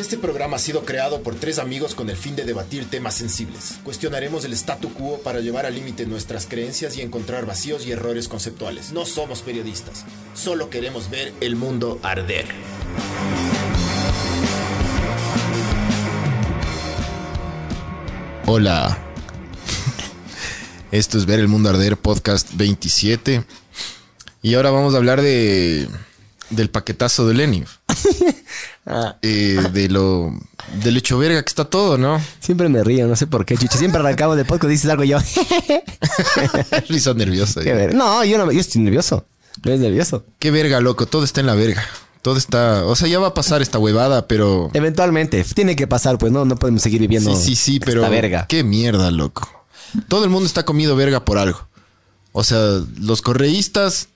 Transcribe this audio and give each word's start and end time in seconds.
Este 0.00 0.16
programa 0.16 0.56
ha 0.56 0.58
sido 0.58 0.86
creado 0.86 1.22
por 1.22 1.34
tres 1.34 1.58
amigos 1.58 1.94
con 1.94 2.08
el 2.08 2.16
fin 2.16 2.34
de 2.34 2.46
debatir 2.46 2.88
temas 2.88 3.14
sensibles. 3.14 3.80
Cuestionaremos 3.84 4.46
el 4.46 4.54
statu 4.54 4.94
quo 4.94 5.18
para 5.18 5.40
llevar 5.40 5.66
al 5.66 5.74
límite 5.74 6.06
nuestras 6.06 6.46
creencias 6.46 6.96
y 6.96 7.02
encontrar 7.02 7.44
vacíos 7.44 7.84
y 7.84 7.92
errores 7.92 8.26
conceptuales. 8.26 8.92
No 8.92 9.04
somos 9.04 9.42
periodistas, 9.42 10.06
solo 10.34 10.70
queremos 10.70 11.10
ver 11.10 11.34
el 11.42 11.54
mundo 11.54 12.00
arder. 12.02 12.46
Hola. 18.46 18.98
Esto 20.92 21.18
es 21.18 21.26
Ver 21.26 21.40
el 21.40 21.48
Mundo 21.48 21.68
Arder, 21.68 21.98
podcast 21.98 22.48
27. 22.54 23.44
Y 24.40 24.54
ahora 24.54 24.70
vamos 24.70 24.94
a 24.94 24.96
hablar 24.96 25.20
de 25.20 25.88
del 26.48 26.70
paquetazo 26.70 27.28
de 27.28 27.34
Lenin. 27.34 27.66
Eh, 29.22 29.60
de 29.72 29.88
lo 29.88 30.32
del 30.82 30.96
hecho 30.96 31.18
verga 31.18 31.42
que 31.42 31.48
está 31.48 31.64
todo, 31.64 31.98
¿no? 31.98 32.20
Siempre 32.40 32.68
me 32.68 32.82
río, 32.82 33.06
no 33.06 33.14
sé 33.14 33.26
por 33.26 33.44
qué, 33.44 33.56
chucha. 33.56 33.78
Siempre 33.78 34.00
arrancamos 34.00 34.36
de 34.36 34.44
podcast 34.44 34.70
dices 34.70 34.90
algo 34.90 35.04
y 35.04 35.08
yo. 35.08 35.18
Risa 36.88 37.14
nerviosa. 37.14 37.60
Qué 37.60 37.72
verga. 37.72 37.96
No, 37.96 38.24
yo 38.24 38.38
no, 38.38 38.50
yo 38.50 38.60
estoy 38.60 38.82
nervioso. 38.82 39.24
No 39.64 39.72
es 39.72 39.80
nervioso. 39.80 40.24
Qué 40.38 40.50
verga, 40.50 40.80
loco. 40.80 41.06
Todo 41.06 41.24
está 41.24 41.40
en 41.40 41.46
la 41.46 41.54
verga. 41.54 41.84
Todo 42.22 42.36
está. 42.36 42.84
O 42.84 42.96
sea, 42.96 43.08
ya 43.08 43.18
va 43.18 43.28
a 43.28 43.34
pasar 43.34 43.62
esta 43.62 43.78
huevada, 43.78 44.26
pero. 44.26 44.70
Eventualmente, 44.74 45.44
tiene 45.44 45.76
que 45.76 45.86
pasar, 45.86 46.18
pues 46.18 46.32
no, 46.32 46.44
no 46.44 46.56
podemos 46.56 46.82
seguir 46.82 47.00
viviendo. 47.00 47.34
Sí, 47.36 47.54
sí, 47.54 47.56
sí, 47.56 47.80
pero. 47.80 48.02
esta 48.02 48.10
verga. 48.10 48.46
Qué 48.48 48.64
mierda, 48.64 49.10
loco. 49.10 49.48
Todo 50.08 50.24
el 50.24 50.30
mundo 50.30 50.46
está 50.46 50.64
comido 50.64 50.96
verga 50.96 51.24
por 51.24 51.38
algo. 51.38 51.66
O 52.32 52.44
sea, 52.44 52.80
los 52.98 53.22
correístas 53.22 54.08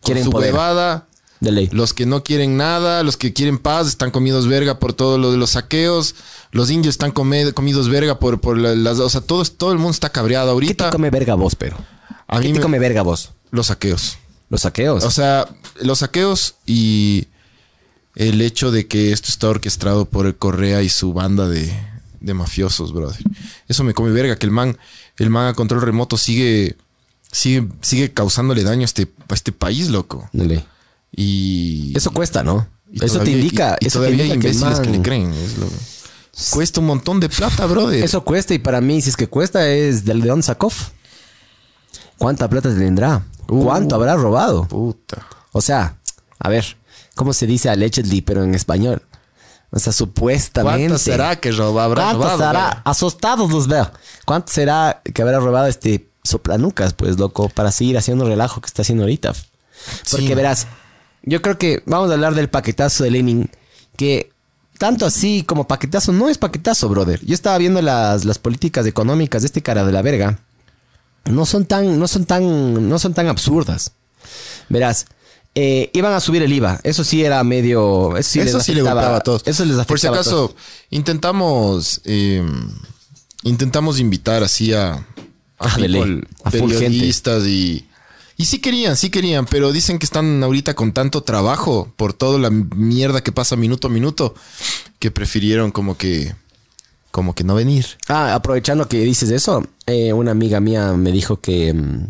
con 0.00 0.06
Quieren 0.06 0.24
su 0.24 0.30
poder. 0.30 0.52
huevada. 0.52 1.06
De 1.40 1.50
ley. 1.52 1.68
Los 1.72 1.94
que 1.94 2.04
no 2.06 2.22
quieren 2.22 2.56
nada, 2.58 3.02
los 3.02 3.16
que 3.16 3.32
quieren 3.32 3.58
paz, 3.58 3.88
están 3.88 4.10
comidos 4.10 4.46
verga 4.46 4.78
por 4.78 4.92
todo 4.92 5.16
lo 5.16 5.32
de 5.32 5.38
los 5.38 5.50
saqueos. 5.50 6.14
Los 6.52 6.70
indios 6.70 6.92
están 6.94 7.12
comidos 7.12 7.88
verga 7.88 8.18
por, 8.18 8.40
por 8.40 8.58
la- 8.58 8.74
las... 8.74 8.98
O 8.98 9.08
sea, 9.08 9.22
todo, 9.22 9.42
todo 9.44 9.72
el 9.72 9.78
mundo 9.78 9.92
está 9.92 10.10
cabreado 10.10 10.48
¿Qué 10.48 10.52
ahorita. 10.52 10.84
te 10.90 10.92
come 10.96 11.08
verga 11.10 11.34
vos, 11.36 11.54
pero? 11.54 11.78
A 12.28 12.40
¿Qué 12.40 12.48
mí 12.48 12.52
te 12.52 12.58
me- 12.58 12.62
come 12.64 12.78
verga 12.78 13.00
vos? 13.02 13.30
Los 13.50 13.68
saqueos. 13.68 14.18
Los 14.50 14.62
saqueos. 14.62 15.02
O 15.04 15.10
sea, 15.10 15.48
los 15.80 16.00
saqueos 16.00 16.56
y 16.66 17.26
el 18.16 18.42
hecho 18.42 18.70
de 18.70 18.86
que 18.86 19.12
esto 19.12 19.28
está 19.28 19.48
orquestado 19.48 20.04
por 20.04 20.26
el 20.26 20.36
Correa 20.36 20.82
y 20.82 20.88
su 20.90 21.12
banda 21.14 21.48
de, 21.48 21.72
de 22.20 22.34
mafiosos, 22.34 22.92
brother. 22.92 23.16
Eso 23.66 23.82
me 23.84 23.94
come 23.94 24.10
verga, 24.10 24.36
que 24.36 24.44
el 24.46 24.52
man, 24.52 24.76
el 25.16 25.30
man 25.30 25.46
a 25.48 25.54
control 25.54 25.80
remoto 25.82 26.16
sigue, 26.18 26.76
sigue, 27.32 27.66
sigue 27.80 28.12
causándole 28.12 28.62
daño 28.62 28.82
a 28.82 28.84
este, 28.84 29.08
a 29.28 29.34
este 29.34 29.52
país, 29.52 29.88
loco. 29.88 30.28
De 30.34 30.44
ley. 30.44 30.64
Y 31.12 31.92
Eso 31.96 32.12
cuesta, 32.12 32.42
¿no? 32.42 32.66
y 32.92 33.04
eso 33.04 33.20
te 33.20 33.30
indica. 33.30 33.76
y, 33.80 33.84
y 33.84 33.88
eso 33.88 34.00
te 34.00 34.06
todavía 34.06 34.24
hay 34.24 34.30
indica 34.32 34.48
el 34.48 34.54
imbéciles 34.54 34.80
que, 34.80 34.86
man- 34.88 34.96
le 34.96 35.02
creen. 35.02 35.32
es 35.34 35.58
lo- 35.58 35.68
cuesta 36.50 36.80
un 36.80 36.86
montón 36.86 37.20
de 37.20 37.28
plata, 37.28 37.66
brother. 37.66 38.02
Eso 38.02 38.24
cuesta 38.24 38.54
y 38.54 38.58
para 38.58 38.80
mí, 38.80 39.00
si 39.02 39.10
es 39.10 39.16
que 39.16 39.28
cuesta, 39.28 39.68
es 39.68 40.04
del 40.04 40.20
León 40.20 40.42
Sakov. 40.42 40.72
¿Cuánta 42.18 42.48
plata 42.48 42.68
tendrá? 42.74 43.22
Uh. 43.48 43.64
¿Cuánto 43.64 43.94
habrá 43.94 44.16
robado? 44.16 44.66
Puta. 44.66 45.26
O 45.52 45.60
sea, 45.60 45.96
a 46.38 46.48
ver, 46.48 46.76
¿cómo 47.14 47.32
se 47.32 47.46
dice 47.46 47.68
allegedly, 47.68 48.20
pero 48.22 48.44
en 48.44 48.54
español? 48.54 49.02
O 49.70 49.78
sea, 49.78 49.92
supuestamente. 49.92 50.88
¿Cuánto 50.88 50.98
será 50.98 51.36
que 51.36 51.52
roba, 51.52 51.84
habrá 51.84 52.02
¿Cuánto 52.04 52.22
robado? 52.22 52.38
será? 52.38 52.50
brother? 52.52 52.82
Asustados 52.84 53.50
los 53.50 53.68
veo. 53.68 53.90
¿Cuánto 54.24 54.52
será 54.52 55.00
que 55.14 55.22
habrá 55.22 55.38
robado 55.40 55.66
este 55.66 56.08
soplanucas, 56.24 56.92
pues, 56.92 57.18
loco, 57.18 57.48
para 57.48 57.70
seguir 57.72 57.96
haciendo 57.96 58.24
el 58.24 58.30
relajo 58.30 58.60
que 58.60 58.66
está 58.66 58.82
haciendo 58.82 59.04
ahorita? 59.04 59.32
Porque 60.10 60.26
Sí. 60.28 60.34
verás, 60.34 60.66
yo 61.22 61.42
creo 61.42 61.58
que 61.58 61.82
vamos 61.86 62.10
a 62.10 62.14
hablar 62.14 62.34
del 62.34 62.48
paquetazo 62.48 63.04
de 63.04 63.10
Lenin, 63.10 63.50
que 63.96 64.30
tanto 64.78 65.04
así 65.06 65.42
como 65.46 65.68
paquetazo 65.68 66.12
no 66.12 66.28
es 66.28 66.38
paquetazo, 66.38 66.88
brother. 66.88 67.20
Yo 67.24 67.34
estaba 67.34 67.58
viendo 67.58 67.82
las, 67.82 68.24
las 68.24 68.38
políticas 68.38 68.86
económicas 68.86 69.42
de 69.42 69.46
este 69.46 69.62
cara 69.62 69.84
de 69.84 69.92
la 69.92 70.02
verga. 70.02 70.38
No 71.26 71.44
son 71.44 71.66
tan, 71.66 71.98
no 71.98 72.08
son 72.08 72.24
tan, 72.24 72.88
no 72.88 72.98
son 72.98 73.12
tan 73.12 73.28
absurdas. 73.28 73.92
Verás, 74.70 75.04
eh, 75.54 75.90
iban 75.92 76.14
a 76.14 76.20
subir 76.20 76.42
el 76.42 76.52
IVA. 76.52 76.80
Eso 76.82 77.04
sí 77.04 77.22
era 77.24 77.44
medio. 77.44 78.16
Eso 78.16 78.30
sí, 78.30 78.40
Eso 78.40 78.56
les 78.56 78.66
sí 78.66 78.74
le 78.74 78.82
golpeaba 78.82 79.16
a 79.16 79.20
todos. 79.20 79.42
Eso 79.44 79.64
les 79.64 79.74
afectaba 79.76 79.86
Por 79.86 80.00
si 80.00 80.06
a 80.06 80.10
acaso, 80.10 80.30
todos. 80.30 80.54
intentamos 80.88 82.00
eh, 82.04 82.42
intentamos 83.42 83.98
invitar 84.00 84.42
así 84.42 84.72
a, 84.72 84.92
a 84.94 85.04
Ah, 85.58 85.76
de 85.76 85.88
people. 85.88 86.26
A 86.44 86.50
periodistas 86.50 87.44
y 87.44 87.86
y 88.40 88.46
sí 88.46 88.58
querían, 88.60 88.96
sí 88.96 89.10
querían, 89.10 89.44
pero 89.44 89.70
dicen 89.70 89.98
que 89.98 90.06
están 90.06 90.42
ahorita 90.42 90.72
con 90.74 90.92
tanto 90.92 91.22
trabajo 91.22 91.92
por 91.96 92.14
toda 92.14 92.38
la 92.38 92.48
mierda 92.48 93.22
que 93.22 93.32
pasa 93.32 93.54
minuto 93.54 93.88
a 93.88 93.90
minuto 93.90 94.34
que 94.98 95.10
prefirieron 95.10 95.70
como 95.72 95.98
que 95.98 96.34
como 97.10 97.34
que 97.34 97.44
no 97.44 97.54
venir. 97.54 97.84
Ah, 98.08 98.34
aprovechando 98.34 98.88
que 98.88 98.98
dices 99.00 99.30
eso, 99.30 99.66
eh, 99.84 100.12
una 100.14 100.30
amiga 100.30 100.58
mía 100.60 100.92
me 100.94 101.12
dijo 101.12 101.40
que 101.40 101.74
mm, 101.74 102.06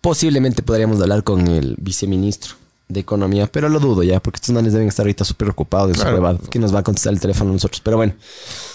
posiblemente 0.00 0.62
podríamos 0.62 1.00
hablar 1.00 1.22
con 1.22 1.46
el 1.46 1.76
viceministro 1.78 2.54
de 2.88 2.98
Economía, 3.00 3.46
pero 3.46 3.68
lo 3.68 3.78
dudo 3.78 4.02
ya, 4.02 4.18
porque 4.20 4.38
estos 4.38 4.52
manes 4.54 4.72
deben 4.72 4.88
estar 4.88 5.04
ahorita 5.04 5.24
súper 5.24 5.48
ocupados 5.50 5.88
de 5.90 5.94
su 5.94 6.00
Claro. 6.00 6.16
huevada. 6.16 6.38
¿Quién 6.50 6.62
nos 6.62 6.74
va 6.74 6.80
a 6.80 6.82
contestar 6.82 7.12
el 7.12 7.20
teléfono 7.20 7.50
a 7.50 7.52
nosotros? 7.52 7.80
Pero 7.84 7.98
bueno, 7.98 8.14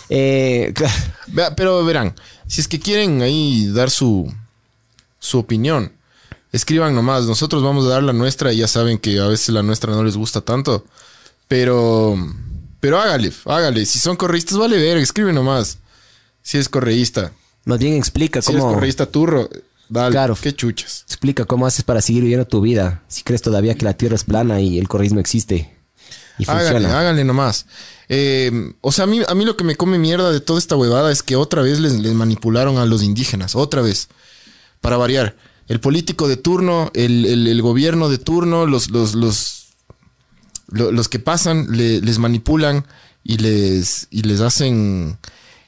eh, 0.09 0.71
claro, 1.33 1.53
pero 1.57 1.83
verán, 1.83 2.15
si 2.47 2.61
es 2.61 2.67
que 2.69 2.79
quieren 2.79 3.21
ahí 3.21 3.67
dar 3.73 3.89
su, 3.89 4.31
su 5.19 5.37
opinión, 5.39 5.91
escriban 6.51 6.95
nomás. 6.95 7.25
Nosotros 7.25 7.63
vamos 7.63 7.85
a 7.85 7.89
dar 7.89 8.03
la 8.03 8.13
nuestra 8.13 8.53
y 8.53 8.57
ya 8.57 8.67
saben 8.67 8.97
que 8.97 9.19
a 9.19 9.27
veces 9.27 9.49
la 9.49 9.63
nuestra 9.63 9.93
no 9.93 10.03
les 10.03 10.17
gusta 10.17 10.41
tanto. 10.41 10.85
Pero, 11.47 12.17
pero 12.79 12.99
hágale, 12.99 13.31
hágale. 13.45 13.85
Si 13.85 13.99
son 13.99 14.15
correístas, 14.15 14.57
vale 14.57 14.77
ver, 14.77 14.97
escribe 14.97 15.33
nomás. 15.33 15.79
Si 16.41 16.57
es 16.57 16.69
correísta. 16.69 17.31
más 17.65 17.79
bien 17.79 17.93
explica 17.95 18.41
Si 18.41 18.51
eres 18.51 18.61
cómo, 18.63 18.75
correísta 18.75 19.05
turro, 19.05 19.49
dale. 19.89 20.11
Claro. 20.11 20.37
Qué 20.39 20.53
chuchas. 20.53 21.03
explica 21.07 21.45
cómo 21.45 21.65
haces 21.65 21.83
para 21.83 22.01
seguir 22.01 22.23
viviendo 22.23 22.45
tu 22.45 22.61
vida. 22.61 23.03
Si 23.07 23.23
crees 23.23 23.41
todavía 23.41 23.75
que 23.75 23.85
la 23.85 23.93
Tierra 23.95 24.15
es 24.15 24.23
plana 24.23 24.59
y 24.61 24.79
el 24.79 24.87
correísmo 24.87 25.19
existe 25.19 25.73
y 26.39 26.43
Hágale, 26.49 26.71
funciona. 26.71 26.99
hágale 26.99 27.23
nomás. 27.23 27.65
Eh, 28.09 28.73
o 28.81 28.91
sea, 28.91 29.05
a 29.05 29.07
mí, 29.07 29.21
a 29.27 29.33
mí 29.33 29.43
lo 29.43 29.57
que 29.57 29.63
me 29.63 29.75
come 29.75 29.97
mierda 29.97 30.31
de 30.31 30.39
toda 30.39 30.59
esta 30.59 30.75
huevada 30.75 31.11
es 31.11 31.23
que 31.23 31.35
otra 31.35 31.61
vez 31.61 31.79
les, 31.79 31.93
les 31.93 32.13
manipularon 32.13 32.77
a 32.77 32.85
los 32.85 33.03
indígenas. 33.03 33.55
Otra 33.55 33.81
vez. 33.81 34.07
Para 34.81 34.97
variar. 34.97 35.35
El 35.67 35.79
político 35.79 36.27
de 36.27 36.37
turno, 36.37 36.91
el, 36.93 37.25
el- 37.25 37.47
el 37.47 37.61
gobierno 37.61 38.09
de 38.09 38.17
turno, 38.17 38.65
los, 38.65 38.89
los, 38.89 39.15
los, 39.15 39.67
lo- 40.69 40.91
los 40.91 41.09
que 41.09 41.19
pasan, 41.19 41.67
le- 41.75 42.01
les 42.01 42.19
manipulan 42.19 42.85
y 43.23 43.37
les, 43.37 44.07
y 44.11 44.21
les 44.23 44.41
hacen. 44.41 45.17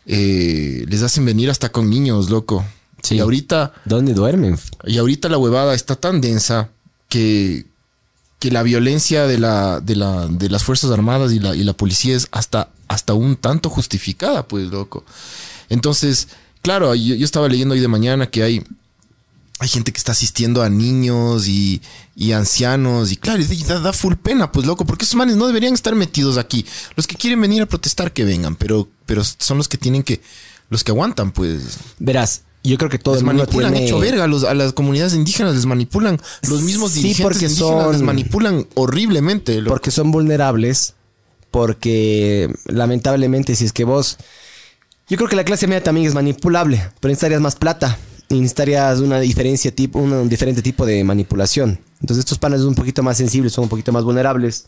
eh, 0.05 0.85
les 0.87 1.03
hacen 1.03 1.25
venir 1.25 1.49
hasta 1.49 1.69
con 1.71 1.89
niños, 1.89 2.29
loco. 2.29 2.65
Sí. 3.03 3.15
Y 3.15 3.19
ahorita. 3.19 3.73
¿Dónde 3.85 4.13
duermen? 4.13 4.57
Y 4.85 4.97
ahorita 4.97 5.29
la 5.29 5.37
huevada 5.37 5.73
está 5.75 5.95
tan 5.95 6.19
densa 6.21 6.69
que, 7.09 7.66
que 8.39 8.51
la 8.51 8.63
violencia 8.63 9.27
de, 9.27 9.37
la, 9.39 9.79
de, 9.81 9.95
la, 9.95 10.27
de 10.27 10.49
las 10.49 10.63
Fuerzas 10.63 10.91
Armadas 10.91 11.31
y 11.33 11.39
la, 11.39 11.55
y 11.55 11.63
la 11.63 11.73
policía 11.73 12.16
es 12.16 12.27
hasta, 12.31 12.69
hasta 12.87 13.13
un 13.13 13.35
tanto 13.35 13.69
justificada, 13.69 14.47
pues, 14.47 14.67
loco. 14.69 15.03
Entonces, 15.69 16.29
claro, 16.61 16.95
yo, 16.95 17.16
yo 17.16 17.25
estaba 17.25 17.47
leyendo 17.47 17.73
hoy 17.73 17.79
de 17.81 17.87
mañana 17.87 18.27
que 18.27 18.43
hay, 18.43 18.63
hay 19.59 19.68
gente 19.68 19.92
que 19.92 19.97
está 19.97 20.14
asistiendo 20.14 20.62
a 20.64 20.70
niños 20.70 21.47
y, 21.47 21.81
y 22.16 22.31
ancianos 22.31 23.12
y 23.12 23.18
claro, 23.18 23.42
y 23.42 23.64
da, 23.64 23.80
da 23.80 23.92
full 23.94 24.14
pena, 24.16 24.52
pues, 24.52 24.66
loco, 24.66 24.86
porque 24.86 25.03
esos 25.06 25.16
manes 25.16 25.36
no 25.36 25.47
deberían 25.47 25.74
estar 25.74 25.96
metidos 25.96 26.38
aquí. 26.38 26.66
Los 26.96 27.08
que 27.08 27.16
quieren 27.16 27.42
venir 27.42 27.62
a 27.62 27.66
protestar, 27.66 28.14
que 28.14 28.24
vengan, 28.24 28.56
pero, 28.56 28.88
pero 29.06 29.22
son 29.24 29.58
los 29.58 29.68
que 29.68 29.78
tienen 29.78 30.03
que, 30.03 30.22
los 30.70 30.84
que 30.84 30.92
aguantan, 30.92 31.31
pues. 31.31 31.78
Verás, 32.00 32.44
yo 32.64 32.78
creo 32.78 32.90
que 32.90 33.00
todo 33.00 33.16
Les 33.16 33.22
el 33.22 33.25
mundo 33.28 33.44
manipulan 33.44 33.72
tiene... 33.74 33.86
hecho 33.88 34.00
verga 34.00 34.24
a, 34.24 34.28
los- 34.28 34.44
a 34.46 34.53
las 34.53 34.72
comunidades 34.74 35.14
indígenas, 35.14 35.56
les 35.56 35.66
manipulan. 35.66 36.20
Los 36.47 36.62
mismos 36.62 36.91
Sí, 36.91 37.02
dirigentes 37.02 37.23
porque 37.23 37.46
indígenas 37.47 37.84
son- 37.84 37.91
les 37.91 38.02
manipulan 38.02 38.66
horriblemente. 38.76 39.55
loco. 39.62 39.70
Porque 39.76 39.91
son 39.91 40.12
vulnerables. 40.12 40.94
Porque 41.52 42.53
lamentablemente, 42.66 43.55
si 43.55 43.66
es 43.66 43.73
que 43.73 43.84
vos. 43.84 44.17
Yo 45.09 45.17
creo 45.17 45.28
que 45.28 45.35
la 45.35 45.44
clase 45.44 45.66
media 45.67 45.84
también 45.84 46.05
es 46.08 46.14
manipulable, 46.14 46.78
pero 47.00 47.09
necesitarías 47.09 47.41
más 47.41 47.55
plata. 47.55 47.97
Necesitarías 48.29 48.99
una 48.99 49.20
diferencia 49.20 49.73
tipo, 49.73 49.99
un, 49.99 50.14
un 50.14 50.29
diferente 50.29 50.61
tipo 50.61 50.85
de 50.85 51.03
manipulación. 51.03 51.79
Entonces, 52.02 52.20
estos 52.23 52.37
panes 52.37 52.59
son 52.59 52.70
un 52.70 52.76
poquito 52.76 53.02
más 53.03 53.17
sensibles, 53.17 53.53
son 53.53 53.64
un 53.64 53.70
poquito 53.70 53.91
más 53.91 54.03
vulnerables. 54.03 54.66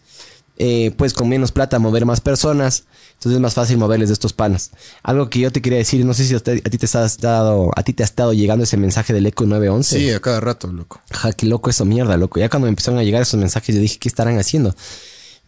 Eh, 0.58 0.92
pues 0.98 1.14
con 1.14 1.28
menos 1.30 1.52
plata 1.52 1.80
mover 1.80 2.06
más 2.06 2.22
personas. 2.22 2.84
Entonces 3.14 3.36
es 3.38 3.40
más 3.42 3.54
fácil 3.54 3.78
moverles 3.78 4.10
de 4.10 4.14
estos 4.14 4.34
panas. 4.34 4.72
Algo 5.02 5.30
que 5.30 5.40
yo 5.40 5.52
te 5.52 5.62
quería 5.62 5.78
decir, 5.80 6.04
no 6.06 6.14
sé 6.14 6.26
si 6.26 6.34
a, 6.34 6.38
usted- 6.38 6.62
a 6.66 6.70
ti 6.70 6.78
te 6.78 6.86
has 6.86 7.18
dado, 7.20 7.72
a 7.76 7.84
ti 7.84 7.94
te 7.94 8.04
ha 8.04 8.06
estado 8.06 8.34
llegando 8.34 8.64
ese 8.66 8.78
mensaje 8.78 9.14
del 9.14 9.26
Eco 9.26 9.46
911. 9.46 9.98
Sí, 10.00 10.10
a 10.12 10.20
cada 10.20 10.40
rato, 10.40 10.68
loco. 10.72 11.00
Ja, 11.12 11.32
qué 11.32 11.46
loco 11.48 11.70
eso, 11.70 11.86
mierda, 11.86 12.18
loco. 12.18 12.40
Ya 12.40 12.50
cuando 12.50 12.66
me 12.66 12.70
empezaron 12.70 13.00
a 13.00 13.04
llegar 13.04 13.22
esos 13.22 13.40
mensajes, 13.40 13.74
yo 13.76 13.82
dije, 13.82 13.98
¿qué 13.98 14.08
estarán 14.10 14.38
haciendo? 14.38 14.76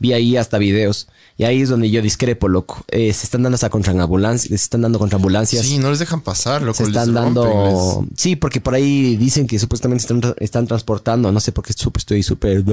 Vi 0.04 0.12
ahí 0.14 0.36
hasta 0.38 0.58
videos. 0.58 1.08
Y 1.38 1.46
ahí 1.46 1.62
es 1.62 1.70
donde 1.70 1.90
yo 1.90 2.02
discrepo, 2.02 2.48
loco. 2.50 2.84
Eh, 2.90 3.12
se 3.14 3.24
están 3.26 3.42
dando 3.42 3.56
hasta 3.56 3.70
contra 3.70 3.92
ambulancias, 3.94 4.50
se 4.50 4.56
están 4.66 4.82
dando 4.82 5.00
contra 5.00 5.16
ambulancias. 5.16 5.66
Sí, 5.66 5.80
no 5.80 5.90
les 5.90 5.98
dejan 5.98 6.20
pasar, 6.22 6.62
loco. 6.62 6.78
se 6.78 6.84
están 6.84 7.14
dando... 7.14 8.06
les- 8.12 8.20
Sí, 8.20 8.36
porque 8.36 8.60
por 8.62 8.76
ahí 8.76 9.16
dicen 9.18 9.48
que 9.48 9.58
supuestamente 9.58 10.02
están, 10.04 10.36
están 10.40 10.68
transportando, 10.68 11.32
no 11.32 11.40
sé 11.40 11.52
por 11.54 11.64
qué 11.66 11.72
estoy 11.74 12.22
súper... 12.22 12.64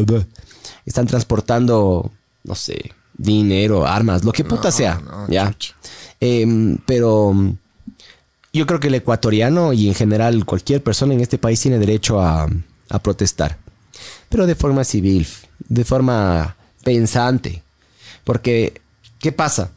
Están 0.84 1.06
transportando, 1.06 2.10
no 2.44 2.54
sé, 2.54 2.92
dinero, 3.16 3.86
armas, 3.86 4.24
lo 4.24 4.32
que 4.32 4.44
puta 4.44 4.68
No, 4.68 4.72
sea, 4.72 5.00
no, 5.00 5.28
ya. 5.28 5.54
Em, 6.20 6.76
pero 6.84 7.32
yo 8.52 8.66
creo 8.66 8.80
que 8.80 8.88
el 8.88 8.94
ecuatoriano 8.96 9.72
y 9.72 9.88
en 9.88 9.94
general 9.94 10.44
cualquier 10.44 10.82
persona 10.82 11.14
en 11.14 11.20
este 11.20 11.38
país 11.38 11.60
tiene 11.60 11.78
derecho 11.78 12.20
a, 12.20 12.46
a 12.90 12.98
protestar, 12.98 13.56
pero 14.28 14.46
de 14.46 14.54
forma 14.54 14.84
civil, 14.84 15.26
de 15.68 15.84
forma 15.84 16.56
pensante, 16.84 17.62
porque 18.24 18.80
¿qué 19.18 19.32
pasa? 19.32 19.70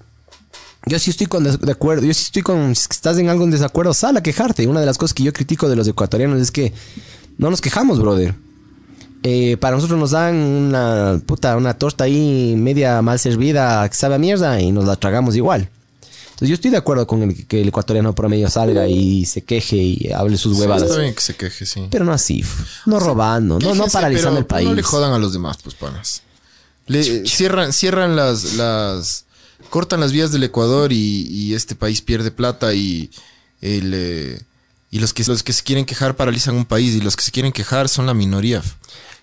Yo 0.85 0.99
sí 0.99 1.11
estoy 1.11 1.27
con 1.27 1.43
de 1.45 1.71
acuerdo, 1.71 2.05
yo 2.05 2.13
sí 2.13 2.23
estoy 2.25 2.41
con, 2.41 2.75
si 2.75 2.87
estás 2.89 3.17
en 3.17 3.29
algo 3.29 3.43
en 3.45 3.51
desacuerdo, 3.51 3.93
sal 3.93 4.17
a 4.17 4.23
quejarte. 4.23 4.67
Una 4.67 4.81
de 4.81 4.85
las 4.85 4.97
cosas 4.97 5.13
que 5.13 5.23
yo 5.23 5.31
critico 5.31 5.69
de 5.69 5.75
los 5.77 5.87
ecuatorianos 5.87 6.41
es 6.41 6.51
que 6.51 6.73
no 7.37 7.49
nos 7.49 7.61
quejamos, 7.61 7.99
brother. 7.99 8.35
Eh, 9.25 9.55
para 9.55 9.77
nosotros 9.77 9.97
nos 9.97 10.11
dan 10.11 10.35
una 10.35 11.21
puta, 11.25 11.55
una 11.55 11.73
torta 11.75 12.03
ahí 12.03 12.55
media 12.57 13.01
mal 13.01 13.17
servida 13.19 13.87
que 13.87 13.95
sabe 13.95 14.15
a 14.15 14.17
mierda 14.17 14.59
y 14.59 14.73
nos 14.73 14.83
la 14.83 14.97
tragamos 14.97 15.37
igual. 15.37 15.69
Entonces 16.25 16.49
yo 16.49 16.55
estoy 16.55 16.71
de 16.71 16.77
acuerdo 16.77 17.07
con 17.07 17.23
el, 17.23 17.47
que 17.47 17.61
el 17.61 17.69
ecuatoriano 17.69 18.13
promedio 18.13 18.49
salga 18.49 18.85
y 18.85 19.23
se 19.23 19.43
queje 19.43 19.77
y 19.77 20.11
hable 20.11 20.35
sus 20.35 20.55
Sí, 20.57 20.61
huevadas. 20.63 20.89
está 20.89 20.99
bien 20.99 21.13
que 21.15 21.21
se 21.21 21.35
queje, 21.37 21.65
sí. 21.65 21.87
Pero 21.89 22.03
no 22.03 22.11
así, 22.11 22.43
no 22.85 22.99
robando, 22.99 23.57
no, 23.59 23.73
no 23.73 23.85
paralizando 23.87 24.31
pero 24.31 24.39
el 24.39 24.45
país. 24.47 24.67
No 24.67 24.75
le 24.75 24.83
jodan 24.83 25.13
a 25.13 25.17
los 25.19 25.31
demás, 25.31 25.57
pues, 25.63 25.75
panas. 25.75 26.23
Le, 26.87 27.25
cierran, 27.25 27.73
cierran 27.73 28.15
las, 28.15 28.53
las. 28.55 29.25
Cortan 29.69 29.99
las 29.99 30.11
vías 30.11 30.31
del 30.31 30.43
Ecuador 30.43 30.91
y, 30.91 31.27
y 31.29 31.53
este 31.53 31.75
país 31.75 32.01
pierde 32.01 32.31
plata 32.31 32.73
y 32.73 33.09
el, 33.61 33.93
eh, 33.95 34.41
y 34.91 34.99
los 34.99 35.13
que, 35.13 35.23
los 35.23 35.41
que 35.41 35.53
se 35.53 35.63
quieren 35.63 35.85
quejar 35.85 36.15
paralizan 36.15 36.55
un 36.55 36.65
país 36.65 36.93
y 36.93 37.01
los 37.01 37.15
que 37.15 37.23
se 37.23 37.31
quieren 37.31 37.51
quejar 37.51 37.89
son 37.89 38.05
la 38.05 38.13
minoría. 38.13 38.61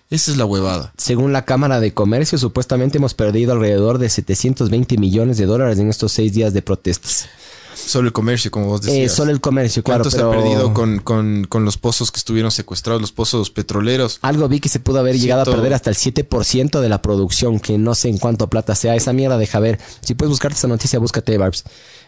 Esa 0.09 0.31
es 0.31 0.35
la 0.35 0.43
huevada. 0.43 0.91
Según 0.97 1.31
la 1.31 1.45
Cámara 1.45 1.79
de 1.79 1.93
Comercio, 1.93 2.37
supuestamente 2.37 2.97
hemos 2.97 3.13
perdido 3.13 3.53
alrededor 3.53 3.97
de 3.97 4.09
720 4.09 4.97
millones 4.97 5.37
de 5.37 5.45
dólares 5.45 5.79
en 5.79 5.89
estos 5.89 6.11
seis 6.11 6.33
días 6.33 6.53
de 6.53 6.61
protestas. 6.61 7.29
Solo 7.73 8.07
el 8.07 8.13
comercio, 8.13 8.51
como 8.51 8.67
vos 8.67 8.81
Eh, 8.85 8.91
decías. 8.91 9.15
solo 9.15 9.31
el 9.31 9.39
comercio, 9.41 9.83
claro, 9.83 10.03
¿Cuánto 10.03 10.17
pero 10.17 10.31
se 10.31 10.37
ha 10.37 10.41
perdido 10.41 10.73
con, 10.73 10.99
con, 10.99 11.45
con 11.47 11.65
los 11.65 11.77
pozos 11.77 12.11
que 12.11 12.17
estuvieron 12.17 12.51
secuestrados, 12.51 13.01
los 13.01 13.11
pozos 13.11 13.49
petroleros? 13.49 14.19
algo 14.21 14.47
vi 14.47 14.59
que 14.59 14.69
se 14.69 14.79
pudo 14.79 14.99
haber 14.99 15.17
llegado 15.17 15.41
a 15.41 15.45
perder 15.45 15.73
hasta 15.73 15.89
el 15.89 15.95
7% 15.95 16.79
de 16.81 16.89
la 16.89 17.01
producción, 17.01 17.59
que 17.59 17.77
no 17.77 17.95
sé 17.95 18.09
en 18.09 18.17
cuánto 18.17 18.49
plata 18.49 18.75
sea. 18.75 18.95
Esa 18.95 19.13
mierda 19.13 19.37
deja 19.37 19.59
ver. 19.59 19.79
Si 20.01 20.13
puedes 20.15 20.29
buscarte 20.29 20.57
esa 20.57 20.67
noticia, 20.67 20.99
búscate, 20.99 21.37
Barbs. 21.37 21.63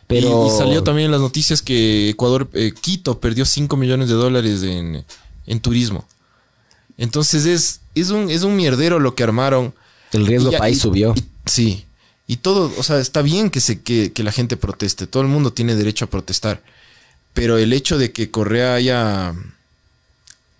Pero 0.07 0.45
Y, 0.45 0.47
y 0.47 0.57
salió 0.57 0.83
también 0.83 1.05
en 1.05 1.11
las 1.11 1.21
noticias 1.21 1.61
que 1.61 2.09
Ecuador, 2.09 2.49
eh, 2.53 2.73
Quito, 2.79 3.19
perdió 3.19 3.45
5 3.45 3.77
millones 3.77 4.09
de 4.09 4.15
dólares 4.15 4.63
en, 4.63 5.05
en 5.45 5.59
turismo. 5.61 6.05
Entonces 6.97 7.45
es, 7.45 7.81
es, 7.95 8.09
un, 8.09 8.29
es 8.29 8.43
un 8.43 8.55
mierdero 8.55 8.99
lo 8.99 9.15
que 9.15 9.23
armaron. 9.23 9.73
el 10.11 10.27
riesgo 10.27 10.51
Y 10.51 10.57
país 10.57 10.77
y- 10.77 10.79
subió. 10.81 11.13
sí. 11.45 11.85
Y 12.27 12.37
todo, 12.37 12.71
o 12.77 12.83
sea, 12.83 12.99
está 12.99 13.21
bien 13.21 13.49
que, 13.49 13.59
se, 13.59 13.81
que, 13.81 14.13
que 14.13 14.23
la 14.23 14.31
gente 14.31 14.57
proteste. 14.57 15.07
Todo 15.07 15.23
el 15.23 15.29
mundo 15.29 15.51
tiene 15.51 15.75
derecho 15.75 16.05
a 16.05 16.09
protestar. 16.09 16.61
Pero 17.33 17.57
el 17.57 17.73
hecho 17.73 17.97
de 17.97 18.11
que 18.11 18.31
Correa 18.31 18.75
haya, 18.75 19.33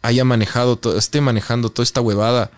haya 0.02 0.26
manejado, 0.26 0.80
esté 0.98 1.22
manejando 1.22 1.70
toda 1.70 1.84
esta 1.84 2.02
huevada 2.02 2.52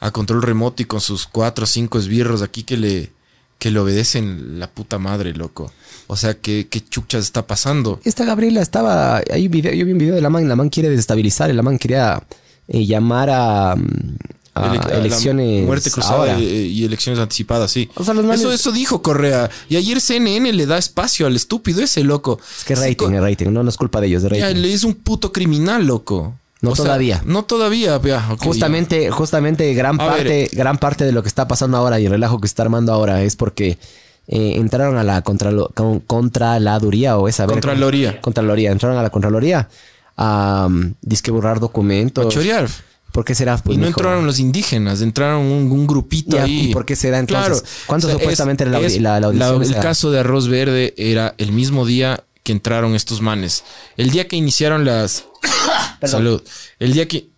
a 0.00 0.10
control 0.12 0.42
remoto 0.42 0.82
y 0.82 0.86
con 0.86 1.00
sus 1.00 1.26
cuatro 1.26 1.64
o 1.64 1.66
cinco 1.66 1.98
esbirros 1.98 2.42
aquí 2.42 2.62
que 2.62 2.76
le, 2.76 3.10
que 3.58 3.70
le 3.70 3.80
obedecen 3.80 4.60
la 4.60 4.68
puta 4.70 4.98
madre, 4.98 5.32
loco. 5.34 5.72
O 6.06 6.16
sea, 6.16 6.34
¿qué, 6.34 6.68
qué 6.70 6.80
chuchas 6.80 7.24
está 7.24 7.46
pasando? 7.46 8.00
Esta 8.04 8.24
Gabriela 8.24 8.62
estaba. 8.62 9.20
Hay 9.30 9.48
video, 9.48 9.72
yo 9.74 9.84
vi 9.84 9.92
un 9.92 9.98
video 9.98 10.14
de 10.14 10.20
la 10.20 10.30
man. 10.30 10.48
La 10.48 10.56
man 10.56 10.70
quiere 10.70 10.88
desestabilizar. 10.88 11.52
La 11.52 11.62
man 11.62 11.78
quería 11.78 12.22
eh, 12.68 12.86
llamar 12.86 13.28
a, 13.30 13.74
mm, 13.76 14.16
a 14.64 14.70
Ele- 14.74 14.78
a 14.84 14.88
la 14.88 14.98
elecciones. 14.98 15.64
muerte 15.66 15.90
cruzada 15.90 16.16
ahora. 16.16 16.38
eh, 16.38 16.42
y 16.42 16.84
elecciones 16.84 17.20
anticipadas, 17.20 17.70
sí. 17.70 17.88
O 17.94 18.04
sea, 18.04 18.14
los 18.14 18.24
manes- 18.24 18.40
eso, 18.40 18.52
eso 18.52 18.72
dijo 18.72 19.02
Correa. 19.02 19.50
Y 19.68 19.76
ayer 19.76 20.00
CNN 20.00 20.52
le 20.52 20.66
da 20.66 20.78
espacio 20.78 21.26
al 21.26 21.36
estúpido 21.36 21.82
ese, 21.82 22.04
loco. 22.04 22.38
Es 22.58 22.64
que 22.64 22.74
rating, 22.74 23.10
es 23.14 23.20
rating. 23.20 23.50
No, 23.50 23.62
no 23.62 23.68
es 23.70 23.76
culpa 23.76 24.00
de 24.00 24.08
ellos, 24.08 24.22
de 24.22 24.38
Ya, 24.38 24.46
rating. 24.48 24.60
le 24.62 24.72
es 24.72 24.84
un 24.84 24.94
puto 24.94 25.32
criminal, 25.32 25.86
loco. 25.86 26.34
No 26.60 26.70
O 26.70 26.74
sea, 26.76 26.86
todavía. 26.86 27.22
no 27.24 27.44
todavía, 27.44 28.00
ya, 28.02 28.20
Justamente, 28.40 29.10
justamente 29.12 29.72
gran 29.74 30.00
A 30.00 30.06
parte, 30.08 30.24
ver. 30.24 30.50
gran 30.52 30.78
parte 30.78 31.04
de 31.04 31.12
lo 31.12 31.22
que 31.22 31.28
está 31.28 31.46
pasando 31.46 31.76
ahora 31.76 32.00
y 32.00 32.06
el 32.06 32.10
relajo 32.10 32.40
que 32.40 32.48
está 32.48 32.64
armando 32.64 32.92
ahora 32.92 33.22
es 33.22 33.36
porque 33.36 33.78
eh, 34.26 34.54
entraron 34.56 34.96
a 34.98 35.04
la 35.04 35.22
contralo- 35.22 35.70
con- 35.74 36.00
contraladuría 36.00 37.16
o 37.16 37.28
esa. 37.28 37.46
Contraloría. 37.46 38.20
Contraloría. 38.20 38.72
Entraron 38.72 38.98
a 38.98 39.02
la 39.02 39.10
contraloría 39.10 39.68
a 40.16 40.66
um, 40.68 40.94
disque 41.00 41.30
borrar 41.30 41.60
documentos. 41.60 42.26
A 42.26 42.28
chorear. 42.28 42.68
¿Por 43.12 43.24
qué 43.24 43.34
será? 43.34 43.56
Pues, 43.56 43.76
y 43.76 43.80
no 43.80 43.86
entraron 43.86 44.26
los 44.26 44.38
indígenas, 44.38 45.00
entraron 45.00 45.42
un, 45.46 45.70
un 45.72 45.86
grupito 45.86 46.40
ahí. 46.40 46.70
¿y 46.70 46.72
por 46.72 46.84
qué 46.84 46.94
será 46.94 47.18
entonces? 47.18 47.60
Claro. 47.62 47.68
¿Cuánto 47.86 48.10
supuestamente 48.10 48.64
era 48.64 48.72
la- 48.72 48.80
es- 48.80 49.00
la- 49.00 49.18
la 49.20 49.26
audición 49.28 49.62
El 49.62 49.74
caso 49.80 50.10
de 50.10 50.20
Arroz 50.20 50.48
Verde 50.48 50.94
era 50.96 51.34
el 51.38 51.50
mismo 51.52 51.84
día 51.86 52.22
que 52.44 52.52
entraron 52.52 52.94
estos 52.94 53.20
manes. 53.20 53.64
El 53.96 54.10
día 54.10 54.28
que 54.28 54.36
iniciaron 54.36 54.84
las... 54.84 55.24
Salud. 56.04 56.42
El 56.78 56.92
día 56.92 57.08
que... 57.08 57.28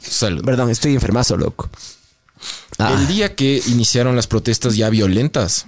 Salud. 0.00 0.44
Perdón, 0.44 0.70
estoy 0.70 0.94
enfermazo, 0.94 1.36
loco. 1.36 1.70
Ah, 2.78 2.96
El 2.98 3.06
día 3.06 3.34
que 3.34 3.62
iniciaron 3.68 4.16
las 4.16 4.26
protestas 4.26 4.76
ya 4.76 4.88
violentas 4.90 5.66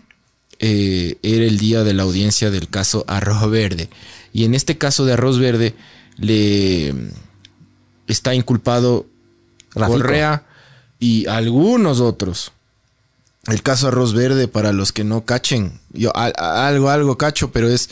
eh, 0.59 1.19
era 1.23 1.45
el 1.45 1.59
día 1.59 1.85
de 1.85 1.93
la 1.95 2.03
audiencia 2.05 2.51
del 2.51 2.69
caso 2.69 3.05
Arroz 3.07 3.51
Verde. 3.51 3.91
Y 4.33 4.45
en 4.45 4.55
este 4.55 4.79
caso 4.79 5.05
de 5.05 5.13
Arroz 5.13 5.39
Verde 5.39 5.75
le 6.17 6.95
está 8.07 8.35
inculpado 8.35 9.07
Rafico. 9.75 9.99
Correa 10.01 10.43
y 10.99 11.27
algunos 11.27 12.01
otros. 12.01 12.53
El 13.47 13.63
caso 13.63 13.89
Arroz 13.89 14.15
Verde, 14.15 14.47
para 14.47 14.73
los 14.73 14.93
que 14.93 15.03
no 15.05 15.25
cachen, 15.25 15.81
yo 15.93 16.11
a- 16.17 16.33
a- 16.37 16.69
algo, 16.69 16.91
algo 16.91 17.19
cacho, 17.19 17.51
pero 17.51 17.69
es, 17.69 17.89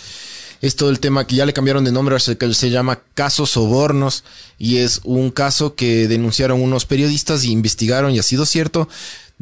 es 0.60 0.76
todo 0.76 0.90
el 0.90 1.00
tema 1.00 1.26
que 1.26 1.34
ya 1.34 1.44
le 1.46 1.52
cambiaron 1.52 1.84
de 1.84 1.90
nombre, 1.90 2.20
se, 2.20 2.36
se 2.54 2.70
llama 2.70 3.00
caso 3.14 3.46
Sobornos 3.46 4.22
y 4.58 4.76
es 4.78 5.00
un 5.02 5.30
caso 5.30 5.74
que 5.74 6.06
denunciaron 6.06 6.62
unos 6.62 6.84
periodistas 6.86 7.44
y 7.44 7.50
investigaron 7.50 8.12
y 8.12 8.18
ha 8.20 8.22
sido 8.22 8.46
cierto 8.46 8.88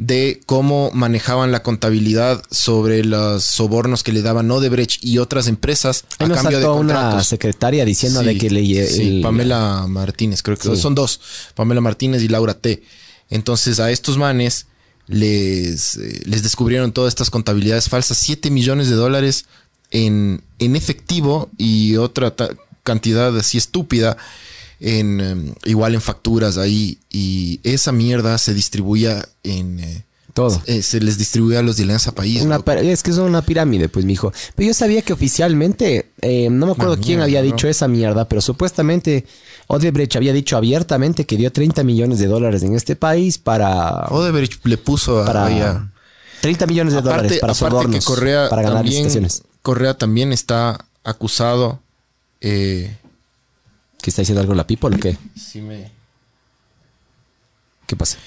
de 0.01 0.39
cómo 0.45 0.91
manejaban 0.93 1.51
la 1.51 1.61
contabilidad 1.61 2.41
sobre 2.49 3.03
los 3.03 3.43
sobornos 3.43 4.01
que 4.01 4.13
le 4.13 4.21
daban 4.21 4.49
Odebrecht 4.49 5.03
y 5.03 5.17
otras 5.17 5.47
empresas 5.47 6.05
a 6.19 6.23
ahí 6.23 6.29
nos 6.29 6.37
cambio 6.37 6.57
de 6.57 6.63
saltó 6.63 6.79
una 6.79 6.93
contratos. 6.93 7.27
secretaria 7.27 7.83
diciendo 7.83 8.23
de 8.23 8.37
que 8.37 8.49
le 8.49 8.87
sí, 8.87 9.17
el- 9.17 9.21
Pamela 9.21 9.85
Martínez, 9.89 10.41
creo 10.41 10.55
que 10.57 10.69
Sí. 10.73 10.81
son 10.81 10.95
dos, 10.95 11.19
Pamela 11.53 11.81
Martínez 11.81 12.23
y 12.23 12.29
Laura 12.29 12.53
T. 12.53 12.81
Entonces 13.29 13.81
a 13.81 13.91
estos 13.91 14.17
manes 14.17 14.67
les, 15.07 15.97
eh, 15.97 16.21
les 16.25 16.43
descubrieron 16.43 16.93
todas 16.93 17.09
estas 17.11 17.29
contabilidades 17.29 17.89
falsas, 17.89 18.17
7 18.19 18.49
millones 18.51 18.87
de 18.89 18.95
dólares 18.95 19.47
en, 19.91 20.43
en 20.59 20.77
efectivo 20.77 21.49
y 21.57 21.97
otra 21.97 22.33
cantidad 22.83 23.37
así 23.37 23.57
estúpida 23.57 24.15
en 24.79 25.19
em, 25.19 25.53
igual 25.65 25.95
en 25.95 26.01
facturas 26.01 26.57
ahí 26.57 26.99
y 27.09 27.59
esa 27.63 27.91
mierda 27.91 28.37
se 28.37 28.53
distribuía 28.53 29.27
en 29.43 29.79
eh, 29.79 30.05
todo. 30.33 30.61
eh, 30.67 30.81
se 30.81 31.01
les 31.01 31.17
distribuía 31.17 31.59
a 31.59 31.63
los 31.63 31.77
de 31.77 31.83
Alianza 31.83 32.13
País. 32.13 32.41
Una 32.41 32.63
es 32.81 33.03
que 33.03 33.11
es 33.11 33.17
una 33.17 33.41
pirámide, 33.41 33.89
pues, 33.89 34.05
mijo. 34.05 34.31
Pero 34.55 34.67
yo 34.67 34.73
sabía 34.73 35.01
que 35.01 35.11
oficialmente, 35.13 36.11
eh, 36.21 36.49
no 36.49 36.65
me 36.67 36.71
acuerdo 36.73 36.93
Una 36.93 37.01
quién 37.01 37.17
mierda, 37.19 37.23
había 37.25 37.39
¿no? 37.41 37.45
dicho 37.55 37.67
esa 37.67 37.87
mierda, 37.87 38.27
pero 38.29 38.39
supuestamente 38.41 39.25
Odebrecht 39.67 40.15
había 40.15 40.33
dicho 40.33 40.55
abiertamente 40.57 41.25
que 41.25 41.35
dio 41.37 41.51
30 41.51 41.83
millones 41.83 42.19
de 42.19 42.27
dólares 42.27 42.63
en 42.63 42.75
este 42.75 42.95
país 42.95 43.37
para... 43.37 44.05
Odebrecht 44.09 44.65
le 44.65 44.77
puso 44.77 45.21
a- 45.21 45.25
para 45.25 45.45
ahí 45.45 45.59
a- 45.59 45.91
30 46.41 46.67
millones 46.67 46.93
de 46.93 47.01
dólares 47.01 47.33
para 47.41 47.51
aparte 47.51 47.69
sobornos, 47.75 47.99
que 47.99 48.05
Correa 48.05 48.49
para 48.49 48.61
ganar 48.61 48.77
también. 48.85 49.27
Correa 49.61 49.97
también 49.97 50.31
está 50.31 50.85
acusado. 51.03 51.81
Eh, 52.39 52.95
¿Qué 54.01 54.09
está 54.09 54.21
diciendo 54.21 54.41
algo 54.41 54.53
la 54.53 54.65
people 54.65 54.95
o 54.95 54.99
qué? 54.99 55.17
sí, 55.35 55.61
me- 55.61 55.91
¿Qué 57.85 57.95
pasa? 57.95 58.17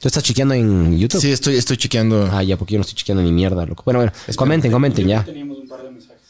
¿Tú 0.00 0.08
estás 0.08 0.22
chequeando 0.22 0.54
en 0.54 0.96
YouTube? 0.98 1.20
sí, 1.20 1.30
estoy, 1.30 1.56
estoy 1.56 1.76
chequeando. 1.76 2.28
Ah, 2.32 2.42
ya, 2.42 2.56
porque 2.56 2.72
yo 2.74 2.78
no 2.78 2.82
estoy 2.82 2.94
chequeando 2.96 3.22
ni 3.22 3.32
mierda, 3.32 3.66
loco. 3.66 3.82
Bueno, 3.84 3.98
bueno, 4.00 4.12
comenten, 4.36 4.70
comenten 4.72 5.06
ya. 5.06 5.24
Teníamos 5.24 5.58
un 5.58 5.68
par 5.68 5.82
de 5.82 5.90
mensajes 5.90 6.22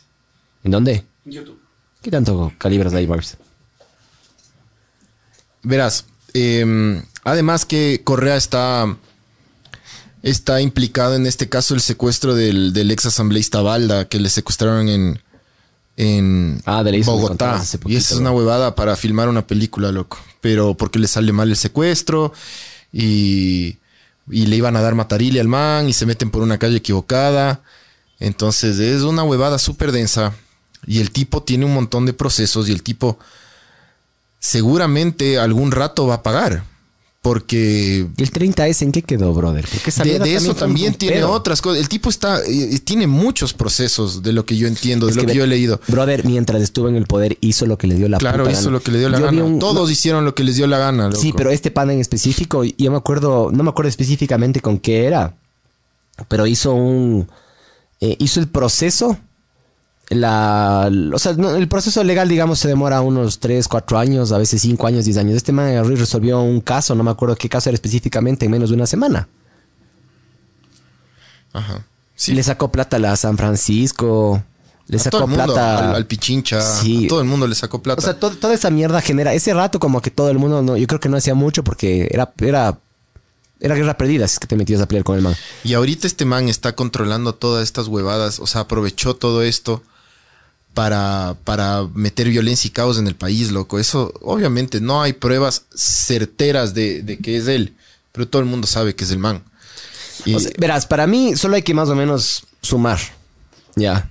¿En 0.65 0.71
dónde? 0.73 1.05
en 1.27 1.33
YouTube. 1.33 1.61
¿Qué 2.03 2.11
tanto 2.11 2.53
calibras 2.59 2.95
ahí, 2.95 3.07
Barbs? 3.07 3.37
Verás, 5.63 6.07
eh, 6.35 7.03
además 7.25 7.65
que 7.65 8.01
Correa 8.05 8.37
está, 8.37 8.97
está 10.23 10.61
implicado 10.61 11.15
en 11.17 11.27
este 11.27 11.49
caso 11.49 11.75
el 11.75 11.81
secuestro 11.81 12.35
del, 12.35 12.73
del 12.73 12.91
ex 12.91 13.07
asambleísta 13.07 13.61
Balda, 13.61 14.09
que 14.09 14.21
le 14.21 14.31
secuestraron 14.31 14.89
en, 14.89 15.21
en 15.99 16.63
Ah, 16.65 16.83
de 16.85 17.03
Bogotá. 17.03 17.61
y 17.87 17.97
esa 17.97 18.15
es 18.15 18.21
una 18.21 18.31
huevada 18.31 18.75
para 18.77 18.97
filmar 18.97 19.29
una 19.29 19.47
película, 19.47 19.91
loco. 19.93 20.19
Pero 20.41 20.75
porque 20.75 20.99
le 21.01 21.09
sale 21.09 21.33
mal 21.33 21.51
el 21.51 21.57
secuestro 21.57 22.33
y, 22.93 23.77
y 24.31 24.47
le 24.47 24.57
iban 24.57 24.77
a 24.77 24.81
dar 24.81 24.95
matarile 24.95 25.41
al 25.41 25.49
man 25.49 25.89
y 25.89 25.93
se 25.93 26.07
meten 26.07 26.31
por 26.31 26.43
una 26.43 26.57
calle 26.59 26.77
equivocada. 26.77 27.63
Entonces 28.21 28.79
es 28.79 29.03
una 29.03 29.25
huevada 29.25 29.59
súper 29.59 29.91
densa. 29.93 30.33
Y 30.87 31.01
el 31.01 31.11
tipo 31.11 31.43
tiene 31.43 31.65
un 31.65 31.75
montón 31.75 32.07
de 32.07 32.13
procesos 32.13 32.69
y 32.69 32.73
el 32.73 32.85
tipo 32.85 33.19
seguramente 34.39 35.39
algún 35.39 35.73
rato 35.73 36.07
va 36.07 36.15
a 36.15 36.23
pagar. 36.23 36.63
Porque 37.21 38.07
¿Y 38.17 38.23
el 38.23 38.31
30S 38.31 38.83
en 38.83 38.93
qué 38.93 39.03
quedó, 39.03 39.35
brother? 39.35 39.67
Porque 39.71 39.91
de, 40.09 40.19
de 40.21 40.35
eso 40.37 40.55
también 40.55 40.95
tiene 40.95 41.17
pedo. 41.17 41.33
otras 41.33 41.61
cosas. 41.61 41.81
El 41.81 41.89
tipo 41.89 42.09
está, 42.11 42.41
eh, 42.47 42.79
tiene 42.85 43.09
muchos 43.09 43.53
procesos 43.53 44.23
de 44.23 44.33
lo 44.33 44.47
que 44.47 44.57
yo 44.57 44.69
entiendo, 44.69 45.07
de 45.07 45.11
Es 45.11 45.17
lo 45.17 45.27
que 45.27 45.35
yo 45.35 45.43
he 45.43 45.49
leído. 45.49 45.81
Brother, 45.89 46.25
mientras 46.25 46.63
estuvo 46.63 46.89
en 46.89 46.95
el 46.95 47.07
poder, 47.07 47.37
hizo 47.41 47.67
lo 47.67 47.77
que 47.77 47.89
le 47.89 47.97
dio 47.97 48.09
la 48.09 48.19
Claro, 48.19 48.45
puta 48.45 48.53
hizo 48.53 48.67
gana. 48.67 48.73
lo 48.73 48.81
que 48.83 48.93
le 48.93 48.99
dio 49.01 49.09
la 49.09 49.19
Yo 49.19 49.25
gana. 49.27 49.45
un- 49.45 49.59
Todos 49.59 49.91
hicieron 49.91 50.25
lo 50.25 50.35
que 50.37 50.45
les 50.45 50.55
dio 50.57 50.69
la 50.69 50.79
gana. 50.79 51.11
Sí, 51.13 51.33
pero 51.37 51.51
este 51.51 51.73
pana 51.73 51.93
en 51.93 52.01
específico, 52.01 52.63
yo 52.63 52.91
me 52.93 52.97
acuerdo, 52.97 53.51
no 53.53 53.65
me 53.65 53.71
acuerdo 53.71 53.89
específicamente 53.89 54.61
con 54.61 54.79
qué 54.79 55.05
era, 55.07 55.35
pero 56.29 56.47
hizo 56.47 56.73
un, 56.73 57.29
eh, 58.01 58.17
hizo 58.21 58.39
el 58.39 58.47
proceso, 58.47 59.19
la, 60.11 60.91
o 61.13 61.19
sea, 61.19 61.35
no, 61.35 61.55
el 61.55 61.69
proceso 61.69 62.03
legal, 62.03 62.29
digamos, 62.29 62.59
se 62.59 62.69
demora 62.69 63.01
unos 63.03 63.39
3, 63.41 63.69
4 63.69 63.99
años, 63.99 64.33
a 64.33 64.39
veces 64.39 64.63
5 64.63 64.87
años, 64.87 65.05
10 65.05 65.19
años. 65.19 65.37
Este 65.37 65.53
man 65.53 65.85
resolvió 65.97 66.41
un 66.41 66.61
caso, 66.61 66.95
no 66.95 67.03
me 67.05 67.11
acuerdo 67.11 67.37
qué 67.37 67.49
caso 67.49 67.69
era 67.69 67.75
específicamente, 67.75 68.47
en 68.47 68.51
menos 68.53 68.71
de 68.71 68.77
una 68.77 68.87
semana. 68.87 69.29
Ajá. 71.53 71.85
Sí. 72.15 72.35
Le 72.35 72.43
sacó 72.43 72.71
plata 72.73 72.97
a 72.97 73.01
la 73.01 73.17
San 73.17 73.37
Francisco, 73.37 74.43
le 74.87 74.97
a 74.99 75.03
todo 75.05 75.11
sacó 75.21 75.25
el 75.25 75.31
mundo, 75.39 75.45
plata 75.55 75.91
al, 75.91 75.95
al 75.97 76.07
Pichincha, 76.07 76.61
Sí. 76.61 77.05
a 77.07 77.09
todo 77.09 77.21
el 77.21 77.27
mundo 77.27 77.47
le 77.47 77.55
sacó 77.55 77.81
plata. 77.83 78.01
O 78.01 78.05
sea, 78.05 78.19
to- 78.19 78.37
toda 78.37 78.55
esa 78.55 78.71
mierda 78.71 79.01
genera. 79.01 79.35
Ese 79.35 79.55
rato, 79.55 79.79
como 79.79 80.01
que 80.01 80.11
todo 80.11 80.31
el 80.31 80.39
mundo, 80.39 80.63
no, 80.63 80.77
yo 80.77 80.87
creo 80.87 81.01
que 81.01 81.09
no 81.09 81.17
hacía 81.17 81.35
mucho 81.35 81.63
porque 81.63 82.09
era, 82.11 82.33
era, 82.39 82.79
era 83.61 83.75
guerra 83.75 83.97
perdida 83.97 84.27
si 84.27 84.35
es 84.35 84.39
que 84.41 84.47
te 84.47 84.57
metías 84.57 84.81
a 84.81 84.87
pelear 84.89 85.05
con 85.05 85.17
el 85.17 85.23
man. 85.23 85.37
Y 85.65 85.75
ahorita 85.75 86.07
este 86.07 86.25
man 86.25 86.49
está 86.49 86.75
controlando 86.75 87.35
todas 87.35 87.63
estas 87.65 87.87
huevadas, 87.89 88.41
o 88.41 88.47
sea, 88.47 88.63
aprovechó 88.63 89.15
todo 89.15 89.43
esto 89.43 89.83
para, 90.79 91.35
para 91.43 91.89
meter 91.93 92.29
violencia 92.29 92.69
y 92.69 92.71
caos 92.71 92.99
en 92.99 93.09
el 93.09 93.17
país, 93.17 93.51
loco. 93.51 93.81
Eso, 93.81 94.13
obviamente, 94.23 94.81
no 94.81 95.03
hay 95.03 95.13
pruebas 95.13 95.65
certeras 95.75 96.73
de, 96.73 97.03
de 97.03 97.19
que 97.19 97.37
es 97.37 97.49
él, 97.49 97.75
pero 98.13 98.29
todo 98.29 98.41
el 98.43 98.47
mundo 98.47 98.69
sabe 98.69 98.95
que 98.95 99.03
es 99.03 99.11
el 99.11 99.19
man. 99.19 99.43
Y- 100.25 100.35
O 100.35 100.39
sea, 100.39 100.53
verás, 100.57 100.87
para 100.87 101.09
mí 101.09 101.35
solo 101.35 101.57
hay 101.57 101.63
que 101.63 101.75
más 101.75 101.89
o 101.89 101.97
menos 101.97 102.45
sumar. 102.63 103.01
Ya. 103.75 104.09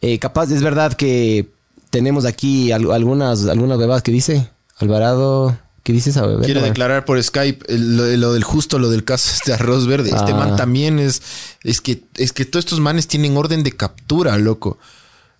Eh, 0.00 0.20
capaz, 0.20 0.52
es 0.52 0.62
verdad 0.62 0.92
que 0.94 1.48
tenemos 1.90 2.26
aquí 2.26 2.70
al- 2.70 2.92
algunas, 2.92 3.46
algunas 3.48 3.76
bebadas 3.78 4.04
que 4.04 4.12
dice 4.12 4.48
Alvarado. 4.78 5.58
¿Qué 5.82 5.92
dice 5.92 6.10
esa 6.10 6.24
bebé? 6.24 6.44
Quiere 6.44 6.62
declarar 6.62 7.04
por 7.04 7.20
Skype 7.20 7.66
lo, 7.76 8.06
lo 8.16 8.32
del 8.34 8.44
justo, 8.44 8.78
lo 8.78 8.88
del 8.88 9.02
caso 9.04 9.30
este 9.34 9.52
arroz 9.52 9.88
verde. 9.88 10.10
Este 10.10 10.30
Ah. 10.30 10.36
man 10.36 10.54
también 10.56 11.00
es. 11.00 11.22
Es 11.64 11.80
que, 11.80 12.04
es 12.14 12.32
que 12.32 12.44
todos 12.44 12.64
estos 12.66 12.78
manes 12.78 13.08
tienen 13.08 13.36
orden 13.36 13.64
de 13.64 13.72
captura, 13.72 14.38
loco. 14.38 14.78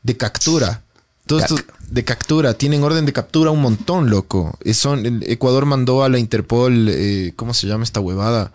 De 0.04 0.16
captura. 0.16 0.82
Todos 1.26 1.42
estos 1.42 1.64
de 1.88 2.04
captura. 2.04 2.54
Tienen 2.54 2.84
orden 2.84 3.06
de 3.06 3.12
captura 3.12 3.50
un 3.50 3.60
montón, 3.62 4.10
loco. 4.10 4.56
Es- 4.62 4.76
Son, 4.78 5.04
el 5.04 5.24
Ecuador 5.28 5.64
mandó 5.66 6.04
a 6.04 6.08
la 6.08 6.18
Interpol. 6.20 6.88
eh, 6.90 7.32
¿Cómo 7.34 7.52
se 7.54 7.66
llama 7.66 7.82
esta 7.82 7.98
huevada? 8.00 8.52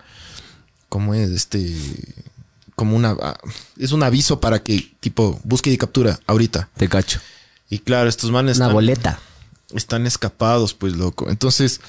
¿Cómo 0.87 1.13
es? 1.13 1.29
Este. 1.31 1.75
Como 2.75 2.95
una. 2.95 3.15
ah, 3.21 3.37
Es 3.77 3.91
un 3.91 4.03
aviso 4.03 4.39
para 4.39 4.63
que, 4.63 4.89
tipo, 5.01 5.39
busque 5.43 5.69
y 5.71 5.77
captura 5.77 6.19
ahorita. 6.27 6.69
Te 6.77 6.87
cacho. 6.87 7.19
Y 7.69 7.79
claro, 7.79 8.07
estos 8.07 8.31
manes. 8.31 8.57
Una 8.57 8.65
están- 8.67 8.73
boleta. 8.73 9.19
están 9.73 10.05
escapados, 10.07 10.73
pues, 10.73 10.95
loco. 10.95 11.29
Entonces, 11.29 11.81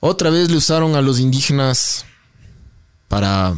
otra 0.00 0.30
vez 0.30 0.50
le 0.50 0.56
usaron 0.58 0.94
a 0.96 1.02
los 1.02 1.18
indígenas 1.20 2.04
para 3.08 3.54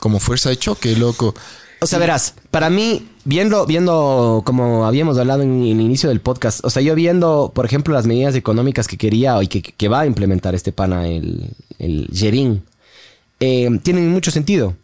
como 0.00 0.18
fuerza 0.20 0.48
de 0.50 0.58
choque, 0.58 0.96
loco. 0.96 1.34
O 1.80 1.86
sea, 1.86 1.98
verás, 1.98 2.34
para 2.50 2.68
mí, 2.70 3.08
viendo, 3.30 3.64
viendo 3.64 4.42
como 4.44 4.84
habíamos 4.84 5.16
hablado 5.16 5.42
en, 5.42 5.62
el 5.62 5.80
inicio 5.80 6.08
del 6.08 6.20
podcast, 6.20 6.64
o 6.64 6.68
sea, 6.68 6.82
yo 6.82 6.94
viendo, 6.94 7.52
por 7.54 7.64
ejemplo, 7.64 7.94
las 7.94 8.06
medidas 8.06 8.34
económicas 8.34 8.88
que 8.88 8.98
quería 8.98 9.40
y 9.42 9.46
que, 9.46 9.88
va 9.88 10.00
a 10.00 10.06
implementar 10.06 10.54
este 10.54 10.72
pana, 10.72 11.06
el, 11.08 11.50
el 11.78 12.08
Yerin, 12.08 12.62
eh, 13.38 13.70
tienen 13.82 14.10
mucho 14.10 14.30
sentido. 14.30 14.74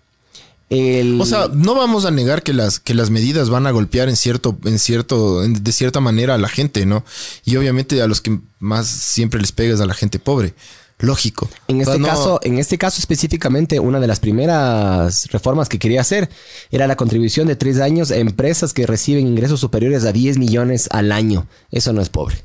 O 0.68 1.26
sea, 1.26 1.48
no 1.52 1.74
vamos 1.74 2.06
a 2.06 2.10
negar 2.10 2.42
que 2.42 2.52
las, 2.52 2.80
que 2.80 2.94
las 2.94 3.10
medidas 3.10 3.50
van 3.50 3.66
a 3.66 3.70
golpear 3.70 4.08
en 4.08 4.16
cierto, 4.16 4.56
en 4.64 4.78
cierto, 4.78 5.42
de 5.42 5.72
cierta 5.72 6.00
manera 6.00 6.34
a 6.34 6.38
la 6.38 6.48
gente, 6.48 6.86
¿no? 6.86 7.04
Y 7.44 7.56
obviamente 7.56 8.02
a 8.02 8.08
los 8.08 8.20
que 8.20 8.38
más 8.58 8.88
siempre 8.88 9.40
les 9.40 9.52
pegas 9.52 9.80
a 9.80 9.86
la 9.86 9.94
gente 9.94 10.18
pobre. 10.18 10.54
Lógico. 10.98 11.48
En 11.68 11.80
este 11.82 11.98
no- 11.98 12.06
caso, 12.08 12.40
en 12.42 12.58
este 12.58 12.78
caso 12.78 12.98
específicamente, 13.00 13.78
una 13.80 14.00
de 14.00 14.06
las 14.06 14.18
primeras 14.18 15.26
reformas 15.30 15.68
que 15.68 15.78
quería 15.78 16.00
hacer 16.00 16.30
era 16.70 16.86
la 16.86 16.96
contribución 16.96 17.46
de 17.48 17.56
tres 17.56 17.80
años 17.80 18.10
a 18.10 18.16
empresas 18.16 18.72
que 18.72 18.86
reciben 18.86 19.26
ingresos 19.26 19.60
superiores 19.60 20.04
a 20.06 20.12
10 20.12 20.38
millones 20.38 20.88
al 20.90 21.12
año. 21.12 21.46
Eso 21.70 21.92
no 21.92 22.00
es 22.00 22.08
pobre. 22.08 22.42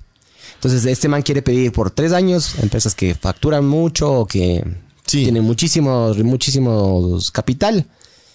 Entonces, 0.56 0.86
este 0.86 1.08
man 1.08 1.22
quiere 1.24 1.42
pedir 1.42 1.72
por 1.72 1.92
tres 1.92 2.12
años 2.12 2.56
a 2.60 2.62
empresas 2.62 2.94
que 2.94 3.16
facturan 3.16 3.66
mucho 3.66 4.12
o 4.12 4.26
que 4.28 4.64
Sí. 5.08 5.24
tienen 5.24 5.44
muchísimos, 5.44 6.18
muchísimos 6.20 7.32
capital 7.32 7.88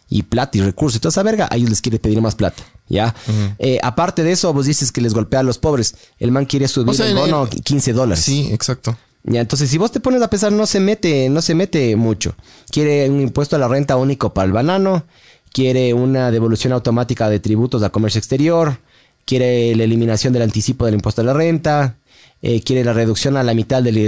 y 0.09 0.23
plata 0.23 0.57
y 0.59 0.63
recursos 0.63 0.97
y 0.97 1.01
toda 1.01 1.11
esa 1.11 1.23
verga, 1.23 1.49
a 1.51 1.57
ellos 1.57 1.71
les 1.71 1.81
quiere 1.83 1.99
pedir 1.99 2.21
más 2.23 2.35
plata. 2.35 2.63
¿Ya? 2.89 3.15
Eh, 3.59 3.79
aparte 3.83 4.23
de 4.23 4.31
eso, 4.33 4.53
vos 4.53 4.65
dices 4.67 4.93
que 4.93 5.01
les 5.01 5.13
golpea 5.13 5.41
a 5.41 5.43
los 5.43 5.59
pobres. 5.59 5.97
El 6.21 6.31
man 6.31 6.47
quiere 6.47 6.69
subir 6.69 6.89
O 6.91 6.95
sea, 6.95 7.07
el 7.09 7.17
bono 7.17 7.49
en- 7.51 7.61
15 7.63 7.93
dólares. 7.93 8.25
Sí, 8.25 8.49
exacto. 8.53 8.97
Ya, 9.27 9.41
entonces 9.41 9.69
si 9.69 9.77
vos 9.77 9.91
te 9.91 9.99
pones 9.99 10.23
a 10.23 10.31
pensar, 10.31 10.53
no 10.53 10.67
se 10.67 10.79
mete, 10.79 11.29
no 11.29 11.43
se 11.43 11.57
mete 11.57 11.97
mucho. 11.97 12.37
Quiere 12.71 13.11
un 13.11 13.21
impuesto 13.21 13.57
a 13.57 13.59
la 13.59 13.67
renta 13.67 13.97
único 13.97 14.33
para 14.33 14.47
el 14.47 14.53
banano, 14.53 15.05
quiere 15.53 15.93
una 15.95 16.31
devolución 16.31 16.73
automática 16.73 17.29
de 17.29 17.41
tributos 17.41 17.83
al 17.83 17.91
comercio 17.91 18.21
exterior, 18.21 18.79
quiere 19.25 19.75
la 19.75 19.83
eliminación 19.83 20.33
del 20.33 20.43
anticipo 20.43 20.87
del 20.87 20.95
impuesto 20.95 21.23
a 21.23 21.25
la 21.25 21.33
renta, 21.33 21.97
eh, 22.41 22.63
quiere 22.63 22.85
la 22.85 22.93
reducción 22.93 23.37
a 23.37 23.43
la 23.43 23.53
mitad 23.53 23.83
del, 23.83 23.99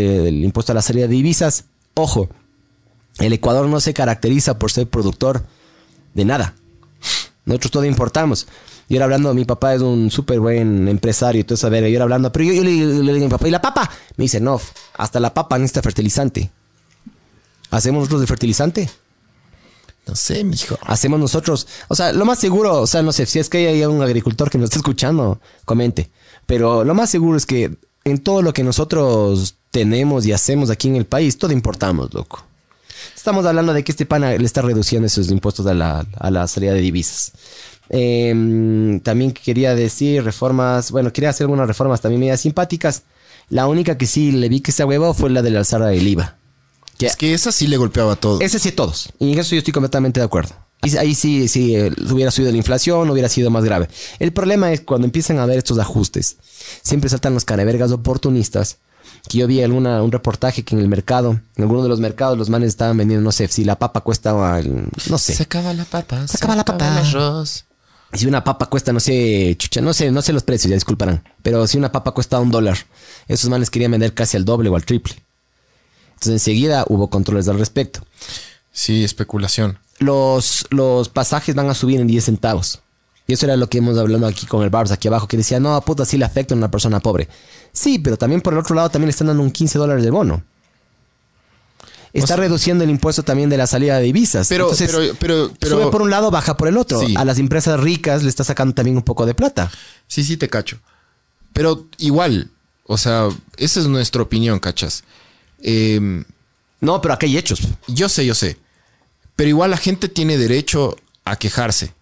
impuesto 0.44 0.70
a 0.70 0.76
la 0.76 0.82
salida 0.82 1.08
de 1.08 1.14
divisas. 1.14 1.64
Ojo, 1.94 2.28
el 3.18 3.32
Ecuador 3.32 3.66
no 3.66 3.80
se 3.80 3.94
caracteriza 3.94 4.56
por 4.56 4.70
ser 4.70 4.87
productor 4.87 5.42
de 6.14 6.25
nada. 6.25 6.54
Nosotros 7.44 7.72
todo 7.72 7.84
importamos. 7.84 8.46
Yo 8.88 8.96
era 8.96 9.06
hablando, 9.06 9.34
mi 9.34 9.44
papá 9.44 9.75
es 9.75 9.82
un 9.82 10.12
súper 10.12 10.38
buen 10.38 10.87
empresario 10.87 11.40
y 11.40 11.44
todo 11.44 11.56
eso, 11.56 11.66
a 11.66 11.70
ver, 11.70 11.82
yo 11.88 11.96
era 11.96 12.04
hablando, 12.04 12.30
pero 12.30 12.44
yo, 12.44 12.52
yo 12.52 12.62
le, 12.62 12.70
le 12.70 13.12
digo 13.14 13.25
a 13.25 13.28
mi 13.28 13.28
papá, 13.28 13.48
¿y 13.48 13.50
la 13.50 13.60
papa? 13.60 13.90
Me 14.16 14.25
dice, 14.25 14.40
no, 14.40 14.60
hasta 14.98 15.20
la 15.20 15.32
papa 15.32 15.56
necesita 15.56 15.80
fertilizante. 15.80 16.50
¿Hacemos 17.70 18.00
nosotros 18.00 18.22
el 18.22 18.28
fertilizante? 18.28 18.90
No 20.06 20.14
sé, 20.16 20.42
mijo. 20.42 20.78
Hacemos 20.82 21.20
nosotros, 21.20 21.66
o 21.86 21.94
sea, 21.94 22.12
lo 22.12 22.24
más 22.24 22.38
seguro, 22.38 22.80
o 22.80 22.86
sea, 22.86 23.02
no 23.02 23.12
sé, 23.12 23.24
si 23.26 23.38
es 23.38 23.48
que 23.48 23.68
hay 23.68 23.84
un 23.84 24.02
agricultor 24.02 24.50
que 24.50 24.58
nos 24.58 24.66
está 24.66 24.78
escuchando, 24.78 25.40
comente. 25.64 26.10
Pero 26.46 26.84
lo 26.84 26.94
más 26.94 27.10
seguro 27.10 27.36
es 27.36 27.46
que 27.46 27.76
en 28.04 28.18
todo 28.18 28.42
lo 28.42 28.52
que 28.52 28.64
nosotros 28.64 29.56
tenemos 29.70 30.26
y 30.26 30.32
hacemos 30.32 30.70
aquí 30.70 30.88
en 30.88 30.96
el 30.96 31.06
país, 31.06 31.38
todo 31.38 31.52
importamos, 31.52 32.12
loco. 32.12 32.44
Estamos 33.14 33.46
hablando 33.46 33.72
de 33.72 33.84
que 33.84 33.92
este 33.92 34.06
pana 34.06 34.36
le 34.36 34.46
está 34.46 34.62
reduciendo 34.62 35.06
esos 35.06 35.30
impuestos 35.30 35.66
a 35.66 35.74
la, 35.74 36.06
a 36.18 36.30
la 36.30 36.48
salida 36.48 36.72
de 36.72 36.80
divisas. 36.80 37.32
Eh, 37.90 39.00
también 39.04 39.32
quería 39.32 39.74
decir 39.74 40.24
reformas, 40.24 40.90
bueno, 40.90 41.12
quería 41.12 41.30
hacer 41.30 41.44
algunas 41.44 41.68
reformas 41.68 42.00
también 42.00 42.20
medias 42.20 42.40
simpáticas. 42.40 43.04
La 43.50 43.66
única 43.66 43.96
que 43.96 44.06
sí 44.06 44.32
le 44.32 44.48
vi 44.48 44.60
que 44.60 44.72
se 44.72 44.84
huevo 44.84 45.14
fue 45.14 45.30
la 45.30 45.42
de 45.42 45.50
la 45.50 45.60
alzada 45.60 45.88
del 45.88 46.06
IVA. 46.06 46.36
Que 46.98 47.06
Es 47.06 47.16
que 47.16 47.32
esa 47.32 47.52
sí 47.52 47.66
le 47.66 47.76
golpeaba 47.76 48.16
todo. 48.16 48.40
ese 48.40 48.58
sí 48.58 48.72
todos. 48.72 49.10
Y 49.18 49.32
en 49.32 49.38
eso 49.38 49.54
yo 49.54 49.58
estoy 49.58 49.72
completamente 49.72 50.20
de 50.20 50.26
acuerdo. 50.26 50.54
Ahí, 50.80 50.96
ahí 50.96 51.14
sí, 51.14 51.48
sí, 51.48 51.74
eh, 51.74 51.92
hubiera 52.10 52.30
subido 52.30 52.52
la 52.52 52.58
inflación, 52.58 53.08
hubiera 53.10 53.28
sido 53.28 53.50
más 53.50 53.64
grave. 53.64 53.88
El 54.18 54.32
problema 54.32 54.72
es 54.72 54.80
cuando 54.80 55.06
empiezan 55.06 55.38
a 55.38 55.44
haber 55.44 55.58
estos 55.58 55.78
ajustes. 55.78 56.36
Siempre 56.82 57.10
saltan 57.10 57.34
los 57.34 57.44
canevergas 57.44 57.90
oportunistas. 57.92 58.78
Que 59.28 59.38
yo 59.38 59.46
vi 59.46 59.62
alguna, 59.62 60.02
un 60.02 60.12
reportaje 60.12 60.64
que 60.64 60.74
en 60.74 60.80
el 60.80 60.88
mercado, 60.88 61.40
en 61.56 61.62
alguno 61.62 61.82
de 61.82 61.88
los 61.88 61.98
mercados, 61.98 62.38
los 62.38 62.50
manes 62.50 62.68
estaban 62.68 62.96
vendiendo, 62.96 63.24
no 63.24 63.32
sé, 63.32 63.48
si 63.48 63.64
la 63.64 63.78
papa 63.78 64.00
cuesta, 64.00 64.32
no 64.62 65.18
sé. 65.18 65.34
Se 65.34 65.42
acaba 65.42 65.74
la 65.74 65.84
papa. 65.84 66.26
Se 66.28 66.36
acaba 66.36 66.54
la 66.54 66.64
papa. 66.64 66.86
el 66.86 67.06
arroz. 67.06 67.64
Si 68.12 68.26
una 68.26 68.42
papa 68.42 68.66
cuesta, 68.66 68.92
no 68.92 69.00
sé, 69.00 69.54
chucha, 69.58 69.80
no 69.80 69.92
sé, 69.92 70.10
no 70.10 70.22
sé 70.22 70.32
los 70.32 70.42
precios, 70.42 70.70
ya 70.70 70.74
disculparán. 70.76 71.22
Pero 71.42 71.66
si 71.66 71.76
una 71.76 71.92
papa 71.92 72.12
cuesta 72.12 72.40
un 72.40 72.50
dólar, 72.50 72.78
esos 73.28 73.50
manes 73.50 73.68
querían 73.70 73.90
vender 73.90 74.14
casi 74.14 74.36
al 74.36 74.44
doble 74.44 74.70
o 74.70 74.76
al 74.76 74.84
triple. 74.84 75.14
Entonces 76.14 76.32
enseguida 76.32 76.84
hubo 76.88 77.10
controles 77.10 77.48
al 77.48 77.58
respecto. 77.58 78.00
Sí, 78.72 79.04
especulación. 79.04 79.78
los, 79.98 80.66
los 80.70 81.08
pasajes 81.08 81.54
van 81.54 81.68
a 81.68 81.74
subir 81.74 82.00
en 82.00 82.06
10 82.06 82.24
centavos. 82.24 82.80
Y 83.26 83.34
eso 83.34 83.44
era 83.44 83.56
lo 83.56 83.68
que 83.68 83.78
hemos 83.78 83.98
hablado 83.98 84.26
aquí 84.26 84.46
con 84.46 84.62
el 84.62 84.70
Barbs 84.70 84.90
aquí 84.90 85.06
abajo, 85.06 85.28
que 85.28 85.36
decía, 85.36 85.60
no, 85.60 85.78
puta, 85.82 86.06
sí 86.06 86.16
le 86.16 86.24
afecta 86.24 86.54
a 86.54 86.56
una 86.56 86.70
persona 86.70 87.00
pobre. 87.00 87.28
Sí, 87.72 87.98
pero 87.98 88.16
también 88.16 88.40
por 88.40 88.54
el 88.54 88.60
otro 88.60 88.74
lado 88.74 88.88
también 88.88 89.08
le 89.08 89.10
están 89.10 89.26
dando 89.26 89.42
un 89.42 89.50
15 89.50 89.78
dólares 89.78 90.02
de 90.02 90.10
bono. 90.10 90.42
Está 92.12 92.24
O 92.24 92.26
sea- 92.28 92.36
reduciendo 92.36 92.84
el 92.84 92.90
impuesto 92.90 93.22
también 93.22 93.50
de 93.50 93.56
la 93.56 93.66
salida 93.66 93.98
de 93.98 94.04
divisas. 94.04 94.48
Pero, 94.48 94.64
Entonces, 94.64 94.90
pero, 94.90 95.14
pero, 95.18 95.52
pero. 95.58 95.76
sube 95.76 95.90
por 95.90 96.02
un 96.02 96.10
lado, 96.10 96.30
baja 96.30 96.56
por 96.56 96.68
el 96.68 96.76
otro. 96.76 97.00
Sí. 97.00 97.14
A 97.16 97.24
las 97.24 97.38
empresas 97.38 97.78
ricas 97.80 98.22
le 98.22 98.28
está 98.28 98.44
sacando 98.44 98.74
también 98.74 98.96
un 98.96 99.02
poco 99.02 99.26
de 99.26 99.34
plata. 99.34 99.70
Sí, 100.06 100.24
sí, 100.24 100.36
te 100.36 100.48
cacho. 100.48 100.78
Pero 101.52 101.86
igual, 101.98 102.50
o 102.84 102.96
sea, 102.96 103.28
esa 103.56 103.80
es 103.80 103.86
nuestra 103.86 104.22
opinión, 104.22 104.58
cachas. 104.58 105.04
Eh, 105.62 106.24
No, 106.80 107.00
pero 107.00 107.14
aquí 107.14 107.26
hay 107.26 107.36
hechos. 107.36 107.60
yo 107.88 108.08
sé, 108.08 108.24
yo 108.24 108.34
sé. 108.34 108.56
Pero 109.36 109.48
igual 109.50 109.70
la 109.70 109.76
gente 109.76 110.08
tiene 110.08 110.36
derecho 110.38 110.96
a 111.24 111.36
quejarse. 111.36 111.92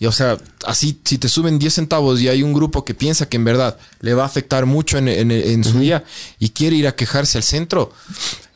Y 0.00 0.06
o 0.06 0.12
sea, 0.12 0.38
así, 0.64 1.00
si 1.04 1.18
te 1.18 1.28
suben 1.28 1.58
10 1.58 1.74
centavos 1.74 2.20
y 2.20 2.28
hay 2.28 2.44
un 2.44 2.52
grupo 2.52 2.84
que 2.84 2.94
piensa 2.94 3.28
que 3.28 3.36
en 3.36 3.44
verdad 3.44 3.78
le 4.00 4.14
va 4.14 4.22
a 4.22 4.26
afectar 4.26 4.64
mucho 4.66 4.96
en, 4.98 5.08
en- 5.08 5.32
en 5.32 5.64
su 5.64 5.80
día 5.80 6.04
y 6.38 6.50
quiere 6.50 6.76
ir 6.76 6.86
a 6.86 6.94
quejarse 6.94 7.36
al 7.38 7.42
centro, 7.42 7.92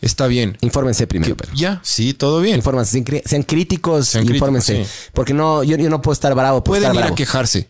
está 0.02 0.26
bien. 0.26 0.58
Infórmense 0.60 1.06
primero, 1.06 1.34
ya, 1.54 1.80
sí, 1.82 2.12
todo 2.12 2.40
bien. 2.40 2.56
Infórmense, 2.56 3.02
sean, 3.24 3.42
críticos, 3.44 4.08
Sean 4.08 4.24
críticos, 4.26 4.36
infórmense. 4.48 4.84
sí. 4.84 4.90
Porque 5.14 5.32
no, 5.32 5.62
yo, 5.62 5.76
yo 5.78 5.88
no 5.88 6.02
puedo 6.02 6.12
estar 6.12 6.34
bravo 6.34 6.62
Pueden 6.62 6.90
estar 6.90 7.06
ir 7.06 7.12
a 7.12 7.14
quejarse. 7.14 7.68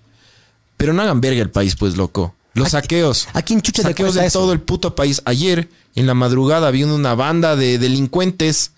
Pero 0.76 0.92
no 0.92 1.02
hagan 1.02 1.20
verga 1.20 1.40
el 1.42 1.50
país, 1.50 1.76
pues, 1.76 1.96
loco. 1.96 2.34
Los 2.54 2.70
saqueos. 2.70 3.28
aquí 3.32 3.54
en 3.54 3.62
Chucha 3.62 3.82
Saqueos 3.82 4.14
de 4.14 4.26
eso. 4.26 4.40
todo 4.40 4.52
el 4.52 4.60
puto 4.60 4.94
país. 4.94 5.22
Ayer, 5.24 5.68
en 5.94 6.06
la 6.06 6.14
madrugada, 6.14 6.68
había 6.68 6.86
una 6.86 7.14
banda 7.14 7.56
de 7.56 7.78
delincuentes 7.78 8.72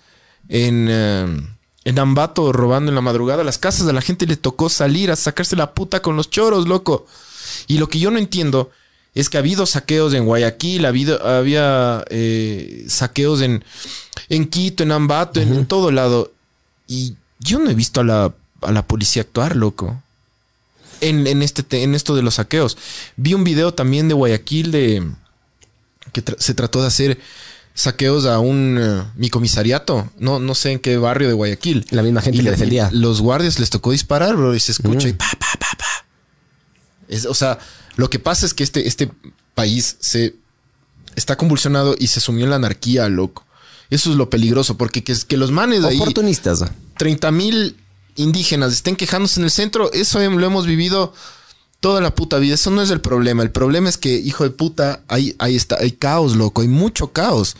en, 0.49 0.87
eh, 0.90 1.26
en 1.84 1.99
Ambato 1.99 2.52
robando 2.52 2.90
en 2.90 2.94
la 2.94 3.00
madrugada 3.00 3.42
las 3.42 3.58
casas. 3.58 3.88
A 3.88 3.92
la 3.92 4.00
gente 4.02 4.26
le 4.26 4.37
tocó 4.37 4.68
salir 4.68 5.11
a 5.11 5.16
sacarse 5.16 5.56
la 5.56 5.73
puta 5.75 6.02
con 6.02 6.16
los 6.16 6.30
choros, 6.30 6.68
loco. 6.68 7.06
Y 7.66 7.78
lo 7.78 7.88
que 7.88 7.99
yo 7.99 8.11
no 8.11 8.18
entiendo 8.18 8.70
es 9.14 9.28
que 9.28 9.37
ha 9.37 9.40
habido 9.40 9.64
saqueos 9.66 10.12
en 10.14 10.25
Guayaquil, 10.25 10.85
ha 10.85 10.88
habido, 10.88 11.25
había 11.26 12.04
eh, 12.11 12.85
saqueos 12.88 13.40
en, 13.42 13.64
en 14.28 14.47
Quito, 14.49 14.83
en 14.83 14.92
Ambato, 14.92 15.40
en, 15.40 15.52
en 15.54 15.66
todo 15.66 15.90
lado. 15.90 16.33
Y 16.88 17.14
yo 17.38 17.59
no 17.61 17.71
he 17.71 17.75
visto 17.75 18.00
a 18.00 18.04
la, 18.04 18.35
a 18.62 18.73
la 18.73 18.87
policía 18.87 19.23
actuar, 19.23 19.54
loco. 19.56 20.02
En, 21.00 21.26
en 21.26 21.42
este, 21.42 21.62
te- 21.62 21.83
en 21.83 21.94
esto 21.94 22.14
de 22.16 22.23
los 22.23 22.35
saqueos. 22.35 22.76
Vi 23.16 23.35
un 23.35 23.44
video 23.44 23.73
también 23.75 24.09
de 24.09 24.14
Guayaquil 24.14 24.71
de 24.73 25.06
que 26.12 26.25
tra- 26.25 26.37
se 26.38 26.54
trató 26.54 26.80
de 26.80 26.87
hacer 26.88 27.21
saqueos 27.75 28.25
a 28.26 28.38
un 28.38 28.78
eh, 28.80 29.02
mi 29.16 29.28
comisariato. 29.30 30.11
No, 30.18 30.38
no 30.40 30.54
sé 30.54 30.73
en 30.73 30.78
qué 30.78 30.97
barrio 30.97 31.28
de 31.28 31.35
Guayaquil. 31.35 31.87
La 31.90 32.02
misma 32.02 32.21
gente 32.23 32.38
Y 32.40 32.44
que 32.44 32.50
defendía. 32.50 32.88
Los 32.92 33.21
guardias 33.21 33.59
les 33.59 33.71
tocó 33.71 33.90
disparar, 33.92 34.35
bro, 34.37 34.54
y 34.54 34.61
se 34.61 34.73
escucha 34.73 35.09
y 35.09 35.12
pa, 35.12 35.26
pa, 35.38 35.47
pa, 35.59 35.68
pa. 35.78 36.06
Es- 37.09 37.26
o 37.26 37.35
sea, 37.35 37.59
lo 37.96 38.10
que 38.10 38.18
pasa 38.18 38.46
es 38.46 38.54
que 38.54 38.62
este, 38.64 38.86
este 38.88 39.10
país 39.54 39.96
se 40.00 40.34
está 41.16 41.36
convulsionado 41.36 41.94
y 41.98 42.08
se 42.08 42.20
sumió 42.20 42.44
en 42.44 42.50
la 42.50 42.56
anarquía, 42.56 43.08
loco. 43.08 43.44
Eso 43.90 44.10
es 44.10 44.16
lo 44.16 44.30
peligroso, 44.30 44.76
porque 44.76 45.04
que, 45.04 45.14
que 45.28 45.36
los 45.36 45.50
manes 45.52 45.82
de 45.82 45.88
ahí, 45.88 46.00
Oportunistas. 46.00 46.62
¿no? 46.62 46.68
30 46.98 47.30
mil 47.30 47.76
indígenas 48.16 48.72
estén 48.72 48.96
quejándose 48.96 49.40
en 49.40 49.44
el 49.44 49.50
centro, 49.50 49.92
eso 49.92 50.20
hem- 50.20 50.36
lo 50.38 50.46
hemos 50.46 50.66
vivido 50.66 51.12
toda 51.80 52.00
la 52.00 52.14
puta 52.14 52.38
vida. 52.38 52.54
Eso 52.54 52.70
no 52.70 52.80
es 52.82 52.90
el 52.90 53.00
problema. 53.00 53.42
El 53.42 53.50
problema 53.50 53.88
es 53.88 53.96
que, 53.98 54.16
hijo 54.16 54.42
de 54.44 54.50
puta, 54.50 55.02
hay, 55.08 55.36
ahí 55.38 55.54
está, 55.54 55.76
hay 55.80 55.92
caos, 55.92 56.34
loco, 56.34 56.62
hay 56.62 56.68
mucho 56.68 57.12
caos. 57.12 57.56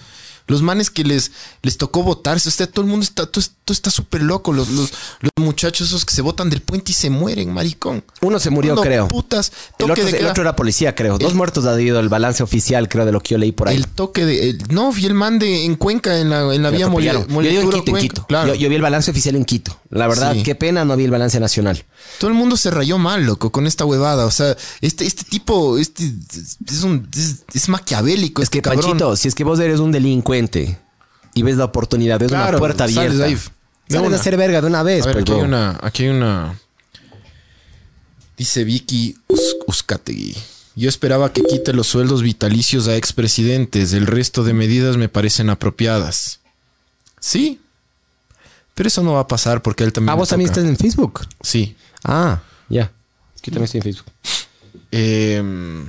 Los 0.47 0.61
manes 0.61 0.91
que 0.91 1.05
les, 1.05 1.31
les 1.63 1.79
tocó 1.79 2.03
votarse, 2.03 2.49
o 2.51 2.53
sea, 2.53 2.67
todo 2.67 2.85
el 2.85 2.91
mundo 2.91 3.05
está, 3.05 3.25
todo, 3.27 3.43
todo 3.65 3.73
está 3.73 3.91
súper 3.91 4.23
loco. 4.23 4.53
Los, 4.53 4.69
los, 4.69 4.93
los 5.21 5.31
muchachos 5.39 5.89
esos 5.89 6.05
que 6.05 6.13
se 6.15 6.21
botan 6.21 6.51
del 6.51 6.61
puente 6.61 6.93
y 6.93 6.95
se 6.95 7.09
mueren, 7.09 7.51
maricón. 7.53 8.05
Uno 8.21 8.39
se 8.39 8.51
murió, 8.51 8.75
creo. 8.83 9.09
Putas, 9.09 9.53
El 9.79 9.91
otro, 9.93 10.05
el 10.19 10.27
otro 10.31 10.43
era 10.43 10.55
policía, 10.55 10.95
creo. 10.95 11.17
Dos 11.17 11.33
muertos 11.35 11.65
ha 11.65 11.73
habido 11.73 11.99
el 11.99 12.11
balance 12.11 12.43
oficial, 12.43 12.89
creo, 12.91 13.07
de 13.07 13.13
lo 13.13 13.21
que 13.21 13.31
yo 13.31 13.39
leí 13.39 13.53
por 13.53 13.69
ahí. 13.69 13.77
El 13.77 13.89
toque 13.89 14.27
de. 14.27 14.51
el- 14.51 14.59
no, 14.69 14.93
vi 14.93 15.07
el 15.07 15.15
man 15.15 15.39
de 15.39 15.65
en 15.65 15.77
Cuenca, 15.77 16.19
en 16.19 16.29
la, 16.29 16.55
en 16.55 16.63
la 16.63 16.69
vía 16.71 16.87
atropellaron. 17.15 17.23
Yo. 17.23 17.29
Quito. 18.03 18.27
Claro. 18.27 18.49
Yo, 18.49 18.55
yo 18.55 18.69
vi 18.69 18.75
el 18.77 18.83
balance 18.83 19.11
oficial 19.11 19.37
en 19.37 19.45
Quito. 19.47 19.81
La 19.95 20.09
verdad, 20.09 20.33
Sí. 20.35 20.43
qué 20.43 20.55
pena 20.57 20.85
no 20.85 20.97
vi 20.97 21.05
el 21.05 21.11
balance 21.13 21.39
nacional. 21.39 21.85
Todo 22.19 22.29
el 22.29 22.37
mundo 22.37 22.57
se 22.57 22.71
rayó 22.71 22.99
mal, 22.99 23.25
loco, 23.25 23.53
con 23.53 23.67
esta 23.67 23.85
huevada. 23.85 24.27
O 24.27 24.31
sea, 24.31 24.57
este, 24.81 25.07
este 25.07 25.23
tipo, 25.25 25.79
este 25.79 26.13
es 26.69 26.83
un 26.83 27.09
es, 27.17 27.45
es 27.55 27.69
maquiavélico. 27.69 28.43
Es 28.43 28.51
que, 28.51 28.59
este 28.59 28.69
cabrón. 28.71 28.83
Panchito, 28.85 29.17
si 29.17 29.29
es 29.29 29.35
que 29.37 29.45
vos 29.45 29.61
eres 29.61 29.79
un 29.79 29.93
delincuente 29.93 30.79
y 31.33 31.43
ves 31.45 31.57
la 31.57 31.65
oportunidad, 31.67 32.19
ves 32.19 32.29
Claro, 32.29 32.51
una 32.51 32.59
puerta 32.59 32.85
abierta. 32.85 33.25
ahí. 33.25 33.39
Sales 33.89 34.13
a 34.13 34.17
hacer 34.17 34.37
verga 34.37 34.61
de 34.61 34.67
una 34.67 34.83
vez, 34.83 35.05
A 35.05 35.07
ver, 35.07 35.15
pues, 35.17 35.23
aquí 35.25 35.33
hay 35.33 35.41
una, 35.47 35.79
aquí 35.83 36.03
hay 36.05 36.09
una. 36.09 36.59
Dice 38.37 38.65
Vicky 38.65 39.17
Uzcategui. 39.69 40.35
Yo 40.75 40.89
esperaba 40.89 41.33
que 41.33 41.43
quite 41.43 41.73
los 41.73 41.87
sueldos 41.87 42.23
vitalicios 42.23 42.89
a 42.89 42.97
expresidentes. 42.97 43.93
El 43.93 44.09
resto 44.09 44.43
de 44.43 44.55
medidas 44.55 44.97
me 44.97 45.09
parecen 45.09 45.51
apropiadas. 45.51 46.41
Sí. 47.21 47.61
Pero 48.75 48.87
eso 48.89 49.03
no 49.03 49.13
va 49.15 49.21
a 49.21 49.29
pasar 49.29 49.63
porque 49.63 49.85
él 49.85 49.93
también. 49.93 50.11
Ah, 50.11 50.15
vos 50.15 50.29
también 50.29 50.51
estás 50.51 50.65
en 50.65 50.77
Facebook. 50.77 51.21
Sí. 51.43 51.77
Ah, 52.03 52.41
ya. 52.69 52.91
Aquí 53.39 53.51
también 53.51 53.65
estoy 53.65 53.79
en 53.79 53.83
Facebook. 53.85 54.13
Em, 54.91 55.87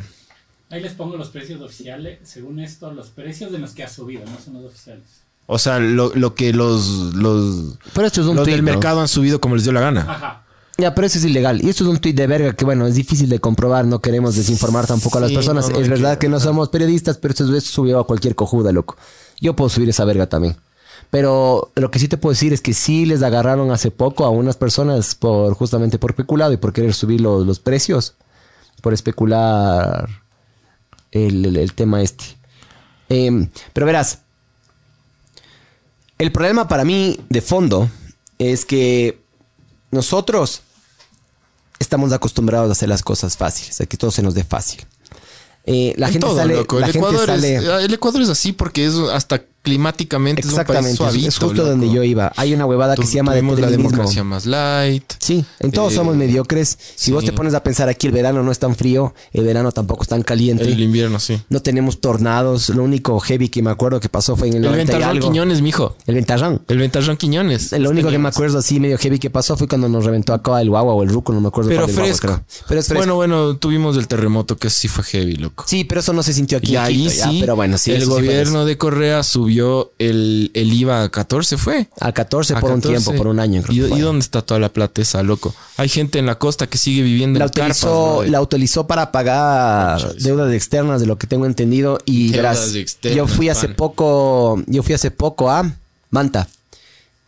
Ahí 0.69 0.81
les 0.81 0.93
pongo 0.93 1.15
los 1.17 1.29
precios 1.29 1.61
oficiales. 1.61 2.19
Según 2.23 2.59
esto, 2.59 2.91
los 2.91 3.07
precios 3.09 3.51
de 3.51 3.59
los 3.59 3.71
que 3.71 3.83
ha 3.83 3.89
subido, 3.89 4.23
no 4.25 4.37
son 4.43 4.55
los 4.55 4.65
oficiales. 4.65 5.03
o 5.47 5.57
sea, 5.59 5.79
lo, 5.79 6.11
lo 6.15 6.33
que 6.35 6.53
los, 6.53 7.13
los, 7.15 7.77
Pero 7.93 8.07
esto 8.07 8.21
es 8.21 8.27
un 8.27 8.35
los 8.35 8.43
tweet, 8.45 8.55
del 8.57 8.65
¿no? 8.65 8.71
mercado 8.71 8.99
han 9.01 9.07
subido 9.07 9.39
como 9.39 9.55
les 9.55 9.63
dio 9.63 9.73
la 9.73 9.81
gana. 9.81 10.01
Ajá. 10.01 10.41
Ya, 10.77 10.93
pero 10.93 11.07
eso 11.07 11.17
es 11.19 11.23
ilegal. 11.25 11.63
Y 11.63 11.69
esto 11.69 11.83
es 11.85 11.89
un 11.89 11.99
tweet 11.99 12.13
de 12.13 12.27
verga 12.27 12.53
que, 12.53 12.65
bueno, 12.65 12.85
es 12.87 12.95
difícil 12.95 13.29
de 13.29 13.39
comprobar. 13.39 13.85
No 13.85 13.99
queremos 13.99 14.35
desinformar 14.35 14.85
tampoco 14.87 15.19
a 15.19 15.21
las 15.21 15.29
Sí, 15.29 15.35
personas. 15.35 15.69
no, 15.69 15.75
no 15.75 15.79
es 15.81 15.87
verdad 15.87 16.13
que- 16.17 16.25
que 16.25 16.29
no 16.29 16.39
somos 16.39 16.67
periodistas, 16.69 17.17
pero 17.17 17.31
esto, 17.31 17.55
esto 17.55 17.69
subió 17.69 17.99
a 17.99 18.05
cualquier 18.07 18.35
cojuda, 18.35 18.71
loco. 18.73 18.97
Yo 19.39 19.55
puedo 19.55 19.69
subir 19.69 19.87
esa 19.89 20.03
verga 20.03 20.27
también. 20.27 20.57
Pero 21.09 21.71
lo 21.75 21.91
que 21.91 21.99
sí 21.99 22.07
te 22.07 22.17
puedo 22.17 22.33
decir 22.33 22.51
es 22.53 22.61
que 22.61 22.73
sí 22.73 23.05
les 23.05 23.23
agarraron 23.23 23.71
hace 23.71 23.91
poco 23.91 24.25
a 24.25 24.29
unas 24.29 24.57
personas 24.57 25.15
por 25.15 25.53
justamente 25.53 25.97
por 25.99 26.11
especulado 26.11 26.51
y 26.53 26.57
por 26.57 26.73
querer 26.73 26.93
subir 26.93 27.21
los, 27.21 27.45
los 27.45 27.59
precios. 27.59 28.15
Por 28.81 28.93
especular 28.93 30.09
el, 31.11 31.45
el- 31.45 31.57
el 31.57 31.73
tema 31.73 32.01
este. 32.01 32.25
Em, 33.09 33.49
pero 33.73 33.85
verás, 33.85 34.19
el 36.17 36.31
problema 36.31 36.67
para 36.67 36.83
mí 36.85 37.19
de 37.29 37.41
fondo 37.41 37.89
es 38.39 38.65
que 38.65 39.21
nosotros 39.91 40.61
estamos 41.79 42.11
acostumbrados 42.13 42.69
a 42.69 42.71
hacer 42.73 42.89
las 42.89 43.03
cosas 43.03 43.37
fáciles, 43.37 43.79
a 43.81 43.85
que 43.85 43.97
todo 43.97 44.11
se 44.11 44.21
nos 44.23 44.33
dé 44.33 44.43
fácil. 44.43 44.85
Eh, 45.65 45.93
la 45.97 46.07
En 46.07 46.13
gente 46.13 46.27
todo, 46.27 46.35
sale, 46.37 46.55
loco. 46.55 46.79
la 46.79 46.87
El, 46.87 46.93
gente 46.93 47.07
Ecuador 47.07 47.25
sale. 47.27 47.55
es, 47.55 47.63
el 47.63 47.93
Ecuador 47.93 48.21
es 48.21 48.29
así 48.29 48.53
porque 48.53 48.85
es 48.85 48.93
hasta 48.95 49.43
climáticamente 49.65 50.41
es 50.41 50.47
un 50.47 50.53
país 50.53 50.59
Exactamente, 50.61 50.91
es- 50.91 50.97
suavito. 50.97 51.27
es 51.27 51.37
justo 51.37 51.55
loco. 51.57 51.69
donde 51.69 51.91
yo 51.91 52.03
iba. 52.03 52.31
Hay 52.37 52.53
una 52.53 52.65
huevada 52.65 52.95
que 52.95 53.05
se 53.05 53.15
llama 53.15 53.33
tuvimos 53.33 53.59
la 53.59 53.69
democracia 53.69 54.23
más 54.23 54.45
light. 54.45 55.03
Sí, 55.19 55.43
en 55.59 55.71
todos 55.71 55.91
Eh, 55.91 55.95
somos 55.97 56.15
mediocres. 56.15 56.77
Si 56.95 57.05
sí. 57.07 57.11
vos 57.11 57.25
te 57.25 57.33
pones 57.33 57.53
a 57.53 57.63
pensar 57.63 57.89
aquí 57.89 58.07
el 58.07 58.13
verano 58.13 58.43
no 58.43 58.51
es 58.51 58.59
tan 58.59 58.75
frío, 58.75 59.13
el 59.33 59.43
verano 59.43 59.71
tampoco 59.71 60.03
es 60.03 60.07
tan 60.09 60.21
caliente. 60.21 60.63
El 60.63 60.79
invierno, 60.81 61.19
sí. 61.19 61.41
No 61.49 61.61
tenemos 61.61 61.99
tornados. 61.99 62.69
Lo 62.69 62.83
único 62.83 63.19
heavy 63.19 63.49
que 63.49 63.61
me 63.61 63.71
acuerdo 63.71 63.99
que 63.99 64.07
pasó 64.09 64.35
fue 64.37 64.47
en 64.47 64.53
el, 64.55 64.63
El 64.65 64.71
90 64.71 64.91
y 64.91 64.95
ventarrón. 64.95 65.19
Quiñones, 65.19 65.61
mijo. 65.61 65.95
El 66.05 66.15
ventarrón. 66.15 66.61
El 66.67 66.77
ventarrón 66.77 67.17
Quiñones. 67.17 67.71
Lo 67.73 67.89
único 67.89 68.09
que 68.09 68.19
me 68.19 68.29
acuerdo 68.29 68.59
así 68.59 68.79
medio 68.79 68.97
heavy 68.97 69.19
que 69.19 69.29
pasó 69.29 69.57
fue 69.57 69.67
cuando 69.67 69.89
nos 69.89 70.05
reventó 70.05 70.33
acá 70.33 70.61
el 70.61 70.69
guagua 70.69 70.93
o 70.93 71.03
el 71.03 71.09
ruco, 71.09 71.33
no 71.33 71.41
me 71.41 71.47
acuerdo 71.47 71.69
Pero 71.69 71.87
guagua, 71.87 72.03
fresco. 72.03 72.27
creo. 72.27 72.43
Pero 72.67 72.79
es 72.79 72.87
fresco. 72.87 72.99
Bueno, 72.99 73.15
bueno, 73.15 73.57
tuvimos 73.57 73.97
el 73.97 74.07
terremoto 74.07 74.57
que 74.57 74.69
sí 74.69 74.87
fue 74.87 75.03
heavy, 75.05 75.35
loco. 75.37 75.63
sí, 75.67 75.83
pero 75.85 76.01
eso 76.01 76.13
no 76.13 76.21
se 76.23 76.33
sintió 76.33 76.57
aquí 76.59 76.73
Y 76.73 76.75
ahí 76.75 76.97
Quito, 77.07 77.11
ya, 77.15 77.29
sí, 77.29 77.37
pero 77.41 77.55
bueno, 77.55 77.77
sí. 77.77 77.91
el 77.91 78.01
sí 78.01 78.07
gobierno 78.07 78.65
de 78.65 78.77
Correa 78.77 79.23
subió 79.23 79.54
el, 79.99 80.51
el 80.53 80.73
IVA 80.73 81.03
a 81.03 81.09
14, 81.09 81.57
¿fue? 81.57 81.87
a 81.99 82.11
14 82.11 82.53
A 82.55 82.59
por 82.59 82.71
un 82.71 82.77
14. 82.81 83.03
tiempo, 83.03 83.17
por 83.17 83.27
un 83.27 83.39
año. 83.39 83.61
creo 83.63 83.87
¿Y, 83.87 83.89
que 83.91 83.97
y 83.97 84.01
dónde 84.01 84.21
está 84.21 84.41
toda 84.41 84.59
la 84.59 84.69
plata 84.69 85.01
esa, 85.01 85.23
loco? 85.23 85.53
Hay 85.77 85.89
gente 85.89 86.19
en 86.19 86.25
la 86.25 86.37
costa 86.39 86.67
que 86.67 86.77
sigue 86.77 87.01
viviendo 87.01 87.39
la 87.39 87.45
en 87.45 87.49
carpas. 87.51 87.77
utilizó, 87.77 88.11
brother. 88.13 88.29
la 88.31 88.41
utilizó 88.41 88.87
para 88.87 89.11
pagar 89.11 90.01
Conchas. 90.01 90.23
deudas 90.23 90.53
externas, 90.53 91.01
de 91.01 91.07
lo 91.07 91.17
que 91.17 91.27
tengo 91.27 91.45
entendido. 91.45 91.99
Y 92.05 92.31
Deudas 92.31 92.57
verás, 92.59 92.75
externas, 92.75 93.17
yo 93.17 93.27
fui 93.27 93.49
hace 93.49 93.67
pan. 93.67 93.75
poco, 93.75 94.61
yo 94.67 94.83
fui 94.83 94.93
hace 94.93 95.11
poco 95.11 95.49
a 95.49 95.71
Manta. 96.09 96.47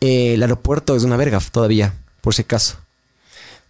Eh, 0.00 0.34
el 0.34 0.42
aeropuerto 0.42 0.94
es 0.96 1.02
una 1.04 1.16
verga 1.16 1.40
todavía, 1.52 1.94
por 2.20 2.34
si 2.34 2.42
acaso. 2.42 2.76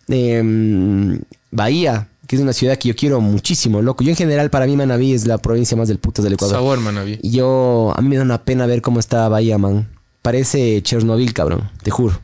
Em, 0.08 1.20
Bahía, 1.50 2.08
que 2.28 2.36
es 2.36 2.42
una 2.42 2.52
ciudad 2.52 2.76
que 2.76 2.88
yo 2.88 2.94
quiero 2.94 3.22
muchísimo, 3.22 3.80
loco. 3.80 4.04
Yo 4.04 4.10
en 4.10 4.16
general, 4.16 4.50
para 4.50 4.66
mí 4.66 4.76
Manaví 4.76 5.14
es 5.14 5.26
la 5.26 5.38
provincia 5.38 5.78
más 5.78 5.88
del 5.88 5.98
putas 5.98 6.22
del 6.22 6.34
Ecuador. 6.34 6.56
Sabor, 6.56 6.78
manaví. 6.78 7.18
Y 7.22 7.30
yo, 7.30 7.92
a 7.96 8.02
mí 8.02 8.08
me 8.08 8.16
da 8.16 8.22
una 8.22 8.44
pena 8.44 8.66
ver 8.66 8.82
cómo 8.82 9.00
está 9.00 9.26
Bahía, 9.30 9.56
man. 9.56 9.88
Parece 10.20 10.82
Chernobyl, 10.82 11.32
cabrón, 11.32 11.70
te 11.82 11.90
juro. 11.90 12.20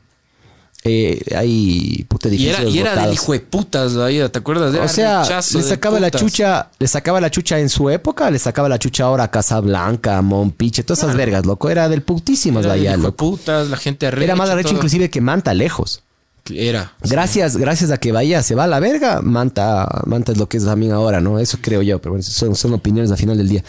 Eh, 0.87 1.23
hay 1.35 2.05
puta 2.07 2.29
Y 2.29 2.33
edificios 2.33 2.61
era, 2.61 2.69
y 2.69 2.79
era 2.79 3.07
del 3.07 3.15
hijo 3.15 3.33
de 3.33 3.41
putas, 3.41 3.97
ahí, 3.97 4.21
¿te 4.29 4.39
acuerdas? 4.39 4.75
Era 4.75 4.85
O 4.85 4.89
sea, 4.89 5.23
le 5.23 5.63
sacaba 5.63 5.99
la 5.99 6.11
chucha, 6.11 6.69
le 6.79 6.87
sacaba 6.87 7.19
la 7.23 7.31
chucha 7.31 7.59
en 7.59 7.71
su 7.71 7.89
época, 7.89 8.31
le 8.31 8.39
sacaba 8.39 8.69
la 8.69 8.79
chucha 8.79 9.05
ahora 9.05 9.25
a 9.25 9.31
Casablanca, 9.31 10.21
Monpiche, 10.21 10.83
todas 10.83 11.05
esas 11.05 11.17
vergas, 11.17 11.47
loco. 11.47 11.71
Era 11.71 11.89
del 11.89 12.03
putísimas 12.03 12.67
Era 12.67 12.75
del 12.75 12.83
Bahía, 12.83 12.91
hijo 12.91 13.01
de 13.01 13.07
loco. 13.07 13.17
putas, 13.17 13.71
la 13.71 13.79
gente 13.79 14.07
arrecha. 14.07 14.25
Era 14.25 14.37
más 14.37 14.51
arrecho 14.51 14.69
todo. 14.69 14.77
inclusive 14.77 15.09
que 15.09 15.23
Manta 15.23 15.55
lejos. 15.55 16.03
Era. 16.51 16.93
Gracias, 17.03 17.57
gracias 17.57 17.91
a 17.91 17.97
que 17.99 18.13
Bahía 18.13 18.43
se 18.43 18.55
va 18.55 18.65
a 18.65 18.67
la 18.67 18.79
verga, 18.81 19.23
Manta, 19.23 20.03
Manta 20.07 20.33
es 20.33 20.39
lo 20.39 20.47
que 20.49 20.59
es 20.59 20.65
también 20.65 20.93
ahora, 20.93 21.21
¿no? 21.21 21.39
Eso 21.39 21.59
creo 21.61 21.81
yo, 21.83 22.01
pero 22.01 22.13
bueno, 22.13 22.23
son, 22.23 22.55
son 22.55 22.75
opiniones 22.75 23.11
al 23.11 23.17
final 23.17 23.39
del 23.39 23.49
día. 23.49 23.65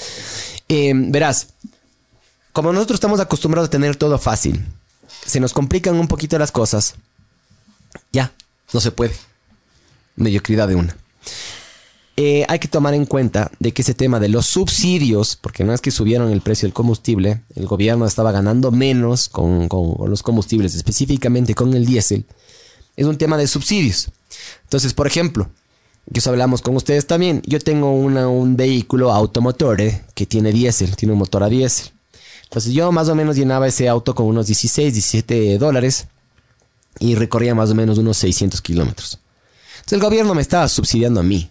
Eh, 0.68 0.92
verás, 0.94 1.48
como 2.52 2.74
nosotros 2.74 2.98
estamos 2.98 3.20
acostumbrados 3.22 3.68
a 3.68 3.72
tener 3.72 3.96
todo 3.96 4.18
fácil, 4.20 4.66
se 5.26 5.40
nos 5.40 5.54
complican 5.54 5.96
un 5.96 6.08
poquito 6.10 6.38
las 6.38 6.52
cosas, 6.52 6.96
ya, 8.12 8.34
no 8.74 8.82
se 8.82 8.92
puede. 8.92 9.14
Mediocridad 10.18 10.68
de 10.68 10.76
una. 10.76 10.98
Eh, 12.18 12.46
hay 12.48 12.60
que 12.60 12.68
tomar 12.70 12.94
en 12.94 13.06
cuenta 13.06 13.52
de 13.60 13.74
que 13.74 13.82
ese 13.82 13.94
tema 13.94 14.20
de 14.22 14.30
los 14.30 14.46
subsidios, 14.46 15.36
porque 15.36 15.64
no 15.66 15.74
es 15.74 15.82
que 15.82 15.92
subieron 15.92 16.32
el 16.32 16.40
precio 16.42 16.66
del 16.66 16.74
combustible, 16.74 17.42
el 17.56 17.68
gobierno 17.68 18.06
estaba 18.06 18.32
ganando 18.32 18.72
menos 18.72 19.28
con- 19.28 19.68
con 19.68 20.10
los 20.10 20.24
combustibles, 20.24 20.76
específicamente 20.76 21.56
con 21.56 21.74
el 21.74 21.86
diésel, 21.86 22.26
es 22.96 23.06
un 23.06 23.18
tema 23.18 23.38
de 23.38 23.48
subsidios. 23.48 24.10
Entonces, 24.64 24.94
por 24.94 25.08
ejemplo, 25.08 25.50
que 26.14 26.22
hablamos 26.30 26.62
con 26.62 26.76
ustedes 26.76 27.08
también, 27.08 27.42
yo 27.46 27.60
tengo 27.60 27.92
un 27.92 28.56
vehículo 28.56 29.12
automotor 29.12 29.82
eh, 29.82 30.04
que 30.14 30.26
tiene 30.26 30.52
diésel, 30.52 30.96
tiene 30.96 31.14
un 31.14 31.20
motor 31.20 31.44
a 31.44 31.50
diésel. 31.50 31.92
Entonces 32.44 32.74
yo 32.74 32.92
más 32.92 33.10
o 33.10 33.16
menos 33.16 33.36
llenaba 33.36 33.68
ese 33.68 33.90
auto 33.90 34.14
con 34.14 34.28
unos 34.28 34.48
16, 34.48 34.94
17 34.94 35.58
dólares 35.58 36.08
y 37.00 37.16
recorría 37.16 37.56
más 37.56 37.72
o 37.72 37.76
menos 37.76 37.98
unos 37.98 38.18
600 38.18 38.62
kilómetros. 38.62 39.20
Entonces 39.78 39.94
el 39.94 40.02
gobierno 40.02 40.36
me 40.36 40.42
estaba 40.42 40.68
subsidiando 40.68 41.20
a 41.20 41.24
mí. 41.24 41.50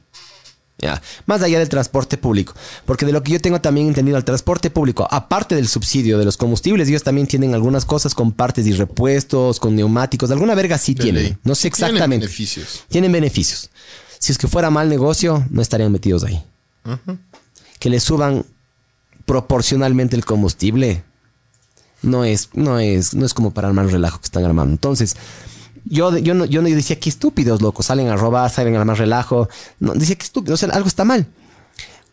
Ya, 0.76 1.00
más 1.26 1.40
allá 1.40 1.60
del 1.60 1.68
transporte 1.68 2.18
público, 2.18 2.52
porque 2.84 3.06
de 3.06 3.12
lo 3.12 3.22
que 3.22 3.30
yo 3.32 3.40
tengo 3.40 3.60
también 3.60 3.86
entendido, 3.86 4.18
el 4.18 4.24
transporte 4.24 4.70
público, 4.70 5.06
aparte 5.08 5.54
del 5.54 5.68
subsidio 5.68 6.18
de 6.18 6.24
los 6.24 6.36
combustibles, 6.36 6.88
ellos 6.88 7.04
también 7.04 7.28
tienen 7.28 7.54
algunas 7.54 7.84
cosas 7.84 8.12
con 8.14 8.32
partes 8.32 8.66
y 8.66 8.72
repuestos, 8.72 9.60
con 9.60 9.76
neumáticos, 9.76 10.30
alguna 10.32 10.54
verga 10.56 10.76
sí 10.76 10.94
De 10.94 11.02
tienen. 11.04 11.22
ley. 11.22 11.36
No 11.44 11.54
sé 11.54 11.70
Tienen 11.70 11.90
exactamente. 11.94 12.26
beneficios. 12.26 12.84
Tienen 12.88 13.12
beneficios. 13.12 13.70
Si 14.18 14.32
es 14.32 14.38
que 14.38 14.48
fuera 14.48 14.68
mal 14.68 14.88
negocio, 14.88 15.46
no 15.48 15.62
estarían 15.62 15.92
metidos 15.92 16.24
ahí. 16.24 16.42
Que 17.78 17.88
le 17.88 18.00
suban 18.00 18.44
proporcionalmente 19.26 20.16
el 20.16 20.24
combustible 20.24 21.04
no 22.02 22.24
es, 22.24 22.50
no 22.52 22.78
es, 22.80 23.14
no 23.14 23.24
es 23.24 23.32
como 23.32 23.52
para 23.52 23.68
armar 23.68 23.86
un 23.86 23.92
relajo 23.92 24.18
que 24.18 24.26
están 24.26 24.44
armando. 24.44 24.72
Entonces, 24.72 25.16
yo, 25.84 26.16
yo, 26.18 26.34
no, 26.34 26.44
yo 26.44 26.62
no 26.62 26.68
yo 26.68 26.76
decía 26.76 26.98
que 26.98 27.08
estúpidos, 27.08 27.60
locos, 27.62 27.86
salen 27.86 28.08
a 28.08 28.16
robar, 28.16 28.50
salen 28.50 28.76
a 28.76 28.80
armar 28.80 28.98
relajo. 28.98 29.48
No, 29.80 29.92
decía 29.94 30.16
que 30.16 30.24
estúpidos, 30.24 30.62
o 30.62 30.66
sea, 30.66 30.74
algo 30.74 30.88
está 30.88 31.04
mal. 31.04 31.26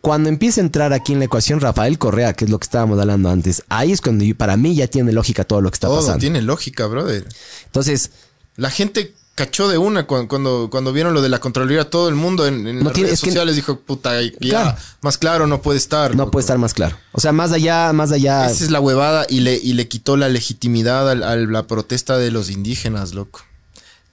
Cuando 0.01 0.29
empieza 0.29 0.61
a 0.61 0.63
entrar 0.63 0.93
aquí 0.93 1.13
en 1.13 1.19
la 1.19 1.25
ecuación 1.25 1.59
Rafael 1.59 1.99
Correa, 1.99 2.33
que 2.33 2.45
es 2.45 2.51
lo 2.51 2.57
que 2.59 2.65
estábamos 2.65 2.99
hablando 2.99 3.29
antes, 3.29 3.63
ahí 3.69 3.91
es 3.91 4.01
cuando 4.01 4.23
yo- 4.23 4.35
para 4.35 4.57
mí 4.57 4.73
ya 4.75 4.87
tiene 4.87 5.11
lógica 5.11 5.43
todo 5.43 5.61
lo 5.61 5.69
que 5.69 5.75
está 5.75 5.87
Todo 5.87 5.97
pasando. 5.97 6.19
tiene 6.19 6.41
lógica, 6.41 6.87
brother. 6.87 7.27
Entonces, 7.65 8.11
La 8.57 8.69
gente 8.69 9.13
cachó 9.33 9.69
de 9.69 9.77
una 9.77 10.05
cuando, 10.05 10.27
cuando, 10.27 10.67
cuando 10.69 10.91
vieron 10.91 11.13
lo 11.13 11.21
de 11.21 11.29
la 11.29 11.39
Contraloría. 11.39 11.89
Todo 11.89 12.09
el 12.09 12.15
mundo 12.15 12.45
en, 12.45 12.67
en 12.67 12.79
No 12.79 12.83
las 12.85 12.93
tiene- 12.93 13.07
redes 13.07 13.21
que- 13.21 13.29
sociales 13.29 13.55
dijo, 13.55 13.79
puta, 13.79 14.21
ya, 14.21 14.31
Claro. 14.39 14.77
más 15.01 15.17
claro 15.17 15.47
no 15.47 15.61
puede 15.61 15.77
estar. 15.77 16.11
no 16.11 16.17
loco. 16.23 16.31
puede 16.31 16.41
estar 16.43 16.57
más 16.57 16.73
claro. 16.73 16.97
O 17.13 17.21
sea, 17.21 17.31
más 17.31 17.53
allá, 17.53 17.93
más 17.93 18.11
allá. 18.11 18.45
Esa 18.51 18.65
es 18.65 18.69
la 18.71 18.81
huevada 18.81 19.25
y 19.29 19.39
le, 19.39 19.55
y 19.55 19.73
le 19.73 19.87
quitó 19.87 20.17
la 20.17 20.27
legitimidad 20.29 21.09
al- 21.09 21.23
a 21.23 21.35
la 21.37 21.65
protesta 21.65 22.17
de 22.17 22.29
los 22.29 22.49
indígenas, 22.49 23.13
loco. 23.13 23.39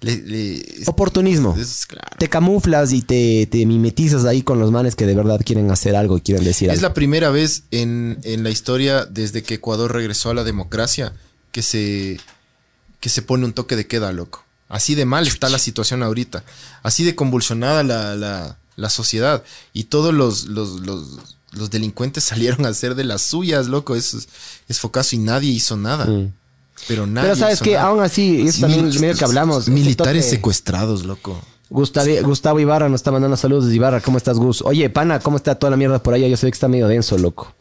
Le- 0.00 0.16
le- 0.16 0.56
es- 0.82 0.88
Oportunismo. 0.88 1.56
es 1.58 1.86
claro. 1.86 2.08
Te 2.18 2.28
camuflas 2.28 2.92
y 2.92 3.02
te, 3.02 3.46
te 3.50 3.66
mimetizas 3.66 4.24
ahí 4.24 4.42
con 4.42 4.60
los 4.60 4.70
manes 4.70 4.94
que 4.94 5.06
de 5.06 5.14
verdad 5.14 5.40
quieren 5.44 5.70
hacer 5.72 5.96
algo 5.96 6.16
y 6.18 6.20
quieren 6.20 6.44
decir 6.44 6.68
Es 6.70 6.76
algo. 6.78 6.88
la 6.88 6.94
primera 6.94 7.30
vez 7.30 7.64
en, 7.72 8.18
en 8.22 8.44
la 8.44 8.50
historia 8.50 9.04
desde 9.06 9.42
que 9.42 9.54
Ecuador 9.54 9.92
regresó 9.92 10.30
a 10.30 10.34
la 10.34 10.44
democracia 10.44 11.14
que 11.50 11.62
se, 11.62 12.20
que 13.00 13.08
se 13.08 13.22
pone 13.22 13.44
un 13.44 13.52
toque 13.54 13.74
de 13.74 13.86
queda, 13.88 14.12
loco. 14.12 14.44
Así 14.68 14.94
de 14.94 15.04
mal 15.04 15.26
está 15.26 15.48
la 15.48 15.58
situación 15.58 16.02
ahorita. 16.02 16.44
Así 16.82 17.02
de 17.04 17.14
convulsionada 17.16 17.82
la, 17.82 18.14
la- 18.14 18.58
la 18.76 18.90
sociedad. 18.90 19.42
Y 19.72 19.84
todos 19.84 20.14
los, 20.14 20.44
los, 20.44 20.78
los- 20.80 21.18
los 21.52 21.70
delincuentes 21.70 22.22
salieron 22.24 22.66
a 22.66 22.68
hacer 22.68 22.94
de 22.94 23.02
las 23.04 23.22
suyas, 23.22 23.66
loco. 23.66 23.96
Es, 23.96 24.28
es 24.68 24.78
focazo 24.78 25.16
y 25.16 25.18
nadie 25.18 25.50
hizo 25.50 25.76
nada. 25.76 26.04
Mm. 26.06 26.32
Pero 26.86 27.06
nadie 27.06 27.28
Pero 27.30 27.36
sabes 27.36 27.60
que 27.60 27.76
aún 27.76 28.00
así, 28.00 28.46
eso 28.46 28.60
también 28.62 28.88
medio 29.00 29.14
que 29.14 29.24
hablamos. 29.24 29.68
Militares 29.68 30.28
secuestrados, 30.30 31.04
loco. 31.04 31.40
Gustavo, 31.70 32.08
Gustavo 32.22 32.60
Ibarra 32.60 32.88
nos 32.88 33.00
está 33.00 33.10
mandando 33.10 33.36
saludos. 33.36 33.70
Ibarra, 33.72 34.00
¿cómo 34.00 34.16
estás, 34.16 34.38
Gus? 34.38 34.62
Oye, 34.62 34.88
pana, 34.88 35.20
¿cómo 35.20 35.36
está 35.36 35.54
toda 35.54 35.70
la 35.70 35.76
mierda 35.76 36.02
por 36.02 36.14
allá? 36.14 36.26
Yo 36.28 36.36
sé 36.36 36.46
que 36.46 36.54
está 36.54 36.68
medio 36.68 36.88
denso, 36.88 37.18
loco. 37.18 37.52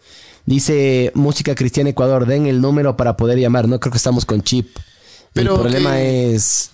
Dice 0.45 1.11
Música 1.13 1.55
Cristiana 1.55 1.89
Ecuador, 1.89 2.25
den 2.25 2.45
el 2.47 2.61
número 2.61 2.95
para 2.95 3.17
poder 3.17 3.37
llamar. 3.37 3.67
No 3.67 3.79
creo 3.81 3.91
que 3.91 3.97
estamos 3.97 4.23
con 4.25 4.41
chip. 4.43 4.77
Pero 5.33 5.55
el 5.55 5.59
problema 5.61 5.91
que- 5.95 6.35
es... 6.35 6.69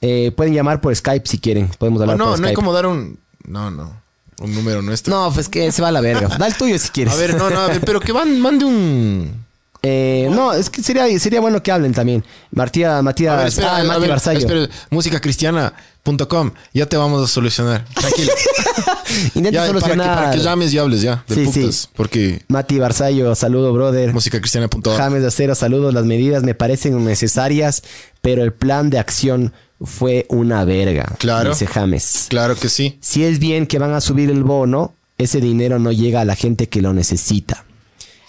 eh, 0.00 0.32
pueden 0.36 0.54
llamar 0.54 0.80
por 0.80 0.94
Skype 0.94 1.26
si 1.28 1.38
quieren. 1.38 1.68
Podemos 1.76 1.98
Oh, 2.00 2.02
hablar 2.04 2.18
no, 2.18 2.24
por 2.26 2.30
no 2.32 2.36
Skype. 2.36 2.48
hay 2.50 2.54
como 2.54 2.72
dar 2.72 2.86
un. 2.86 3.18
No, 3.44 3.70
no. 3.72 4.00
Un 4.40 4.54
número 4.54 4.80
nuestro. 4.82 5.12
No, 5.12 5.32
pues 5.32 5.48
que 5.48 5.72
se 5.72 5.82
va 5.82 5.88
a 5.88 5.92
la 5.92 6.00
verga. 6.02 6.28
Da 6.38 6.46
el 6.46 6.54
tuyo 6.56 6.78
si 6.78 6.90
quieres. 6.90 7.12
A 7.14 7.16
ver, 7.16 7.34
no, 7.36 7.50
no, 7.50 7.58
a 7.60 7.66
ver, 7.68 7.80
pero 7.80 7.98
que 8.00 8.12
van, 8.12 8.38
mande 8.40 8.64
un. 8.64 9.45
Eh, 9.82 10.28
no, 10.32 10.52
es 10.52 10.68
que 10.70 10.82
sería, 10.82 11.06
sería 11.18 11.40
bueno 11.40 11.62
que 11.62 11.70
hablen 11.70 11.92
también. 11.92 12.24
Martía, 12.50 13.00
Matías, 13.02 13.36
ver, 13.38 13.46
espera, 13.48 13.76
ah, 13.76 13.84
Mati 13.84 14.00
ver, 14.00 14.10
Barzallo. 14.10 14.38
espera, 14.38 14.68
musicacristiana.com. 14.90 16.50
Ya 16.72 16.86
te 16.86 16.96
vamos 16.96 17.22
a 17.22 17.32
solucionar. 17.32 17.84
Tranquilo. 17.94 18.32
Intenta 19.34 19.50
Ya, 19.50 19.60
para, 19.60 19.72
que, 19.72 19.80
solucionar. 19.80 20.16
para 20.18 20.30
que 20.32 20.38
llames 20.38 20.72
y 20.72 20.78
hables 20.78 21.02
ya. 21.02 21.24
Sí, 21.28 21.44
putas. 21.44 21.74
sí. 21.76 21.88
Porque 21.94 22.42
Mati 22.48 22.78
Barzallo, 22.78 23.34
saludo, 23.34 23.72
brother. 23.72 24.12
musicacristiana.com. 24.12 24.96
James 24.96 25.22
de 25.22 25.28
Acero, 25.28 25.54
saludos. 25.54 25.94
Las 25.94 26.04
medidas 26.04 26.42
me 26.42 26.54
parecen 26.54 27.04
necesarias, 27.04 27.82
pero 28.22 28.42
el 28.42 28.52
plan 28.52 28.90
de 28.90 28.98
acción 28.98 29.52
fue 29.82 30.26
una 30.30 30.64
verga. 30.64 31.12
Claro. 31.18 31.50
Dice 31.50 31.66
James. 31.66 32.26
Claro 32.28 32.56
que 32.56 32.68
sí. 32.68 32.98
Si 33.00 33.24
es 33.24 33.38
bien 33.38 33.66
que 33.66 33.78
van 33.78 33.92
a 33.92 34.00
subir 34.00 34.30
el 34.30 34.42
bono, 34.42 34.94
ese 35.18 35.40
dinero 35.40 35.78
no 35.78 35.92
llega 35.92 36.22
a 36.22 36.24
la 36.24 36.34
gente 36.34 36.68
que 36.68 36.80
lo 36.82 36.92
necesita. 36.92 37.65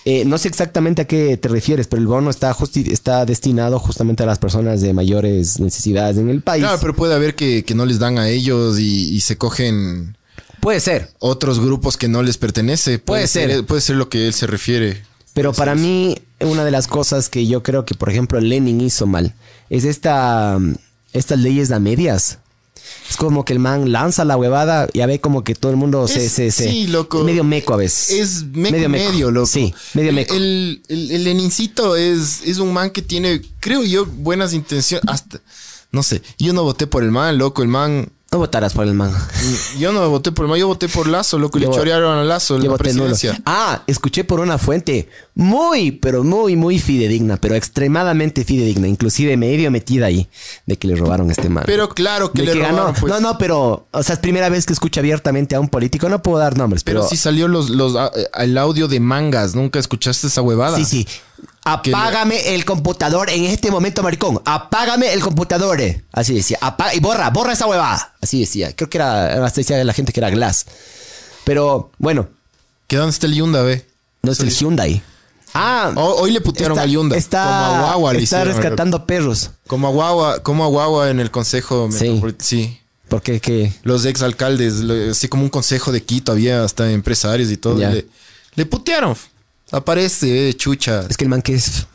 Eh, 0.09 0.23
no 0.23 0.37
sé 0.37 0.47
exactamente 0.47 1.01
a 1.01 1.05
qué 1.05 1.35
te 1.35 1.49
refieres, 1.49 1.87
pero 1.87 1.99
el 2.01 2.07
bono 2.07 2.29
está, 2.29 2.53
justi- 2.53 2.89
está 2.91 3.25
destinado 3.25 3.77
justamente 3.77 4.23
a 4.23 4.25
las 4.25 4.39
personas 4.39 4.79
de 4.79 4.93
mayores 4.93 5.59
necesidades 5.59 6.17
en 6.17 6.29
el 6.29 6.41
país. 6.41 6.63
Claro, 6.63 6.77
pero 6.79 6.95
puede 6.95 7.13
haber 7.13 7.35
que, 7.35 7.65
que 7.65 7.75
no 7.75 7.85
les 7.85 7.99
dan 7.99 8.17
a 8.17 8.29
ellos 8.29 8.79
y, 8.79 9.13
y 9.13 9.19
se 9.19 9.37
cogen 9.37 10.15
Puede 10.61 10.79
ser. 10.79 11.09
otros 11.19 11.59
grupos 11.59 11.97
que 11.97 12.07
no 12.07 12.23
les 12.23 12.37
pertenece. 12.37 12.99
Puede 12.99 13.27
ser. 13.27 13.65
Puede 13.65 13.81
ser 13.81 13.97
lo 13.97 14.07
que 14.07 14.27
él 14.27 14.33
se 14.33 14.47
refiere. 14.47 15.03
Pero 15.33 15.51
para 15.51 15.75
mí, 15.75 16.17
una 16.39 16.63
de 16.63 16.71
las 16.71 16.87
cosas 16.87 17.27
que 17.27 17.45
yo 17.45 17.61
creo 17.61 17.83
que, 17.83 17.93
por 17.93 18.09
ejemplo, 18.09 18.39
Lenin 18.39 18.79
hizo 18.79 19.07
mal 19.07 19.33
es 19.69 19.83
esta, 19.83 20.57
mm, 20.57 20.75
estas 21.11 21.39
leyes 21.39 21.69
a 21.71 21.79
medias. 21.79 22.39
Es 23.09 23.15
como 23.17 23.45
que 23.45 23.53
el 23.53 23.59
man 23.59 23.91
lanza 23.91 24.25
la 24.25 24.35
huevada 24.37 24.87
y 24.93 24.99
a 25.01 25.05
ve 25.05 25.19
como 25.21 25.43
que 25.43 25.55
todo 25.55 25.71
el 25.71 25.77
mundo 25.77 26.07
se, 26.07 26.25
Es- 26.25 26.31
se, 26.33 26.51
se- 26.51 26.69
sí, 26.69 26.87
loco. 26.87 27.23
medio 27.23 27.43
meco 27.43 27.73
a 27.73 27.77
veces. 27.77 28.09
Es 28.19 28.43
meco 28.53 28.89
medio, 28.89 29.31
loco. 29.31 29.47
Sí, 29.47 29.73
medio 29.93 30.11
meco. 30.13 30.33
El, 30.35 30.81
el, 30.89 31.11
el 31.11 31.23
Lenincito 31.23 31.95
es, 31.95 32.41
es 32.45 32.57
un 32.57 32.73
man 32.73 32.89
que 32.91 33.01
tiene, 33.01 33.41
creo 33.59 33.83
yo, 33.83 34.05
buenas 34.05 34.53
intenciones. 34.53 35.05
Hasta, 35.07 35.39
no 35.91 36.03
sé, 36.03 36.21
yo 36.37 36.51
no 36.53 36.63
voté 36.63 36.85
por 36.87 37.03
el 37.03 37.11
man, 37.11 37.37
loco. 37.37 37.61
El 37.61 37.69
man, 37.69 38.09
No 38.29 38.39
votarás 38.39 38.73
por 38.73 38.85
el 38.85 38.93
man. 38.93 39.09
yo 39.79 39.93
no 39.93 40.09
voté 40.09 40.33
por 40.33 40.45
el 40.45 40.49
man, 40.49 40.59
yo 40.59 40.67
voté 40.67 40.89
por 40.89 41.07
Lazo, 41.07 41.39
loco. 41.39 41.57
y 41.57 41.61
Yo 41.61 41.69
le 41.69 41.75
chorearon 41.77 42.17
a 42.17 42.23
Lazo 42.25 42.55
en 42.57 42.63
Yo 42.63 42.65
la 42.71 42.71
voté 42.77 42.91
nulo. 42.93 43.05
presidencia. 43.05 43.41
Ah, 43.45 43.83
escuché 43.87 44.25
por 44.25 44.41
una 44.41 44.57
fuente 44.57 45.07
muy, 45.33 45.91
pero 45.93 46.25
muy, 46.25 46.57
muy 46.57 46.77
fidedigna, 46.77 47.37
pero 47.37 47.55
extremadamente 47.55 48.43
fidedigna, 48.43 48.87
inclusive 48.87 49.37
medio 49.37 49.71
metida 49.71 50.07
ahí, 50.07 50.27
de 50.65 50.75
que 50.77 50.89
le 50.89 50.95
robaron 50.95 51.29
a 51.29 51.31
este 51.31 51.47
man. 51.47 51.63
Pero 51.65 51.87
claro 51.87 52.33
que 52.33 52.41
De 52.41 52.47
le 52.47 52.51
que 52.53 52.59
robaron, 52.59 52.77
ganó. 52.87 52.93
pues. 52.99 53.13
No, 53.13 53.19
no, 53.21 53.37
pero, 53.37 53.87
o 53.91 54.03
sea, 54.03 54.15
es 54.15 54.19
primera 54.19 54.49
vez 54.49 54.65
que 54.65 54.73
escucho 54.73 54.99
abiertamente 54.99 55.55
a 55.55 55.61
un 55.61 55.69
político. 55.69 56.09
No 56.09 56.21
puedo 56.21 56.37
dar 56.39 56.57
nombres, 56.57 56.83
Pero, 56.83 56.99
pero. 57.01 57.09
sí 57.09 57.15
salió 57.15 57.47
los, 57.47 57.69
los, 57.69 57.95
eh, 57.95 58.27
el 58.39 58.57
audio 58.57 58.89
de 58.89 58.99
mangas. 58.99 59.55
¿Nunca 59.55 59.79
escuchaste 59.79 60.27
esa 60.27 60.41
huevada? 60.41 60.75
Sí, 60.77 60.83
sí. 60.83 61.07
Apágame 61.63 62.55
el 62.55 62.63
computador 62.65 63.29
en 63.29 63.43
este 63.45 63.71
momento, 63.71 64.01
maricón. 64.03 64.41
Apágame 64.45 65.11
el 65.13 65.19
computador. 65.21 65.81
eh. 65.81 66.03
Así 66.11 66.33
decía. 66.33 66.57
Y 66.93 66.99
borra, 66.99 67.29
borra 67.29 67.53
esa 67.53 67.67
huevada. 67.67 68.13
Así 68.21 68.39
decía. 68.39 68.73
Creo 68.75 68.89
que 68.89 68.97
era, 68.97 69.45
hasta 69.45 69.61
decía 69.61 69.83
la 69.83 69.93
gente 69.93 70.13
que 70.13 70.19
era 70.19 70.29
Glass. 70.29 70.65
Pero, 71.43 71.91
bueno, 71.97 72.27
¿Que 72.87 72.95
dónde 72.95 73.11
está 73.11 73.27
el 73.27 73.35
Yunda, 73.35 73.61
ve? 73.63 73.85
no 74.21 74.31
es 74.31 74.39
el 74.39 74.49
Hyundai. 74.49 75.01
Ah, 75.53 75.91
Ho- 75.95 76.15
Hoy 76.21 76.31
le 76.31 76.39
putearon 76.41 76.77
está, 76.77 76.83
al 76.83 76.89
Yunda. 76.91 77.17
Está, 77.17 77.43
como 77.43 77.55
a 77.55 77.79
Guagua 77.81 78.13
le 78.13 78.23
está 78.23 78.37
hicieron. 78.41 78.55
rescatando 78.61 79.05
perros. 79.05 79.51
Como 79.67 79.87
a 79.87 79.91
Guagua, 79.91 80.39
como 80.43 80.63
a 80.63 80.67
Guagua 80.67 81.09
en 81.09 81.19
el 81.19 81.31
consejo 81.31 81.89
Sí. 81.91 82.21
sí. 82.39 82.79
Porque 83.09 83.39
que. 83.39 83.73
los 83.83 84.05
ex 84.05 84.21
alcaldes, 84.21 84.81
así 85.11 85.27
como 85.29 85.43
un 85.43 85.49
consejo 85.49 85.91
de 85.93 86.03
Quito, 86.03 86.31
había 86.33 86.63
hasta 86.63 86.89
empresarios 86.91 87.49
y 87.51 87.57
todo. 87.57 87.75
Le, 87.77 88.05
le 88.55 88.65
putearon. 88.65 89.15
Aparece, 89.71 90.49
eh, 90.49 90.53
chucha. 90.55 91.05
Es 91.09 91.17
que 91.17 91.25
el 91.25 91.29
man 91.29 91.41
que 91.41 91.55
es. 91.55 91.87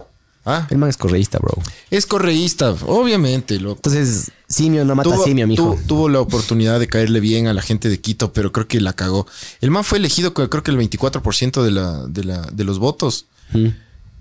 Ah, 0.45 0.67
El 0.71 0.79
man 0.79 0.91
es 0.91 0.97
correísta, 0.97 1.39
bro. 1.39 1.55
es 1.89 2.05
correísta, 2.05 2.75
obviamente, 2.87 3.61
loco. 3.61 3.77
Entonces, 3.77 4.33
simio 4.49 4.85
no 4.85 4.97
mata 4.97 5.09
Tuvo, 5.09 5.23
simio, 5.25 5.47
mijo. 5.47 5.77
tu- 5.81 5.87
tuvo 5.87 6.09
la 6.09 6.19
oportunidad 6.21 6.81
de 6.81 6.89
caerle 6.89 7.21
bien 7.21 7.47
a 7.47 7.55
la 7.55 7.63
gente 7.63 7.89
de 7.89 8.01
Quito, 8.01 8.33
pero 8.33 8.51
creo 8.51 8.67
que 8.67 8.81
la 8.81 8.93
cagó. 8.93 9.25
El 9.61 9.71
man 9.71 9.85
fue 9.85 9.99
elegido 9.99 10.35
con 10.35 10.49
creo 10.49 10.65
que 10.65 10.73
el 10.73 10.79
24% 10.79 11.63
de, 11.63 11.71
la, 11.71 12.07
de, 12.09 12.25
la, 12.25 12.41
de 12.43 12.65
los 12.65 12.81
votos. 12.81 13.27
Mm. 13.53 13.69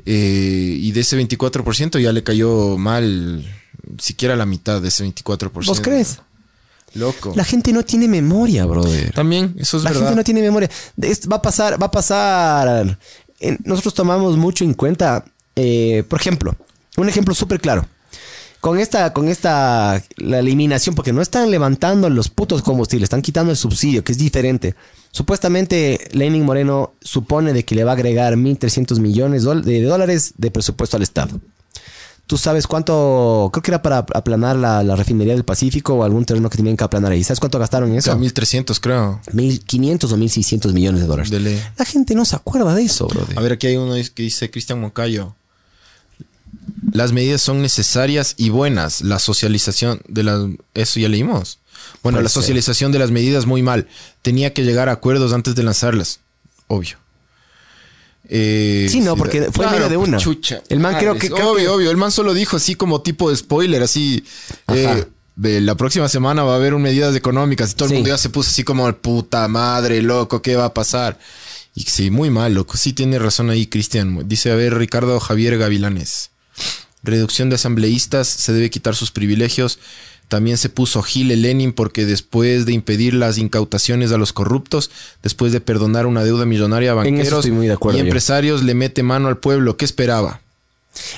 Eh, 0.06 0.76
y 0.80 0.92
de 0.92 1.00
ese 1.02 1.18
24% 1.20 2.00
ya 2.00 2.12
le 2.14 2.24
cayó 2.24 2.78
mal 2.78 3.44
siquiera 3.98 4.36
la 4.36 4.46
mitad 4.46 4.80
de 4.80 4.90
ese 4.90 5.04
24%. 5.06 5.66
¿Vos 5.66 5.82
crees? 5.82 6.20
Loco. 6.94 7.32
La 7.38 7.46
gente 7.46 7.72
no 7.72 7.84
tiene 7.86 8.08
memoria, 8.10 8.66
brother. 8.66 9.14
También, 9.14 9.56
eso 9.58 9.78
es 9.78 9.84
La 9.84 9.92
verdad. 9.92 10.08
gente 10.08 10.16
no 10.18 10.24
tiene 10.26 10.42
memoria. 10.42 10.70
Va 11.32 11.38
a 11.38 11.42
pasar, 11.42 11.82
va 11.82 11.86
a 11.86 11.92
pasar. 11.92 13.00
Nosotros 13.64 13.94
tomamos 13.94 14.38
mucho 14.38 14.64
en 14.64 14.74
cuenta, 14.74 15.26
eh, 15.56 16.04
por 16.08 16.20
ejemplo, 16.20 16.56
un 16.98 17.10
ejemplo 17.10 17.34
súper 17.34 17.60
claro. 17.60 17.86
Con 18.60 18.78
esta, 18.78 19.12
con 19.12 19.28
esta, 19.28 20.04
la 20.18 20.40
eliminación, 20.40 20.94
porque 20.94 21.14
no 21.14 21.24
están 21.24 21.50
levantando 21.50 22.10
los 22.12 22.30
putos 22.30 22.62
combustibles, 22.62 23.06
están 23.06 23.24
quitando 23.24 23.52
el 23.52 23.58
subsidio, 23.58 24.04
que 24.04 24.12
es 24.12 24.20
diferente. 24.20 24.76
Supuestamente, 25.10 26.00
Lenin 26.12 26.46
Moreno 26.46 26.94
supone 27.02 27.54
de 27.54 27.66
que 27.66 27.74
le 27.74 27.84
va 27.84 27.92
a 27.92 27.96
agregar 27.96 28.36
1.300 28.36 29.00
millones 29.00 29.44
de 29.44 29.82
dólares 29.82 30.36
de 30.38 30.52
presupuesto 30.52 30.96
al 30.96 31.04
Estado. 31.04 31.42
¿Tú 32.32 32.38
sabes 32.38 32.66
cuánto? 32.66 33.50
Creo 33.52 33.62
que 33.62 33.72
era 33.72 33.82
para 33.82 33.98
aplanar 33.98 34.56
la, 34.56 34.84
la 34.84 34.96
refinería 34.96 35.34
del 35.34 35.44
Pacífico 35.44 35.96
o 35.96 36.04
algún 36.06 36.24
terreno 36.24 36.50
que 36.50 36.56
tenían 36.56 36.78
que 36.78 36.84
aplanar 36.86 37.12
ahí. 37.12 37.26
¿Sabes 37.26 37.42
cuánto 37.42 37.60
gastaron 37.60 37.90
en 37.90 37.96
O 37.96 38.00
eso? 38.00 38.06
sea, 38.12 38.16
1300 38.16 38.80
creo. 38.80 39.20
1.500 39.34 40.04
o 40.14 40.16
1.600 40.18 40.72
millones 40.72 41.02
de 41.02 41.08
dólares. 41.08 41.30
La 41.78 41.84
gente 41.84 42.16
no 42.16 42.24
se 42.24 42.38
acuerda 42.38 42.74
de 42.74 42.84
eso, 42.84 43.06
brother. 43.08 43.38
A 43.38 43.42
ver, 43.42 43.52
aquí 43.52 43.68
hay 43.68 43.76
uno 43.76 43.96
que 44.16 44.24
dice 44.24 44.50
Cristian 44.50 44.80
Moncayo. 44.80 45.36
Las 46.94 47.12
medidas 47.12 47.42
son 47.42 47.62
necesarias 47.62 48.34
y 48.38 48.48
buenas. 48.50 49.02
La 49.02 49.20
socialización 49.20 50.00
de 50.08 50.24
las... 50.24 50.40
Eso 50.74 51.02
ya 51.02 51.10
leímos. 51.10 51.60
Bueno, 52.02 52.16
Puede 52.16 52.24
la 52.24 52.30
ser. 52.30 52.42
socialización 52.44 52.94
de 52.94 53.00
las 53.00 53.12
medidas 53.12 53.46
muy 53.46 53.62
mal. 53.62 53.90
Tenía 54.22 54.54
que 54.54 54.64
llegar 54.64 54.88
a 54.88 54.94
acuerdos 54.94 55.34
antes 55.34 55.54
de 55.56 55.64
lanzarlas. 55.64 56.22
Obvio. 56.68 56.96
Eh, 58.30 58.88
Sí, 58.90 59.02
no, 59.02 59.16
porque 59.18 59.50
fue 59.52 59.70
medio 59.70 59.90
de 59.90 59.98
una. 59.98 60.18
Chucha. 60.18 60.62
El 60.70 60.80
man 60.80 60.96
creo 60.98 61.16
que- 61.18 61.30
creo 61.30 61.52
obvio, 61.52 61.74
obvio. 61.76 61.92
El 61.92 61.98
man 61.98 62.12
solo 62.12 62.34
dijo 62.34 62.58
así 62.58 62.76
como 62.76 63.02
tipo 63.02 63.30
de 63.30 63.36
spoiler, 63.36 63.84
así. 63.84 64.24
eh, 64.74 65.06
de 65.36 65.62
la 65.62 65.76
próxima 65.76 66.08
semana 66.08 66.44
va 66.44 66.54
a 66.54 66.56
haber 66.58 66.74
un 66.74 66.82
medidas 66.82 67.16
económicas 67.16 67.72
y 67.72 67.76
todo 67.76 67.88
Sí. 67.88 67.94
el 67.96 68.00
mundo 68.00 68.10
ya 68.10 68.18
se 68.18 68.30
puso 68.30 68.50
así 68.50 68.64
como 68.64 68.92
puta 68.98 69.48
madre, 69.48 70.02
loco, 70.02 70.42
¿qué 70.42 70.56
va 70.56 70.66
a 70.66 70.74
pasar? 70.74 71.18
Y 71.74 71.82
sí, 71.84 72.12
muy 72.12 72.30
mal, 72.30 72.54
loco. 72.54 72.78
Sí 72.78 72.94
tiene 72.94 73.18
razón 73.18 73.50
ahí, 73.50 73.66
Cristian. 73.68 74.28
Dice, 74.28 74.52
a 74.52 74.56
ver, 74.56 74.78
Ricardo 74.78 75.20
Javier 75.20 75.58
Gavilanes. 75.58 76.30
Reducción 77.04 77.50
de 77.50 77.56
asambleístas, 77.56 78.28
se 78.28 78.54
debe 78.54 78.70
quitar 78.70 78.96
sus 78.96 79.10
privilegios. 79.12 79.80
También 80.32 80.56
se 80.58 80.70
puso 80.70 81.02
Gile 81.04 81.36
Lenin 81.36 81.74
porque 81.74 82.06
después 82.06 82.66
de 82.66 82.72
impedir 82.72 83.14
las 83.14 83.38
incautaciones 83.38 84.14
a 84.14 84.18
los 84.18 84.32
corruptos, 84.32 84.90
después 85.22 85.52
de 85.52 85.60
perdonar 85.60 86.06
una 86.06 86.24
deuda 86.24 86.46
millonaria 86.46 86.92
a 86.92 86.94
banqueros 86.94 87.40
estoy 87.40 87.52
muy 87.52 87.68
de 87.68 87.74
acuerdo 87.74 87.98
y 87.98 88.00
yo. 88.00 88.06
empresarios, 88.06 88.64
le 88.64 88.74
mete 88.74 89.04
mano 89.04 89.28
al 89.28 89.40
pueblo. 89.40 89.76
¿Qué 89.76 89.84
esperaba? 89.84 90.40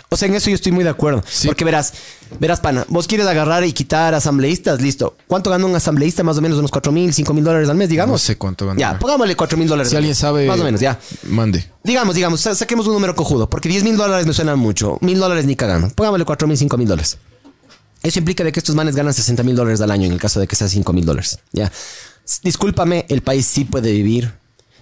O 0.10 0.18
sea, 0.18 0.28
en 0.28 0.34
eso 0.34 0.50
yo 0.50 0.56
estoy 0.56 0.72
muy 0.72 0.84
de 0.84 0.90
acuerdo. 0.90 1.24
Sí. 1.30 1.46
Porque 1.48 1.64
verás, 1.64 1.94
verás, 2.40 2.60
pana, 2.60 2.86
vos 2.90 3.06
quieres 3.08 3.28
agarrar 3.28 3.64
y 3.66 3.72
quitar 3.72 4.16
asambleístas, 4.16 4.82
listo. 4.82 5.16
¿Cuánto 5.28 5.52
gana 5.52 5.64
un 5.68 5.76
asambleísta? 5.76 6.24
Más 6.24 6.40
o 6.40 6.42
menos 6.42 6.58
unos 6.58 6.72
4 6.72 6.92
mil, 6.92 7.14
5 7.14 7.34
mil 7.36 7.44
dólares 7.44 7.70
al 7.70 7.78
mes, 7.78 7.90
digamos. 7.90 8.14
No 8.14 8.18
sé 8.18 8.36
cuánto 8.36 8.66
gana. 8.66 8.80
Ya, 8.80 8.98
pongámosle 8.98 9.36
4 9.36 9.56
mil 9.60 9.68
dólares. 9.68 9.92
Si 9.92 9.96
al 9.96 10.00
alguien 10.00 10.12
mes. 10.12 10.18
sabe, 10.18 10.48
Más 10.48 10.60
o 10.60 10.64
menos, 10.64 10.82
ya. 10.82 11.00
Mande. 11.30 11.68
Digamos, 11.84 12.16
digamos, 12.16 12.42
sa- 12.42 12.56
saquemos 12.56 12.88
un 12.88 12.94
número 12.94 13.16
cojudo, 13.16 13.48
porque 13.48 13.70
10 13.70 13.84
mil 13.84 13.96
dólares 13.96 14.26
me 14.26 14.34
suenan 14.34 14.58
mucho. 14.58 14.98
Mil 15.02 15.20
dólares 15.20 15.46
ni 15.46 15.56
cagando. 15.56 15.90
Pongámosle 15.90 16.26
4 16.26 16.48
mil, 16.48 16.58
5 16.58 16.78
mil 16.78 16.88
dólares. 16.88 17.18
Eso 18.04 18.20
implica 18.20 18.44
de 18.44 18.52
que 18.52 18.60
estos 18.60 18.76
manes 18.76 18.96
ganan 18.96 19.14
60 19.14 19.44
mil 19.44 19.56
dólares 19.56 19.80
al 19.82 19.90
año 19.90 20.06
en 20.06 20.12
el 20.12 20.20
caso 20.20 20.40
de 20.40 20.48
que 20.48 20.56
sea 20.56 20.68
5 20.68 20.92
mil 20.94 21.06
dólares. 21.06 21.40
Ya. 21.54 21.72
Discúlpame, 22.44 23.06
el 23.10 23.22
país 23.22 23.46
sí 23.46 23.64
puede 23.64 23.92
vivir 23.92 24.34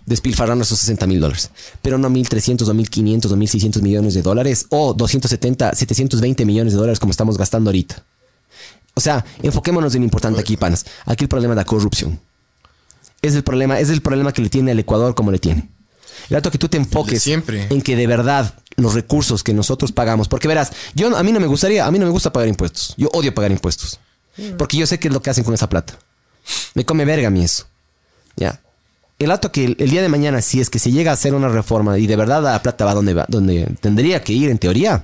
despilfarrando 0.06 0.64
esos 0.64 0.80
60 0.80 1.08
mil 1.08 1.20
dólares, 1.20 1.52
pero 1.82 1.98
no 1.98 2.10
1.300 2.10 2.68
o 2.68 2.74
1.500 2.74 3.32
o 3.32 3.38
1.600 3.38 3.82
millones 3.82 4.14
de 4.16 4.24
dólares 4.24 4.66
o 4.70 4.94
270, 4.94 5.76
720 5.76 6.46
millones 6.46 6.74
de 6.74 6.80
dólares 6.80 7.00
como 7.00 7.12
estamos 7.12 7.38
gastando 7.38 7.70
ahorita. 7.70 8.04
O 8.94 9.00
sea, 9.00 9.24
enfoquémonos 9.42 9.94
en 9.96 10.02
lo 10.02 10.06
importante 10.06 10.42
aquí, 10.42 10.58
panas. 10.58 10.86
Aquí 11.06 11.26
el 11.26 11.30
problema 11.30 11.54
es 11.54 11.58
la 11.58 11.66
corrupción. 11.66 12.20
Es 13.22 13.36
el 13.36 13.44
problema, 13.44 13.80
es 13.80 13.90
el 13.90 14.02
problema 14.02 14.34
que 14.34 14.42
le 14.42 14.50
tiene 14.50 14.72
al 14.72 14.80
Ecuador 14.80 15.16
como 15.16 15.32
le 15.32 15.40
tiene. 15.40 15.70
El 16.32 16.36
rato 16.36 16.50
que 16.50 16.58
tú 16.58 16.70
te 16.70 16.78
enfoques 16.78 17.22
siempre. 17.22 17.68
en 17.70 17.82
que 17.82 17.98
de 17.98 18.08
verdad 18.08 18.54
los 18.78 18.94
recursos 18.94 19.44
que 19.44 19.54
nosotros 19.54 19.92
pagamos, 19.92 20.30
porque 20.30 20.48
verás, 20.48 20.72
yo 20.96 21.14
a 21.14 21.24
mí 21.24 21.34
no 21.34 21.42
me 21.42 21.46
gustaría, 21.46 21.86
a 21.86 21.92
mí 21.92 22.00
no 22.00 22.06
me 22.06 22.12
gusta 22.12 22.32
pagar 22.32 22.48
impuestos. 22.48 22.94
Yo 22.96 23.10
odio 23.12 23.34
pagar 23.36 23.52
impuestos. 23.52 24.00
Porque 24.58 24.78
yo 24.78 24.88
sé 24.88 24.98
qué 24.98 25.10
es 25.10 25.14
lo 25.14 25.22
que 25.22 25.30
hacen 25.30 25.44
con 25.44 25.54
esa 25.54 25.68
plata. 25.68 26.00
Me 26.74 26.86
come 26.86 27.04
verga 27.04 27.28
a 27.28 27.32
mí 27.32 27.44
eso. 27.44 27.66
Ya. 28.38 28.62
El 29.20 29.28
rato 29.28 29.52
que 29.52 29.66
el, 29.66 29.76
el 29.78 29.90
día 29.90 30.02
de 30.02 30.08
mañana, 30.08 30.42
si 30.42 30.62
es 30.62 30.70
que 30.70 30.80
se 30.80 30.90
llega 30.90 31.12
a 31.12 31.16
hacer 31.16 31.34
una 31.34 31.50
reforma 31.50 32.00
y 32.00 32.08
de 32.08 32.16
verdad 32.16 32.42
la 32.42 32.62
plata 32.62 32.86
va 32.86 32.94
donde 32.94 33.14
va, 33.14 33.26
donde 33.28 33.68
tendría 33.82 34.24
que 34.24 34.32
ir 34.32 34.50
en 34.50 34.58
teoría, 34.58 35.04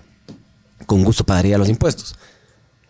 con 0.85 1.03
gusto 1.03 1.25
pagaría 1.25 1.57
los 1.57 1.67
impuestos. 1.67 2.15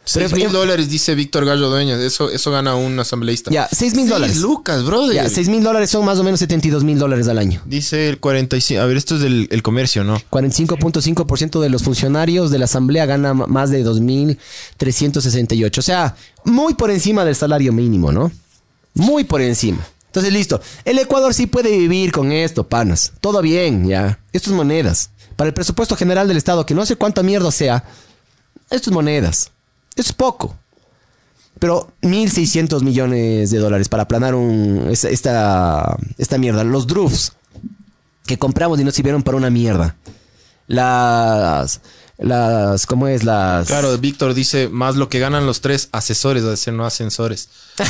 Seis 0.10 0.28
Pero- 0.32 0.38
mil 0.46 0.52
dólares, 0.54 0.90
dice 0.90 1.14
Víctor 1.16 1.44
Gallo 1.46 1.70
Dueñas. 1.70 2.00
Eso, 2.00 2.32
eso 2.32 2.50
gana 2.50 2.76
un 2.76 2.98
asambleísta. 2.98 3.52
Ya, 3.52 3.68
seis 3.72 3.92
mil 3.94 4.04
Seis 4.04 4.10
dólares. 4.10 4.38
lucas, 4.38 4.84
brother. 4.86 5.16
Ya, 5.16 5.30
6 5.30 5.50
mil 5.50 5.62
dólares 5.62 5.90
son 5.90 6.06
más 6.06 6.18
o 6.18 6.24
menos 6.24 6.40
72 6.40 6.84
mil 6.86 6.98
dólares 6.98 7.28
al 7.28 7.38
año. 7.38 7.62
Dice 7.66 8.08
el 8.08 8.20
45. 8.20 8.82
A 8.82 8.86
ver, 8.86 8.96
esto 8.96 9.16
es 9.16 9.22
del 9.22 9.50
el 9.52 9.62
comercio, 9.64 10.04
¿no? 10.06 10.18
45.5% 10.32 11.60
de 11.60 11.70
los 11.70 11.84
funcionarios 11.84 12.52
de 12.52 12.60
la 12.60 12.66
asamblea 12.66 13.06
gana 13.06 13.34
más 13.34 13.70
de 13.70 13.84
2.368. 13.86 15.78
O 15.78 15.82
sea, 15.82 16.16
muy 16.46 16.74
por 16.76 16.92
encima 16.92 17.26
del 17.26 17.36
salario 17.36 17.74
mínimo, 17.74 18.12
¿no? 18.12 18.32
Muy 18.94 19.24
por 19.26 19.42
encima. 19.42 19.86
Entonces, 20.08 20.32
listo. 20.34 20.62
El 20.86 20.98
Ecuador 21.00 21.34
sí 21.34 21.48
puede 21.48 21.70
vivir 21.78 22.12
con 22.12 22.32
esto, 22.32 22.64
panas. 22.68 23.14
Todo 23.22 23.42
bien, 23.42 23.88
ya. 23.88 24.20
Esto 24.34 24.50
es 24.52 24.56
monedas. 24.56 25.10
Para 25.36 25.50
el 25.50 25.54
presupuesto 25.54 25.96
general 25.96 26.28
del 26.28 26.38
Estado, 26.38 26.66
que 26.66 26.74
no 26.74 26.86
sé 26.86 26.96
cuánta 26.96 27.22
mierda 27.24 27.52
sea, 27.52 27.84
esto 28.70 28.90
es 28.90 28.94
monedas. 28.94 29.52
Es 29.98 30.14
poco. 30.14 30.56
Pero 31.60 31.92
1.600 32.02 32.84
millones 32.84 33.50
de 33.50 33.58
dólares 33.58 33.90
para 33.90 34.04
aplanar 34.04 34.36
un, 34.36 34.88
esta, 34.90 35.10
esta, 35.10 35.98
esta 36.18 36.38
mierda. 36.38 36.64
Los 36.64 36.88
DRUFs 36.88 37.34
que 38.26 38.38
compramos 38.38 38.80
y 38.80 38.84
no 38.84 38.92
sirvieron 38.92 39.24
para 39.24 39.38
una 39.38 39.50
mierda. 39.50 39.96
Las. 40.68 41.82
Las. 42.18 42.86
¿Cómo 42.86 43.08
es? 43.08 43.24
Las. 43.24 43.68
Claro, 43.68 43.98
Víctor 43.98 44.34
dice 44.34 44.70
más 44.70 44.96
lo 44.96 45.10
que 45.10 45.20
ganan 45.20 45.48
los 45.48 45.62
tres 45.62 45.90
asesores, 45.92 46.44
a 46.44 46.52
decir, 46.52 46.74
no 46.74 46.86
ascensores. 46.86 47.50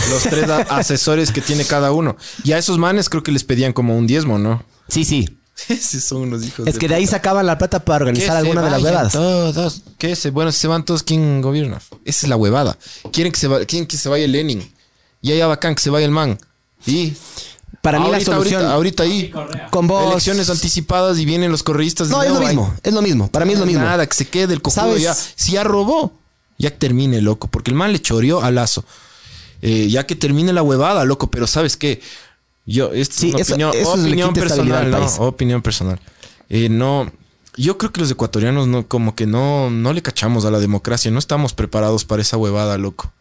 Los 0.09 0.23
tres 0.23 0.49
asesores 0.69 1.31
que 1.31 1.41
tiene 1.41 1.65
cada 1.65 1.91
uno. 1.91 2.15
Y 2.43 2.53
a 2.53 2.57
esos 2.57 2.77
manes 2.77 3.09
creo 3.09 3.23
que 3.23 3.31
les 3.31 3.43
pedían 3.43 3.73
como 3.73 3.97
un 3.97 4.07
diezmo, 4.07 4.37
¿no? 4.37 4.63
Sí, 4.87 5.03
sí. 5.03 5.37
Esos 5.69 6.03
son 6.03 6.23
unos 6.23 6.45
hijos 6.45 6.67
Es 6.67 6.77
que 6.77 6.87
de 6.87 6.95
ahí 6.95 7.07
sacaban 7.07 7.45
la 7.45 7.57
plata 7.57 7.83
para 7.83 7.99
Que 7.99 8.03
organizar 8.03 8.37
alguna 8.37 8.61
de 8.61 8.71
las 8.71 8.81
huevadas. 8.83 9.13
Todos. 9.13 9.81
¿Qué 9.97 10.15
se? 10.15 10.29
Bueno, 10.29 10.51
si 10.51 10.59
se 10.59 10.67
van 10.67 10.85
todos, 10.85 11.03
¿quién 11.03 11.41
gobierna? 11.41 11.81
Esa 12.05 12.25
es 12.25 12.29
la 12.29 12.35
huevada. 12.35 12.77
Quieren 13.11 13.31
que 13.31 13.39
se, 13.39 13.47
va, 13.47 13.65
quieren 13.65 13.87
que 13.87 13.97
se 13.97 14.09
vaya 14.09 14.27
Lenin. 14.27 14.71
Y 15.21 15.31
allá 15.31 15.47
bacán 15.47 15.75
que 15.75 15.81
se 15.81 15.89
vaya 15.89 16.05
el 16.05 16.11
man. 16.11 16.37
Y 16.85 17.13
Para 17.81 17.99
mí 17.99 18.09
la 18.11 18.19
solución. 18.19 18.65
ahorita, 18.65 19.03
ahí. 19.03 19.33
Con 19.71 19.87
vos. 19.87 20.11
Elecciones 20.11 20.49
anticipadas 20.49 21.17
y 21.17 21.25
vienen 21.25 21.51
los 21.51 21.63
correístas. 21.63 22.09
No, 22.09 22.21
es 22.21 22.31
lo 22.31 22.39
mismo. 22.39 22.73
Es 22.83 22.93
lo 22.93 23.01
mismo. 23.01 23.29
Para 23.29 23.45
mí 23.45 23.53
es 23.53 23.59
lo 23.59 23.65
mismo. 23.65 23.83
Nada, 23.83 24.05
que 24.05 24.15
se 24.15 24.27
quede 24.27 24.53
el 24.53 24.61
cojudo 24.61 24.97
ya. 24.97 25.13
Si 25.13 25.53
ya 25.53 25.63
robó, 25.63 26.13
ya 26.57 26.69
que 26.71 26.77
termine, 26.77 27.21
loco. 27.21 27.47
Porque 27.47 27.71
el 27.71 27.75
man 27.75 27.91
le 27.91 28.01
choreó 28.01 28.41
a 28.41 28.51
Lazo. 28.51 28.85
Eh, 29.63 29.87
ya 29.89 30.05
que 30.05 30.15
termine 30.15 30.53
la 30.53 30.61
huevada, 30.61 31.03
loco. 31.03 31.31
Pero 31.31 31.47
¿sabes 31.47 31.77
qué? 31.77 31.99
Yo, 32.67 32.91
esto 32.91 33.15
Sí, 33.17 33.33
es 33.37 33.49
una 33.49 33.71
eso- 33.71 33.93
opinión, 33.93 34.29
eso 34.31 34.33
personal, 34.33 34.93
al 34.93 35.01
¿no? 35.01 35.07
Opinión 35.25 35.61
personal. 35.61 35.99
Eh, 36.49 36.67
no, 36.69 37.09
yo 37.55 37.77
creo 37.77 37.91
que 37.93 38.01
los 38.01 38.11
ecuatorianos 38.11 38.67
no, 38.67 38.87
como 38.87 39.15
que 39.15 39.25
no, 39.25 39.69
no 39.71 39.93
le 39.93 40.01
cachamos 40.01 40.43
a 40.45 40.51
la 40.51 40.59
democracia. 40.59 41.09
No 41.09 41.17
estamos 41.19 41.53
preparados 41.53 42.03
para 42.05 42.21
esa 42.21 42.37
huevada, 42.37 42.77
loco. 42.77 43.11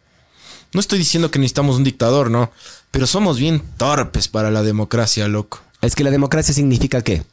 No 0.73 0.81
estoy 0.81 0.99
diciendo 0.99 1.31
que 1.31 1.39
necesitamos 1.39 1.77
un 1.77 1.85
dictador, 1.85 2.29
no. 2.29 2.51
Pero 2.91 3.07
somos 3.07 3.39
bien 3.39 3.63
torpes 3.77 4.27
para 4.27 4.51
la 4.51 4.63
democracia, 4.63 5.27
loco. 5.29 5.61
Es 5.81 5.95
que 5.95 6.03
la 6.03 6.11
democracia 6.11 6.53
significa 6.53 7.01
que 7.01 7.23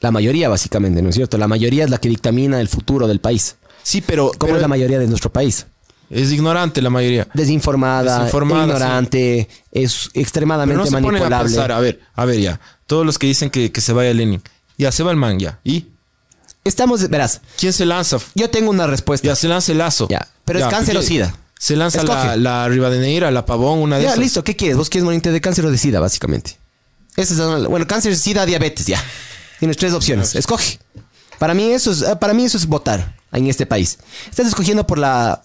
la 0.00 0.12
mayoría, 0.12 0.48
básicamente, 0.48 1.02
¿no 1.02 1.08
es 1.08 1.16
cierto? 1.16 1.36
La 1.36 1.48
mayoría 1.48 1.84
es 1.84 1.90
la 1.90 1.98
que 1.98 2.08
dictamina 2.08 2.60
el 2.60 2.68
futuro 2.68 3.08
del 3.08 3.20
país. 3.20 3.56
Sí, 3.82 4.00
pero, 4.00 4.26
¿Cómo 4.38 4.38
pero 4.52 4.56
es 4.56 4.62
la 4.62 4.68
mayoría 4.68 4.98
de 4.98 5.08
nuestro 5.08 5.30
país? 5.32 5.66
Es 6.10 6.32
ignorante 6.32 6.82
la 6.82 6.90
mayoría. 6.90 7.26
Desinformada, 7.32 8.16
Desinformada, 8.18 8.66
ignorante, 8.66 9.48
es 9.72 10.10
Pero 10.12 10.22
extremadamente 10.22 10.76
no 10.78 10.84
se 10.84 10.90
ponen 10.92 11.06
a 11.08 11.12
manipulable. 11.12 11.48
pensar, 11.48 11.72
a 11.72 11.80
ver, 11.80 12.00
a 12.14 12.24
ver 12.24 12.40
ya. 12.40 12.60
Todos 12.86 13.06
los 13.06 13.18
que 13.18 13.26
dicen 13.28 13.48
que, 13.50 13.70
que 13.72 13.80
se 13.80 13.92
vaya 13.92 14.12
Lenin. 14.12 14.42
Ya, 14.76 14.90
se 14.92 15.02
va 15.02 15.10
el 15.12 15.16
man, 15.16 15.38
ya. 15.38 15.60
¿Y 15.64 15.86
Estamos, 16.64 17.08
verás, 17.08 17.40
quién 17.58 17.72
se 17.72 17.86
lanza? 17.86 18.18
yo 18.34 18.50
tengo 18.50 18.70
una 18.70 18.86
respuesta. 18.86 19.26
Ya, 19.26 19.34
se 19.36 19.48
lanza 19.48 19.72
el 19.72 19.78
lazo. 19.78 20.08
Ya, 20.10 20.28
pero 20.44 20.58
es 20.58 20.66
cáncer 20.66 20.96
o 20.96 21.02
sida. 21.02 21.34
Se 21.58 21.76
lanza 21.76 22.02
la, 22.02 22.14
Escoge. 22.20 22.36
la 22.38 22.68
Rivadeneira, 22.68 23.30
la 23.30 23.44
Pavón, 23.46 23.78
una 23.80 23.96
de 23.96 24.02
Ya, 24.04 24.08
esas. 24.10 24.18
listo, 24.20 24.44
¿qué 24.44 24.56
quieres? 24.56 24.76
¿Vos 24.76 24.88
quieres 24.90 25.04
morirte 25.04 25.30
de 25.30 25.40
cáncer 25.40 25.64
o 25.66 25.70
de 25.70 25.76
sida, 25.78 26.00
básicamente? 26.00 26.56
Esa 27.16 27.34
es 27.34 27.38
la- 27.38 27.68
bueno, 27.68 27.86
cáncer, 27.86 28.16
sida, 28.16 28.46
diabetes, 28.46 28.86
ya. 28.86 29.02
Tienes 29.58 29.76
tres 29.76 29.92
opciones. 29.92 30.34
Escoge. 30.34 30.78
Para 31.38 31.52
mí 31.54 31.70
eso 31.70 31.92
es, 31.92 32.02
eh, 32.02 32.16
para 32.18 32.32
mí 32.34 32.44
eso 32.44 32.56
es 32.56 32.66
votar 32.66 33.14
en 33.32 33.46
este 33.46 33.66
país. 33.66 33.98
Estás 34.30 34.46
escogiendo 34.46 34.86
por 34.86 34.98
la 34.98 35.42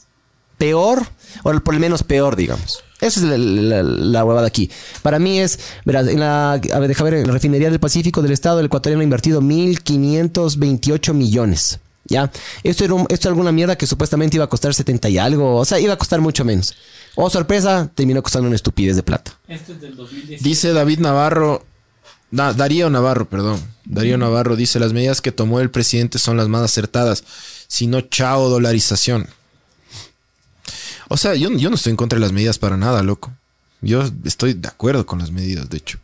peor 0.58 1.06
o 1.44 1.52
por 1.60 1.74
el 1.74 1.80
menos 1.80 2.04
peor, 2.04 2.36
digamos. 2.36 2.80
Esa 3.02 3.20
es 3.20 3.26
la, 3.26 3.38
la, 3.38 3.84
la 3.84 4.24
huevada 4.26 4.48
aquí. 4.48 4.70
Para 5.02 5.20
mí 5.20 5.40
es, 5.40 5.60
verás, 5.84 6.08
en 6.08 6.20
la, 6.22 6.54
a 6.54 6.80
ver, 6.80 6.88
deja 6.88 7.04
ver, 7.04 7.16
en 7.16 7.28
la 7.28 7.34
refinería 7.34 7.70
del 7.70 7.80
Pacífico 7.80 8.22
del 8.22 8.32
Estado, 8.32 8.60
el 8.62 8.68
ecuatoriano 8.68 9.02
ha 9.02 9.04
invertido 9.04 9.42
1.528 9.42 11.14
millones. 11.14 11.80
¿Ya? 12.08 12.32
Esto 12.64 12.84
era, 12.86 12.94
un- 12.94 13.08
esto 13.10 13.28
era 13.28 13.32
alguna 13.34 13.52
mierda 13.52 13.76
que 13.78 13.88
supuestamente 13.88 14.38
iba 14.38 14.46
a 14.46 14.50
costar 14.50 14.74
70 14.76 15.10
y 15.10 15.18
algo. 15.18 15.56
O 15.58 15.66
sea, 15.66 15.80
iba 15.80 15.94
a 15.94 15.98
costar 15.98 16.22
mucho 16.22 16.46
menos. 16.46 16.76
Oh, 17.16 17.30
sorpresa, 17.32 17.90
terminó 17.96 18.22
costando 18.22 18.46
una 18.48 18.56
estupidez 18.56 18.96
de 18.96 19.02
plata. 19.04 19.34
Esto 19.48 19.74
es 19.74 19.82
del 19.82 19.96
2017. 19.96 20.44
Dice 20.48 20.72
David 20.72 21.00
Navarro, 21.00 21.66
da- 22.30 22.54
Darío 22.54 22.92
Navarro, 22.92 23.28
perdón. 23.28 23.60
Darío 23.86 24.20
Navarro 24.20 24.56
dice, 24.56 24.80
las 24.80 24.94
medidas 24.94 25.20
que 25.22 25.32
tomó 25.32 25.60
el 25.62 25.72
presidente 25.72 26.20
son 26.20 26.38
las 26.38 26.48
más 26.48 26.62
acertadas. 26.62 27.24
Si 27.68 27.88
no, 27.88 28.02
chao, 28.02 28.50
dolarización. 28.50 29.28
O 31.08 31.18
sea, 31.18 31.36
yo, 31.36 31.50
yo 31.52 31.70
no 31.70 31.76
estoy 31.76 31.92
en 31.92 31.98
contra 31.98 32.18
de 32.18 32.22
las 32.22 32.32
medidas 32.32 32.58
para 32.58 32.78
nada, 32.78 33.04
loco. 33.04 33.32
Yo 33.82 34.04
estoy 34.24 34.54
de 34.54 34.68
acuerdo 34.68 35.06
con 35.06 35.20
las 35.20 35.32
medidas, 35.32 35.70
de 35.70 35.78
hecho. 35.78 36.00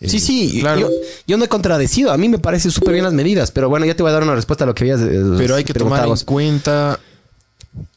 Eh, 0.00 0.08
Sí, 0.08 0.18
sí, 0.18 0.60
claro. 0.60 0.80
yo, 0.80 0.90
yo 1.26 1.36
no 1.36 1.44
he 1.44 1.48
contradecido. 1.48 2.10
A 2.10 2.16
mí 2.16 2.28
me 2.28 2.38
parecen 2.38 2.70
súper 2.70 2.94
bien 2.94 3.04
las 3.04 3.12
medidas, 3.12 3.50
pero 3.50 3.68
bueno, 3.68 3.84
ya 3.86 3.94
te 3.94 4.02
voy 4.02 4.10
a 4.10 4.14
dar 4.14 4.22
una 4.22 4.34
respuesta 4.34 4.64
a 4.64 4.66
lo 4.66 4.74
que 4.74 4.84
habías 4.84 5.00
eh, 5.02 5.22
pero 5.36 5.54
hay 5.54 5.64
que 5.64 5.74
tomar 5.74 6.06
en 6.06 6.16
cuenta 6.24 6.98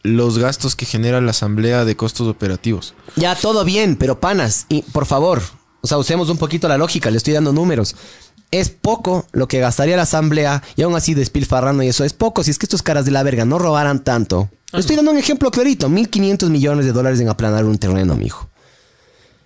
los 0.03 0.38
gastos 0.38 0.75
que 0.75 0.86
genera 0.86 1.21
la 1.21 1.32
asamblea 1.32 1.86
de 1.86 1.95
costos 1.95 2.27
operativos. 2.27 2.93
Ya, 3.15 3.36
todo 3.36 3.63
bien, 3.63 3.95
pero 3.95 4.19
panas, 4.19 4.65
y 4.69 4.82
por 4.82 5.06
favor, 5.06 5.41
o 5.82 5.88
sea, 5.88 5.97
usemos 5.97 6.29
un 6.29 6.38
poquito 6.38 6.67
la 6.67 6.77
lógica, 6.77 7.10
le 7.10 7.17
estoy 7.17 7.34
dando 7.34 7.53
números. 7.53 7.95
Es 8.51 8.69
poco 8.69 9.25
lo 9.32 9.47
que 9.47 9.60
gastaría 9.60 9.95
la 9.95 10.03
asamblea 10.03 10.62
y 10.75 10.84
aún 10.84 10.95
así 10.95 11.15
despilfarrando 11.15 11.82
y 11.82 11.88
eso 11.88 12.03
es 12.03 12.13
poco. 12.13 12.43
Si 12.43 12.51
es 12.51 12.60
que 12.60 12.67
estos 12.67 12.84
caras 12.84 13.03
de 13.03 13.10
la 13.12 13.23
verga 13.23 13.45
no 13.45 13.58
robaran 13.58 14.03
tanto. 14.03 14.49
Estoy 14.73 14.95
dando 14.95 15.12
un 15.12 15.17
ejemplo 15.17 15.51
clarito. 15.51 15.88
1.500 15.89 16.49
millones 16.49 16.86
de 16.86 16.91
dólares 16.91 17.19
en 17.19 17.29
aplanar 17.29 17.65
un 17.65 17.77
terreno, 17.77 18.15
mijo. 18.15 18.49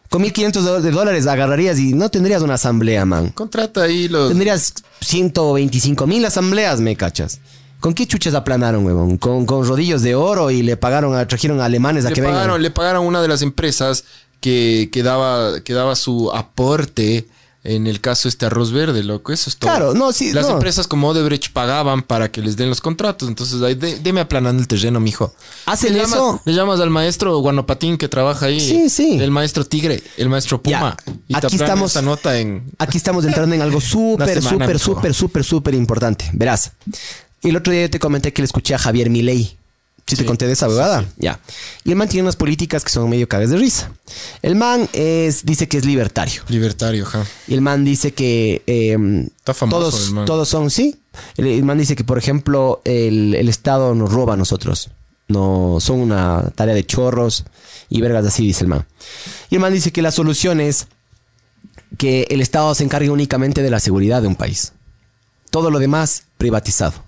Con 0.09 0.23
1.500 0.23 0.51
do- 0.61 0.81
de 0.81 0.91
dólares 0.91 1.27
agarrarías 1.27 1.77
y 1.79 1.93
no 1.93 2.09
tendrías 2.09 2.41
una 2.41 2.53
asamblea, 2.53 3.05
man. 3.05 3.29
Contrata 3.31 3.83
ahí 3.83 4.07
los... 4.07 4.29
Tendrías 4.29 4.73
125 5.01 6.07
mil 6.07 6.23
asambleas, 6.25 6.79
me 6.79 6.95
cachas. 6.95 7.39
¿Con 7.81 7.93
qué 7.93 8.07
chuchas 8.07 8.33
aplanaron, 8.33 8.85
huevón? 8.85 9.17
Con, 9.17 9.45
con 9.45 9.67
rodillos 9.67 10.01
de 10.01 10.15
oro 10.15 10.49
y 10.49 10.63
le 10.63 10.77
pagaron, 10.77 11.13
a, 11.15 11.27
trajeron 11.27 11.59
a 11.61 11.65
alemanes 11.65 12.05
a 12.05 12.09
Le 12.09 12.15
que 12.15 12.21
pagaron, 12.23 12.47
vengan. 12.47 12.61
le 12.61 12.71
pagaron 12.71 13.05
una 13.05 13.21
de 13.21 13.27
las 13.27 13.41
empresas 13.41 14.05
que, 14.39 14.89
que, 14.91 15.03
daba, 15.03 15.59
que 15.61 15.73
daba 15.73 15.95
su 15.95 16.31
aporte 16.33 17.27
en 17.69 17.85
el 17.85 17.99
caso 17.99 18.27
este 18.29 18.45
arroz 18.45 18.71
verde, 18.71 19.03
loco. 19.03 19.33
Eso 19.33 19.49
es 19.49 19.57
todo. 19.57 19.69
Claro, 19.69 19.93
no, 19.93 20.11
sí, 20.13 20.31
Las 20.31 20.47
no. 20.47 20.53
empresas 20.53 20.87
como 20.87 21.09
Odebrecht 21.09 21.51
pagaban 21.51 22.01
para 22.01 22.31
que 22.31 22.41
les 22.41 22.55
den 22.55 22.69
los 22.69 22.79
contratos. 22.79 23.27
Entonces, 23.27 23.61
ahí, 23.61 23.75
de- 23.75 23.99
deme 23.99 24.21
aplanando 24.21 24.61
el 24.61 24.67
terreno, 24.67 24.99
mijo. 24.99 25.33
¿Hacen 25.65 25.93
le 25.93 26.03
eso? 26.03 26.15
Llamas, 26.15 26.41
le 26.45 26.53
llamas 26.53 26.79
al 26.79 26.89
maestro 26.89 27.37
Guanopatín 27.39 27.97
que 27.97 28.07
trabaja 28.07 28.45
ahí. 28.45 28.59
Sí, 28.59 28.89
sí. 28.89 29.19
El 29.19 29.31
maestro 29.31 29.65
Tigre, 29.65 30.01
el 30.15 30.29
maestro 30.29 30.61
Puma. 30.63 30.95
Ya, 31.05 31.13
y 31.27 31.35
aquí 31.35 31.55
estamos- 31.57 31.91
esa 31.91 32.01
nota 32.01 32.39
en... 32.39 32.63
Aquí 32.77 32.97
estamos 32.97 33.25
entrando 33.25 33.53
en 33.53 33.61
algo 33.61 33.81
súper, 33.81 34.41
súper, 34.41 34.79
súper, 34.79 35.13
súper, 35.13 35.43
súper 35.43 35.73
importante. 35.75 36.29
Verás. 36.33 36.71
El 37.43 37.55
otro 37.57 37.71
día 37.73 37.83
yo 37.83 37.89
te 37.89 37.99
comenté 37.99 38.31
que 38.33 38.41
le 38.41 38.45
escuché 38.45 38.75
a 38.75 38.79
Javier 38.79 39.09
Milei. 39.09 39.57
¿Sí, 40.07 40.15
te 40.15 40.25
conté 40.25 40.47
de 40.47 40.53
esa 40.53 40.67
bebada? 40.67 41.05
Ya. 41.17 41.39
Y 41.83 41.89
el 41.91 41.97
man 41.97 42.07
tiene 42.07 42.23
unas 42.23 42.37
políticas 42.37 42.83
que 42.83 42.89
son 42.89 43.09
medio 43.09 43.27
cagas 43.27 43.49
de 43.49 43.57
risa. 43.57 43.91
El 44.41 44.55
man 44.55 44.87
es, 44.93 45.45
dice 45.45 45.67
que 45.67 45.77
es 45.77 45.85
libertario. 45.85 46.43
Libertario, 46.47 47.05
ja. 47.05 47.25
Y 47.47 47.53
el 47.53 47.61
man 47.61 47.83
dice 47.83 48.13
que 48.13 48.61
eh, 48.67 48.97
Está 49.37 49.53
famoso 49.53 49.79
todos, 49.79 50.07
el 50.07 50.13
man. 50.13 50.25
todos 50.25 50.47
son, 50.47 50.69
sí. 50.71 50.95
El, 51.35 51.47
el 51.47 51.63
man 51.65 51.77
dice 51.77 51.95
que, 51.97 52.05
por 52.05 52.17
ejemplo, 52.17 52.81
el, 52.85 53.35
el 53.35 53.49
Estado 53.49 53.93
nos 53.95 54.11
roba 54.11 54.35
a 54.35 54.37
nosotros. 54.37 54.91
No, 55.27 55.79
son 55.81 55.99
una 55.99 56.51
tarea 56.55 56.73
de 56.73 56.85
chorros 56.85 57.43
y 57.89 57.99
vergas 57.99 58.25
así, 58.25 58.47
dice 58.47 58.63
el 58.63 58.69
man. 58.69 58.85
Y 59.49 59.55
el 59.55 59.61
man 59.61 59.73
dice 59.73 59.91
que 59.91 60.01
la 60.01 60.11
solución 60.11 60.61
es 60.61 60.87
que 61.97 62.27
el 62.29 62.39
Estado 62.39 62.73
se 62.75 62.85
encargue 62.85 63.09
únicamente 63.09 63.61
de 63.61 63.69
la 63.69 63.81
seguridad 63.81 64.21
de 64.21 64.29
un 64.29 64.35
país. 64.35 64.71
Todo 65.51 65.69
lo 65.69 65.79
demás 65.79 66.23
privatizado. 66.37 67.03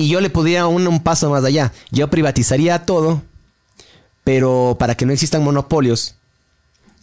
Y 0.00 0.08
yo 0.08 0.20
le 0.20 0.30
podría 0.30 0.66
un, 0.66 0.86
un 0.86 1.00
paso 1.02 1.28
más 1.30 1.44
allá. 1.44 1.72
Yo 1.90 2.08
privatizaría 2.08 2.86
todo, 2.86 3.22
pero 4.24 4.76
para 4.78 4.94
que 4.96 5.06
no 5.06 5.12
existan 5.12 5.42
monopolios, 5.44 6.14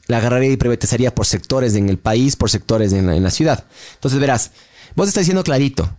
la 0.08 0.18
agarraría 0.18 0.52
y 0.52 0.58
privatizaría 0.58 1.14
por 1.14 1.26
sectores 1.26 1.76
en 1.76 1.90
el 1.90 1.98
país, 1.98 2.36
por 2.36 2.50
sectores 2.50 2.94
en 2.94 3.08
la, 3.08 3.16
en 3.16 3.24
la 3.24 3.32
ciudad. 3.32 3.66
Entonces 3.96 4.20
verás, 4.20 4.52
vos 4.96 5.08
estás 5.08 5.22
diciendo 5.22 5.44
clarito. 5.44 5.90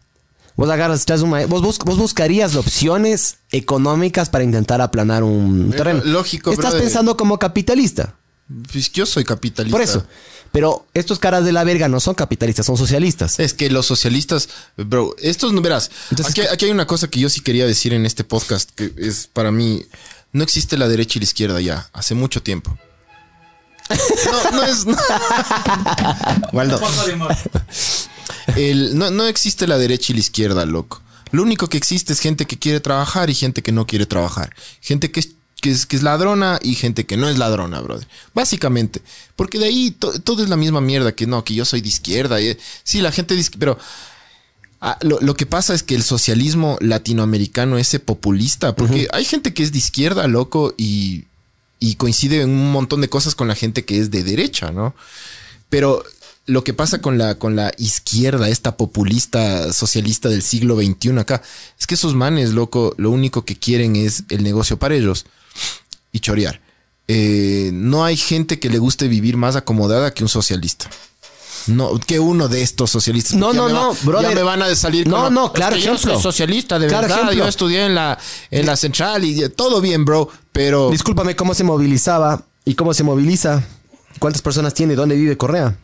Vos 0.57 0.69
agarras, 0.71 1.05
traes 1.05 1.23
un 1.23 1.31
ma- 1.31 1.47
vos, 1.47 1.63
bus- 1.63 1.79
vos 1.85 1.99
buscarías 1.99 2.57
opciones 2.57 3.37
económicas 3.53 4.29
para 4.29 4.43
intentar 4.43 4.81
aplanar 4.81 5.23
un 5.23 5.71
terreno. 5.71 6.01
lógico, 6.05 6.51
Estás 6.51 6.71
brother. 6.71 6.83
pensando 6.83 7.17
como 7.17 7.39
capitalista. 7.39 8.15
Pues 8.73 8.91
yo 8.93 9.05
soy 9.07 9.25
capitalista. 9.25 9.75
Por 9.77 9.83
eso. 9.83 10.07
Pero 10.53 10.87
estos 10.95 11.19
caras 11.19 11.45
de 11.45 11.53
la 11.53 11.63
verga 11.65 11.89
no 11.89 12.01
son 12.01 12.15
capitalistas, 12.15 12.65
son 12.65 12.79
socialistas. 12.79 13.39
Es 13.39 13.53
que 13.53 13.69
los 13.71 13.85
socialistas, 13.85 14.49
bro, 14.79 15.15
estos 15.19 15.53
no 15.53 15.61
verás. 15.61 15.91
Entonces, 16.11 16.31
aquí, 16.33 16.41
aquí 16.51 16.65
hay 16.65 16.71
una 16.71 16.87
cosa 16.87 17.09
que 17.09 17.21
yo 17.21 17.29
sí 17.29 17.43
quería 17.43 17.67
decir 17.67 17.93
en 17.93 18.07
este 18.07 18.25
podcast 18.25 18.71
que 18.71 18.93
es 18.97 19.27
para 19.27 19.51
mí 19.53 19.85
no 20.33 20.43
existe 20.45 20.79
la 20.79 20.89
derecha 20.89 21.19
y 21.19 21.21
la 21.21 21.25
izquierda 21.25 21.61
ya 21.61 21.89
hace 21.93 22.15
mucho 22.15 22.43
tiempo. 22.43 22.77
No, 23.91 24.51
no 24.53 24.63
es 24.65 24.85
no, 24.87 24.97
humor. 27.15 27.37
el- 28.57 28.99
no, 28.99 29.11
no 29.11 29.25
existe 29.27 29.67
la 29.67 29.79
derecha 29.79 30.13
y 30.13 30.15
la 30.15 30.21
izquierda, 30.21 30.67
loco. 30.67 31.03
Lo 31.31 31.43
único 31.43 31.69
que 31.69 31.77
existe 31.77 32.13
es 32.13 32.21
gente 32.21 32.47
que 32.47 32.59
quiere 32.59 32.81
trabajar 32.81 33.29
y 33.31 33.35
gente 33.35 33.63
que 33.63 33.73
no 33.73 33.87
quiere 33.87 34.07
trabajar. 34.07 34.55
Gente 34.81 35.11
que 35.11 35.21
es, 35.21 35.31
que 35.61 35.71
es, 35.71 35.87
que 35.87 35.97
es 35.97 36.03
ladrona 36.03 36.59
y 36.63 36.75
gente 36.75 37.05
que 37.07 37.17
no 37.17 37.29
es 37.29 37.37
ladrona, 37.39 37.81
brother. 37.81 38.07
Básicamente. 38.35 39.03
Porque 39.37 39.59
de 39.59 39.67
ahí 39.67 39.91
to- 39.91 40.21
todo 40.21 40.43
es 40.43 40.49
la 40.49 40.57
misma 40.57 40.81
mierda 40.81 41.13
que 41.13 41.27
no, 41.27 41.43
que 41.45 41.55
yo 41.55 41.65
soy 41.65 41.81
de 41.81 41.89
izquierda. 41.89 42.41
y- 42.41 42.57
sí, 42.85 43.01
la 43.01 43.13
gente 43.13 43.35
dice, 43.35 43.51
pero 43.59 43.79
Ah, 44.81 44.97
lo, 45.01 45.19
lo 45.21 45.35
que 45.35 45.45
pasa 45.45 45.75
es 45.75 45.83
que 45.83 45.97
el 45.97 46.05
socialismo 46.05 46.79
latinoamericano 46.81 47.79
es 47.79 47.89
ese 47.89 47.99
populista, 47.99 48.77
porque 48.77 49.09
hay 49.13 49.25
gente 49.25 49.53
que 49.53 49.65
es 49.65 49.73
de 49.73 49.79
izquierda, 49.79 50.29
loco, 50.29 50.73
y, 50.77 51.25
y 51.81 51.97
coincide 51.97 52.43
en 52.43 52.51
un 52.51 52.71
montón 52.71 53.01
de 53.01 53.09
cosas 53.09 53.35
con 53.35 53.49
la 53.49 53.57
gente 53.57 53.85
que 53.85 53.99
es 53.99 54.13
de 54.13 54.23
derecha, 54.23 54.71
¿no? 54.71 54.95
Pero 55.69 56.05
lo 56.47 56.63
que 56.63 56.75
pasa 56.75 57.01
con 57.01 57.19
la, 57.19 57.35
con 57.41 57.57
la 57.57 57.73
izquierda, 57.77 58.49
esta 58.49 58.77
populista 58.77 59.73
socialista 59.73 60.29
del 60.29 60.43
siglo 60.43 60.77
XXI 60.77 61.19
acá, 61.19 61.43
es 61.77 61.89
que 61.89 61.97
esos 61.97 62.15
manes, 62.15 62.51
loco, 62.51 62.95
lo 62.99 63.11
único 63.11 63.45
que 63.45 63.57
quieren 63.57 63.97
es 63.97 64.23
el 64.29 64.45
negocio 64.45 64.79
para 64.79 64.95
ellos 64.95 65.27
y 66.13 66.21
chorear. 66.21 66.61
Eh, 67.07 67.71
no 67.73 68.05
hay 68.05 68.17
gente 68.17 68.59
que 68.61 68.69
le 68.69 68.79
guste 68.79 69.09
vivir 69.09 69.37
más 69.37 69.57
acomodada 69.57 70.13
que 70.13 70.23
un 70.23 70.29
socialista. 70.29 70.89
No, 71.67 71.99
que 72.01 72.19
uno 72.19 72.49
de 72.49 72.63
estos 72.63 72.91
socialistas. 72.91 73.35
No, 73.35 73.53
no, 73.53 73.67
me 73.67 73.73
va- 73.73 73.81
no, 73.81 73.95
brother. 74.03 74.31
Ya 74.31 74.35
me 74.35 74.43
van 74.43 74.63
a 74.63 74.75
salir 74.75 75.07
No, 75.07 75.25
con- 75.25 75.35
no, 75.35 75.47
"Es 75.47 75.53
claro 75.53 75.77
que 75.77 75.83
yo 75.83 75.99
soy 75.99 76.21
socialista, 76.21 76.79
de 76.79 76.87
Claro 76.87 77.03
verdad. 77.03 77.19
ejemplo. 77.25 77.39
Yo 77.45 77.49
estudié 77.49 77.85
en 77.87 77.95
la, 77.95 78.19
en 78.51 78.65
la 78.67 78.77
central 78.77 79.25
y 79.25 79.49
todo 79.51 79.81
bien, 79.83 80.05
bro. 80.05 80.29
Pero 80.53 80.91
Discúlpame, 80.91 81.37
¿cómo 81.37 81.55
se 81.55 81.65
movilizaba 81.65 82.43
y 82.65 82.75
cómo 82.75 82.95
se 82.95 83.03
moviliza? 83.05 83.63
¿Cuántas 84.19 84.41
personas 84.43 84.73
tiene? 84.75 84.95
¿Dónde 84.95 85.15
vive 85.17 85.37
Correa? 85.37 85.77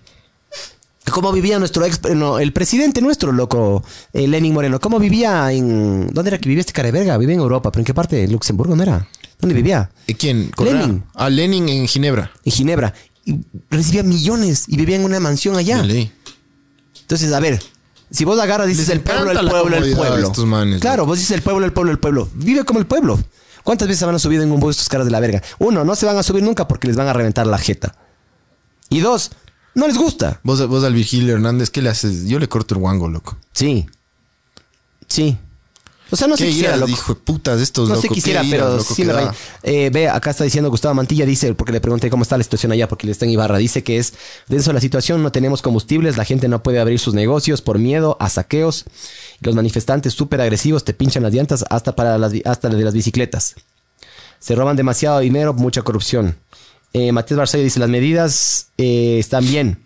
¿Cómo 1.11 1.33
vivía 1.33 1.59
nuestro 1.59 1.85
ex, 1.85 2.01
no, 2.15 2.39
el 2.39 2.53
presidente 2.55 3.03
nuestro, 3.03 3.31
loco, 3.31 3.85
eh, 4.15 4.27
Lenin 4.27 4.55
Moreno? 4.55 4.81
¿Cómo 4.81 4.99
vivía 4.99 5.53
en... 5.53 6.09
¿Dónde 6.15 6.31
era 6.31 6.39
que 6.39 6.49
vivía 6.49 6.61
este 6.63 6.73
cara 6.73 6.87
de 6.87 6.93
verga? 6.93 7.19
Vivía 7.19 7.35
en 7.35 7.41
Europa, 7.43 7.71
pero 7.71 7.83
¿en 7.83 7.85
qué 7.85 7.93
parte? 7.93 8.25
¿En 8.25 8.33
Luxemburgo 8.33 8.75
no 8.75 8.83
era? 8.83 9.07
¿Dónde 9.41 9.55
vivía? 9.55 9.91
¿eh, 10.07 10.15
¿quién? 10.15 10.51
Correa. 10.51 10.75
Lenin. 10.75 11.05
A 11.15 11.29
Lenin 11.29 11.69
en 11.69 11.89
Ginebra. 11.89 12.31
En 12.45 12.53
Ginebra. 12.53 12.95
Y 13.25 13.41
recibía 13.71 14.03
millones 14.03 14.65
y 14.69 14.77
vivía 14.77 14.97
en 14.97 15.05
una 15.05 15.21
mansión 15.21 15.57
allá. 15.57 15.79
De 15.79 15.87
ley. 15.87 16.13
Entonces, 17.01 17.33
a 17.33 17.41
ver, 17.41 17.63
si 18.11 18.25
vos 18.25 18.39
agarras, 18.39 18.67
dices 18.67 18.89
el 18.89 19.01
pueblo, 19.01 19.31
el 19.31 19.49
pueblo, 19.49 19.77
el 19.77 19.95
pueblo. 19.95 20.27
estos 20.27 20.47
manes, 20.47 20.81
claro, 20.81 21.05
vos 21.07 21.19
dices 21.19 21.33
el 21.33 21.43
pueblo, 21.43 21.67
el 21.67 21.73
pueblo, 21.73 21.93
el 21.93 21.99
pueblo. 21.99 22.29
Vive 22.35 22.65
como 22.65 22.79
el 22.79 22.87
pueblo. 22.87 23.19
¿Cuántas 23.63 23.89
veces 23.89 24.01
se 24.01 24.07
van 24.07 24.15
a 24.15 24.19
subir 24.19 24.41
en 24.41 24.53
un 24.53 24.61
bus 24.61 24.77
estos 24.77 24.89
caras 24.91 25.07
de 25.07 25.11
la 25.11 25.21
verga? 25.21 25.43
Uno, 25.59 25.85
no 25.85 25.95
se 25.97 26.05
van 26.05 26.19
a 26.19 26.23
subir 26.23 26.43
nunca 26.43 26.69
porque 26.69 26.87
les 26.87 26.97
van 26.97 27.09
a 27.09 27.13
reventar 27.15 27.47
la 27.47 27.59
jeta. 27.59 27.97
Y 28.91 29.01
dos, 29.01 29.31
no 29.75 29.87
les 29.87 29.97
gusta. 29.97 30.41
Vos, 30.43 30.67
vos 30.69 30.85
al 30.85 30.95
Virgilio 30.95 31.35
Hernández, 31.35 31.71
¿qué 31.71 31.81
le 31.81 31.89
haces? 31.89 32.27
Yo 32.27 32.39
le 32.39 32.47
corto 32.47 32.75
el 32.75 32.81
guango, 32.81 33.09
loco. 33.09 33.39
Sí. 33.53 33.87
Sí. 35.09 35.39
O 36.15 36.17
sea, 36.17 36.29
no 36.29 36.37
¿Qué 36.37 36.45
sé 36.45 36.51
quisiera, 36.51 36.77
loco. 36.77 36.93
hijo 36.93 37.15
de 37.15 37.21
putas 37.23 37.61
estos, 37.61 37.89
No 37.89 37.97
loco? 37.97 38.03
sé 38.03 38.09
¿Qué 38.09 38.15
quisiera, 38.15 38.45
iras, 38.45 38.51
pero 38.61 38.77
loco, 38.77 38.95
sí 38.95 39.03
da? 39.03 39.13
raya. 39.15 39.35
Eh, 39.65 39.91
ve, 39.93 40.09
acá 40.09 40.31
está 40.31 40.45
diciendo 40.45 40.71
Gustavo 40.71 40.95
Mantilla, 40.95 41.27
dice, 41.27 41.53
porque 41.55 41.73
le 41.73 41.81
pregunté 41.81 42.09
cómo 42.09 42.23
está 42.23 42.39
la 42.39 42.45
situación 42.45 42.71
allá, 42.71 42.87
porque 42.87 43.09
él 43.09 43.11
está 43.11 43.25
en 43.25 43.33
Ibarra. 43.33 43.59
Dice 43.59 43.83
que 43.83 43.99
es 43.99 44.15
denso 44.47 44.73
la 44.73 44.81
situación, 44.81 45.25
no 45.25 45.33
tenemos 45.33 45.61
combustibles, 45.61 46.17
la 46.17 46.25
gente 46.25 46.47
no 46.47 46.63
puede 46.63 46.79
abrir 46.79 47.01
sus 47.01 47.15
negocios 47.15 47.63
por 47.63 47.81
miedo 47.81 48.17
a 48.21 48.29
saqueos. 48.29 48.85
Los 49.41 49.57
manifestantes 49.57 50.13
súper 50.15 50.41
agresivos 50.41 50.85
te 50.85 50.95
pinchan 50.95 51.25
las 51.25 51.35
llantas 51.35 51.65
hasta 51.69 51.97
para 51.97 52.17
las, 52.17 52.33
hasta 52.45 52.69
de 52.69 52.85
las 52.85 52.95
bicicletas. 52.95 53.57
Se 54.39 54.55
roban 54.55 54.77
demasiado 54.77 55.19
dinero, 55.19 55.53
mucha 55.53 55.83
corrupción. 55.83 56.37
Eh, 56.93 57.11
Matías 57.11 57.39
Barzallo 57.39 57.65
dice, 57.65 57.81
las 57.81 57.89
medidas 57.89 58.69
eh, 58.79 59.17
están 59.19 59.45
bien. 59.45 59.83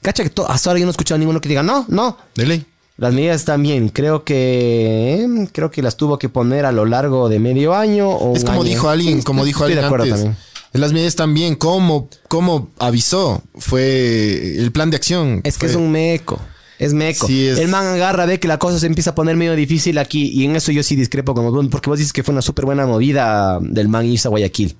Cacha 0.00 0.22
que 0.24 0.32
hasta 0.48 0.70
ahora 0.70 0.78
yo 0.80 0.86
no 0.86 0.90
he 0.90 0.92
escuchado 0.92 1.16
a 1.16 1.18
ninguno 1.18 1.40
que 1.42 1.50
diga, 1.50 1.62
no, 1.62 1.84
no, 1.88 2.16
De 2.34 2.46
ley. 2.46 2.66
Las 2.98 3.12
medidas 3.14 3.42
bien. 3.62 3.88
Creo 3.90 4.24
que 4.24 5.48
creo 5.52 5.70
que 5.70 5.82
las 5.82 5.96
tuvo 5.96 6.18
que 6.18 6.28
poner 6.28 6.64
a 6.66 6.72
lo 6.72 6.84
largo 6.86 7.28
de 7.28 7.38
medio 7.38 7.74
año 7.74 8.08
o 8.10 8.34
Es 8.34 8.42
un 8.42 8.46
como 8.46 8.60
año. 8.62 8.70
dijo 8.70 8.88
alguien, 8.88 9.22
como 9.22 9.44
dijo 9.44 9.64
estoy 9.66 9.72
alguien 9.78 9.82
de 9.82 9.86
acuerdo 9.86 10.04
antes. 10.04 10.20
también. 10.20 10.36
Las 10.72 10.92
medidas 10.92 11.14
también, 11.14 11.54
¿cómo, 11.54 12.08
cómo 12.28 12.68
avisó? 12.78 13.42
Fue 13.56 14.58
el 14.58 14.72
plan 14.72 14.90
de 14.90 14.96
acción. 14.96 15.40
Es 15.44 15.54
que 15.56 15.66
Fue- 15.66 15.70
es 15.70 15.76
un 15.76 15.90
meco. 15.90 16.38
Es 16.78 16.92
meco. 16.92 17.26
Sí, 17.26 17.46
es- 17.46 17.58
El 17.58 17.68
man 17.68 17.86
agarra, 17.86 18.26
ve 18.26 18.38
que 18.38 18.48
la 18.48 18.58
cosa 18.58 18.78
se 18.78 18.86
empieza 18.86 19.10
a 19.10 19.14
poner 19.14 19.36
medio 19.36 19.54
difícil 19.56 19.96
aquí. 19.96 20.28
Y 20.34 20.44
en 20.44 20.54
eso 20.56 20.72
yo 20.72 20.82
sí 20.82 20.94
discrepo 20.94 21.34
con 21.34 21.50
vos, 21.50 21.66
porque 21.70 21.88
vos 21.88 21.98
dices 21.98 22.12
que 22.12 22.22
fue 22.22 22.32
una 22.32 22.42
súper 22.42 22.66
buena 22.66 22.86
movida 22.86 23.58
del 23.62 23.88
man 23.88 24.04
irse 24.04 24.28
a 24.28 24.30
Guayaquil. 24.30 24.76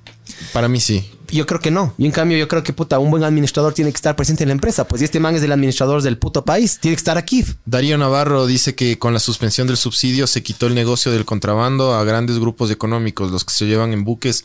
Para 0.53 0.68
mí 0.68 0.81
sí. 0.81 1.11
Yo 1.29 1.47
creo 1.47 1.61
que 1.61 1.70
no. 1.70 1.93
Y 1.99 2.07
en 2.07 2.12
cambio, 2.12 2.39
yo 2.39 2.47
creo 2.47 2.62
que 2.62 2.72
puta, 2.72 2.99
un 2.99 3.11
buen 3.11 3.24
administrador 3.24 3.74
tiene 3.74 3.91
que 3.91 3.97
estar 3.97 4.14
presente 4.14 4.45
en 4.45 4.49
la 4.49 4.53
empresa. 4.53 4.87
Pues 4.87 5.03
y 5.03 5.05
este 5.05 5.18
man 5.18 5.35
es 5.35 5.43
el 5.43 5.53
administrador 5.53 6.03
del 6.03 6.18
puto 6.18 6.45
país. 6.45 6.79
Tiene 6.81 6.95
que 6.97 7.01
estar 7.01 7.18
aquí. 7.18 7.45
Darío 7.64 7.99
Navarro 7.99 8.47
dice 8.47 8.74
que 8.74 8.99
con 8.99 9.12
la 9.12 9.18
suspensión 9.18 9.66
del 9.66 9.77
subsidio 9.77 10.27
se 10.27 10.43
quitó 10.43 10.66
el 10.66 10.74
negocio 10.74 11.11
del 11.11 11.24
contrabando 11.24 11.95
a 11.95 12.05
grandes 12.05 12.39
grupos 12.39 12.70
económicos, 12.70 13.31
los 13.33 13.45
que 13.45 13.55
se 13.55 13.66
llevan 13.66 13.93
en 13.93 14.05
buques 14.05 14.45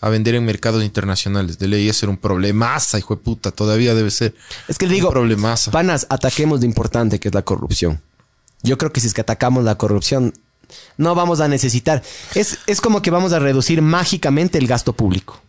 a 0.00 0.10
vender 0.10 0.34
en 0.34 0.44
mercados 0.44 0.84
internacionales. 0.84 1.58
De 1.58 1.66
ley 1.66 1.88
eso 1.88 2.06
era 2.06 2.10
un 2.10 2.18
problemaza, 2.18 2.98
hijo 2.98 3.16
de 3.16 3.22
puta. 3.22 3.50
Todavía 3.50 3.94
debe 3.94 4.10
ser. 4.10 4.34
Es 4.68 4.78
que 4.78 4.84
un 4.84 4.92
digo, 4.92 5.10
problemaza. 5.10 5.70
panas, 5.70 6.06
ataquemos 6.10 6.60
lo 6.60 6.66
importante 6.66 7.18
que 7.18 7.28
es 7.28 7.34
la 7.34 7.42
corrupción. 7.42 8.00
Yo 8.62 8.76
creo 8.76 8.92
que 8.92 9.00
si 9.00 9.06
es 9.06 9.14
que 9.14 9.20
atacamos 9.20 9.64
la 9.64 9.76
corrupción, 9.76 10.34
no 10.96 11.14
vamos 11.14 11.40
a 11.40 11.48
necesitar. 11.48 12.02
Es, 12.34 12.58
es 12.66 12.80
como 12.80 13.02
que 13.02 13.10
vamos 13.10 13.32
a 13.32 13.38
reducir 13.38 13.82
mágicamente 13.82 14.58
el 14.58 14.66
gasto 14.66 14.92
público. 14.92 15.40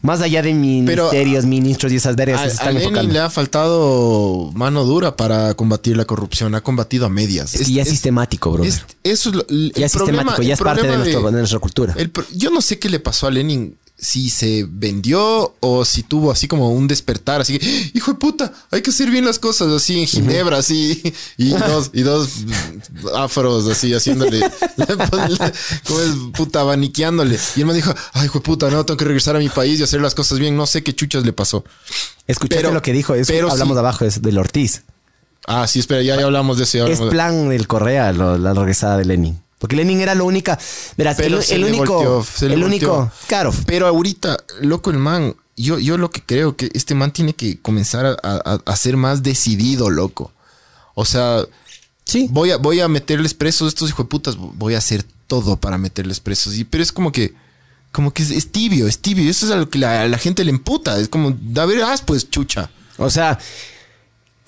Más 0.00 0.20
allá 0.20 0.42
de 0.42 0.54
ministerios, 0.54 1.44
ministros 1.44 1.90
y 1.92 1.96
esas 1.96 2.14
vergas 2.14 2.40
A, 2.40 2.44
que 2.44 2.50
se 2.50 2.52
a 2.52 2.58
están 2.60 2.74
Lenin 2.74 2.88
enfocando. 2.90 3.12
le 3.14 3.18
ha 3.18 3.30
faltado 3.30 4.50
mano 4.54 4.84
dura 4.84 5.16
para 5.16 5.54
combatir 5.54 5.96
la 5.96 6.04
corrupción. 6.04 6.54
Ha 6.54 6.60
combatido 6.60 7.04
a 7.06 7.08
medias. 7.08 7.54
Es 7.54 7.66
que 7.66 7.72
ya 7.72 7.82
es 7.82 7.88
sistemático, 7.88 8.52
bro. 8.52 8.62
es- 8.64 8.84
eso 9.02 9.30
es 9.30 9.34
lo- 9.34 9.46
el 9.48 9.72
ya 9.74 9.86
es 9.86 9.92
problema- 9.92 10.18
sistemático, 10.22 10.42
ya 10.42 10.54
es 10.54 10.60
parte 10.60 10.82
de, 10.82 10.88
problema 10.88 11.04
nuestro- 11.04 11.30
de 11.32 11.38
nuestra 11.38 11.58
cultura. 11.58 11.94
el 11.96 12.12
yo 12.34 12.50
no 12.50 12.60
sé 12.60 12.78
qué 12.78 12.88
le 12.88 13.00
pasó 13.00 13.26
a 13.26 13.30
Lenin. 13.32 13.76
Si 14.00 14.30
se 14.30 14.64
vendió 14.68 15.56
o 15.58 15.84
si 15.84 16.04
tuvo 16.04 16.30
así 16.30 16.46
como 16.46 16.70
un 16.70 16.86
despertar, 16.86 17.40
así 17.40 17.58
que, 17.58 17.66
"¡Ah, 17.66 17.90
hijo 17.94 18.12
de 18.12 18.18
puta, 18.18 18.52
hay 18.70 18.80
que 18.80 18.90
hacer 18.90 19.10
bien 19.10 19.24
las 19.24 19.40
cosas, 19.40 19.66
así 19.72 19.98
en 19.98 20.06
Ginebra, 20.06 20.58
así, 20.58 21.02
y 21.36 21.48
dos, 21.82 21.90
y 21.92 22.02
dos 22.02 22.28
afros, 23.16 23.66
así, 23.66 23.92
haciéndole, 23.92 24.40
como 25.86 26.00
es 26.00 26.10
puta, 26.36 26.60
abaniqueándole. 26.60 27.38
Y 27.56 27.60
él 27.60 27.66
me 27.66 27.74
dijo, 27.74 27.92
ay, 28.12 28.26
hijo 28.26 28.38
de 28.38 28.44
puta, 28.44 28.70
no, 28.70 28.84
tengo 28.86 28.96
que 28.98 29.04
regresar 29.04 29.34
a 29.36 29.40
mi 29.40 29.48
país 29.48 29.80
y 29.80 29.82
hacer 29.82 30.00
las 30.00 30.14
cosas 30.14 30.38
bien, 30.38 30.56
no 30.56 30.66
sé 30.66 30.82
qué 30.82 30.94
chuchas 30.94 31.24
le 31.24 31.32
pasó. 31.32 31.64
Escuchaste 32.26 32.62
pero- 32.62 32.74
lo 32.74 32.82
que 32.82 32.92
dijo, 32.92 33.14
eso 33.14 33.32
pero 33.32 33.50
hablamos 33.50 33.74
sí. 33.74 33.78
abajo 33.80 34.04
es 34.04 34.22
del 34.22 34.38
Ortiz. 34.38 34.82
Ah, 35.46 35.66
sí, 35.66 35.78
espera, 35.80 36.02
ya, 36.02 36.16
ya 36.16 36.24
hablamos 36.24 36.58
de 36.58 36.64
eso. 36.64 36.78
ya 36.78 36.84
Es 36.84 36.90
hablamos 36.98 37.10
plan 37.10 37.48
del 37.48 37.66
Correa, 37.66 38.12
lo- 38.12 38.38
la 38.38 38.52
regresada 38.54 38.96
de 38.98 39.06
Lenin. 39.06 39.40
Porque 39.58 39.74
Lenin 39.76 40.00
era 40.00 40.14
lo 40.14 40.24
única. 40.24 40.58
Verás, 40.96 41.16
Pero 41.16 41.38
el, 41.38 41.42
se 41.42 41.54
el 41.56 41.62
le 41.62 41.66
único. 41.68 41.94
volteó, 41.94 42.24
se 42.24 42.48
le 42.48 42.54
el 42.54 42.60
volteó. 42.62 42.94
único. 42.94 43.12
Claro. 43.26 43.52
Pero 43.66 43.86
ahorita, 43.88 44.36
loco, 44.60 44.90
el 44.90 44.98
man, 44.98 45.34
yo, 45.56 45.78
yo 45.80 45.98
lo 45.98 46.10
que 46.10 46.22
creo 46.22 46.56
que 46.56 46.70
este 46.74 46.94
man 46.94 47.12
tiene 47.12 47.34
que 47.34 47.58
comenzar 47.60 48.06
a, 48.06 48.16
a- 48.22 48.62
a 48.64 48.76
ser 48.76 48.96
más 48.96 49.22
decidido, 49.22 49.90
loco. 49.90 50.32
O 50.94 51.04
sea, 51.04 51.42
Sí. 52.04 52.28
voy 52.30 52.52
a, 52.52 52.56
voy 52.56 52.80
a 52.80 52.88
meterles 52.88 53.34
presos 53.34 53.66
a 53.66 53.68
estos 53.68 53.88
hijos 53.90 54.06
de 54.06 54.08
putas, 54.08 54.36
voy 54.36 54.74
a 54.74 54.78
hacer 54.78 55.04
todo 55.26 55.56
para 55.56 55.76
meterles 55.76 56.20
presos. 56.20 56.54
Y, 56.56 56.64
pero 56.64 56.82
es 56.82 56.90
como 56.92 57.10
que, 57.12 57.34
como 57.92 58.12
que 58.14 58.22
es, 58.22 58.30
es 58.30 58.50
tibio, 58.52 58.86
es 58.86 59.00
tibio. 59.00 59.28
Eso 59.28 59.44
es 59.46 59.52
a 59.52 59.56
lo 59.56 59.68
que 59.68 59.78
la, 59.78 60.02
a 60.02 60.08
la 60.08 60.18
gente 60.18 60.44
le 60.44 60.50
emputa. 60.50 60.98
Es 61.00 61.08
como, 61.08 61.36
a 61.56 61.64
ver, 61.66 61.82
haz 61.82 62.00
pues, 62.02 62.30
chucha. 62.30 62.70
O 62.96 63.10
sea, 63.10 63.38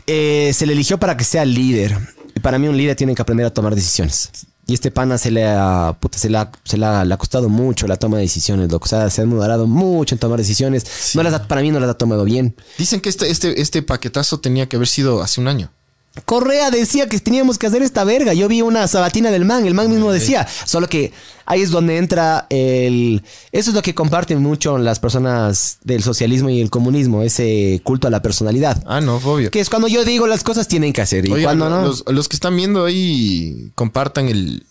eh, 0.07 0.53
se 0.55 0.67
le 0.67 0.73
eligió 0.73 0.99
para 0.99 1.17
que 1.17 1.25
sea 1.25 1.45
líder. 1.45 1.99
Y 2.35 2.41
para 2.41 2.59
mí, 2.59 2.69
un 2.69 2.77
líder 2.77 2.97
tiene 2.97 3.15
que 3.15 3.23
aprender 3.23 3.47
a 3.47 3.51
tomar 3.53 3.75
decisiones. 3.75 4.31
Y 4.71 4.75
este 4.75 4.93
pana 4.93 5.19
se 5.19 5.33
le 5.33 5.45
ha, 5.49 5.97
puta, 5.99 6.17
se 6.17 6.31
le 6.31 6.39
ha, 6.39 6.53
se 6.63 6.77
le 6.79 6.87
ha, 6.87 7.05
le 7.05 7.13
ha 7.13 7.17
costado 7.17 7.49
mucho 7.49 7.89
la 7.89 7.97
toma 7.97 8.19
de 8.19 8.23
decisiones, 8.23 8.71
loco. 8.71 8.85
O 8.85 8.89
sea, 8.89 9.11
se 9.11 9.21
ha 9.21 9.25
demorado 9.25 9.67
mucho 9.67 10.15
en 10.15 10.21
tomar 10.21 10.39
decisiones. 10.39 10.85
No 11.17 11.25
las 11.25 11.35
ha- 11.35 11.49
para 11.49 11.61
mí 11.61 11.73
no 11.73 11.81
las 11.81 11.91
ha 11.91 11.95
tomado 11.95 12.23
bien. 12.25 12.55
Dicen 12.79 13.01
que 13.01 13.09
este, 13.09 13.29
este, 13.31 13.61
este 13.61 13.83
paquetazo 13.83 14.39
tenía 14.39 14.69
que 14.69 14.77
haber 14.77 14.87
sido 14.87 15.23
hace 15.23 15.41
un 15.41 15.49
año. 15.49 15.73
Correa 16.25 16.71
decía 16.71 17.09
que 17.09 17.19
teníamos 17.21 17.57
que 17.57 17.67
hacer 17.67 17.83
esta 17.83 18.03
verga. 18.05 18.35
Yo 18.35 18.49
vi 18.49 18.63
una 18.63 18.89
sabatina 18.89 19.31
del 19.31 19.45
man, 19.45 19.65
el 19.67 19.75
man 19.75 19.89
mismo 19.89 20.11
decía. 20.11 20.47
Solo 20.65 20.89
que 20.89 21.13
ahí 21.47 21.63
es 21.63 21.71
donde 21.71 21.99
entra 21.99 22.47
el... 22.51 23.23
Eso 23.53 23.71
es 23.71 23.75
lo 23.77 23.83
que 23.83 23.95
comparten 23.95 24.43
mucho 24.43 24.77
las 24.79 24.99
personas 24.99 25.79
del 25.85 26.03
socialismo 26.03 26.51
y 26.51 26.61
el 26.61 26.69
comunismo, 26.69 27.23
ese 27.23 27.81
culto 27.85 28.09
a 28.09 28.11
la 28.11 28.23
personalidad. 28.23 28.83
Ah, 28.87 29.01
no, 29.01 29.17
obvio. 29.17 29.51
Que 29.51 29.61
es 29.61 29.71
cuando 29.71 29.87
yo 29.87 30.05
digo 30.05 30.27
las 30.27 30.43
cosas 30.43 30.67
tienen 30.67 30.93
que 30.93 31.01
hacer 31.01 31.27
y 31.27 31.43
cuando 31.43 31.71
no... 31.71 31.83
los, 31.83 32.05
los 32.09 32.29
que 32.29 32.37
están 32.37 32.57
viendo 32.57 32.85
ahí, 32.85 33.71
compartan 33.77 34.29
el, 34.29 34.67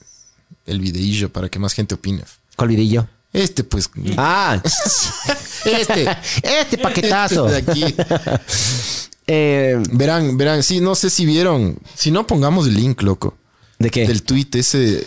el 0.65 0.79
videillo 0.81 1.29
para 1.29 1.47
que 1.47 1.57
más 1.57 1.73
gente 1.73 1.95
opine. 1.95 2.23
¿Cuál 2.57 2.69
videillo? 2.69 3.07
Este, 3.31 3.63
pues. 3.63 3.89
Ah, 4.17 4.61
Este. 5.65 6.07
este 6.43 6.77
paquetazo. 6.77 7.47
Este 7.47 7.61
de 7.61 7.71
aquí. 7.71 7.95
Eh, 9.31 9.77
Verán, 9.91 10.37
verán. 10.37 10.63
Sí, 10.63 10.79
no 10.79 10.95
sé 10.95 11.09
si 11.11 11.25
vieron. 11.25 11.77
Si 11.95 12.09
no, 12.09 12.25
pongamos 12.25 12.65
el 12.67 12.73
link, 12.75 13.01
loco. 13.03 13.37
¿De 13.77 13.89
qué? 13.91 14.07
Del 14.07 14.23
tweet 14.23 14.47
ese. 14.53 15.05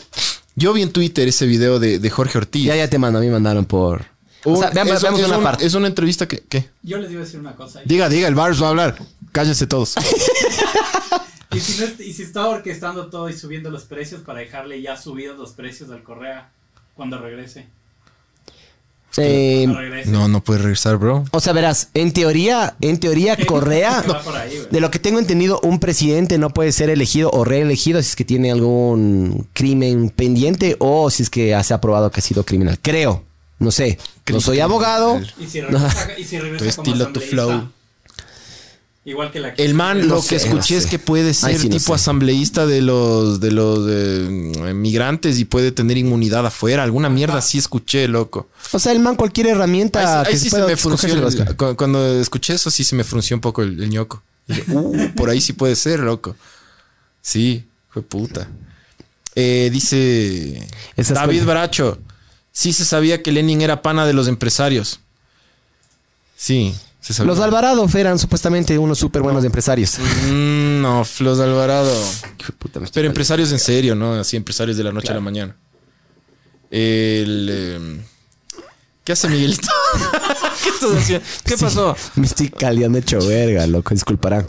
Yo 0.54 0.72
vi 0.72 0.82
en 0.82 0.92
Twitter 0.92 1.26
ese 1.26 1.44
video 1.46 1.78
de, 1.80 1.98
de 1.98 2.10
Jorge 2.10 2.38
Ortiz. 2.38 2.64
Ya, 2.64 2.76
ya 2.76 2.88
te 2.88 2.98
mando, 2.98 3.18
a 3.18 3.22
mí 3.22 3.26
me 3.26 3.32
mandaron 3.32 3.64
por... 3.64 4.04
O 4.44 4.56
sea, 4.56 4.68
Un- 4.68 4.74
veamos, 4.74 4.94
es, 4.94 5.02
veamos 5.02 5.20
es 5.20 5.26
una 5.26 5.38
un- 5.38 5.44
parte. 5.44 5.66
es 5.66 5.74
una 5.74 5.86
entrevista 5.88 6.26
que. 6.28 6.38
¿Qué? 6.48 6.68
Yo 6.82 6.98
les 6.98 7.10
iba 7.10 7.20
a 7.22 7.24
decir 7.24 7.40
una 7.40 7.54
cosa. 7.56 7.80
Diga, 7.84 8.08
diga, 8.08 8.28
el 8.28 8.34
Bars 8.34 8.60
va 8.62 8.66
a 8.66 8.70
hablar. 8.70 8.96
Cállense 9.32 9.66
todos. 9.66 9.94
Y 11.54 11.60
si, 11.60 11.82
no, 11.82 11.86
y 12.02 12.14
si 12.14 12.22
está 12.22 12.48
orquestando 12.48 13.08
todo 13.10 13.28
y 13.28 13.34
subiendo 13.34 13.70
los 13.70 13.82
precios 13.84 14.22
para 14.22 14.38
dejarle 14.38 14.80
ya 14.80 14.96
subidos 14.96 15.38
los 15.38 15.50
precios 15.52 15.90
del 15.90 16.02
Correa 16.02 16.50
cuando 16.94 17.18
regrese. 17.18 17.66
Eh. 19.16 20.04
No, 20.06 20.28
no 20.28 20.42
puede 20.42 20.60
regresar, 20.60 20.96
bro. 20.96 21.24
o 21.30 21.40
sea, 21.40 21.52
verás, 21.52 21.88
en 21.94 22.12
teoría, 22.12 22.76
en 22.80 22.98
teoría, 22.98 23.36
Correa... 23.46 24.04
De 24.70 24.80
lo 24.80 24.90
que 24.90 24.98
tengo 24.98 25.18
entendido, 25.18 25.60
un 25.62 25.78
presidente 25.78 26.38
no 26.38 26.50
puede 26.50 26.72
ser 26.72 26.90
elegido 26.90 27.30
o 27.32 27.44
reelegido 27.44 28.00
si 28.02 28.08
es 28.08 28.16
que 28.16 28.24
tiene 28.24 28.50
algún 28.50 29.46
crimen 29.52 30.10
pendiente 30.10 30.76
o 30.78 31.10
si 31.10 31.24
es 31.24 31.30
que 31.30 31.58
se 31.62 31.74
ha 31.74 31.80
probado 31.80 32.10
que 32.10 32.20
ha 32.20 32.22
sido 32.22 32.44
criminal. 32.44 32.78
Creo. 32.80 33.22
No 33.58 33.70
sé. 33.70 33.98
No 34.30 34.40
soy 34.40 34.60
abogado. 34.60 35.20
Y 35.38 35.46
si 35.46 35.60
regresa, 35.60 36.08
y 36.18 36.24
si 36.24 36.38
regresa 36.38 36.64
Tu 36.64 36.68
estilo, 36.70 37.08
tu 37.12 37.20
flow. 37.20 37.68
Igual 39.04 39.32
que 39.32 39.40
la 39.40 39.48
El 39.48 39.74
man, 39.74 39.98
No 40.06 40.14
lo 40.14 40.22
sé, 40.22 40.28
que 40.28 40.36
escuché 40.36 40.74
no 40.74 40.78
es 40.78 40.84
sé. 40.84 40.90
que 40.90 40.98
puede 41.00 41.34
ser 41.34 41.50
Ay, 41.50 41.58
sí, 41.58 41.68
no 41.68 41.76
tipo 41.76 41.88
sé. 41.88 41.94
asambleísta 41.94 42.66
de 42.66 42.80
los 42.82 43.40
de 43.40 43.50
los 43.50 43.80
eh, 43.90 44.72
migrantes 44.74 45.40
y 45.40 45.44
puede 45.44 45.72
tener 45.72 45.98
inmunidad 45.98 46.46
afuera. 46.46 46.84
Alguna 46.84 47.08
mierda 47.10 47.40
sí 47.42 47.58
escuché, 47.58 48.06
loco. 48.06 48.48
O 48.70 48.78
sea, 48.78 48.92
el 48.92 49.00
man 49.00 49.16
cualquier 49.16 49.48
herramienta 49.48 50.20
Ahí, 50.20 50.26
ahí 50.26 50.32
que 50.32 50.38
sí 50.38 50.44
se 50.50 50.56
se 50.56 50.62
me 50.62 51.74
cuando 51.74 52.20
escuché 52.20 52.54
eso, 52.54 52.70
sí 52.70 52.84
se 52.84 52.94
me 52.94 53.02
frunció 53.02 53.36
un 53.36 53.40
poco 53.40 53.62
el, 53.62 53.82
el 53.82 53.90
ñoco. 53.90 54.22
Dije, 54.46 54.64
uh, 54.68 55.10
por 55.16 55.30
ahí 55.30 55.40
sí 55.40 55.52
puede 55.52 55.74
ser, 55.74 55.98
loco. 56.00 56.36
Sí, 57.20 57.64
fue 57.90 58.02
puta. 58.02 58.48
Eh, 59.34 59.68
dice 59.72 60.68
Esas 60.96 61.14
David 61.16 61.40
cosas. 61.40 61.46
Bracho. 61.46 61.98
Sí 62.52 62.72
se 62.72 62.84
sabía 62.84 63.20
que 63.22 63.32
Lenin 63.32 63.62
era 63.62 63.82
pana 63.82 64.06
de 64.06 64.12
los 64.12 64.28
empresarios. 64.28 65.00
Sí, 66.36 66.74
se. 67.02 67.24
Los 67.24 67.38
Alvarado 67.40 67.86
eran 67.94 68.18
supuestamente 68.18 68.78
unos 68.78 68.98
súper 68.98 69.22
buenos 69.22 69.44
empresarios. 69.44 69.98
Mm, 69.98 70.80
no, 70.82 71.04
Flos 71.04 71.40
Alvarado. 71.40 71.92
Puta, 72.58 72.80
Pero 72.92 73.08
empresarios 73.08 73.50
en 73.52 73.58
serio, 73.58 73.94
¿no? 73.94 74.14
Así 74.14 74.36
empresarios 74.36 74.76
de 74.76 74.84
la 74.84 74.92
noche 74.92 75.10
a 75.10 75.14
la 75.14 75.20
mañana. 75.20 75.56
El... 76.70 77.48
eh, 77.50 78.00
¿Qué 79.04 79.12
hace 79.12 79.28
Miguelito? 79.28 79.68
¿Qué 80.62 80.68
estás 80.70 80.92
haciendo? 80.96 81.26
¿Qué 81.44 81.56
Sí, 81.56 81.64
pasó? 81.64 81.96
Me 82.14 82.26
estoy 82.26 82.48
caliando 82.50 82.98
hecho 82.98 83.18
verga, 83.26 83.66
loco. 83.66 83.92
Disculparán. 83.94 84.46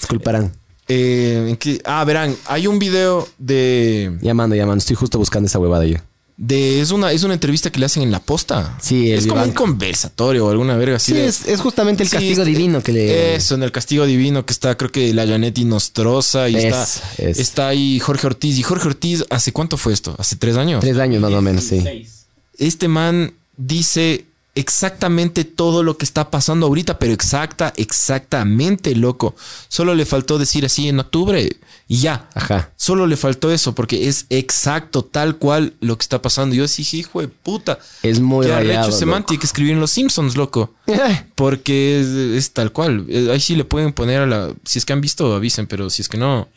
Disculparán. 0.00 0.52
Eh. 0.86 1.56
Ah, 1.84 2.04
verán, 2.04 2.36
hay 2.46 2.66
un 2.66 2.78
video 2.78 3.26
de, 3.38 4.18
Llamando, 4.20 4.54
llamando. 4.54 4.78
Estoy 4.80 4.96
justo 4.96 5.18
buscando 5.18 5.46
esa 5.46 5.58
huevada 5.58 5.84
yo. 5.86 5.96
De 6.40 6.80
es 6.80 6.92
una 6.92 7.10
es 7.10 7.24
una 7.24 7.34
entrevista 7.34 7.70
que 7.70 7.80
le 7.80 7.86
hacen 7.86 8.02
en 8.04 8.12
la 8.12 8.20
posta. 8.20 8.78
Sí, 8.80 9.10
es 9.12 9.26
como 9.26 9.42
un 9.42 9.50
conversatorio 9.50 10.46
o 10.46 10.50
alguna 10.50 10.76
verga 10.76 10.96
así. 10.96 11.10
Sí, 11.12 11.18
de- 11.18 11.26
es, 11.26 11.44
es 11.46 11.60
justamente 11.60 12.04
el 12.04 12.08
Sí, 12.08 12.12
castigo 12.14 12.42
este- 12.42 12.44
divino 12.50 12.80
que 12.80 12.92
le... 12.92 13.34
Eso, 13.34 13.56
en 13.56 13.64
el 13.64 13.72
castigo 13.72 14.06
divino 14.06 14.46
que 14.46 14.52
está, 14.52 14.76
creo 14.76 14.92
que 14.92 15.12
la 15.12 15.26
Janetti 15.26 15.64
Nostroza 15.64 16.48
y 16.48 16.54
Es, 16.54 16.64
está, 16.64 16.88
es. 17.18 17.38
está 17.40 17.68
ahí 17.68 17.98
Jorge 17.98 18.28
Ortiz. 18.28 18.56
¿Y 18.56 18.62
Jorge 18.62 18.86
Ortiz 18.86 19.24
hace 19.30 19.52
cuánto 19.52 19.76
fue 19.76 19.92
esto? 19.92 20.14
¿Hace 20.16 20.36
tres 20.36 20.56
años? 20.56 20.80
Tres 20.80 20.96
años 20.98 21.20
más 21.20 21.32
o 21.32 21.42
menos, 21.42 21.64
sí. 21.64 21.80
16. 21.80 22.26
Este 22.58 22.86
man 22.86 23.34
dice 23.56 24.24
exactamente 24.58 25.44
todo 25.44 25.82
lo 25.82 25.96
que 25.96 26.04
está 26.04 26.30
pasando 26.30 26.66
ahorita, 26.66 26.98
pero 26.98 27.12
exacta, 27.12 27.72
exactamente, 27.76 28.94
loco. 28.94 29.34
Solo 29.68 29.94
le 29.94 30.04
faltó 30.04 30.38
decir 30.38 30.64
así 30.64 30.88
en 30.88 30.98
octubre 31.00 31.48
y 31.88 31.96
ya. 31.98 32.28
Ajá. 32.34 32.70
Solo 32.76 33.06
le 33.06 33.16
faltó 33.16 33.50
eso 33.50 33.74
porque 33.74 34.08
es 34.08 34.26
exacto, 34.30 35.02
tal 35.04 35.36
cual 35.36 35.74
lo 35.80 35.96
que 35.96 36.02
está 36.02 36.20
pasando. 36.20 36.54
Yo 36.54 36.66
dije, 36.66 36.96
hijo 36.98 37.20
de 37.20 37.28
puta. 37.28 37.78
Es 38.02 38.20
muy 38.20 38.46
¿Qué 38.46 38.52
rayado. 38.52 38.96
Tiene 39.24 39.40
que 39.40 39.46
escribir 39.46 39.72
en 39.72 39.80
Los 39.80 39.90
Simpsons, 39.92 40.36
loco. 40.36 40.74
Porque 41.34 42.00
es, 42.00 42.06
es 42.08 42.52
tal 42.52 42.72
cual. 42.72 43.04
Eh, 43.08 43.28
Ahí 43.30 43.40
sí 43.40 43.54
le 43.56 43.64
pueden 43.64 43.92
poner 43.92 44.22
a 44.22 44.26
la... 44.26 44.52
Si 44.64 44.78
es 44.78 44.84
que 44.84 44.92
han 44.92 45.00
visto, 45.00 45.34
avisen, 45.34 45.66
pero 45.66 45.88
si 45.90 46.02
es 46.02 46.08
que 46.08 46.18
no... 46.18 46.48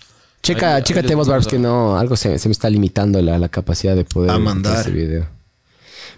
Checa, 0.43 0.69
Ahí- 0.69 0.77
ahí 0.77 0.83
chécate 0.83 1.07
les 1.09 1.17
vos, 1.17 1.27
Barbs, 1.27 1.45
que 1.47 1.59
no, 1.59 1.97
algo 1.97 2.15
se, 2.15 2.39
se 2.39 2.49
me 2.49 2.53
está 2.53 2.67
limitando 2.69 3.21
la, 3.21 3.37
la 3.37 3.47
capacidad 3.49 3.95
de 3.95 4.05
poder 4.05 4.31
A 4.31 4.33
hacer 4.33 4.43
mandar. 4.43 4.81
ese 4.81 4.89
video. 4.91 5.27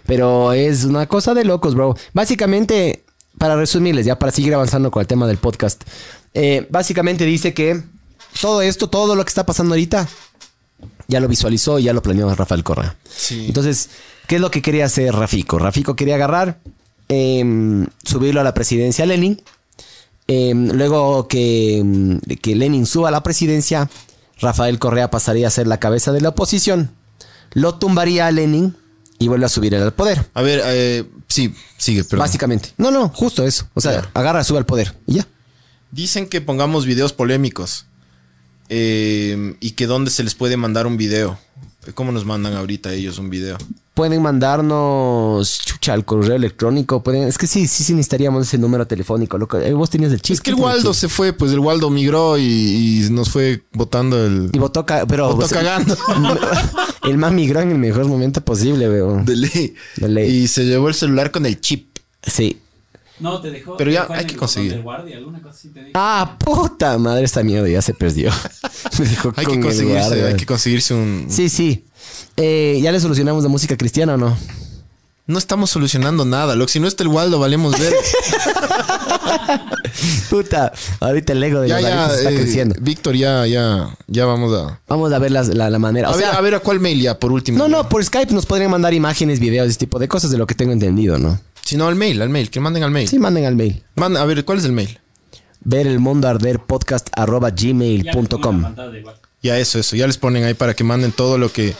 Pero 0.06 0.52
es 0.52 0.84
una 0.84 1.06
cosa 1.06 1.34
de 1.34 1.44
locos, 1.44 1.74
bro. 1.74 1.96
Básicamente, 2.12 3.04
para 3.38 3.56
resumirles, 3.56 4.06
ya 4.06 4.18
para 4.18 4.32
seguir 4.32 4.54
avanzando 4.54 4.90
con 4.90 5.00
el 5.00 5.06
tema 5.06 5.26
del 5.26 5.38
podcast, 5.38 5.82
eh, 6.34 6.66
básicamente 6.70 7.24
dice 7.24 7.54
que 7.54 7.82
todo 8.40 8.62
esto, 8.62 8.90
todo 8.90 9.14
lo 9.14 9.24
que 9.24 9.28
está 9.28 9.46
pasando 9.46 9.74
ahorita, 9.74 10.08
ya 11.08 11.20
lo 11.20 11.28
visualizó 11.28 11.78
y 11.78 11.84
ya 11.84 11.92
lo 11.92 12.02
planeó 12.02 12.34
Rafael 12.34 12.64
Correa. 12.64 12.96
Sí. 13.08 13.46
Entonces, 13.46 13.90
¿qué 14.26 14.36
es 14.36 14.40
lo 14.40 14.50
que 14.50 14.62
quería 14.62 14.86
hacer 14.86 15.14
Rafico? 15.14 15.58
Rafico 15.58 15.96
quería 15.96 16.16
agarrar, 16.16 16.58
em, 17.08 17.86
subirlo 18.04 18.40
a 18.40 18.44
la 18.44 18.54
presidencia 18.54 19.06
Lenin. 19.06 19.40
em, 20.26 20.70
luego 20.72 21.28
que, 21.28 21.76
em, 21.76 22.18
que 22.20 22.56
Lenin 22.56 22.86
suba 22.86 23.08
a 23.08 23.10
la 23.10 23.22
presidencia, 23.22 23.90
Rafael 24.40 24.78
Correa 24.78 25.10
pasaría 25.10 25.48
a 25.48 25.50
ser 25.50 25.66
la 25.66 25.78
cabeza 25.78 26.12
de 26.12 26.22
la 26.22 26.30
oposición. 26.30 26.92
Lo 27.52 27.74
tumbaría 27.74 28.26
a 28.26 28.30
Lenin 28.30 28.74
y 29.18 29.28
vuelve 29.28 29.46
a 29.46 29.48
subir 29.48 29.74
al 29.76 29.92
poder. 29.92 30.26
A 30.34 30.42
ver, 30.42 30.60
eh, 30.64 31.04
sí, 31.28 31.54
sigue, 31.78 32.04
perdón. 32.04 32.20
Básicamente. 32.20 32.70
No, 32.76 32.90
no, 32.90 33.08
justo 33.08 33.44
eso. 33.46 33.66
O 33.74 33.80
sea, 33.80 34.08
agarra, 34.14 34.42
sube 34.44 34.58
al 34.58 34.66
poder 34.66 34.94
y 35.06 35.14
ya. 35.14 35.26
Dicen 35.92 36.28
que 36.28 36.40
pongamos 36.40 36.86
videos 36.86 37.12
polémicos. 37.12 37.86
eh, 38.68 39.56
y 39.60 39.72
que 39.72 39.86
dónde 39.86 40.10
se 40.10 40.24
les 40.24 40.34
puede 40.34 40.56
mandar 40.56 40.86
un 40.86 40.96
video. 40.96 41.38
¿Cómo 41.94 42.12
nos 42.12 42.24
mandan 42.24 42.54
ahorita 42.54 42.92
ellos 42.94 43.18
un 43.18 43.28
video? 43.28 43.58
Pueden 43.92 44.22
mandarnos 44.22 45.60
chucha 45.64 45.92
al 45.92 46.04
correo 46.06 46.34
electrónico. 46.34 47.02
Pueden, 47.02 47.28
es 47.28 47.36
que 47.36 47.46
sí, 47.46 47.66
sí, 47.68 47.84
sí 47.84 47.92
necesitaríamos 47.92 48.46
ese 48.48 48.56
número 48.58 48.86
telefónico, 48.86 49.36
loco. 49.36 49.58
Eh, 49.58 49.72
Vos 49.74 49.90
tenías 49.90 50.10
el 50.12 50.20
chip. 50.22 50.32
Es 50.34 50.40
que 50.40 50.50
el 50.50 50.56
¿quién 50.56 50.64
tenía 50.64 50.76
Waldo 50.76 50.94
se 50.94 51.08
fue, 51.08 51.34
pues 51.34 51.52
el 51.52 51.58
Waldo 51.60 51.90
migró 51.90 52.38
y, 52.38 52.42
y 52.42 53.10
nos 53.10 53.28
fue 53.30 53.62
botando 53.72 54.24
el... 54.24 54.48
Y 54.52 54.58
votó, 54.58 54.84
ca- 54.86 55.06
pero 55.06 55.28
Votó 55.34 55.44
o 55.44 55.48
sea, 55.48 55.58
cagando. 55.58 55.94
el 57.04 57.18
man 57.18 57.34
migró 57.34 57.60
en 57.60 57.70
el 57.72 57.78
mejor 57.78 58.06
momento 58.06 58.40
posible, 58.40 58.88
weón. 58.88 59.24
De 59.24 59.36
ley. 59.36 59.74
De 59.96 60.08
ley. 60.08 60.30
Y 60.30 60.48
se 60.48 60.64
llevó 60.64 60.88
el 60.88 60.94
celular 60.94 61.30
con 61.30 61.46
el 61.46 61.60
chip. 61.60 61.98
Sí. 62.22 62.60
No, 63.20 63.40
te 63.40 63.50
dejó. 63.50 63.76
Pero 63.76 63.90
te 63.90 63.94
ya 63.94 64.00
dejó 64.02 64.14
hay 64.14 64.20
el 64.20 64.26
que 64.26 64.36
conseguir. 64.36 64.72
del 64.72 64.82
guardia, 64.82 65.16
alguna 65.16 65.40
cosa 65.40 65.54
así 65.54 65.68
te 65.68 65.80
dijo. 65.80 65.90
Ah, 65.94 66.36
puta 66.38 66.98
madre, 66.98 67.24
esta 67.24 67.42
mierda 67.42 67.68
ya 67.68 67.80
se 67.80 67.94
perdió. 67.94 68.30
Me 68.98 69.04
dejó 69.06 69.32
Hay 69.36 69.44
con 69.44 69.54
que 69.54 69.60
el 69.60 69.64
conseguirse, 69.66 70.26
hay 70.26 70.34
que 70.36 70.46
conseguirse 70.46 70.94
un... 70.94 71.26
Sí, 71.28 71.48
sí. 71.48 71.84
Eh, 72.36 72.80
¿Ya 72.82 72.90
le 72.90 72.98
solucionamos 73.00 73.42
la 73.44 73.48
música 73.48 73.76
cristiana 73.76 74.14
o 74.14 74.16
no? 74.16 74.36
No 75.26 75.38
estamos 75.38 75.70
solucionando 75.70 76.24
nada, 76.26 76.54
loco. 76.54 76.68
Si 76.68 76.80
no 76.80 76.86
está 76.86 77.02
el 77.02 77.08
Waldo, 77.08 77.38
valemos 77.38 77.78
ver. 77.78 77.94
Puta, 80.30 80.72
ahorita 81.00 81.32
el 81.32 81.42
ego 81.42 81.60
de 81.60 81.68
ya, 81.68 81.80
los 81.80 81.82
ya, 81.90 82.06
está 82.14 82.30
eh, 82.30 82.34
creciendo. 82.34 82.74
Víctor, 82.80 83.14
ya, 83.16 83.46
ya, 83.46 83.96
ya 84.06 84.26
vamos 84.26 84.52
a... 84.52 84.80
Vamos 84.86 85.12
a 85.12 85.18
ver 85.18 85.30
la, 85.30 85.42
la 85.42 85.78
manera. 85.78 86.08
A, 86.08 86.10
O 86.12 86.16
ver, 86.16 86.26
sea, 86.26 86.36
a 86.36 86.40
ver, 86.40 86.54
¿a 86.56 86.60
cuál 86.60 86.80
mail 86.80 87.00
ya, 87.00 87.18
por 87.18 87.32
último? 87.32 87.58
no, 87.58 87.68
no, 87.68 87.88
por 87.88 88.04
Skype 88.04 88.32
nos 88.34 88.44
podrían 88.46 88.70
mandar 88.70 88.92
imágenes, 88.92 89.40
videos, 89.40 89.68
ese 89.68 89.78
tipo 89.78 89.98
de 89.98 90.08
cosas 90.08 90.30
de 90.30 90.38
lo 90.38 90.46
que 90.46 90.54
tengo 90.54 90.72
entendido, 90.72 91.18
¿no? 91.18 91.40
Si 91.64 91.76
no, 91.76 91.86
al 91.88 91.94
mail, 91.94 92.20
al 92.20 92.28
mail, 92.28 92.50
que 92.50 92.60
manden 92.60 92.82
al 92.82 92.90
mail. 92.90 93.08
Sí, 93.08 93.18
manden 93.18 93.46
al 93.46 93.56
mail. 93.56 93.82
Manda- 93.96 94.20
a 94.20 94.24
ver, 94.26 94.44
¿cuál 94.44 94.58
es 94.58 94.64
el 94.64 94.72
mail? 94.72 94.98
Ver 95.60 95.86
el 95.86 95.98
mundo 96.00 96.28
arder 96.28 96.58
podcast 96.60 97.08
arroba 97.16 97.50
gmail.com. 97.50 98.74
Ya 99.42 99.58
eso, 99.58 99.78
eso. 99.78 99.96
Ya 99.96 100.06
les 100.06 100.18
ponen 100.18 100.44
ahí 100.44 100.52
para 100.54 100.74
que 100.74 100.84
manden 100.84 101.12
todo 101.12 101.38
lo 101.38 101.50
que, 101.50 101.74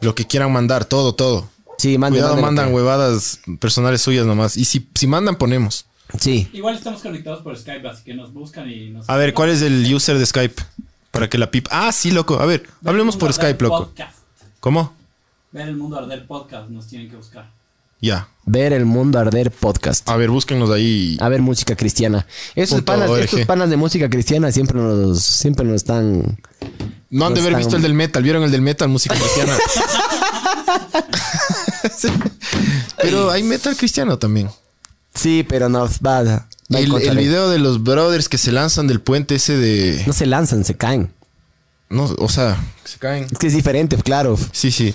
lo 0.00 0.16
que 0.16 0.26
quieran 0.26 0.50
mandar, 0.52 0.84
todo, 0.84 1.14
todo. 1.14 1.48
Sí, 1.84 1.98
manden. 1.98 2.20
Cuidado, 2.22 2.36
manden 2.36 2.54
mandan 2.56 2.74
huevadas 2.74 3.40
personales 3.60 4.00
suyas 4.00 4.24
nomás. 4.24 4.56
Y 4.56 4.64
si, 4.64 4.88
si 4.94 5.06
mandan, 5.06 5.36
ponemos. 5.36 5.84
Sí. 6.18 6.48
Igual 6.54 6.76
estamos 6.76 7.02
conectados 7.02 7.42
por 7.42 7.54
Skype, 7.58 7.86
así 7.86 8.04
que 8.04 8.14
nos 8.14 8.32
buscan 8.32 8.70
y 8.70 8.88
nos. 8.88 9.10
A 9.10 9.16
ver, 9.18 9.34
¿cuál 9.34 9.50
es 9.50 9.60
el 9.60 9.94
user 9.94 10.16
de 10.18 10.24
Skype? 10.24 10.62
Para 11.10 11.28
que 11.28 11.36
la 11.36 11.50
pip... 11.50 11.68
Ah, 11.70 11.92
sí, 11.92 12.10
loco. 12.10 12.40
A 12.40 12.46
ver, 12.46 12.62
Ver 12.62 12.70
el 12.82 12.88
hablemos 12.88 13.16
mundo 13.16 13.18
por 13.20 13.28
arder 13.32 13.42
Skype, 13.50 13.64
loco. 13.64 13.84
Podcast. 13.88 14.16
¿Cómo? 14.60 14.94
Ver 15.52 15.68
el 15.68 15.76
mundo 15.76 15.98
arder 15.98 16.26
podcast, 16.26 16.70
nos 16.70 16.86
tienen 16.86 17.10
que 17.10 17.16
buscar. 17.16 17.50
Ya. 18.00 18.28
Ver 18.46 18.72
el 18.72 18.86
mundo 18.86 19.18
arder 19.18 19.50
podcast. 19.50 20.08
A 20.08 20.16
ver, 20.16 20.30
búsquenos 20.30 20.70
ahí. 20.70 21.18
A 21.20 21.28
ver 21.28 21.42
música 21.42 21.76
cristiana. 21.76 22.26
Estos 22.54 22.78
Punto 22.78 22.92
panas, 22.92 23.10
org. 23.10 23.20
estos 23.24 23.40
panas 23.42 23.68
de 23.68 23.76
música 23.76 24.08
cristiana 24.08 24.50
siempre 24.50 24.80
nos, 24.80 25.20
siempre 25.22 25.66
nos 25.66 25.76
están. 25.76 26.38
No 27.10 27.26
han 27.26 27.34
de 27.34 27.40
haber 27.40 27.52
están- 27.52 27.58
visto 27.58 27.76
el 27.76 27.82
del 27.82 27.92
metal. 27.94 28.22
¿Vieron 28.22 28.42
el 28.42 28.50
del 28.50 28.62
metal? 28.62 28.88
Música 28.88 29.14
cristiana. 29.14 29.56
Pero 33.02 33.30
hay 33.30 33.42
metal 33.42 33.76
cristiano 33.76 34.18
también. 34.18 34.50
Sí, 35.14 35.44
pero 35.48 35.68
no 35.68 35.88
va, 36.04 36.48
El, 36.70 37.16
video 37.16 37.48
de 37.48 37.58
los 37.58 37.82
brothers 37.82 38.28
que 38.28 38.38
se 38.38 38.50
lanzan 38.50 38.88
del 38.88 39.00
puente 39.00 39.36
ese 39.36 39.56
de... 39.56 40.02
No 40.06 40.12
se 40.12 40.26
lanzan, 40.26 40.64
se 40.64 40.76
caen. 40.76 41.12
No, 41.88 42.04
o 42.18 42.28
sea, 42.28 42.58
se 42.84 42.98
caen. 42.98 43.26
Es 43.30 43.38
que 43.38 43.46
es 43.46 43.52
diferente, 43.52 43.96
claro. 43.98 44.36
Sí, 44.50 44.72
sí. 44.72 44.92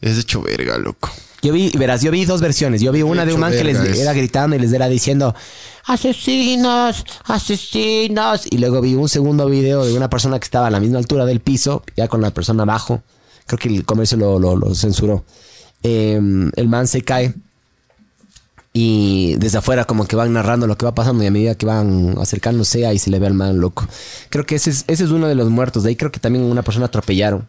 Es 0.00 0.14
de 0.14 0.20
hecho 0.20 0.42
verga, 0.42 0.78
loco. 0.78 1.10
Yo 1.42 1.52
vi, 1.52 1.72
verás, 1.76 2.02
yo 2.02 2.12
vi 2.12 2.24
dos 2.24 2.40
versiones. 2.40 2.80
Yo 2.80 2.92
vi 2.92 3.02
una 3.02 3.24
de 3.24 3.34
un 3.34 3.40
man 3.40 3.50
que 3.50 3.64
les 3.64 3.80
es. 3.80 3.98
era 3.98 4.12
gritando 4.12 4.54
y 4.54 4.60
les 4.60 4.72
era 4.72 4.88
diciendo 4.88 5.34
asesinos, 5.84 7.04
asesinos. 7.24 8.46
Y 8.48 8.58
luego 8.58 8.80
vi 8.80 8.94
un 8.94 9.08
segundo 9.08 9.46
video 9.46 9.84
de 9.84 9.94
una 9.94 10.08
persona 10.08 10.38
que 10.38 10.44
estaba 10.44 10.68
a 10.68 10.70
la 10.70 10.78
misma 10.78 10.98
altura 10.98 11.26
del 11.26 11.40
piso, 11.40 11.82
ya 11.96 12.06
con 12.06 12.20
la 12.20 12.30
persona 12.30 12.62
abajo. 12.62 13.02
Creo 13.52 13.58
que 13.58 13.68
el 13.68 13.84
comercio 13.84 14.16
lo, 14.16 14.38
lo- 14.38 14.56
lo 14.56 14.74
censuró. 14.74 15.24
Eh, 15.82 16.18
el 16.56 16.68
man 16.68 16.86
se 16.86 17.02
cae 17.02 17.34
y 18.72 19.34
desde 19.36 19.58
afuera 19.58 19.84
como 19.84 20.06
que 20.06 20.16
van 20.16 20.32
narrando 20.32 20.66
lo 20.66 20.78
que 20.78 20.86
va 20.86 20.94
pasando 20.94 21.22
y 21.22 21.26
a 21.26 21.30
medida 21.30 21.54
que 21.56 21.66
van 21.66 22.16
acercándose 22.18 22.86
ahí 22.86 22.98
se 22.98 23.10
le 23.10 23.18
ve 23.18 23.26
al 23.26 23.34
man 23.34 23.60
loco. 23.60 23.86
Creo 24.30 24.46
que 24.46 24.54
ese 24.54 24.70
es, 24.70 24.84
ese 24.86 25.04
es 25.04 25.10
uno 25.10 25.28
de 25.28 25.34
los 25.34 25.50
muertos. 25.50 25.82
De 25.82 25.90
ahí 25.90 25.96
creo 25.96 26.10
que 26.10 26.20
también 26.20 26.44
una 26.44 26.62
persona 26.62 26.86
atropellaron. 26.86 27.46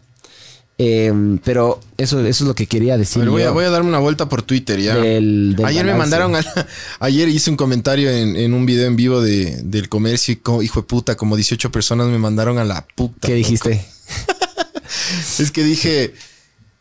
Eh, 0.79 1.13
pero 1.45 1.79
eso, 1.97 2.19
eso 2.25 2.43
es 2.43 2.47
lo 2.47 2.55
que 2.55 2.65
quería 2.65 2.97
decir. 2.97 3.23
voy, 3.29 3.43
a, 3.43 3.51
voy 3.51 3.63
a 3.63 3.69
darme 3.69 3.87
una 3.89 3.99
vuelta 3.99 4.27
por 4.27 4.41
Twitter 4.41 4.81
ya. 4.81 4.95
Del- 4.97 5.55
del 5.55 5.65
ayer 5.65 5.85
me 5.85 5.91
balance. 5.93 6.17
mandaron 6.19 6.35
a- 6.35 6.67
ayer 6.99 7.29
hice 7.29 7.49
un 7.51 7.55
comentario 7.55 8.09
en, 8.09 8.35
en 8.35 8.53
un 8.53 8.65
video 8.65 8.87
en 8.87 8.95
vivo 8.97 9.21
de, 9.21 9.61
del 9.63 9.87
comercio 9.87 10.33
y 10.33 10.37
co- 10.37 10.61
hijo 10.63 10.81
de 10.81 10.87
puta, 10.87 11.15
como 11.15 11.35
18 11.37 11.71
personas 11.71 12.07
me 12.07 12.17
mandaron 12.17 12.57
a 12.57 12.65
la 12.65 12.85
puta. 12.95 13.27
¿Qué 13.27 13.35
dijiste? 13.35 13.85
Es 15.39 15.51
que 15.51 15.63
dije, 15.63 16.13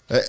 eh, 0.09 0.21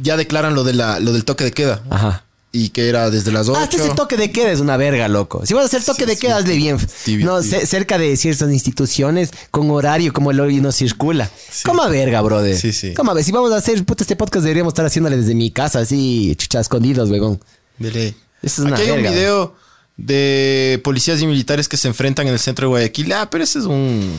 ya 0.00 0.16
declaran 0.16 0.54
lo, 0.54 0.64
de 0.64 0.74
la, 0.74 1.00
lo 1.00 1.12
del 1.12 1.24
toque 1.24 1.44
de 1.44 1.52
queda 1.52 1.82
Ajá. 1.90 2.24
y 2.52 2.70
que 2.70 2.88
era 2.88 3.10
desde 3.10 3.32
las 3.32 3.48
8. 3.48 3.58
Ah, 3.58 3.64
este 3.64 3.76
ese 3.76 3.94
toque 3.94 4.16
de 4.16 4.30
queda 4.30 4.50
es 4.50 4.60
una 4.60 4.76
verga, 4.76 5.08
loco. 5.08 5.44
Si 5.44 5.54
vas 5.54 5.64
a 5.64 5.66
hacer 5.66 5.84
toque 5.84 6.06
de 6.06 6.16
queda, 6.16 6.36
hazle 6.36 6.56
bien. 6.56 6.78
Tibio, 7.04 7.26
no, 7.26 7.40
tibio. 7.42 7.66
cerca 7.66 7.98
de 7.98 8.16
ciertas 8.16 8.50
instituciones, 8.50 9.30
con 9.50 9.70
horario, 9.70 10.12
como 10.12 10.30
el 10.30 10.40
hoy 10.40 10.60
no 10.60 10.72
circula. 10.72 11.30
Como 11.64 11.82
a 11.82 11.88
verga, 11.88 12.20
brother. 12.22 12.56
Sí, 12.56 12.72
sí. 12.72 12.94
Como 12.94 13.10
a 13.10 13.14
ver, 13.14 13.24
si 13.24 13.32
vamos 13.32 13.52
a 13.52 13.56
hacer 13.56 13.84
puta, 13.84 14.04
este 14.04 14.16
podcast, 14.16 14.44
deberíamos 14.44 14.72
estar 14.72 14.86
haciéndole 14.86 15.16
desde 15.16 15.34
mi 15.34 15.50
casa, 15.50 15.80
así, 15.80 16.34
chucha, 16.36 16.60
escondidos, 16.60 17.10
weón. 17.10 17.40
De 17.78 17.90
ley. 17.90 18.16
Eso 18.42 18.62
es 18.62 18.68
una 18.68 18.76
Aquí 18.76 18.88
hay 18.88 18.96
un 18.96 19.02
video 19.02 19.54
de 19.96 20.80
policías 20.84 21.20
y 21.20 21.26
militares 21.26 21.68
que 21.68 21.76
se 21.76 21.88
enfrentan 21.88 22.26
en 22.28 22.32
el 22.32 22.38
centro 22.38 22.66
de 22.66 22.68
Guayaquil. 22.68 23.12
Ah, 23.12 23.28
pero 23.28 23.44
ese 23.44 23.58
es 23.58 23.64
un... 23.64 24.16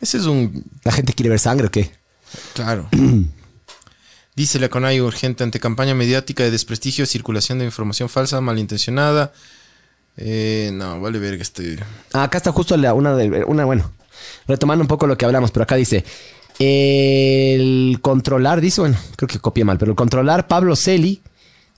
Ese 0.00 0.18
es 0.18 0.24
un... 0.24 0.64
¿La 0.84 0.92
gente 0.92 1.12
quiere 1.12 1.30
ver 1.30 1.40
sangre 1.40 1.66
o 1.66 1.70
qué? 1.70 1.90
Claro. 2.54 2.88
Dice 4.36 4.58
la 4.58 4.68
CONAI 4.68 5.00
urgente 5.00 5.44
ante 5.44 5.60
campaña 5.60 5.94
mediática 5.94 6.42
de 6.42 6.50
desprestigio, 6.50 7.06
circulación 7.06 7.60
de 7.60 7.64
información 7.66 8.08
falsa, 8.08 8.40
malintencionada. 8.40 9.32
Eh, 10.16 10.70
no, 10.72 11.00
vale 11.00 11.18
verga 11.20 11.42
este... 11.42 11.78
Ah, 12.12 12.24
acá 12.24 12.38
está 12.38 12.50
justo 12.52 12.76
la- 12.76 12.94
una, 12.94 13.14
de, 13.16 13.44
una, 13.44 13.64
bueno, 13.64 13.92
retomando 14.48 14.82
un 14.82 14.88
poco 14.88 15.06
lo 15.06 15.16
que 15.16 15.24
hablamos, 15.24 15.50
pero 15.52 15.62
acá 15.64 15.76
dice, 15.76 16.04
el 16.58 17.98
controlar, 18.00 18.60
dice, 18.60 18.80
bueno, 18.80 18.96
creo 19.16 19.28
que 19.28 19.38
copié 19.38 19.64
mal, 19.64 19.78
pero 19.78 19.92
el 19.92 19.96
controlar 19.96 20.48
Pablo 20.48 20.74
Celi 20.76 21.22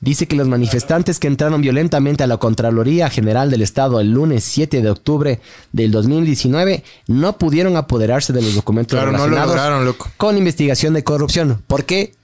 dice 0.07 0.27
que 0.27 0.37
los 0.37 0.49
manifestantes 0.49 1.19
que 1.19 1.27
entraron 1.27 1.61
violentamente 1.61 2.25
a 2.25 2.27
la 2.27 2.39
Contraloría 2.39 3.11
General 3.11 3.51
del 3.51 3.61
Estado 3.61 4.01
el 4.01 4.13
lunes 4.13 4.45
7 4.45 4.81
de 4.81 4.89
octubre 4.91 5.41
del 5.73 5.91
2019 5.91 6.83
no 7.09 7.37
pudieron 7.37 7.77
apoderarse 7.77 8.33
de 8.33 8.41
los 8.41 8.55
documentos 8.55 8.97
Claro, 8.97 9.13
no 9.13 9.19
lo 9.19 9.25
relacionados 9.25 9.55
lograron, 9.57 9.85
loco. 9.85 10.11
con 10.17 10.39
investigación 10.39 10.95
de 10.95 11.05
corrupción. 11.05 11.63
¿Por 11.67 11.85
qué? 11.85 12.15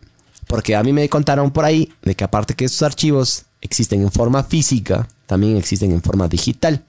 Porque 0.47 0.75
a 0.77 0.83
mí 0.83 0.93
me 0.93 1.09
contaron 1.09 1.51
por 1.51 1.65
ahí 1.67 1.93
de 2.03 2.15
que 2.15 2.25
aparte 2.25 2.55
que 2.55 2.65
estos 2.65 2.83
archivos 2.83 3.43
existen 3.61 4.01
en 4.03 4.11
forma 4.11 4.43
física, 4.45 5.07
también 5.27 5.57
existen 5.57 5.93
en 5.93 6.03
forma 6.03 6.29
digital. 6.29 6.83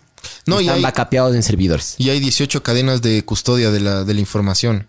No, 0.45 0.59
y 0.61 0.65
Están 0.65 0.77
hay- 0.77 0.83
backupeados 0.83 1.35
en 1.35 1.43
servidores. 1.43 1.95
Y 1.97 2.09
hay 2.09 2.19
18 2.19 2.63
cadenas 2.63 3.01
de 3.01 3.23
custodia 3.25 3.71
de 3.71 3.79
la, 3.81 4.03
de 4.05 4.13
la 4.13 4.19
información. 4.21 4.87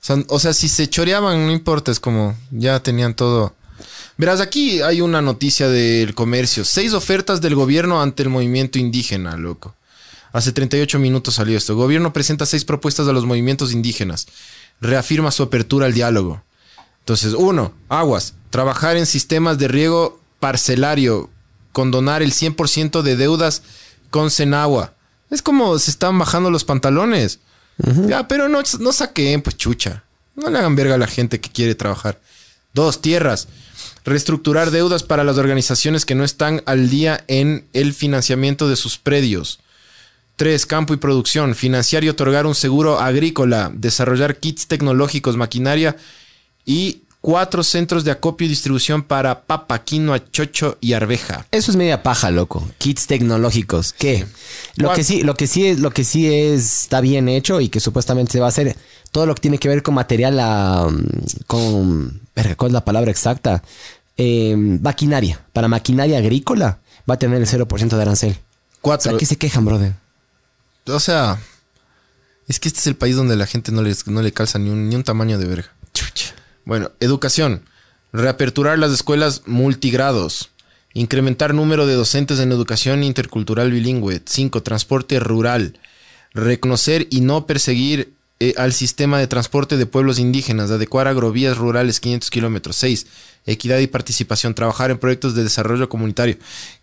O 0.00 0.04
sea, 0.04 0.16
o 0.28 0.38
sea, 0.38 0.52
si 0.52 0.68
se 0.68 0.88
choreaban, 0.88 1.46
no 1.46 1.52
importa, 1.52 1.90
es 1.90 1.98
como 2.00 2.36
ya 2.52 2.80
tenían 2.80 3.14
todo. 3.14 3.54
Verás, 4.18 4.40
aquí 4.40 4.82
hay 4.82 5.00
una 5.00 5.22
noticia 5.22 5.68
del 5.68 6.12
comercio. 6.12 6.64
Seis 6.64 6.92
ofertas 6.92 7.40
del 7.40 7.54
gobierno 7.54 8.02
ante 8.02 8.24
el 8.24 8.28
movimiento 8.28 8.80
indígena, 8.80 9.36
loco. 9.36 9.76
Hace 10.32 10.50
38 10.50 10.98
minutos 10.98 11.34
salió 11.34 11.56
esto. 11.56 11.72
El 11.72 11.78
gobierno 11.78 12.12
presenta 12.12 12.44
seis 12.44 12.64
propuestas 12.64 13.06
a 13.06 13.12
los 13.12 13.24
movimientos 13.24 13.72
indígenas. 13.72 14.26
Reafirma 14.80 15.30
su 15.30 15.44
apertura 15.44 15.86
al 15.86 15.94
diálogo. 15.94 16.42
Entonces, 16.98 17.32
uno, 17.32 17.72
aguas. 17.88 18.34
Trabajar 18.50 18.96
en 18.96 19.06
sistemas 19.06 19.56
de 19.58 19.68
riego 19.68 20.20
parcelario. 20.40 21.30
Condonar 21.72 22.20
el 22.20 22.32
100% 22.32 23.02
de 23.02 23.16
deudas 23.16 23.62
con 24.10 24.32
Senagua. 24.32 24.94
Es 25.30 25.42
como 25.42 25.78
se 25.78 25.92
están 25.92 26.18
bajando 26.18 26.50
los 26.50 26.64
pantalones. 26.64 27.38
Ya, 28.08 28.26
pero 28.26 28.48
no, 28.48 28.62
no 28.80 28.92
saquen, 28.92 29.42
pues 29.42 29.56
chucha. 29.56 30.02
No 30.34 30.50
le 30.50 30.58
hagan 30.58 30.74
verga 30.74 30.96
a 30.96 30.98
la 30.98 31.06
gente 31.06 31.40
que 31.40 31.50
quiere 31.50 31.76
trabajar. 31.76 32.20
Dos, 32.74 33.00
tierras. 33.00 33.46
Reestructurar 34.04 34.70
deudas 34.70 35.02
para 35.02 35.24
las 35.24 35.38
organizaciones 35.38 36.04
que 36.04 36.14
no 36.14 36.24
están 36.24 36.62
al 36.66 36.90
día 36.90 37.24
en 37.28 37.66
el 37.72 37.94
financiamiento 37.94 38.68
de 38.68 38.76
sus 38.76 38.98
predios. 38.98 39.60
Tres, 40.36 40.66
campo 40.66 40.94
y 40.94 40.98
producción. 40.98 41.54
Financiar 41.54 42.04
y 42.04 42.08
otorgar 42.08 42.46
un 42.46 42.54
seguro 42.54 43.00
agrícola. 43.00 43.72
Desarrollar 43.74 44.36
kits 44.36 44.68
tecnológicos, 44.68 45.36
maquinaria. 45.36 45.96
Y 46.64 47.02
cuatro 47.28 47.62
centros 47.62 48.04
de 48.04 48.10
acopio 48.10 48.46
y 48.46 48.48
distribución 48.48 49.02
para 49.02 49.42
papa, 49.42 49.84
quinoa, 49.84 50.30
chocho 50.30 50.78
y 50.80 50.94
arveja. 50.94 51.44
Eso 51.50 51.70
es 51.70 51.76
media 51.76 52.02
paja, 52.02 52.30
loco. 52.30 52.66
Kits 52.78 53.06
tecnológicos. 53.06 53.92
¿Qué? 53.92 54.24
Lo 54.76 54.94
que 54.94 55.04
sí, 55.04 55.22
lo 55.22 55.34
que 55.34 55.46
sí 55.46 55.66
es, 55.66 55.78
lo 55.78 55.90
que 55.90 56.04
sí 56.04 56.26
es, 56.26 56.84
está 56.84 57.02
bien 57.02 57.28
hecho 57.28 57.60
y 57.60 57.68
que 57.68 57.80
supuestamente 57.80 58.32
se 58.32 58.40
va 58.40 58.46
a 58.46 58.48
hacer 58.48 58.74
todo 59.12 59.26
lo 59.26 59.34
que 59.34 59.42
tiene 59.42 59.58
que 59.58 59.68
ver 59.68 59.82
con 59.82 59.92
material, 59.92 60.38
ah, 60.40 60.88
con, 61.46 62.18
verga, 62.34 62.54
¿cuál 62.54 62.70
es 62.70 62.72
la 62.72 62.86
palabra 62.86 63.10
exacta? 63.10 63.62
Eh, 64.16 64.56
maquinaria. 64.56 65.38
Para 65.52 65.68
maquinaria 65.68 66.16
agrícola 66.16 66.78
va 67.08 67.16
a 67.16 67.18
tener 67.18 67.42
el 67.42 67.46
0% 67.46 67.88
de 67.94 68.00
arancel. 68.00 68.32
O 68.32 68.78
Cuatro. 68.80 69.10
sea, 69.10 69.18
¿qué 69.18 69.26
se 69.26 69.36
quejan, 69.36 69.66
brother? 69.66 69.92
O 70.86 70.98
sea, 70.98 71.38
es 72.46 72.58
que 72.58 72.68
este 72.68 72.80
es 72.80 72.86
el 72.86 72.96
país 72.96 73.16
donde 73.16 73.36
la 73.36 73.44
gente 73.44 73.70
no, 73.70 73.82
les, 73.82 74.06
no 74.06 74.22
le 74.22 74.32
calza 74.32 74.58
ni 74.58 74.70
un, 74.70 74.88
ni 74.88 74.96
un 74.96 75.04
tamaño 75.04 75.38
de 75.38 75.44
verga. 75.44 75.74
Bueno, 76.68 76.90
educación. 77.00 77.62
Reaperturar 78.12 78.78
las 78.78 78.92
escuelas 78.92 79.40
multigrados. 79.46 80.50
Incrementar 80.92 81.54
número 81.54 81.86
de 81.86 81.94
docentes 81.94 82.40
en 82.40 82.52
educación 82.52 83.02
intercultural 83.04 83.70
bilingüe. 83.72 84.20
5. 84.22 84.62
Transporte 84.62 85.18
rural. 85.18 85.78
Reconocer 86.34 87.06
y 87.10 87.22
no 87.22 87.46
perseguir 87.46 88.12
eh, 88.38 88.52
al 88.58 88.74
sistema 88.74 89.18
de 89.18 89.26
transporte 89.28 89.78
de 89.78 89.86
pueblos 89.86 90.18
indígenas. 90.18 90.70
Adecuar 90.70 91.08
agrovías 91.08 91.56
rurales 91.56 92.00
500 92.00 92.28
kilómetros. 92.28 92.76
6. 92.76 93.06
Equidad 93.46 93.78
y 93.78 93.86
participación. 93.86 94.52
Trabajar 94.54 94.90
en 94.90 94.98
proyectos 94.98 95.34
de 95.34 95.44
desarrollo 95.44 95.88
comunitario. 95.88 96.36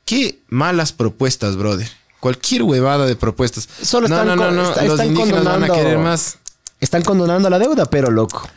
Qué 0.03 0.39
malas 0.49 0.93
propuestas, 0.93 1.57
brother. 1.57 1.87
Cualquier 2.19 2.63
huevada 2.63 3.05
de 3.05 3.15
propuestas. 3.15 3.69
Solo 3.83 4.07
no, 4.07 4.15
están 4.15 4.35
no, 4.35 4.35
no, 4.35 4.51
no. 4.51 4.69
está- 4.71 4.83
Los 4.85 5.03
indígenas 5.03 5.43
van 5.43 5.63
a 5.63 5.69
querer 5.69 5.99
más. 5.99 6.39
Están 6.79 7.03
condonando 7.03 7.51
la 7.51 7.59
deuda, 7.59 7.85
pero 7.85 8.09
loco. 8.09 8.49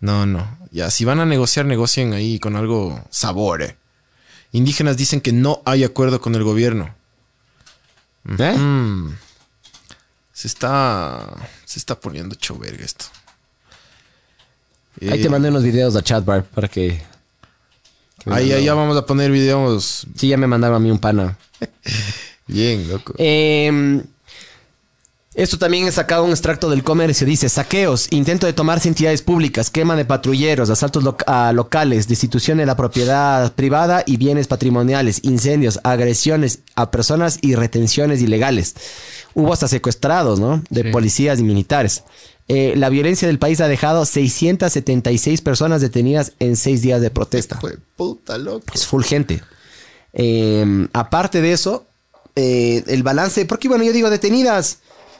No, 0.00 0.26
no. 0.26 0.58
Ya, 0.70 0.90
si 0.90 1.04
van 1.04 1.20
a 1.20 1.26
negociar, 1.26 1.66
negocien 1.66 2.12
ahí 2.12 2.38
con 2.38 2.56
algo 2.56 3.02
sabor. 3.10 3.62
eh. 3.62 3.76
Indígenas 4.52 4.96
dicen 4.96 5.20
que 5.20 5.32
no 5.32 5.62
hay 5.64 5.84
acuerdo 5.84 6.20
con 6.20 6.34
el 6.34 6.42
gobierno. 6.44 6.94
¿Eh? 8.38 8.56
Mm. 8.56 9.16
Se 10.32 10.48
está. 10.48 11.26
Se 11.64 11.78
está 11.78 11.98
poniendo 11.98 12.34
hecho 12.34 12.58
verga 12.58 12.84
esto. 12.84 13.06
Ahí 15.00 15.20
Eh, 15.20 15.22
te 15.22 15.28
mandé 15.28 15.48
unos 15.50 15.62
videos 15.62 15.94
a 15.96 16.02
chat 16.02 16.24
bar 16.24 16.44
para 16.44 16.68
que. 16.68 17.02
ahí, 18.26 18.52
ahí 18.52 18.64
ya 18.64 18.74
vamos 18.74 18.96
a 18.96 19.06
poner 19.06 19.30
videos. 19.30 20.06
Sí, 20.16 20.28
ya 20.28 20.36
me 20.36 20.46
mandaron 20.46 20.76
a 20.76 20.80
mí 20.80 20.90
un 20.90 20.98
pana. 20.98 21.36
Bien, 22.46 22.88
loco. 22.88 23.14
Eh, 23.18 24.02
esto 25.36 25.58
también 25.58 25.86
es 25.86 25.94
sacado 25.94 26.24
un 26.24 26.30
extracto 26.30 26.68
del 26.70 26.82
comercio. 26.82 27.26
Dice, 27.26 27.48
saqueos, 27.48 28.08
intento 28.10 28.46
de 28.46 28.52
tomarse 28.54 28.88
entidades 28.88 29.20
públicas, 29.22 29.70
quema 29.70 29.94
de 29.94 30.04
patrulleros, 30.06 30.70
asaltos 30.70 31.04
a 31.26 31.52
locales, 31.52 32.08
destitución 32.08 32.58
de 32.58 32.66
la 32.66 32.74
propiedad 32.76 33.52
privada 33.52 34.02
y 34.06 34.16
bienes 34.16 34.48
patrimoniales, 34.48 35.20
incendios, 35.22 35.78
agresiones 35.84 36.60
a 36.74 36.90
personas 36.90 37.38
y 37.42 37.54
retenciones 37.54 38.22
ilegales. 38.22 38.74
Hubo 39.34 39.52
hasta 39.52 39.68
secuestrados, 39.68 40.40
¿no? 40.40 40.62
De 40.70 40.82
Sí. 40.84 40.88
policías 40.90 41.38
y 41.38 41.42
militares. 41.44 42.02
Eh, 42.48 42.74
la 42.76 42.88
violencia 42.88 43.28
del 43.28 43.38
país 43.38 43.60
ha 43.60 43.68
dejado 43.68 44.04
676 44.06 45.40
personas 45.42 45.80
detenidas 45.82 46.32
en 46.38 46.56
seis 46.56 46.80
días 46.80 47.00
de 47.00 47.10
protesta. 47.10 47.58
Puta, 47.96 48.38
loco. 48.38 48.64
Es 48.72 48.86
full 48.86 49.02
gente. 49.02 49.42
Eh, 50.12 50.88
aparte 50.92 51.40
de 51.42 51.52
eso, 51.52 51.84
eh, 52.36 52.82
el 52.86 53.02
balance, 53.02 53.44
porque 53.44 53.68
bueno, 53.68 53.84
yo 53.84 53.92
digo 53.92 54.08
detenidas, 54.10 54.78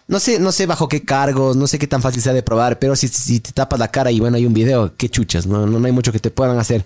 no 0.09 0.21
sé, 0.21 0.39
no 0.39 0.53
sé 0.53 0.67
bajo 0.67 0.89
qué 0.89 1.05
cargos, 1.05 1.57
no 1.57 1.67
sé 1.67 1.79
qué 1.79 1.87
tan 1.87 2.03
fácil 2.03 2.23
sea 2.23 2.33
de 2.33 2.43
probar, 2.43 2.79
pero 2.79 2.95
si, 2.97 3.09
si 3.09 3.41
te 3.41 3.53
tapas 3.53 3.79
la 3.81 3.89
cara 3.89 4.11
y 4.11 4.21
bueno, 4.21 4.37
hay 4.37 4.47
un 4.47 4.55
video, 4.55 4.95
qué 4.97 5.09
chuchas, 5.09 5.47
no, 5.47 5.67
no, 5.67 5.85
hay 5.87 5.93
mucho 5.93 6.13
que 6.13 6.19
te 6.21 6.31
puedan 6.31 6.59
hacer. 6.59 6.85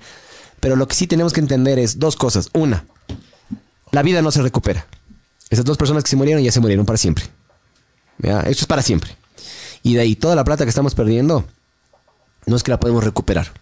Pero 0.61 0.77
lo 0.77 0.87
que 0.89 0.95
sí 0.95 1.07
tenemos 1.07 1.33
que 1.33 1.41
entender 1.41 1.79
es 1.79 1.99
dos 1.99 2.17
cosas. 2.17 2.49
Una, 2.53 2.85
la 3.93 4.03
vida 4.03 4.21
no 4.23 4.31
se 4.31 4.43
recupera. 4.43 4.87
Esas 5.49 5.65
dos 5.65 5.77
personas 5.79 6.05
que 6.05 6.11
se 6.11 6.17
murieron 6.17 6.43
ya 6.43 6.53
se 6.53 6.61
murieron 6.61 6.85
para 6.87 6.97
siempre. 6.99 7.25
¿Ya? 8.19 8.41
Esto 8.41 8.63
es 8.63 8.67
para 8.67 8.83
siempre. 8.83 9.17
Y 9.83 9.95
de 9.95 10.01
ahí 10.01 10.17
toda 10.17 10.35
la 10.37 10.45
plata 10.45 10.65
que 10.65 10.69
estamos 10.69 10.95
perdiendo, 10.95 11.47
no 12.47 12.57
es 12.57 12.63
que 12.63 12.71
la 12.71 12.79
podemos 12.79 13.03
recuperar. 13.05 13.53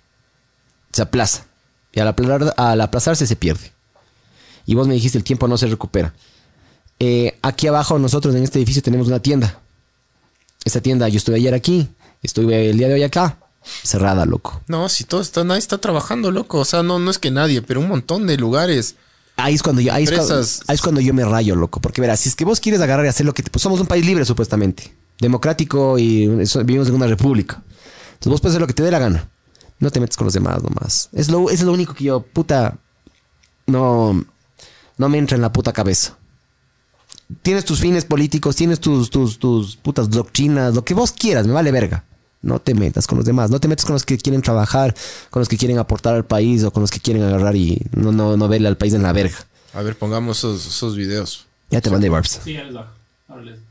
Se 0.92 1.02
aplaza. 1.02 1.44
Y 1.92 2.00
al, 2.00 2.08
aplar- 2.14 2.52
al 2.56 2.80
aplazarse 2.80 3.26
se 3.26 3.36
pierde. 3.36 3.72
Y 4.66 4.74
vos 4.74 4.86
me 4.88 4.94
dijiste, 4.94 5.16
el 5.18 5.24
tiempo 5.24 5.48
no 5.48 5.56
se 5.56 5.66
recupera. 5.66 6.12
Eh, 7.00 7.38
aquí 7.42 7.66
abajo 7.66 7.98
nosotros 7.98 8.34
en 8.34 8.42
este 8.42 8.58
edificio 8.58 8.82
tenemos 8.82 9.06
una 9.06 9.20
tienda. 9.20 9.60
Esta 10.64 10.80
tienda, 10.80 11.08
yo 11.08 11.18
estuve 11.18 11.36
ayer 11.36 11.54
aquí, 11.54 11.88
estuve 12.22 12.70
el 12.70 12.78
día 12.78 12.88
de 12.88 12.94
hoy 12.94 13.02
acá, 13.02 13.38
cerrada, 13.62 14.26
loco. 14.26 14.60
No, 14.66 14.88
si 14.88 15.04
todo 15.04 15.20
está, 15.20 15.44
nadie 15.44 15.60
está 15.60 15.78
trabajando, 15.78 16.30
loco. 16.30 16.58
O 16.58 16.64
sea, 16.64 16.82
no, 16.82 16.98
no 16.98 17.10
es 17.10 17.18
que 17.18 17.30
nadie, 17.30 17.62
pero 17.62 17.80
un 17.80 17.88
montón 17.88 18.26
de 18.26 18.36
lugares. 18.36 18.96
Ahí 19.36 19.54
es 19.54 19.62
cuando 19.62 19.80
yo, 19.80 19.92
ahí 19.92 20.02
es 20.02 20.10
cuando, 20.10 20.34
Empresas. 20.34 20.62
ahí 20.66 20.74
es 20.74 20.82
cuando 20.82 21.00
yo 21.00 21.14
me 21.14 21.24
rayo, 21.24 21.54
loco. 21.54 21.80
Porque 21.80 22.00
verás, 22.00 22.20
si 22.20 22.28
es 22.28 22.34
que 22.34 22.44
vos 22.44 22.58
quieres 22.58 22.80
agarrar 22.80 23.06
y 23.06 23.08
hacer 23.08 23.24
lo 23.24 23.32
que 23.32 23.44
te... 23.44 23.50
Pues 23.50 23.62
somos 23.62 23.80
un 23.80 23.86
país 23.86 24.04
libre, 24.04 24.24
supuestamente. 24.24 24.92
Democrático 25.20 25.96
y 25.96 26.26
vivimos 26.26 26.88
en 26.88 26.94
una 26.96 27.06
república. 27.06 27.62
Entonces 28.14 28.30
vos 28.30 28.40
puedes 28.40 28.54
hacer 28.54 28.60
lo 28.60 28.66
que 28.66 28.74
te 28.74 28.82
dé 28.82 28.90
la 28.90 28.98
gana. 28.98 29.30
No 29.78 29.92
te 29.92 30.00
metes 30.00 30.16
con 30.16 30.24
los 30.24 30.34
demás 30.34 30.60
nomás. 30.60 31.08
Es 31.12 31.28
lo, 31.28 31.50
es 31.50 31.62
lo 31.62 31.72
único 31.72 31.94
que 31.94 32.04
yo, 32.04 32.20
puta, 32.20 32.78
no, 33.66 34.24
no 34.96 35.08
me 35.08 35.18
entra 35.18 35.36
en 35.36 35.42
la 35.42 35.52
puta 35.52 35.72
cabeza. 35.72 36.17
Tienes 37.42 37.64
tus 37.64 37.80
fines 37.80 38.04
políticos, 38.04 38.56
tienes 38.56 38.80
tus, 38.80 39.10
tus, 39.10 39.38
tus 39.38 39.76
putas 39.76 40.08
doctrinas, 40.10 40.74
lo 40.74 40.84
que 40.84 40.94
vos 40.94 41.12
quieras, 41.12 41.46
me 41.46 41.52
vale 41.52 41.70
verga. 41.70 42.04
No 42.40 42.60
te 42.60 42.72
metas 42.74 43.06
con 43.06 43.18
los 43.18 43.24
demás, 43.26 43.50
no 43.50 43.60
te 43.60 43.68
metas 43.68 43.84
con 43.84 43.94
los 43.94 44.04
que 44.04 44.16
quieren 44.16 44.42
trabajar, 44.42 44.94
con 45.30 45.40
los 45.40 45.48
que 45.48 45.58
quieren 45.58 45.78
aportar 45.78 46.14
al 46.14 46.24
país 46.24 46.62
o 46.64 46.70
con 46.70 46.82
los 46.82 46.90
que 46.90 47.00
quieren 47.00 47.22
agarrar 47.24 47.56
y 47.56 47.84
no, 47.94 48.12
no, 48.12 48.36
no 48.36 48.48
verle 48.48 48.68
al 48.68 48.76
país 48.76 48.94
en 48.94 49.02
la 49.02 49.12
verga. 49.12 49.36
A 49.74 49.82
ver, 49.82 49.96
pongamos 49.96 50.38
esos, 50.38 50.66
esos 50.66 50.96
videos. 50.96 51.46
Ya 51.70 51.80
te 51.80 51.90
mandé, 51.90 52.08
Barbs. 52.08 52.40
Sí, 52.42 52.54
ya 52.54 52.64
les 52.64 52.74
bajo. 52.74 52.92
Ahora 53.28 53.42
les. 53.42 53.67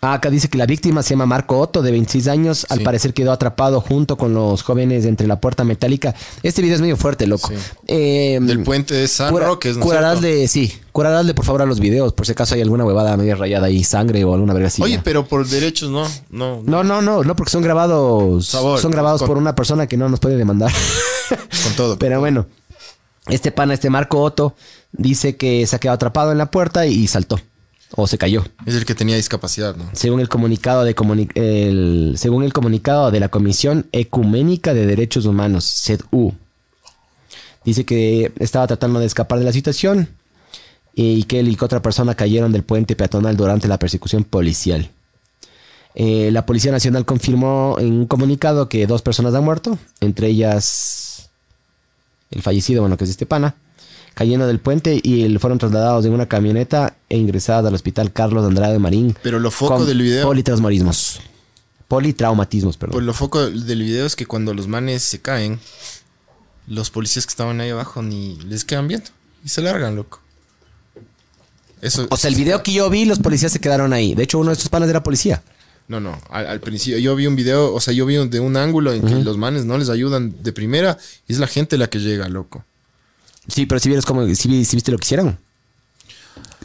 Ah, 0.00 0.12
acá 0.14 0.30
dice 0.30 0.48
que 0.48 0.56
la 0.58 0.66
víctima 0.66 1.02
se 1.02 1.10
llama 1.10 1.26
Marco 1.26 1.58
Otto, 1.58 1.82
de 1.82 1.90
26 1.90 2.28
años. 2.28 2.66
Al 2.68 2.78
Sí. 2.78 2.84
parecer 2.84 3.12
quedó 3.12 3.32
atrapado 3.32 3.80
junto 3.80 4.16
con 4.16 4.32
los 4.32 4.62
jóvenes 4.62 5.04
entre 5.06 5.26
la 5.26 5.40
puerta 5.40 5.64
metálica. 5.64 6.14
Este 6.44 6.62
video 6.62 6.76
es 6.76 6.80
medio 6.80 6.96
fuerte, 6.96 7.26
loco. 7.26 7.48
Sí. 7.48 7.54
Eh, 7.88 8.38
Del 8.40 8.62
puente 8.62 8.94
de 8.94 9.08
San 9.08 9.32
cura- 9.32 9.46
Roque, 9.46 9.72
¿no 9.74 9.80
curarásle, 9.80 10.46
sí, 10.46 10.72
curarásle 10.92 11.34
por 11.34 11.44
favor 11.44 11.62
a 11.62 11.66
los 11.66 11.80
videos, 11.80 12.12
por 12.12 12.26
si 12.26 12.32
acaso 12.32 12.54
hay 12.54 12.60
alguna 12.62 12.84
huevada 12.84 13.16
media 13.16 13.34
rayada 13.34 13.66
ahí, 13.66 13.82
sangre 13.82 14.22
o 14.22 14.32
alguna 14.34 14.52
verga 14.52 14.68
así. 14.68 14.80
Oye, 14.82 15.00
pero 15.02 15.26
por 15.26 15.44
derechos 15.48 15.90
no, 15.90 16.06
no. 16.30 16.62
No, 16.64 16.84
no, 16.84 17.02
no, 17.02 17.24
no, 17.24 17.34
porque 17.34 17.50
son 17.50 17.62
grabados. 17.62 18.46
Sabor, 18.46 18.78
son 18.80 18.92
grabados 18.92 19.20
con- 19.22 19.26
por 19.28 19.36
una 19.38 19.56
persona 19.56 19.88
que 19.88 19.96
no 19.96 20.08
nos 20.08 20.20
puede 20.20 20.36
demandar. 20.36 20.70
Con 21.64 21.72
todo. 21.74 21.98
Pero 21.98 22.20
bueno, 22.20 22.46
este 23.26 23.50
pana, 23.50 23.74
este 23.74 23.90
Marco 23.90 24.22
Otto, 24.22 24.54
dice 24.92 25.36
que 25.36 25.66
se 25.66 25.74
ha 25.74 25.78
quedado 25.80 25.96
atrapado 25.96 26.30
en 26.30 26.38
la 26.38 26.50
puerta 26.52 26.86
y 26.86 27.06
saltó. 27.08 27.40
O 27.94 28.06
se 28.06 28.18
cayó. 28.18 28.44
Es 28.66 28.74
el 28.74 28.84
que 28.84 28.94
tenía 28.94 29.16
discapacidad, 29.16 29.74
¿no? 29.74 29.84
Según 29.94 30.20
el 30.20 30.28
comunicado 30.28 30.84
de 30.84 30.94
comuni- 30.94 31.30
el, 31.34 32.14
según 32.18 32.44
el 32.44 32.52
comunicado 32.52 33.10
de 33.10 33.20
la 33.20 33.28
Comisión 33.30 33.86
Ecuménica 33.92 34.74
de 34.74 34.86
Derechos 34.86 35.24
Humanos, 35.24 35.64
CEDU, 35.64 36.34
dice 37.64 37.84
que 37.84 38.32
estaba 38.38 38.66
tratando 38.66 39.00
de 39.00 39.06
escapar 39.06 39.38
de 39.38 39.44
la 39.46 39.52
situación 39.52 40.08
y 40.94 41.22
que 41.24 41.40
él 41.40 41.48
y 41.48 41.56
que 41.56 41.64
otra 41.64 41.80
persona 41.80 42.14
cayeron 42.14 42.52
del 42.52 42.62
puente 42.62 42.94
peatonal 42.94 43.36
durante 43.36 43.68
la 43.68 43.78
persecución 43.78 44.24
policial. 44.24 44.90
Eh, 45.94 46.30
la 46.30 46.44
Policía 46.44 46.70
Nacional 46.70 47.04
confirmó 47.06 47.76
en 47.78 47.92
un 47.92 48.06
comunicado 48.06 48.68
que 48.68 48.86
dos 48.86 49.00
personas 49.02 49.34
han 49.34 49.44
muerto, 49.44 49.78
entre 50.00 50.28
ellas 50.28 51.30
el 52.30 52.42
fallecido, 52.42 52.82
bueno, 52.82 52.96
que 52.96 53.04
es 53.04 53.10
este 53.10 53.26
pana, 53.26 53.54
cayendo 54.18 54.46
del 54.48 54.58
puente 54.58 55.00
y 55.02 55.22
el- 55.22 55.38
fueron 55.38 55.58
trasladados 55.58 56.04
en 56.04 56.12
una 56.12 56.26
camioneta 56.26 56.96
e 57.08 57.16
ingresadas 57.16 57.64
al 57.66 57.74
hospital 57.74 58.12
Carlos 58.12 58.44
Andrade 58.44 58.78
Marín. 58.80 59.16
Pero 59.22 59.38
lo 59.38 59.50
foco 59.52 59.84
del 59.86 60.02
video. 60.02 60.26
Politraumatismos. 60.26 61.20
Politraumatismos, 61.86 62.76
perdón. 62.76 62.92
Pues 62.94 63.04
lo 63.06 63.14
foco 63.14 63.48
del 63.48 63.82
video 63.82 64.04
es 64.06 64.16
que 64.16 64.26
cuando 64.26 64.52
los 64.54 64.66
manes 64.68 65.02
se 65.04 65.20
caen, 65.20 65.60
los 66.66 66.90
policías 66.90 67.24
que 67.26 67.30
estaban 67.30 67.60
ahí 67.60 67.70
abajo 67.70 68.02
ni 68.02 68.36
les 68.42 68.64
quedan 68.64 68.88
viendo. 68.88 69.06
Y 69.44 69.48
se 69.48 69.62
largan, 69.62 69.94
loco. 69.96 70.20
Eso. 71.80 72.08
o 72.10 72.16
sea, 72.16 72.28
el 72.28 72.34
video 72.34 72.60
que 72.64 72.72
yo 72.72 72.90
vi, 72.90 73.04
los 73.04 73.20
policías 73.20 73.52
se 73.52 73.60
quedaron 73.60 73.92
ahí. 73.92 74.14
De 74.16 74.24
hecho, 74.24 74.38
uno 74.40 74.48
de 74.50 74.54
estos 74.54 74.68
panas 74.68 74.88
era 74.90 75.02
policía. 75.04 75.42
No, 75.86 76.00
no. 76.00 76.20
Al, 76.28 76.46
al 76.48 76.60
principio 76.60 76.98
yo 76.98 77.14
vi 77.14 77.26
un 77.28 77.36
video, 77.36 77.72
o 77.72 77.80
sea, 77.80 77.94
yo 77.94 78.04
vi 78.04 78.16
de 78.28 78.40
un 78.40 78.56
ángulo 78.56 78.92
en 78.92 79.00
que 79.00 79.14
los 79.24 79.38
manes 79.38 79.64
no 79.64 79.78
les 79.78 79.88
ayudan 79.88 80.34
de 80.42 80.52
primera 80.52 80.98
y 81.28 81.32
es 81.32 81.38
la 81.38 81.46
gente 81.46 81.78
la 81.78 81.88
que 81.88 82.00
llega, 82.00 82.28
loco. 82.28 82.64
Sí, 83.48 83.66
pero 83.66 83.78
si 83.80 83.88
vieras 83.88 84.04
cómo, 84.04 84.22
si, 84.34 84.48
vi- 84.48 84.64
si 84.64 84.76
viste 84.76 84.92
lo 84.92 84.98
que 84.98 85.04
hicieron. 85.04 85.38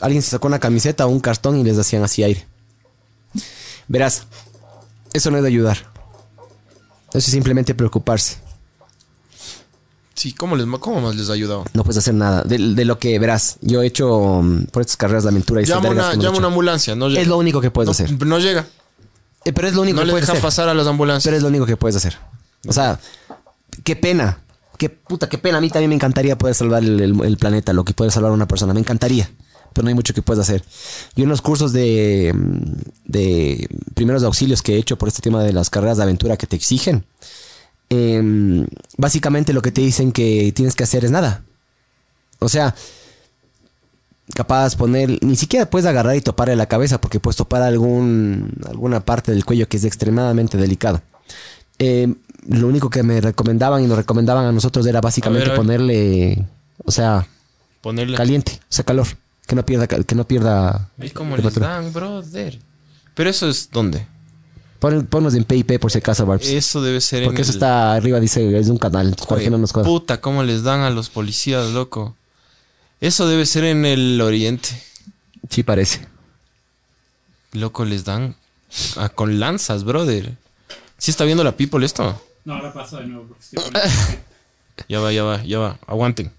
Alguien 0.02 0.22
se 0.22 0.30
sacó 0.32 0.48
una 0.48 0.60
camiseta 0.60 1.06
o 1.06 1.10
un 1.10 1.20
cartón 1.20 1.58
y 1.58 1.64
les 1.64 1.78
hacían 1.78 2.04
así 2.04 2.24
aire. 2.24 2.46
Verás, 3.88 4.24
eso 5.14 5.32
no 5.32 5.38
es 5.38 5.44
de 5.44 5.50
ayudar. 5.50 5.78
Eso 7.10 7.18
es 7.20 7.26
simplemente 7.26 7.74
preocuparse. 7.76 8.38
Sí, 10.16 10.34
¿cómo, 10.34 10.56
les, 10.56 10.66
cómo 10.80 11.02
más 11.02 11.16
les 11.16 11.30
ha 11.30 11.34
ayudado? 11.34 11.66
No 11.74 11.84
puedes 11.84 11.98
hacer 11.98 12.14
nada. 12.14 12.44
De, 12.44 12.58
de 12.58 12.86
lo 12.86 13.00
que 13.00 13.18
verás, 13.20 13.58
yo 13.62 13.82
he 13.82 13.88
hecho 13.88 14.42
mm, 14.42 14.66
por 14.66 14.82
estas 14.82 14.96
carreras 14.98 15.24
de 15.24 15.30
aventura 15.30 15.62
y 15.62 15.66
Llama 15.66 15.90
una, 15.90 16.16
llama 16.16 16.38
una 16.38 16.48
ambulancia, 16.48 16.96
no 16.96 17.10
llega. 17.10 17.22
Es 17.22 17.28
lo 17.28 17.38
único 17.38 17.60
que 17.62 17.72
puedes 17.72 17.88
no, 17.88 17.92
hacer. 17.92 18.26
No 18.26 18.40
llega. 18.40 18.66
Eh, 19.46 19.52
pero 19.54 19.68
es 19.68 19.74
lo 19.74 19.82
único 19.82 19.96
No 19.98 20.02
que 20.02 20.06
le 20.08 20.12
puedes 20.14 20.24
dejan 20.28 20.38
hacer. 20.38 20.48
pasar 20.48 20.70
a 20.70 20.74
las 20.74 20.88
ambulancias. 20.88 21.24
Pero 21.26 21.38
es 21.38 21.44
lo 21.44 21.50
único 21.50 21.66
que 21.66 21.76
puedes 21.78 21.96
hacer. 21.96 22.18
O 22.68 22.72
sea, 22.74 23.00
qué 23.84 23.96
pena. 23.96 24.40
Qué 24.84 24.90
puta, 24.90 25.30
qué 25.30 25.38
pena. 25.38 25.60
A 25.60 25.62
mí 25.62 25.70
también 25.70 25.88
me 25.88 25.96
encantaría 25.96 26.38
poder 26.38 26.56
salvar 26.56 26.84
el, 26.84 27.38
planeta, 27.38 27.72
lo 27.72 27.86
que 27.86 27.94
puede 27.94 28.12
salvar 28.12 28.32
a 28.32 28.34
una 28.34 28.50
persona. 28.50 28.74
Me 28.74 28.82
encantaría. 28.82 29.32
Pero 29.72 29.84
no 29.84 29.88
hay 29.88 29.96
mucho 29.96 30.14
que 30.14 30.22
puedas 30.22 30.50
hacer. 30.50 30.62
Yo 31.16 31.24
en 31.24 31.30
los 31.30 31.42
cursos 31.42 31.72
de, 31.72 32.36
de 33.06 33.70
primeros 33.94 34.24
auxilios 34.24 34.62
que 34.62 34.74
he 34.74 34.78
hecho 34.78 34.98
por 34.98 35.08
este 35.08 35.22
tema 35.22 35.42
de 35.42 35.54
las 35.54 35.70
carreras 35.70 35.96
de 35.96 36.04
aventura 36.04 36.36
que 36.36 36.48
te 36.48 36.58
exigen, 36.58 37.06
em, 37.88 38.68
básicamente 38.98 39.54
lo 39.54 39.62
que 39.62 39.72
te 39.72 39.80
dicen 39.80 40.12
que 40.12 40.52
tienes 40.54 40.76
que 40.76 40.84
hacer 40.84 41.06
es 41.06 41.12
nada. 41.12 41.46
O 42.40 42.50
sea, 42.50 42.76
capaz 44.36 44.76
poner, 44.76 45.18
ni 45.24 45.38
siquiera 45.38 45.70
puedes 45.70 45.86
agarrar 45.86 46.18
y 46.18 46.22
toparle 46.22 46.58
la 46.58 46.66
cabeza 46.66 47.00
porque 47.00 47.22
puedes 47.22 47.38
topar 47.38 47.62
algún, 47.62 48.52
alguna 48.68 49.00
parte 49.00 49.32
del 49.32 49.46
cuello 49.46 49.70
que 49.70 49.78
es 49.78 49.86
extremadamente 49.86 50.58
delicado. 50.58 51.02
Eh, 51.80 52.14
lo 52.48 52.68
único 52.68 52.89
que 52.89 53.04
me 53.04 53.22
recomendaban 53.22 53.84
y 53.84 53.88
nos 53.88 53.98
recomendaban 53.98 54.46
a 54.46 54.52
nosotros 54.52 54.86
era 54.86 55.02
básicamente 55.02 55.46
A 55.50 55.50
ver, 55.50 55.50
a 55.50 55.54
ver. 55.54 55.58
ponerle, 55.58 56.46
o 56.84 56.91
sea, 56.91 57.28
Ponerle. 57.82 58.18
caliente, 58.18 58.60
o 58.62 58.66
sea, 58.74 58.84
calor, 58.86 59.08
que 59.48 59.56
no 59.56 59.66
pierda, 59.66 59.88
que 59.88 60.16
no 60.16 60.28
pierda. 60.28 60.89
¿Y 61.02 61.10
cómo 61.12 61.38
les 61.38 61.56
dan, 61.56 61.91
brother? 61.94 62.60
Pero 63.14 63.30
eso 63.30 63.50
es 63.50 63.70
dónde? 63.72 64.08
Pon- 64.80 65.06
ponnos 65.06 65.34
en 65.36 65.46
PIP 65.46 65.80
por 65.80 65.91
si 65.91 66.00
acaso, 66.00 66.26
Barbs. 66.26 66.48
Eso 66.48 66.82
debe 66.82 67.00
ser 67.00 67.24
Porque 67.24 67.38
en 67.38 67.41
eso 67.44 67.52
el- 67.52 67.56
está 67.58 67.94
arriba, 67.94 68.20
dice, 68.20 68.58
es 68.58 68.68
un 68.68 68.78
canal, 68.78 69.16
Oye, 69.30 69.50
no 69.50 69.58
nos. 69.58 69.72
Puta, 69.72 70.20
cómo 70.20 70.44
les 70.44 70.64
dan 70.64 70.82
a 70.82 70.89
los 70.89 71.10
policías, 71.10 71.70
loco. 71.72 72.16
Eso 73.00 73.28
debe 73.28 73.46
ser 73.46 73.64
en 73.66 73.86
el 73.86 74.20
oriente. 74.22 74.70
Sí, 75.50 75.64
parece. 75.64 76.06
Loco, 77.54 77.86
les 77.86 78.04
dan 78.04 78.36
ah, 78.98 79.10
con 79.10 79.39
lanzas, 79.39 79.84
brother. 79.84 80.36
¿Sí 80.98 81.12
está 81.12 81.24
viendo 81.26 81.44
la 81.44 81.56
people 81.56 81.86
esto? 81.86 82.20
No, 82.46 82.56
ahora 82.56 82.74
paso 82.74 82.98
de 82.98 83.06
nuevo 83.08 83.26
porque 83.28 83.44
estoy 83.44 83.60
poniendo- 83.72 83.80
Ya 84.89 85.00
va, 85.00 85.12
ya 85.12 85.24
va, 85.24 85.44
ya 85.44 85.60
va. 85.60 85.78
Aguanten. 85.88 86.32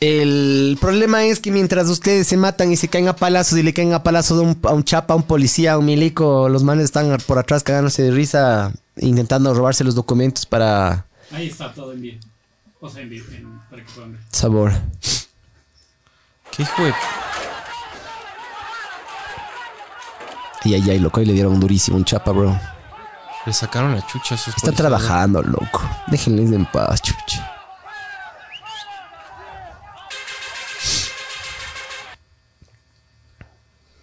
El 0.00 0.76
problema 0.80 1.22
es 1.24 1.38
que 1.38 1.52
mientras 1.52 1.88
ustedes 1.88 2.26
se 2.26 2.36
matan 2.36 2.72
y 2.72 2.76
se 2.76 2.88
caen 2.88 3.06
a 3.06 3.14
palazos 3.14 3.56
y 3.58 3.62
le 3.62 3.72
caen 3.72 3.92
a 3.92 4.02
palazos 4.02 4.38
a 4.40 4.42
un, 4.42 4.58
a 4.64 4.72
un 4.72 4.82
chapa, 4.82 5.14
a 5.14 5.16
un 5.16 5.22
policía, 5.22 5.74
a 5.74 5.78
un 5.78 5.84
milico, 5.84 6.48
los 6.48 6.64
manes 6.64 6.86
están 6.86 7.16
por 7.26 7.38
atrás 7.38 7.62
cagándose 7.62 8.02
de 8.02 8.10
risa, 8.10 8.72
intentando 8.96 9.54
robarse 9.54 9.84
los 9.84 9.94
documentos 9.94 10.44
para 10.44 11.06
Ahí 11.30 11.46
está 11.46 11.72
todo 11.72 11.92
en 11.92 12.02
bien. 12.02 12.20
O 12.80 12.88
sea, 12.90 13.02
en 13.02 13.10
bien, 13.10 13.22
en- 13.32 13.60
para 13.70 13.84
que 13.84 13.92
puedan 13.92 14.12
ver. 14.12 14.20
sabor. 14.32 14.72
¿Qué 16.50 16.64
hijo 16.64 16.84
de... 16.84 16.92
Y 20.64 20.74
ahí, 20.74 20.90
ahí, 20.90 20.98
loco, 20.98 21.20
y 21.20 21.26
le 21.26 21.32
dieron 21.32 21.58
durísimo 21.60 21.96
un 21.96 22.04
chapa, 22.04 22.32
bro. 22.32 22.58
Le 23.44 23.52
sacaron 23.52 23.94
la 23.94 24.06
chucha 24.06 24.36
a 24.36 24.38
sus 24.38 24.48
Está 24.48 24.66
policías, 24.66 24.76
trabajando, 24.76 25.42
loco. 25.42 25.82
Déjenles 26.06 26.52
en 26.52 26.64
paz, 26.66 27.02
chucha. 27.02 27.50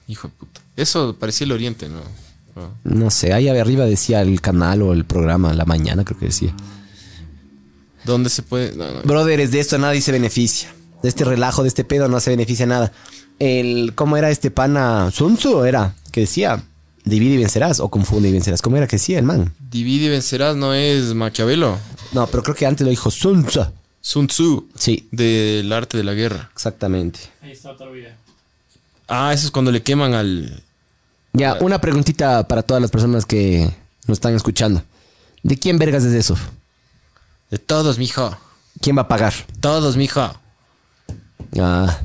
Hijo 0.07 0.27
de 0.27 0.33
puta. 0.33 0.61
Eso 0.75 1.15
parecía 1.17 1.45
el 1.45 1.51
oriente, 1.51 1.87
¿no? 1.87 2.01
No 2.83 3.09
sé, 3.09 3.31
ahí 3.31 3.47
arriba 3.47 3.85
decía 3.85 4.21
el 4.21 4.41
canal 4.41 4.81
o 4.81 4.91
el 4.91 5.05
programa, 5.05 5.53
la 5.53 5.65
mañana 5.65 6.03
creo 6.03 6.19
que 6.19 6.25
decía. 6.25 6.53
¿Dónde 8.03 8.29
se 8.29 8.43
puede...? 8.43 8.75
No, 8.75 8.91
no. 8.91 9.01
Brothers, 9.03 9.51
de 9.51 9.59
esto 9.59 9.77
nadie 9.77 10.01
se 10.01 10.11
beneficia. 10.11 10.73
De 11.01 11.09
este 11.09 11.23
relajo, 11.23 11.61
de 11.61 11.69
este 11.69 11.85
pedo, 11.85 12.09
no 12.09 12.19
se 12.19 12.31
beneficia 12.31 12.65
nada. 12.65 12.91
El, 13.37 13.93
¿Cómo 13.95 14.17
era 14.17 14.29
este 14.29 14.51
pana? 14.51 15.11
Sun 15.11 15.37
Tzu 15.37 15.63
era, 15.63 15.93
que 16.11 16.21
decía, 16.21 16.61
divide 17.05 17.35
y 17.35 17.37
vencerás, 17.37 17.79
o 17.79 17.89
confunde 17.89 18.29
y 18.29 18.31
vencerás. 18.31 18.61
¿Cómo 18.61 18.77
era 18.77 18.87
que 18.87 18.95
decía 18.97 19.19
el 19.19 19.25
man? 19.25 19.53
Divide 19.71 20.05
y 20.05 20.09
vencerás 20.09 20.55
no 20.55 20.73
es 20.73 21.13
Maquiavelo. 21.13 21.77
No, 22.11 22.27
pero 22.27 22.43
creo 22.43 22.55
que 22.55 22.65
antes 22.65 22.83
lo 22.85 22.89
dijo 22.91 23.09
Sun 23.11 23.45
Tzu. 23.45 23.65
Sun 24.01 24.27
Tzu. 24.27 24.67
Sí, 24.75 25.07
Del 25.11 25.71
arte 25.73 25.97
de 25.97 26.03
la 26.03 26.13
guerra. 26.13 26.49
exactamente. 26.53 27.19
Ahí 27.41 27.51
está 27.51 27.71
otro 27.71 27.91
video. 27.91 28.11
Ah, 29.07 29.33
eso 29.33 29.45
es 29.45 29.51
cuando 29.51 29.71
le 29.71 29.81
queman 29.81 30.13
al... 30.13 30.63
Ya, 31.33 31.55
una 31.61 31.79
preguntita 31.81 32.47
para 32.47 32.63
todas 32.63 32.81
las 32.81 32.91
personas 32.91 33.25
que 33.25 33.69
nos 34.07 34.17
están 34.17 34.35
escuchando. 34.35 34.83
¿De 35.43 35.57
quién 35.57 35.77
vergas 35.77 36.03
es 36.03 36.13
eso? 36.13 36.35
De 37.51 37.57
todos, 37.57 37.97
mijo. 37.97 38.35
¿Quién 38.81 38.97
va 38.97 39.03
a 39.03 39.07
pagar? 39.07 39.33
Todos, 39.59 39.97
mijo. 39.97 40.33
Ah, 41.59 41.99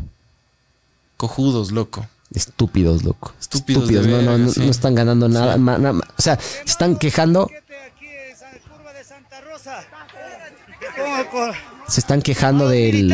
Cojudos, 1.17 1.71
loco. 1.73 2.07
Estúpidos, 2.35 3.05
loco. 3.05 3.33
Estúpidos 3.41 3.89
de 3.89 4.01
no, 4.09 4.23
no, 4.23 4.39
no, 4.39 4.49
sí. 4.51 4.61
no 4.61 4.71
están 4.71 4.95
ganando 4.95 5.29
nada. 5.29 5.57
ma- 5.57 5.79
na- 5.79 5.93
ma- 5.93 6.05
o 6.17 6.23
sea, 6.23 6.39
se 6.39 6.63
están 6.65 6.97
quejando, 6.97 7.45
aquí 7.45 8.07
en 8.07 8.37
San 8.37 8.51
Curva 8.69 8.93
de 8.93 9.05
Santa 9.05 9.41
Rosa. 9.41 9.85
¿Cómo 10.97 11.31
con- 11.31 11.53
se 11.89 12.01
están 12.01 12.23
quejando 12.23 12.69
del, 12.69 13.13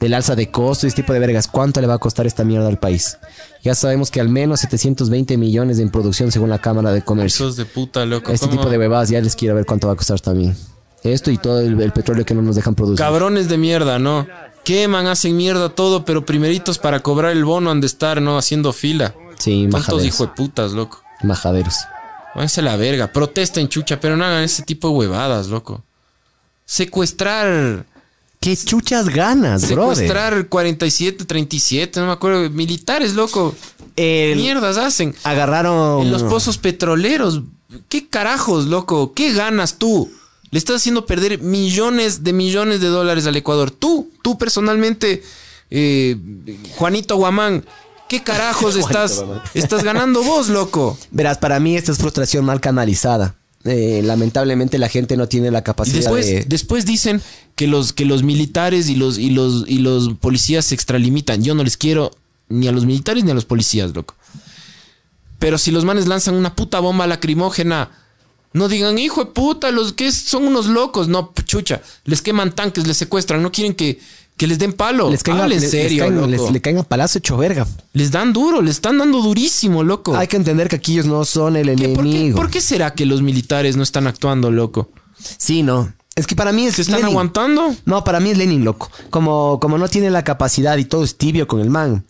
del 0.00 0.14
alza 0.14 0.34
de 0.34 0.50
costos 0.50 0.84
y 0.84 0.86
este 0.88 1.02
tipo 1.02 1.12
de 1.12 1.18
vergas. 1.20 1.46
¿Cuánto 1.48 1.80
le 1.80 1.86
va 1.86 1.94
a 1.94 1.98
costar 1.98 2.26
esta 2.26 2.44
mierda 2.44 2.68
al 2.68 2.78
país? 2.78 3.18
Ya 3.62 3.74
sabemos 3.74 4.10
que 4.10 4.20
al 4.20 4.28
menos 4.28 4.60
720 4.60 5.36
millones 5.36 5.78
en 5.78 5.90
producción 5.90 6.30
según 6.32 6.50
la 6.50 6.58
Cámara 6.60 6.92
de 6.92 7.02
Comercio. 7.02 7.46
Esos 7.46 7.56
de 7.56 7.64
puta, 7.64 8.04
loco. 8.04 8.32
Este 8.32 8.46
¿Cómo? 8.46 8.58
tipo 8.58 8.70
de 8.70 8.78
bebadas 8.78 9.08
ya 9.08 9.20
les 9.20 9.36
quiero 9.36 9.54
ver 9.54 9.64
cuánto 9.66 9.86
va 9.86 9.94
a 9.94 9.96
costar 9.96 10.20
también. 10.20 10.56
Esto 11.02 11.30
y 11.30 11.38
todo 11.38 11.60
el, 11.60 11.80
el 11.80 11.92
petróleo 11.92 12.24
que 12.24 12.34
no 12.34 12.42
nos 12.42 12.56
dejan 12.56 12.74
producir. 12.74 12.98
Cabrones 12.98 13.48
de 13.48 13.58
mierda, 13.58 13.98
¿no? 13.98 14.26
Queman, 14.64 15.06
hacen 15.06 15.36
mierda 15.36 15.68
todo, 15.68 16.04
pero 16.04 16.24
primeritos 16.26 16.78
para 16.78 17.00
cobrar 17.00 17.32
el 17.32 17.44
bono 17.44 17.70
han 17.70 17.80
de 17.80 17.86
estar, 17.86 18.20
¿no? 18.22 18.38
Haciendo 18.38 18.72
fila. 18.72 19.14
Sí, 19.38 19.68
Tantos 19.70 20.04
hijo 20.04 20.26
de 20.26 20.32
putas, 20.32 20.72
loco. 20.72 21.02
Majaderos. 21.22 21.74
Váyanse 22.34 22.62
la 22.62 22.76
verga. 22.76 23.12
Protesten, 23.12 23.68
chucha, 23.68 24.00
pero 24.00 24.16
no 24.16 24.24
hagan 24.24 24.42
ese 24.42 24.62
tipo 24.62 24.88
de 24.88 24.94
huevadas, 24.94 25.46
loco. 25.48 25.82
Secuestrar. 26.64 27.86
¿Qué 28.40 28.56
chuchas 28.56 29.08
ganas, 29.08 29.70
brother? 29.70 29.96
Secuestrar 29.96 30.48
47, 30.48 31.24
37, 31.24 32.00
no 32.00 32.06
me 32.06 32.12
acuerdo. 32.12 32.50
Militares, 32.50 33.14
loco. 33.14 33.54
El- 33.96 34.36
Mierdas 34.36 34.76
hacen. 34.76 35.14
agarraron... 35.24 36.02
En 36.02 36.12
los 36.12 36.22
pozos 36.24 36.58
petroleros. 36.58 37.42
¿Qué 37.88 38.08
carajos, 38.08 38.66
loco? 38.66 39.14
¿Qué 39.14 39.32
ganas 39.32 39.78
tú? 39.78 40.10
Le 40.54 40.58
estás 40.58 40.76
haciendo 40.76 41.04
perder 41.04 41.40
millones 41.42 42.22
de 42.22 42.32
millones 42.32 42.80
de 42.80 42.86
dólares 42.86 43.26
al 43.26 43.34
Ecuador. 43.34 43.72
Tú, 43.72 44.12
tú 44.22 44.38
personalmente, 44.38 45.20
eh, 45.68 46.16
Juanito 46.76 47.16
Guamán, 47.16 47.64
¿qué 48.08 48.22
carajos 48.22 48.76
estás, 48.76 49.24
estás 49.54 49.82
ganando 49.82 50.22
vos, 50.22 50.50
loco? 50.50 50.96
Verás, 51.10 51.38
para 51.38 51.58
mí 51.58 51.76
esta 51.76 51.90
es 51.90 51.98
frustración 51.98 52.44
mal 52.44 52.60
canalizada. 52.60 53.34
Eh, 53.64 54.02
lamentablemente 54.04 54.78
la 54.78 54.88
gente 54.88 55.16
no 55.16 55.26
tiene 55.26 55.50
la 55.50 55.58
Y 55.58 55.62
capacidad 55.62 55.96
después, 55.96 56.26
de... 56.26 56.44
después 56.44 56.86
dicen 56.86 57.20
que 57.56 57.66
los, 57.66 57.92
que 57.92 58.04
los 58.04 58.22
militares 58.22 58.88
y 58.88 58.94
los, 58.94 59.18
y, 59.18 59.30
los, 59.30 59.64
y 59.66 59.78
los 59.78 60.14
policías 60.20 60.66
se 60.66 60.76
extralimitan. 60.76 61.42
Yo 61.42 61.56
no 61.56 61.64
les 61.64 61.76
quiero 61.76 62.12
ni 62.48 62.68
a 62.68 62.72
los 62.72 62.86
militares 62.86 63.24
ni 63.24 63.32
a 63.32 63.34
los 63.34 63.44
policías, 63.44 63.92
loco. 63.92 64.14
Pero 65.40 65.58
si 65.58 65.72
los 65.72 65.84
manes 65.84 66.06
lanzan 66.06 66.36
una 66.36 66.54
puta 66.54 66.78
bomba 66.78 67.08
lacrimógena, 67.08 67.90
no 68.54 68.68
digan, 68.68 68.98
hijo 68.98 69.24
de 69.26 69.30
puta, 69.32 69.70
los 69.70 69.92
que 69.92 70.10
son 70.10 70.46
unos 70.46 70.66
locos. 70.66 71.06
No, 71.08 71.32
chucha, 71.44 71.82
les 72.06 72.22
queman 72.22 72.52
tanques, 72.54 72.86
les 72.86 72.96
secuestran, 72.96 73.42
no 73.42 73.52
quieren 73.52 73.74
que, 73.74 74.00
que 74.36 74.46
les 74.46 74.58
den 74.58 74.72
palo. 74.72 75.10
les 75.10 75.22
caen, 75.22 75.38
a- 75.38 75.42
Hablen 75.42 75.60
les- 75.60 75.70
les 75.70 75.70
serio, 75.82 76.04
caen- 76.04 76.14
loco. 76.16 76.26
les- 76.28 76.50
le 76.52 76.60
caen 76.60 76.78
a 76.78 76.82
palazo 76.84 77.18
hecho 77.18 77.36
verga. 77.36 77.66
Les 77.92 78.10
dan 78.10 78.32
duro, 78.32 78.62
les 78.62 78.76
están 78.76 78.96
dando 78.98 79.20
durísimo, 79.20 79.82
loco. 79.82 80.16
Hay 80.16 80.26
que 80.28 80.36
entender 80.36 80.68
que 80.68 80.76
aquí 80.76 80.94
ellos 80.94 81.06
no 81.06 81.24
son 81.24 81.56
el 81.56 81.66
¿Qué- 81.76 81.88
por, 81.90 82.04
qué, 82.04 82.10
enemigo. 82.10 82.36
por 82.36 82.50
qué 82.50 82.60
será 82.60 82.94
que 82.94 83.04
los 83.06 83.20
militares 83.22 83.76
no 83.76 83.82
están 83.82 84.06
actuando, 84.06 84.50
loco? 84.50 84.90
Sí, 85.38 85.62
no. 85.62 85.92
Es 86.16 86.26
que 86.28 86.36
para 86.36 86.52
mí 86.52 86.66
es 86.66 86.76
¿Se 86.76 86.82
están 86.82 86.96
Lenin. 87.00 87.10
aguantando? 87.10 87.74
No, 87.86 88.04
para 88.04 88.20
mí 88.20 88.30
es 88.30 88.38
Lenin, 88.38 88.64
loco. 88.64 88.88
Como, 89.10 89.58
como 89.60 89.78
no 89.78 89.88
tiene 89.88 90.10
la 90.10 90.22
capacidad 90.22 90.76
y 90.78 90.84
todo 90.84 91.02
es 91.02 91.16
tibio 91.18 91.48
con 91.48 91.60
el 91.60 91.70
man. 91.70 92.04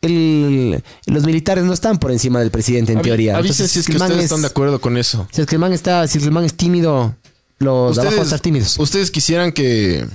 El- 0.00 0.82
los 1.06 1.24
militares 1.24 1.64
no 1.64 1.72
están 1.72 1.98
por 1.98 2.12
encima 2.12 2.38
del 2.40 2.50
presidente 2.50 2.92
en 2.92 3.02
teoría. 3.02 3.36
Avisen 3.36 3.64
Entonces, 3.64 3.72
si 3.72 3.78
es 3.80 3.86
el 3.88 3.92
que 3.94 3.98
man 3.98 4.08
ustedes 4.10 4.24
es- 4.26 4.30
están 4.30 4.42
de 4.42 4.46
acuerdo 4.48 4.80
con 4.80 4.96
eso. 4.96 5.26
Si 5.32 5.40
es 5.40 5.46
que 5.46 5.56
el 5.56 5.60
man 5.60 5.72
está, 5.72 6.06
si 6.06 6.18
el 6.18 6.30
man 6.30 6.44
es 6.44 6.54
tímido, 6.54 7.16
los 7.58 7.96
de 7.96 8.02
abajo 8.02 8.20
a 8.20 8.22
estar 8.24 8.38
tímidos. 8.40 8.78
¿Ustedes 8.78 9.10
quisieran 9.10 9.50
que, 9.52 10.06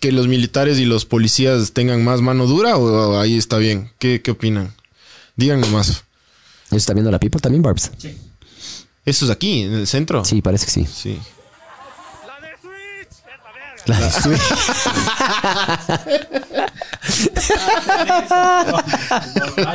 que 0.00 0.10
los 0.10 0.26
militares 0.26 0.78
y 0.78 0.84
los 0.84 1.04
policías 1.04 1.72
tengan 1.72 2.02
más 2.02 2.20
mano 2.22 2.46
dura 2.46 2.76
o, 2.76 3.12
o 3.12 3.18
ahí 3.20 3.36
está 3.38 3.58
bien? 3.58 3.92
¿Qué, 4.00 4.20
qué 4.22 4.32
opinan? 4.32 4.74
Díganme 5.36 5.68
más. 5.68 5.88
¿Eso 5.90 6.76
está 6.76 6.92
viendo 6.92 7.10
la 7.12 7.20
people 7.20 7.40
también, 7.40 7.62
Barbs? 7.62 7.92
Sí. 7.98 8.16
¿Eso 9.04 9.24
es 9.24 9.30
aquí, 9.30 9.62
en 9.62 9.74
el 9.74 9.86
centro? 9.86 10.24
Sí, 10.24 10.42
parece 10.42 10.66
que 10.66 10.72
sí. 10.72 10.86
Sí. 10.92 11.18
La 12.26 12.40
de 12.46 12.54
Switch. 12.60 13.08
Es 13.76 13.77
la 13.88 13.98
de 14.00 14.10
Switch. 14.10 14.40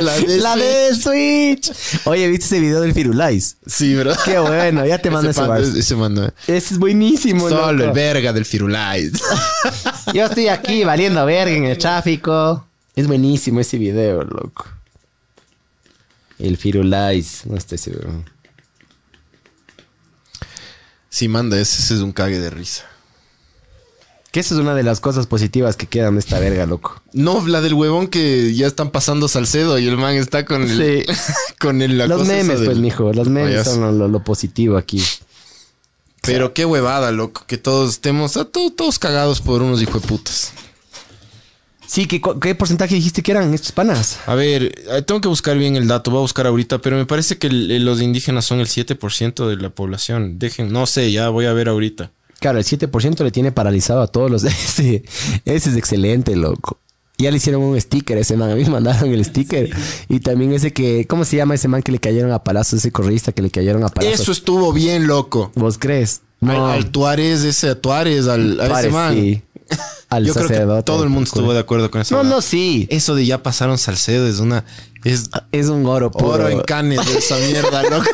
La 0.00 0.14
de 0.16 0.38
La 0.38 0.56
de 0.56 0.94
Switch. 0.94 1.72
Oye, 2.04 2.28
¿viste 2.28 2.46
ese 2.46 2.60
video 2.60 2.80
del 2.80 2.94
Firulais? 2.94 3.56
Sí, 3.66 3.94
bro. 3.96 4.12
Qué 4.24 4.38
bueno, 4.38 4.86
ya 4.86 4.98
te 4.98 5.10
mando 5.10 5.30
ese, 5.30 5.42
ese, 5.42 5.62
ese, 5.62 5.78
ese 5.80 5.96
mando. 5.96 6.26
Ese 6.46 6.74
es 6.74 6.78
buenísimo, 6.78 7.48
Solo 7.48 7.72
loco. 7.72 7.84
el 7.90 7.92
verga 7.94 8.32
del 8.32 8.44
Firulais. 8.44 9.12
Yo 10.12 10.24
estoy 10.26 10.48
aquí 10.48 10.84
valiendo 10.84 11.24
verga 11.26 11.54
en 11.54 11.64
el 11.64 11.78
tráfico. 11.78 12.66
Es 12.96 13.06
buenísimo 13.06 13.60
ese 13.60 13.78
video, 13.78 14.22
loco. 14.22 14.66
El 16.38 16.56
Firulais. 16.56 17.42
No 17.46 17.56
estoy 17.56 17.78
seguro. 17.78 18.24
sí, 21.08 21.28
manda, 21.28 21.58
ese, 21.58 21.80
ese 21.82 21.94
es 21.94 22.00
un 22.00 22.12
cague 22.12 22.38
de 22.38 22.50
risa. 22.50 22.84
Que 24.34 24.40
esa 24.40 24.54
es 24.56 24.60
una 24.60 24.74
de 24.74 24.82
las 24.82 24.98
cosas 24.98 25.28
positivas 25.28 25.76
que 25.76 25.86
quedan 25.86 26.14
de 26.14 26.18
esta 26.18 26.40
verga, 26.40 26.66
loco. 26.66 27.00
No, 27.12 27.46
la 27.46 27.60
del 27.60 27.72
huevón 27.74 28.08
que 28.08 28.52
ya 28.52 28.66
están 28.66 28.90
pasando 28.90 29.28
Salcedo 29.28 29.78
y 29.78 29.86
el 29.86 29.96
man 29.96 30.16
está 30.16 30.44
con 30.44 30.68
el... 30.68 31.04
Sí. 31.06 31.12
con 31.60 31.80
el, 31.82 31.96
la 31.98 32.08
los 32.08 32.26
memes, 32.26 32.58
del 32.58 32.66
pues, 32.70 32.78
mijo. 32.78 33.12
Los 33.12 33.28
memes 33.28 33.62
son 33.64 33.80
lo, 33.82 33.92
lo- 33.92 34.08
lo 34.08 34.24
positivo 34.24 34.76
aquí. 34.76 35.00
Pero 36.22 36.52
qué 36.52 36.64
huevada, 36.64 37.12
loco, 37.12 37.44
que 37.46 37.58
todos 37.58 37.90
estemos, 37.90 38.32
to- 38.32 38.72
todos 38.72 38.98
cagados 38.98 39.40
por 39.40 39.62
unos 39.62 39.80
hijueputas. 39.80 40.52
Sí, 41.86 42.06
¿qué, 42.06 42.20
¿qué 42.40 42.56
porcentaje 42.56 42.96
dijiste 42.96 43.22
que 43.22 43.30
eran 43.30 43.54
estos 43.54 43.70
panas? 43.70 44.18
A 44.26 44.34
ver, 44.34 44.74
eh, 44.90 45.02
tengo 45.02 45.20
que 45.20 45.28
buscar 45.28 45.56
bien 45.56 45.76
el 45.76 45.86
dato, 45.86 46.10
voy 46.10 46.18
a 46.18 46.22
buscar 46.22 46.48
ahorita, 46.48 46.78
pero 46.78 46.96
me 46.96 47.06
parece 47.06 47.38
que 47.38 47.46
el- 47.46 47.84
los 47.84 48.00
indígenas 48.00 48.44
son 48.46 48.58
el 48.58 48.66
7% 48.66 49.46
de 49.46 49.56
la 49.58 49.70
población. 49.70 50.40
Dejen, 50.40 50.72
no 50.72 50.86
sé, 50.86 51.12
ya 51.12 51.28
voy 51.28 51.46
a 51.46 51.52
ver 51.52 51.68
ahorita. 51.68 52.10
Claro, 52.44 52.58
el 52.58 52.64
7% 52.66 53.24
le 53.24 53.30
tiene 53.30 53.52
paralizado 53.52 54.02
a 54.02 54.06
todos 54.06 54.30
los... 54.30 54.44
Ese, 54.44 55.02
ese 55.46 55.70
es 55.70 55.76
excelente, 55.78 56.36
loco. 56.36 56.76
Ya 57.16 57.30
le 57.30 57.38
hicieron 57.38 57.62
un 57.62 57.80
sticker 57.80 58.18
a 58.18 58.20
ese 58.20 58.36
man. 58.36 58.50
A 58.50 58.54
mí 58.54 58.64
me 58.64 58.68
mandaron 58.68 59.10
el 59.10 59.24
sticker. 59.24 59.70
Y 60.10 60.20
también 60.20 60.52
ese 60.52 60.70
que... 60.70 61.06
¿Cómo 61.06 61.24
se 61.24 61.38
llama 61.38 61.54
ese 61.54 61.68
man 61.68 61.82
que 61.82 61.90
le 61.90 62.00
cayeron 62.00 62.32
a 62.32 62.44
palazos? 62.44 62.80
Ese 62.80 62.92
correísta 62.92 63.32
que 63.32 63.40
le 63.40 63.48
cayeron 63.48 63.82
a 63.82 63.88
palazos. 63.88 64.20
Eso 64.20 64.30
estuvo 64.30 64.74
bien 64.74 65.06
loco. 65.06 65.52
¿Vos 65.54 65.78
crees? 65.78 66.20
Al, 66.42 66.50
al 66.50 66.90
Tuárez, 66.90 67.44
ese 67.44 67.74
Tuárez, 67.76 68.28
al, 68.28 68.60
a 68.60 68.64
ese 68.64 68.72
Pare, 68.74 68.90
man. 68.90 69.14
sí. 69.14 69.42
Al 70.10 70.26
Yo 70.26 70.34
creo 70.34 70.46
que 70.46 70.52
sacerdote, 70.52 70.82
todo 70.82 71.02
el 71.02 71.08
mundo 71.08 71.24
estuvo 71.24 71.54
de 71.54 71.60
acuerdo 71.60 71.90
con 71.90 72.02
eso. 72.02 72.14
No, 72.14 72.18
¿verdad? 72.22 72.36
no, 72.36 72.42
sí. 72.42 72.86
Eso 72.90 73.14
de 73.14 73.24
ya 73.24 73.42
pasaron 73.42 73.78
Salcedo 73.78 74.28
es 74.28 74.38
una... 74.38 74.66
Es 75.02 75.30
Es 75.50 75.68
un 75.68 75.86
oro 75.86 76.10
puro. 76.10 76.32
oro 76.32 76.48
en 76.50 76.60
canes 76.60 77.00
de 77.10 77.18
esa 77.18 77.38
mierda, 77.38 77.82
loco. 77.84 78.10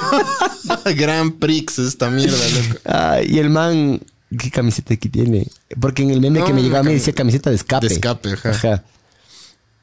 Gran 0.97 1.33
Prix 1.33 1.81
esta 1.81 2.11
mierda, 2.11 2.37
loco. 2.37 2.81
Ay, 2.85 3.26
y 3.28 3.39
el 3.41 3.51
man... 3.51 4.01
¿Qué 4.39 4.51
camiseta 4.51 4.97
que 4.97 5.09
tiene? 5.09 5.47
Porque 5.81 6.03
en 6.03 6.11
el 6.11 6.20
meme 6.20 6.39
No, 6.41 6.47
que 6.47 6.53
me 6.53 6.61
a 6.61 6.62
mí 6.62 6.68
una 6.70 6.91
decía 6.91 7.12
camiseta 7.12 7.51
de 7.51 7.57
escape. 7.57 7.89
De 7.89 7.95
escape, 7.95 8.31
ajá. 8.45 8.85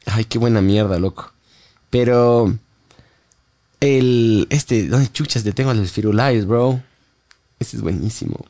Ay, 0.06 0.26
qué 0.26 0.38
buena 0.38 0.62
mierda, 0.62 0.98
loco. 1.00 1.32
Pero... 1.89 2.58
El... 3.80 4.48
Este... 4.50 4.88
¿Dónde 4.88 5.12
chuchas 5.12 5.43
le 5.45 5.52
tengo 5.52 5.70
al 5.72 5.88
Firulais, 5.88 6.45
bro? 6.45 6.82
Este 7.60 7.78
es 7.78 7.84
buenísimo. 7.84 8.45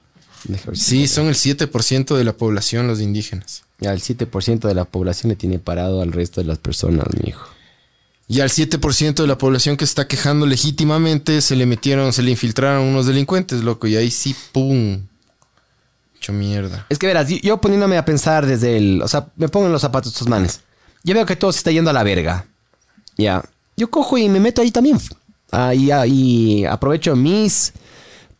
Sí, 0.73 0.99
me- 1.01 1.07
son 1.07 1.27
el 1.27 1.35
7% 1.35 2.15
de 2.15 2.23
la 2.23 2.33
población 2.33 2.87
los 2.87 3.01
indígenas. 3.01 3.63
Ya, 3.79 3.91
el 3.93 4.01
7% 4.01 4.67
de 4.67 4.73
la 4.75 4.85
población 4.85 5.29
le 5.29 5.35
tiene 5.35 5.59
parado 5.59 6.01
al 6.01 6.11
resto 6.11 6.41
de 6.41 6.47
las 6.47 6.57
personas, 6.59 7.05
mijo. 7.23 7.47
Y 8.27 8.41
al 8.41 8.49
7% 8.49 9.15
de 9.15 9.27
la 9.27 9.37
población 9.37 9.77
que 9.77 9.85
está 9.85 10.07
quejando 10.07 10.45
legítimamente 10.45 11.41
se 11.41 11.55
le 11.55 11.65
metieron, 11.65 12.11
se 12.13 12.23
le 12.23 12.31
infiltraron 12.31 12.83
unos 12.85 13.05
delincuentes, 13.05 13.63
loco. 13.63 13.87
Y 13.87 13.95
ahí 13.95 14.11
sí, 14.11 14.35
¡pum! 14.51 15.01
Hecho 16.27 16.33
mierda. 16.33 16.85
Es 16.89 16.99
que 16.99 17.07
verás, 17.07 17.29
yo, 17.29 17.37
yo 17.37 17.61
poniéndome 17.61 17.97
a 17.97 18.03
pensar 18.03 18.45
desde 18.45 18.75
el... 18.75 19.01
O 19.01 19.07
sea, 19.07 19.29
me 19.37 19.47
pongo 19.47 19.67
en 19.67 19.71
los 19.71 19.81
zapatos 19.81 20.11
de 20.11 20.15
estos 20.15 20.27
manes. 20.27 20.59
Yo 21.05 21.13
veo 21.13 21.25
que 21.25 21.37
todo 21.37 21.53
se 21.53 21.59
está 21.59 21.71
yendo 21.71 21.89
a 21.89 21.93
la 21.93 22.03
verga. 22.03 22.45
Ya. 23.17 23.43
Yo 23.77 23.89
cojo 23.89 24.17
y 24.17 24.27
me 24.27 24.41
meto 24.41 24.61
ahí 24.61 24.71
también. 24.71 24.99
Ahí, 25.51 25.89
ahí 25.89 26.65
aprovecho 26.65 27.15
mis 27.15 27.71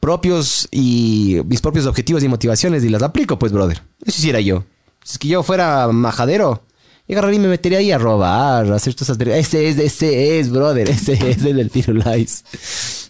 propios 0.02 0.68
y 0.70 1.40
mis 1.46 1.62
propios 1.62 1.86
objetivos 1.86 2.24
y 2.24 2.28
motivaciones 2.28 2.84
y 2.84 2.90
las 2.90 3.04
aplico, 3.04 3.40
pues, 3.40 3.54
brother. 3.54 3.82
Eso 4.02 4.20
hiciera 4.20 4.42
yo. 4.42 4.66
Si 5.06 5.14
es 5.14 5.18
que 5.18 5.30
yo 5.30 5.44
fuera 5.44 5.88
majadero, 5.88 6.64
yo 7.08 7.14
agarraría 7.14 7.38
y 7.38 7.42
me 7.44 7.48
metería 7.48 7.78
ahí 7.78 7.94
a 7.94 7.98
robar, 7.98 8.70
a 8.70 8.76
hacer 8.76 8.96
todas 8.96 9.08
esas 9.08 9.18
vergas. 9.18 9.38
Este 9.38 9.70
es, 9.70 9.78
este 9.78 10.40
es, 10.40 10.50
brother. 10.50 10.90
Este 10.90 11.14
es 11.30 11.42
el 11.46 11.56
del 11.56 11.70
Firulais. 11.70 12.44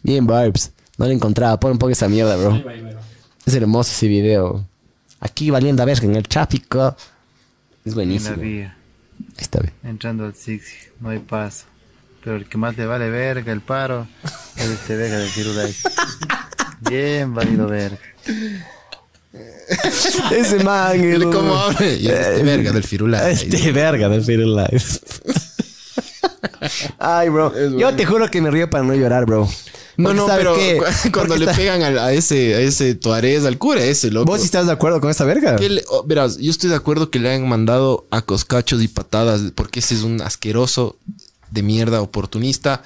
Bien, 0.04 0.28
Barbs. 0.28 0.72
No 1.00 1.08
lo 1.08 1.12
encontraba. 1.12 1.60
Pon 1.60 1.72
un 1.72 1.80
poco 1.80 1.92
esa 1.92 2.08
mierda, 2.08 2.36
bro. 2.36 2.52
Ahí 2.52 2.62
va, 2.62 2.72
ahí 2.72 2.82
va, 2.82 2.90
ahí 2.90 2.96
va. 2.96 3.07
Es 3.48 3.56
hermoso 3.56 3.92
ese 3.94 4.08
video. 4.10 4.68
Aquí 5.22 5.50
valiendo 5.50 5.82
a 5.82 5.86
verga 5.86 6.04
en 6.04 6.16
el 6.18 6.28
tráfico. 6.28 6.96
Es 7.86 7.92
en 7.92 7.94
buenísimo. 7.94 8.36
la 8.36 8.42
vía, 8.44 8.78
Ahí 9.20 9.26
está, 9.38 9.62
ve. 9.62 9.72
entrando 9.84 10.26
al 10.26 10.36
Six, 10.36 10.64
no 11.00 11.10
hay 11.10 11.20
paso. 11.20 11.64
Pero 12.24 12.36
el 12.36 12.46
que 12.46 12.58
más 12.58 12.76
le 12.76 12.86
vale 12.86 13.10
verga 13.10 13.54
el 13.54 13.62
paro 13.62 14.06
es 14.58 14.66
este 14.66 14.98
verga 14.98 15.18
del 15.18 15.30
Firulais. 15.30 15.82
Bien 16.90 17.34
valido 17.34 17.68
verga. 17.68 17.98
Ese 20.32 20.62
man. 20.66 21.00
¿Cómo 21.32 21.56
habla? 21.56 21.88
Y 21.88 22.08
este 22.10 22.44
verga 22.44 22.74
del 22.74 22.84
firula. 22.84 23.30
Este 23.30 23.72
verga 23.72 24.10
del 24.10 24.24
Firulais. 24.24 25.02
Ay, 27.00 27.30
bro. 27.30 27.78
Yo 27.78 27.96
te 27.96 28.06
juro 28.06 28.30
que 28.30 28.42
me 28.42 28.52
río 28.52 28.70
para 28.70 28.84
no 28.84 28.94
llorar, 28.94 29.26
bro. 29.26 29.48
No, 29.98 30.14
no, 30.14 30.28
¿sabes 30.28 30.46
pero 30.46 30.56
qué? 30.56 30.80
cuando 31.12 31.36
le 31.38 31.46
está- 31.46 31.58
pegan 31.58 31.82
a, 31.98 32.12
ese, 32.12 32.54
a 32.56 32.60
ese 32.62 32.94
Tuarez, 32.96 33.44
al 33.46 33.58
cura, 33.58 33.84
ese 33.84 34.12
loco. 34.12 34.32
¿Vos 34.32 34.44
estás 34.44 34.68
de 34.68 34.72
acuerdo 34.72 35.02
con 35.02 35.10
esta 35.10 35.24
verga? 35.26 35.58
Le- 35.58 35.84
oh, 35.90 36.04
verás, 36.04 36.38
yo 36.38 36.52
estoy 36.52 36.70
de 36.70 36.76
acuerdo 36.76 37.10
que 37.10 37.20
le 37.20 37.30
hayan 37.30 37.48
mandado 37.50 38.06
a 38.12 38.22
coscachos 38.22 38.82
y 38.84 38.88
patadas, 38.88 39.42
porque 39.56 39.80
ese 39.80 39.96
es 39.96 40.04
un 40.04 40.22
asqueroso 40.22 40.96
de 41.52 41.64
mierda 41.64 42.02
oportunista 42.02 42.84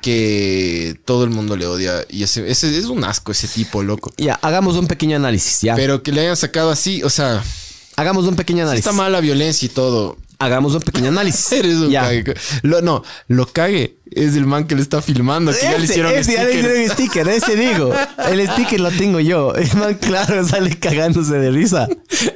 que 0.00 0.98
todo 1.04 1.24
el 1.24 1.30
mundo 1.30 1.56
le 1.56 1.66
odia. 1.66 2.04
Y 2.10 2.22
ese, 2.24 2.50
ese 2.50 2.76
es 2.76 2.86
un 2.86 3.04
asco, 3.04 3.32
ese 3.32 3.48
tipo, 3.48 3.82
loco. 3.82 4.12
Ya, 4.16 4.38
hagamos 4.42 4.76
un 4.76 4.86
pequeño 4.86 5.16
análisis, 5.16 5.60
ya. 5.62 5.74
Pero 5.76 6.02
que 6.02 6.12
le 6.12 6.20
hayan 6.22 6.36
sacado 6.36 6.70
así, 6.70 7.02
o 7.02 7.10
sea, 7.10 7.42
hagamos 7.96 8.26
un 8.26 8.36
pequeño 8.36 8.64
análisis. 8.64 8.84
está 8.86 8.92
mal 8.96 9.12
la 9.12 9.20
violencia 9.20 9.66
y 9.66 9.68
todo. 9.70 10.18
Hagamos 10.38 10.74
un 10.74 10.80
pequeño 10.80 11.08
análisis. 11.08 11.52
Eres 11.52 11.76
un 11.76 11.90
ya. 11.90 12.02
cague. 12.02 12.34
Lo, 12.62 12.82
no, 12.82 13.02
lo 13.28 13.46
cague 13.46 13.96
es 14.14 14.36
el 14.36 14.46
man 14.46 14.66
que 14.66 14.74
le 14.76 14.82
está 14.82 15.02
filmando, 15.02 15.52
que 15.52 15.60
ya 15.60 15.78
le 15.78 15.84
hicieron 15.84 16.12
ese, 16.12 16.34
ya 16.34 16.44
le 16.44 16.88
sticker. 16.88 17.28
ese 17.28 17.56
digo. 17.56 17.92
El 18.28 18.46
sticker 18.48 18.80
lo 18.80 18.90
tengo 18.90 19.20
yo. 19.20 19.54
El 19.54 19.74
man, 19.76 19.94
claro, 19.94 20.46
sale 20.46 20.78
cagándose 20.78 21.34
de 21.34 21.50
risa. 21.50 21.88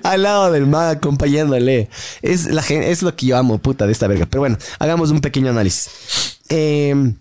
Al 0.02 0.24
lado 0.24 0.50
del 0.50 0.66
man, 0.66 0.96
acompañándole. 0.96 1.88
Es, 2.22 2.46
la, 2.46 2.62
es 2.62 3.02
lo 3.02 3.14
que 3.14 3.26
yo 3.26 3.36
amo, 3.36 3.58
puta, 3.58 3.86
de 3.86 3.92
esta 3.92 4.08
verga. 4.08 4.26
Pero 4.26 4.40
bueno, 4.40 4.58
hagamos 4.78 5.10
un 5.10 5.20
pequeño 5.20 5.50
análisis. 5.50 6.38
Eh, 6.48 7.12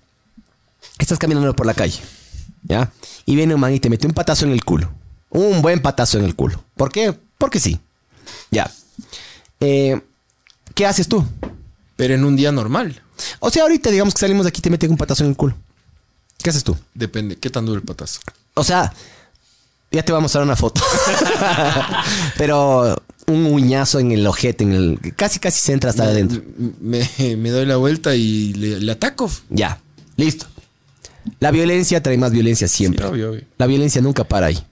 estás 0.97 1.19
caminando 1.19 1.55
por 1.55 1.65
la 1.65 1.73
calle, 1.73 1.99
¿ya? 2.63 2.91
Y 3.25 3.35
viene 3.35 3.53
un 3.53 3.61
man 3.61 3.73
y 3.73 3.79
te 3.79 3.89
mete 3.89 4.07
un 4.07 4.13
patazo 4.13 4.45
en 4.45 4.51
el 4.51 4.63
culo. 4.63 4.91
Un 5.29 5.61
buen 5.61 5.81
patazo 5.81 6.17
en 6.17 6.25
el 6.25 6.35
culo. 6.35 6.63
¿Por 6.75 6.91
qué? 6.91 7.13
Porque 7.37 7.59
sí. 7.59 7.79
Ya. 8.49 8.71
Eh, 9.59 9.99
¿Qué 10.77 10.85
haces 10.85 11.07
tú? 11.07 11.25
Pero 11.95 12.13
en 12.13 12.23
un 12.23 12.35
día 12.35 12.51
normal. 12.51 13.01
O 13.39 13.49
sea, 13.49 13.63
ahorita 13.63 13.89
digamos 13.89 14.13
que 14.13 14.19
salimos 14.19 14.45
de 14.45 14.49
aquí 14.49 14.59
y 14.59 14.61
te 14.61 14.69
meten 14.69 14.91
un 14.91 14.97
patazo 14.97 15.23
en 15.23 15.31
el 15.31 15.35
culo. 15.35 15.55
¿Qué 16.37 16.51
haces 16.51 16.63
tú? 16.63 16.77
Depende, 16.93 17.35
¿qué 17.35 17.49
tan 17.49 17.65
duro 17.65 17.79
el 17.79 17.83
patazo? 17.83 18.19
O 18.53 18.63
sea, 18.63 18.93
ya 19.91 20.03
te 20.03 20.11
voy 20.11 20.19
a 20.19 20.21
mostrar 20.21 20.43
una 20.43 20.55
foto. 20.55 20.79
Pero 22.37 22.95
un 23.25 23.47
uñazo 23.47 23.97
en 23.97 24.11
el 24.11 24.27
ojete, 24.27 24.65
en 24.65 24.73
el 24.73 25.15
casi 25.15 25.39
casi 25.39 25.59
se 25.59 25.73
entra 25.73 25.89
hasta 25.89 26.03
adentro. 26.03 26.43
Me, 26.79 27.09
me 27.37 27.49
doy 27.49 27.65
la 27.65 27.77
vuelta 27.77 28.13
y 28.13 28.53
le, 28.53 28.79
le 28.79 28.91
ataco. 28.91 29.31
Ya, 29.49 29.81
listo. 30.15 30.45
La 31.39 31.49
violencia 31.49 32.03
trae 32.03 32.19
más 32.19 32.31
violencia 32.31 32.67
siempre. 32.67 33.03
Sí, 33.03 33.11
obvio, 33.11 33.31
obvio. 33.31 33.41
La 33.57 33.65
violencia 33.65 33.99
nunca 33.99 34.25
para 34.25 34.45
ahí. 34.45 34.63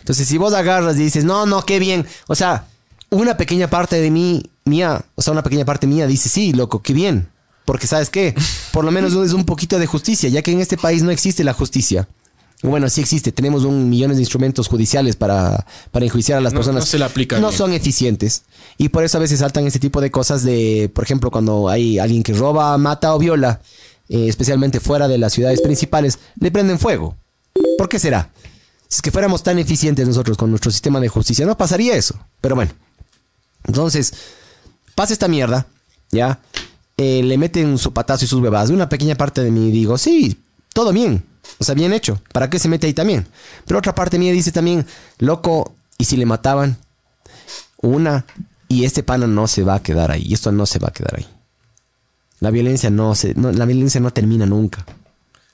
Entonces, 0.00 0.26
si 0.26 0.38
vos 0.38 0.54
agarras 0.54 0.96
y 0.96 1.04
dices, 1.04 1.24
no, 1.24 1.46
no, 1.46 1.64
qué 1.64 1.78
bien. 1.78 2.04
O 2.26 2.34
sea, 2.34 2.66
una 3.20 3.36
pequeña 3.36 3.68
parte 3.68 4.00
de 4.00 4.10
mí, 4.10 4.42
mía, 4.64 5.04
o 5.14 5.22
sea, 5.22 5.32
una 5.32 5.42
pequeña 5.42 5.64
parte 5.64 5.86
mía 5.86 6.06
dice, 6.06 6.28
sí, 6.28 6.52
loco, 6.52 6.82
qué 6.82 6.92
bien. 6.92 7.28
Porque, 7.64 7.86
¿sabes 7.86 8.10
qué? 8.10 8.34
Por 8.72 8.84
lo 8.84 8.90
menos 8.90 9.12
es 9.14 9.32
un 9.32 9.44
poquito 9.44 9.78
de 9.78 9.86
justicia, 9.86 10.28
ya 10.28 10.42
que 10.42 10.50
en 10.52 10.60
este 10.60 10.76
país 10.76 11.02
no 11.02 11.10
existe 11.12 11.44
la 11.44 11.52
justicia. 11.52 12.08
Bueno, 12.62 12.88
sí 12.88 13.00
existe. 13.00 13.32
Tenemos 13.32 13.64
un 13.64 13.88
millones 13.90 14.16
de 14.16 14.22
instrumentos 14.22 14.68
judiciales 14.68 15.16
para, 15.16 15.66
para 15.90 16.04
enjuiciar 16.04 16.38
a 16.38 16.40
las 16.40 16.52
No- 16.52 16.58
personas. 16.60 16.82
no 16.82 16.86
se 16.86 16.98
le 16.98 17.04
aplica 17.04 17.38
No 17.40 17.48
bien. 17.48 17.58
son 17.58 17.72
eficientes. 17.72 18.42
Y 18.78 18.88
por 18.88 19.04
eso 19.04 19.18
a 19.18 19.20
veces 19.20 19.40
saltan 19.40 19.66
este 19.66 19.78
tipo 19.80 20.00
de 20.00 20.10
cosas 20.10 20.42
de, 20.44 20.90
por 20.94 21.04
ejemplo, 21.04 21.30
cuando 21.30 21.68
hay 21.68 21.98
alguien 21.98 22.22
que 22.22 22.32
roba, 22.32 22.76
mata 22.78 23.14
o 23.14 23.18
viola, 23.18 23.60
eh, 24.08 24.26
especialmente 24.28 24.80
fuera 24.80 25.06
de 25.08 25.18
las 25.18 25.32
ciudades 25.32 25.60
principales, 25.60 26.18
le 26.40 26.50
prenden 26.50 26.78
fuego. 26.78 27.16
¿Por 27.78 27.88
qué 27.88 27.98
será? 27.98 28.30
Si 28.88 28.96
es 28.96 29.02
que 29.02 29.10
fuéramos 29.10 29.42
tan 29.42 29.58
eficientes 29.58 30.06
nosotros 30.06 30.36
con 30.36 30.50
nuestro 30.50 30.70
sistema 30.70 31.00
de 31.00 31.08
justicia, 31.08 31.44
no 31.46 31.56
pasaría 31.56 31.94
eso. 31.96 32.16
Pero 32.40 32.54
bueno. 32.56 32.72
Entonces, 33.64 34.12
pasa 34.94 35.12
esta 35.12 35.28
mierda, 35.28 35.66
¿ya? 36.10 36.40
Eh, 36.96 37.22
le 37.22 37.38
meten 37.38 37.78
su 37.78 37.92
patazo 37.92 38.24
y 38.24 38.28
sus 38.28 38.40
bebadas. 38.42 38.70
Una 38.70 38.88
pequeña 38.88 39.14
parte 39.14 39.42
de 39.42 39.50
mí 39.50 39.70
digo, 39.70 39.98
sí, 39.98 40.40
todo 40.74 40.92
bien. 40.92 41.24
O 41.58 41.64
sea, 41.64 41.74
bien 41.74 41.92
hecho. 41.92 42.20
¿Para 42.32 42.48
qué 42.50 42.58
se 42.58 42.68
mete 42.68 42.86
ahí 42.86 42.94
también? 42.94 43.26
Pero 43.66 43.78
otra 43.78 43.94
parte 43.94 44.18
mía 44.18 44.32
dice 44.32 44.52
también, 44.52 44.86
loco, 45.18 45.74
¿y 45.98 46.04
si 46.04 46.16
le 46.16 46.26
mataban? 46.26 46.76
Una, 47.78 48.24
y 48.68 48.84
este 48.84 49.02
pana 49.02 49.26
no 49.26 49.46
se 49.48 49.62
va 49.64 49.74
a 49.76 49.82
quedar 49.82 50.10
ahí. 50.10 50.22
Y 50.26 50.34
esto 50.34 50.52
no 50.52 50.66
se 50.66 50.78
va 50.78 50.88
a 50.88 50.92
quedar 50.92 51.16
ahí. 51.16 51.26
La 52.40 52.50
violencia 52.50 52.90
no 52.90 53.14
se, 53.14 53.34
no, 53.34 53.52
la 53.52 53.64
violencia 53.64 54.00
no 54.00 54.12
termina 54.12 54.46
nunca. 54.46 54.84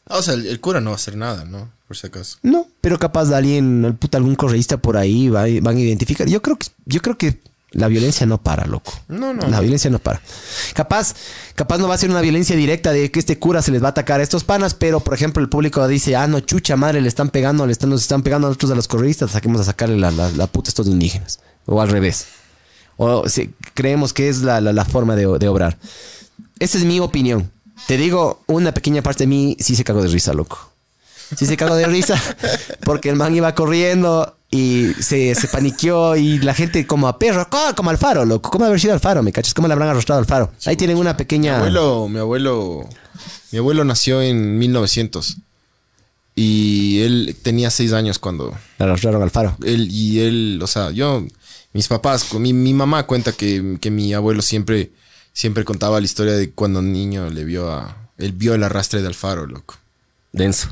Ah, 0.07 0.19
o 0.19 0.23
sea, 0.23 0.35
el, 0.35 0.47
el 0.47 0.61
cura 0.61 0.81
no 0.81 0.91
va 0.91 0.95
a 0.95 0.97
hacer 0.97 1.17
nada, 1.17 1.45
¿no? 1.45 1.71
Por 1.87 1.97
si 1.97 2.07
acaso. 2.07 2.39
No, 2.43 2.67
pero 2.81 2.99
capaz 2.99 3.27
de 3.27 3.37
alguien, 3.37 3.85
el 3.85 3.95
puta, 3.95 4.19
algún 4.19 4.35
correísta 4.37 4.77
por 4.79 4.97
ahí 4.97 5.29
va- 5.29 5.47
van 5.63 5.77
a 5.77 5.81
identificar. 5.81 6.27
Yo 6.29 6.41
creo 6.43 6.57
que, 6.57 6.67
yo 6.87 7.01
creo 7.01 7.17
que 7.19 7.41
la 7.71 7.89
violencia 7.89 8.27
no 8.27 8.39
para, 8.41 8.65
loco. 8.67 8.93
No, 9.09 9.35
no, 9.35 9.43
La 9.43 9.57
no. 9.57 9.61
violencia 9.61 9.91
no 9.91 9.99
para. 9.99 10.21
Capaz, 10.75 11.15
capaz 11.55 11.79
no 11.79 11.87
va 11.89 11.95
a 11.95 11.99
ser 11.99 12.09
una 12.11 12.21
violencia 12.23 12.57
directa 12.57 12.93
de 12.93 13.11
que 13.11 13.19
este 13.19 13.39
cura 13.39 13.61
se 13.63 13.71
les 13.71 13.83
va 13.83 13.89
a 13.89 13.91
atacar 13.91 14.21
a 14.21 14.23
estos 14.23 14.45
panas, 14.45 14.75
pero 14.75 15.01
por 15.01 15.13
ejemplo 15.15 15.43
el 15.43 15.49
público 15.49 15.87
dice, 15.87 16.17
ah, 16.17 16.27
no, 16.27 16.41
chucha 16.41 16.77
madre, 16.77 17.01
le 17.03 17.09
están 17.09 17.29
pegando, 17.31 17.67
le 17.67 17.73
están, 17.73 17.91
nos 17.91 18.01
están 18.03 18.23
pegando 18.23 18.47
a 18.47 18.51
nosotros 18.51 18.71
a 18.73 18.75
los 18.75 18.89
correístas, 18.89 19.33
saquemos 19.33 19.61
a 19.61 19.65
sacarle 19.65 19.99
la, 19.99 20.11
la, 20.11 20.31
la 20.31 20.47
puta 20.47 20.69
a 20.69 20.71
estos 20.71 20.87
indígenas. 20.87 21.41
O 21.67 21.81
al 21.83 21.89
revés. 21.91 22.27
O 22.97 23.29
si 23.29 23.51
creemos 23.75 24.13
que 24.15 24.29
es 24.29 24.39
la, 24.43 24.61
la- 24.61 24.73
la 24.73 24.85
forma 24.85 25.15
de, 25.15 25.27
de 25.39 25.49
obrar. 25.49 25.77
Esa 26.59 26.79
es 26.79 26.85
mi 26.85 26.99
opinión. 27.01 27.51
Te 27.87 27.97
digo, 27.99 28.43
una 28.47 28.73
pequeña 28.73 29.03
parte 29.03 29.25
de 29.25 29.29
mí 29.29 29.57
sí 29.61 29.77
se 29.77 29.85
cagó 29.85 30.03
de 30.03 30.09
risa, 30.09 30.33
loco. 30.33 30.73
Sí 31.37 31.45
se 31.45 31.59
cagó 31.59 31.77
de 31.77 31.85
risa 31.87 32.21
porque 32.85 33.11
el 33.11 33.17
man 33.17 33.35
iba 33.35 33.55
corriendo 33.55 34.38
Y 34.51 34.95
se, 35.01 35.35
se 35.35 35.47
paniqueó 35.49 36.17
y 36.17 36.39
la 36.39 36.55
gente 36.55 36.87
como 36.87 37.07
a 37.07 37.19
perro, 37.19 37.49
co- 37.51 37.75
como 37.77 37.91
al 37.91 37.99
faro, 37.99 38.25
loco. 38.25 38.51
¿Cómo 38.51 38.65
haber 38.65 38.81
sido 38.81 38.95
al 38.95 39.01
faro, 39.01 39.23
me 39.23 39.31
cachas? 39.33 39.53
¿Cómo 39.53 39.69
le 39.69 39.75
habrán 39.75 39.91
arrastrado 39.91 40.21
al 40.21 40.27
faro? 40.27 40.51
Ahí 40.65 40.75
tienen 40.77 40.97
una 40.97 41.13
Mi 41.13 41.19
pequeña... 41.19 41.57
abuelo, 41.59 42.09
mi 42.09 42.19
abuelo, 42.19 42.89
mi 43.53 43.59
abuelo 43.59 43.85
nació 43.85 44.23
en 44.23 44.59
1900 44.59 45.37
y 46.35 47.01
él 47.01 47.37
tenía 47.43 47.71
seis 47.71 47.93
años 47.93 48.19
cuando 48.19 48.57
Le 48.79 48.85
arrastraron 48.85 49.23
al 49.23 49.31
faro. 49.31 49.57
él 49.65 49.89
y 49.91 50.21
él, 50.21 50.61
o 50.63 50.67
sea, 50.67 50.93
yo, 50.93 51.25
mis 51.73 51.89
papás, 51.89 52.33
mi, 52.35 52.53
mi 52.53 52.73
mamá 52.75 53.03
cuenta 53.07 53.33
que, 53.33 53.77
que 53.81 53.91
mi 53.91 54.15
abuelo 54.15 54.41
siempre, 54.41 54.93
siempre 55.33 55.65
contaba 55.65 55.99
la 56.01 56.07
historia 56.07 56.35
de 56.35 56.51
cuando 56.53 56.81
niño 56.81 57.29
le 57.31 57.45
vio 57.45 57.71
a, 57.73 57.97
él 58.19 58.33
vio 58.33 58.55
el 58.55 58.63
arrastre 58.63 59.03
de 59.03 59.09
Alfaro, 59.09 59.47
loco. 59.47 59.77
Denso. 60.33 60.69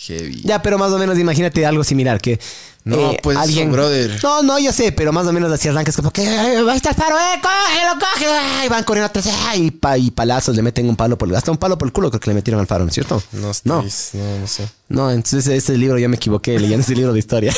Heavy. 0.00 0.42
Ya, 0.44 0.62
pero 0.62 0.78
más 0.78 0.92
o 0.92 0.98
menos 0.98 1.18
imagínate 1.18 1.66
algo 1.66 1.82
similar, 1.84 2.20
que... 2.20 2.38
No, 2.84 3.10
eh, 3.12 3.20
pues, 3.22 3.36
alguien... 3.36 3.70
brother. 3.72 4.18
No, 4.22 4.42
no, 4.42 4.58
yo 4.58 4.72
sé, 4.72 4.92
pero 4.92 5.12
más 5.12 5.26
o 5.26 5.32
menos 5.32 5.52
así 5.52 5.68
arrancas 5.68 5.94
como 5.96 6.10
que... 6.10 6.22
"Ay, 6.26 6.56
Ahí 6.56 6.76
está 6.76 6.90
el 6.90 6.94
faro, 6.94 7.16
eh, 7.18 7.40
cógelo, 7.42 7.98
cógelo. 8.00 8.64
Y 8.64 8.68
van 8.68 8.84
corriendo 8.84 9.06
atrás, 9.06 9.28
y, 9.56 9.70
pa- 9.72 9.98
y 9.98 10.10
palazos, 10.12 10.54
le 10.56 10.62
meten 10.62 10.88
un 10.88 10.96
palo 10.96 11.18
por... 11.18 11.34
Hasta 11.36 11.50
un 11.50 11.58
palo 11.58 11.76
por 11.76 11.88
el 11.88 11.92
culo 11.92 12.10
creo 12.10 12.20
que 12.20 12.30
le 12.30 12.34
metieron 12.34 12.60
al 12.60 12.66
faro, 12.66 12.84
¿no 12.84 12.88
es 12.88 12.94
cierto? 12.94 13.22
No, 13.32 13.50
no. 13.64 13.82
no, 13.82 13.82
no 13.82 14.46
sé. 14.46 14.68
No, 14.88 15.10
entonces 15.10 15.46
ese 15.48 15.76
libro 15.76 15.98
yo 15.98 16.08
me 16.08 16.16
equivoqué 16.16 16.58
leyendo 16.58 16.82
ese 16.82 16.94
libro 16.94 17.12
de 17.12 17.18
historia. 17.18 17.52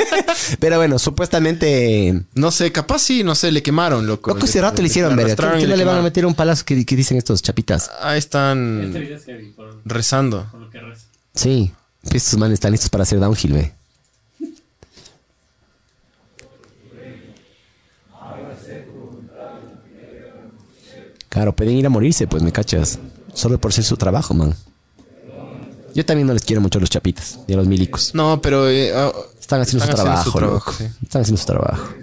Pero 0.60 0.76
bueno, 0.76 0.98
supuestamente. 0.98 2.22
No 2.34 2.50
sé, 2.50 2.70
capaz 2.72 2.98
sí, 2.98 3.24
no 3.24 3.34
sé, 3.34 3.52
le 3.52 3.62
quemaron, 3.62 4.06
loco. 4.06 4.32
Loco, 4.34 4.44
ese 4.44 4.60
rato 4.60 4.82
le 4.82 4.88
hicieron 4.88 5.16
verga. 5.16 5.56
¿Qué, 5.58 5.66
le 5.66 5.84
van 5.84 5.98
a 5.98 6.02
meter 6.02 6.26
un 6.26 6.34
palazo 6.34 6.64
que, 6.66 6.84
que 6.84 6.96
dicen 6.96 7.16
estos 7.16 7.40
chapitas? 7.40 7.90
Ahí 8.02 8.18
Este 8.18 8.26
están 8.26 8.92
video 8.92 9.16
es 9.16 9.24
heavy 9.24 9.52
por, 9.52 9.80
rezando. 9.86 10.48
por 10.50 10.60
lo 10.60 10.70
que 10.70 10.80
reza. 10.80 11.05
Sí, 11.36 11.70
estos 12.10 12.38
manes 12.38 12.54
están 12.54 12.72
listos 12.72 12.88
para 12.90 13.02
hacer 13.02 13.20
downhill, 13.20 13.52
ve. 13.52 13.72
Claro, 21.28 21.54
pueden 21.54 21.76
ir 21.76 21.86
a 21.86 21.90
morirse, 21.90 22.26
pues 22.26 22.42
me 22.42 22.50
cachas. 22.50 22.98
Solo 23.34 23.58
por 23.58 23.72
ser 23.72 23.84
su 23.84 23.98
trabajo, 23.98 24.32
man. 24.32 24.54
Yo 25.94 26.04
también 26.04 26.26
no 26.26 26.32
les 26.32 26.42
quiero 26.42 26.62
mucho 26.62 26.78
a 26.78 26.80
los 26.80 26.88
chapitas 26.90 27.38
y 27.46 27.52
a 27.52 27.56
los 27.56 27.66
milicos. 27.66 28.14
No, 28.14 28.40
pero 28.40 28.68
eh, 28.70 28.92
ah, 28.94 29.12
Están 29.38 29.60
haciendo 29.60 29.84
Están 29.84 29.96
su 29.96 30.02
haciendo 30.02 30.02
trabajo, 30.02 30.30
su 30.30 30.38
trabajo, 30.38 30.72
sí. 30.72 30.84
Están 31.02 31.22
haciendo 31.22 31.40
su 31.40 31.46
trabajo. 31.46 31.94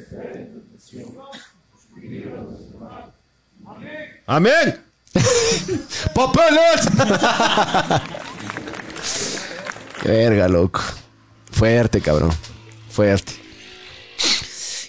¡Amén! 4.25 4.79
¡Papeles! 6.13 6.88
Qué 10.04 10.10
verga, 10.10 10.49
loco. 10.49 10.82
Fuerte, 11.49 12.01
cabrón. 12.01 12.32
Fuerte. 12.89 13.32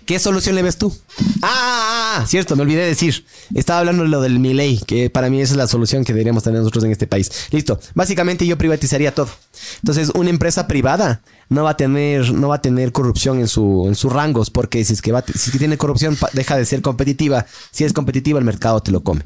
¿Qué 0.05 0.19
solución 0.19 0.57
le 0.57 0.63
ves 0.63 0.77
tú? 0.77 0.93
Ah, 1.41 1.47
ah, 1.47 2.17
ah, 2.19 2.27
cierto, 2.27 2.57
me 2.57 2.63
olvidé 2.63 2.81
de 2.81 2.89
decir. 2.89 3.25
Estaba 3.55 3.79
hablando 3.79 4.03
de 4.03 4.09
lo 4.09 4.21
del 4.21 4.41
Milei, 4.41 4.81
que 4.81 5.11
para 5.11 5.31
mí 5.31 5.41
esa 5.41 5.53
es 5.53 5.57
la 5.57 5.69
solución 5.69 6.05
que 6.05 6.13
deberíamos 6.13 6.43
tener 6.43 6.59
nosotros 6.59 6.83
en 6.83 6.91
este 6.91 7.07
país. 7.07 7.31
Listo. 7.53 7.79
Básicamente 7.95 8.45
yo 8.45 8.59
privatizaría 8.59 9.15
todo. 9.15 9.29
Entonces, 9.77 10.11
una 10.17 10.31
empresa 10.31 10.67
privada 10.67 11.23
no 11.49 11.63
va 11.63 11.71
a 11.71 11.77
tener, 11.77 12.33
no 12.33 12.49
va 12.49 12.57
a 12.57 12.63
tener 12.63 12.91
corrupción 12.91 13.39
en 13.39 13.47
su, 13.47 13.85
en 13.87 13.95
sus 13.95 14.13
rangos, 14.13 14.51
porque 14.51 14.85
si 14.85 14.95
es 14.95 15.01
que 15.01 15.13
va, 15.13 15.23
si 15.25 15.33
es 15.33 15.51
que 15.53 15.59
tiene 15.59 15.79
corrupción, 15.79 16.19
deja 16.33 16.57
de 16.57 16.65
ser 16.65 16.83
competitiva. 16.83 17.47
Si 17.71 17.85
es 17.85 17.93
competitiva, 17.93 18.41
el 18.41 18.45
mercado 18.45 18.83
te 18.83 18.91
lo 18.91 19.05
come. 19.05 19.25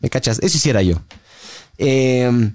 ¿Me 0.00 0.10
cachas? 0.10 0.38
Eso 0.42 0.58
hiciera 0.58 0.82
yo. 0.82 1.00
Eh, 1.78 2.52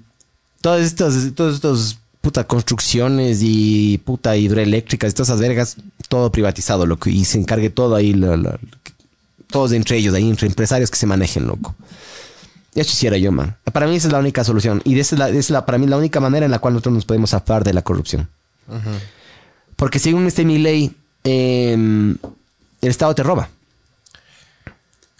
todos 0.60 0.82
estos, 0.82 1.34
todos 1.34 1.56
estos 1.56 1.99
puta 2.20 2.44
construcciones 2.44 3.40
y 3.42 3.98
puta 4.04 4.36
hidroeléctricas 4.36 5.10
y 5.10 5.14
todas 5.14 5.28
esas 5.30 5.40
vergas, 5.40 5.76
todo 6.08 6.30
privatizado, 6.30 6.84
loco. 6.86 7.08
Y 7.10 7.24
se 7.24 7.38
encargue 7.38 7.70
todo 7.70 7.94
ahí, 7.94 8.12
la- 8.12 8.36
la- 8.36 8.58
todos 9.50 9.72
entre 9.72 9.96
ellos, 9.96 10.14
ahí 10.14 10.28
entre 10.28 10.46
empresarios 10.46 10.90
que 10.90 10.96
se 10.98 11.06
manejen, 11.06 11.46
loco. 11.46 11.74
Eso 12.74 12.92
hiciera 12.92 13.16
yo, 13.16 13.32
man. 13.32 13.56
Para 13.72 13.86
mí 13.86 13.96
esa 13.96 14.06
es 14.08 14.12
la 14.12 14.20
única 14.20 14.44
solución. 14.44 14.80
Y 14.84 14.98
esa 15.00 15.14
es, 15.16 15.18
la, 15.18 15.28
esa 15.30 15.38
es 15.38 15.50
la- 15.50 15.66
para 15.66 15.78
mí 15.78 15.86
la 15.86 15.96
única 15.96 16.20
manera 16.20 16.44
en 16.46 16.52
la 16.52 16.58
cual 16.60 16.74
nosotros 16.74 16.94
nos 16.94 17.04
podemos 17.04 17.30
zafar 17.30 17.64
de 17.64 17.72
la 17.74 17.82
corrupción. 17.82 18.28
Porque 19.76 19.98
según 19.98 20.26
este 20.26 20.44
mi 20.44 20.58
ley, 20.58 20.94
el 21.24 22.18
Estado 22.80 23.14
te 23.14 23.22
roba. 23.22 23.48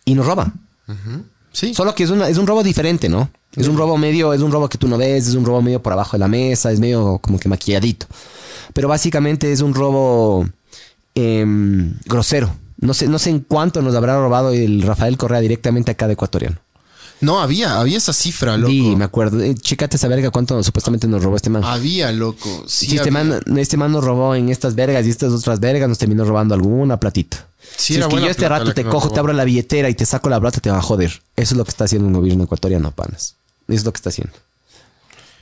Y 0.04 0.14
nos 0.14 0.26
roba. 0.26 0.52
Sí. 1.52 1.74
Solo 1.74 1.94
que 1.94 2.04
es, 2.04 2.10
una, 2.10 2.28
es 2.28 2.38
un 2.38 2.46
robo 2.46 2.62
diferente, 2.62 3.08
¿no? 3.08 3.30
Es 3.56 3.66
un 3.66 3.76
robo 3.76 3.98
medio, 3.98 4.32
es 4.32 4.40
un 4.42 4.52
robo 4.52 4.68
que 4.68 4.78
tú 4.78 4.86
no 4.86 4.96
ves, 4.96 5.26
es 5.26 5.34
un 5.34 5.44
robo 5.44 5.60
medio 5.60 5.82
por 5.82 5.92
abajo 5.92 6.12
de 6.12 6.20
la 6.20 6.28
mesa, 6.28 6.70
es 6.70 6.78
medio 6.78 7.18
como 7.18 7.38
que 7.38 7.48
maquilladito. 7.48 8.06
Pero 8.72 8.86
básicamente 8.86 9.50
es 9.50 9.60
un 9.60 9.74
robo 9.74 10.46
em, 11.14 11.94
grosero. 12.04 12.54
No 12.78 12.94
sé, 12.94 13.08
no 13.08 13.18
sé 13.18 13.30
en 13.30 13.40
cuánto 13.40 13.82
nos 13.82 13.94
habrá 13.96 14.16
robado 14.16 14.50
el 14.52 14.82
Rafael 14.82 15.16
Correa 15.18 15.40
directamente 15.40 15.90
a 15.90 15.94
cada 15.94 16.12
ecuatoriano. 16.12 16.58
No, 17.20 17.40
había, 17.40 17.78
había 17.78 17.98
esa 17.98 18.12
cifra, 18.14 18.56
loco. 18.56 18.70
Sí, 18.72 18.96
me 18.96 19.04
acuerdo. 19.04 19.42
Eh, 19.42 19.54
chécate 19.54 19.96
esa 19.96 20.08
verga 20.08 20.30
cuánto 20.30 20.62
supuestamente 20.62 21.06
nos 21.06 21.22
robó 21.22 21.36
este 21.36 21.50
man. 21.50 21.62
Había, 21.64 22.10
loco. 22.12 22.64
Sí, 22.66 22.86
Sí, 22.86 22.96
este, 22.96 23.10
había. 23.10 23.24
man, 23.24 23.58
este 23.58 23.76
man 23.76 23.92
nos 23.92 24.02
robó 24.04 24.34
en 24.34 24.48
estas 24.48 24.74
vergas 24.74 25.04
y 25.06 25.10
estas 25.10 25.32
otras 25.32 25.60
vergas 25.60 25.88
nos 25.88 25.98
terminó 25.98 26.24
robando 26.24 26.54
alguna 26.54 26.98
platita. 26.98 27.46
Sí, 27.76 27.92
si 27.92 27.96
era 27.96 28.06
es 28.08 28.14
que 28.14 28.20
yo 28.20 28.26
este 28.28 28.48
rato 28.48 28.72
te 28.72 28.84
cojo, 28.84 29.10
te 29.10 29.20
abro 29.20 29.32
la 29.34 29.44
billetera 29.44 29.88
y 29.90 29.94
te 29.94 30.06
saco 30.06 30.30
la 30.30 30.40
plata, 30.40 30.60
te 30.60 30.70
va 30.70 30.78
a 30.78 30.82
joder. 30.82 31.10
Eso 31.36 31.54
es 31.54 31.58
lo 31.58 31.64
que 31.64 31.70
está 31.70 31.84
haciendo 31.84 32.08
el 32.08 32.14
gobierno 32.14 32.44
ecuatoriano, 32.44 32.90
panas. 32.90 33.34
Eso 33.68 33.76
es 33.78 33.84
lo 33.84 33.92
que 33.92 33.96
está 33.98 34.08
haciendo. 34.08 34.32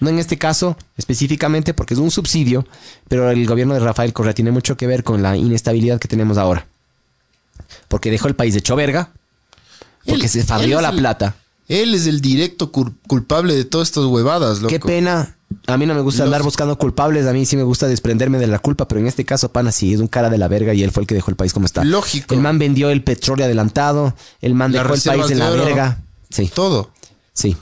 No 0.01 0.11
en 0.11 0.19
este 0.19 0.37
caso 0.39 0.77
específicamente 0.97 1.75
porque 1.75 1.95
es 1.95 2.01
un 2.01 2.11
subsidio, 2.11 2.67
pero 3.09 3.31
el 3.31 3.47
gobierno 3.47 3.75
de 3.75 3.81
Rafael 3.81 4.13
Correa 4.13 4.35
tiene 4.35 4.51
mucho 4.51 4.77
que 4.77 4.87
ver 4.87 5.03
con 5.05 5.23
la 5.23 5.37
inestabilidad 5.37 5.99
que 6.01 6.09
tenemos 6.09 6.39
ahora. 6.39 6.67
Porque 7.89 8.11
dejó 8.11 8.29
el 8.29 8.35
país 8.37 8.55
hecho 8.57 8.77
verga, 8.77 9.11
porque 10.07 10.23
Él- 10.25 10.29
se 10.29 10.45
fabrió 10.45 10.81
la 10.81 10.91
el- 10.91 10.99
plata. 10.99 11.35
Él 11.69 11.95
es 11.95 12.07
el 12.07 12.21
directo 12.21 12.73
cul- 12.73 12.95
culpable 13.07 13.55
de 13.55 13.65
todas 13.65 13.89
estas 13.89 14.05
huevadas, 14.07 14.59
loco. 14.59 14.69
Qué 14.71 14.81
pena. 14.81 15.37
A 15.67 15.77
mí 15.77 15.87
no 15.87 15.95
me 15.95 16.01
gusta 16.01 16.21
Los- 16.23 16.27
andar 16.29 16.43
buscando 16.43 16.77
culpables. 16.79 17.27
A 17.27 17.33
mí 17.33 17.45
sí 17.47 17.57
me 17.57 17.63
gusta 17.63 17.87
desprenderme 17.89 18.39
de 18.39 18.47
la 18.47 18.59
culpa. 18.59 18.89
Pero 18.89 19.01
en 19.01 19.07
este 19.07 19.25
caso, 19.25 19.51
pana, 19.51 19.71
sí, 19.73 19.93
es 19.95 20.01
un 20.01 20.09
cara 20.09 20.29
de 20.31 20.39
la 20.39 20.49
verga 20.49 20.73
y 20.75 20.83
él 20.83 20.91
fue 20.91 21.03
el 21.03 21.07
que 21.07 21.15
dejó 21.15 21.31
el 21.31 21.37
país 21.37 21.53
como 21.53 21.67
está. 21.67 21.85
Lógico. 21.85 22.35
El 22.35 22.41
man 22.41 22.59
vendió 22.59 22.91
el 22.91 23.03
petróleo 23.05 23.45
adelantado. 23.47 24.15
El 24.41 24.55
man 24.55 24.73
dejó 24.73 24.95
el 24.95 25.01
país 25.03 25.23
en 25.25 25.29
de 25.29 25.35
la 25.37 25.51
oro. 25.51 25.65
verga. 25.65 26.03
Sí, 26.31 26.51
Todo. 26.55 26.91
sí. 27.33 27.57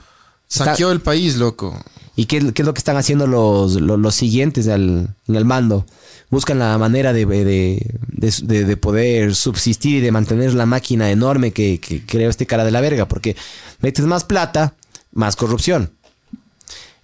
Saqueó 0.49 0.93
el 0.93 1.01
país, 1.01 1.37
loco. 1.37 1.81
¿Y 2.15 2.27
qué, 2.27 2.53
qué 2.53 2.63
es 2.63 2.67
lo 2.67 2.73
que 2.75 2.79
están 2.79 2.97
haciendo 2.97 3.27
los, 3.27 3.75
los, 3.81 3.99
los 3.99 4.15
siguientes 4.15 4.69
al- 4.69 5.15
en 5.27 5.35
el 5.35 5.45
mando? 5.45 5.85
Buscan 6.31 6.59
la 6.59 6.77
manera 6.79 7.13
de, 7.13 7.25
de, 7.25 7.45
de- 7.45 8.35
de- 8.43 8.65
de 8.65 8.77
poder 8.77 9.35
subsistir 9.35 9.97
y 9.97 10.01
de 10.01 10.11
mantener 10.13 10.55
la 10.55 10.67
máquina 10.67 11.11
enorme 11.11 11.53
que, 11.53 11.79
que 11.79 12.05
creó 12.05 12.29
este 12.31 12.47
cara 12.47 12.65
de 12.65 12.73
la 12.73 12.81
verga. 12.81 13.07
Porque 13.07 13.37
metes 13.81 14.05
más 14.07 14.25
plata, 14.25 14.75
más 15.13 15.37
corrupción. 15.37 15.91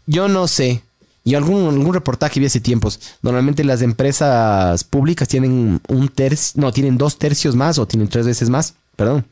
Yo 0.06 0.26
no 0.28 0.48
sé. 0.48 0.82
Y 1.24 1.36
algún, 1.36 1.68
algún 1.68 1.94
reportaje 1.94 2.40
vi 2.40 2.46
hace 2.46 2.58
tiempos. 2.60 2.98
Normalmente 3.22 3.62
las 3.62 3.80
empresas 3.82 4.82
públicas 4.82 5.28
tienen 5.28 5.80
un 5.88 6.08
tercio, 6.08 6.60
no, 6.60 6.72
tienen 6.72 6.98
dos 6.98 7.16
tercios 7.18 7.54
más 7.54 7.78
o 7.78 7.86
tienen 7.86 8.08
tres 8.08 8.26
veces 8.26 8.50
más, 8.50 8.74
perdón. 8.96 9.24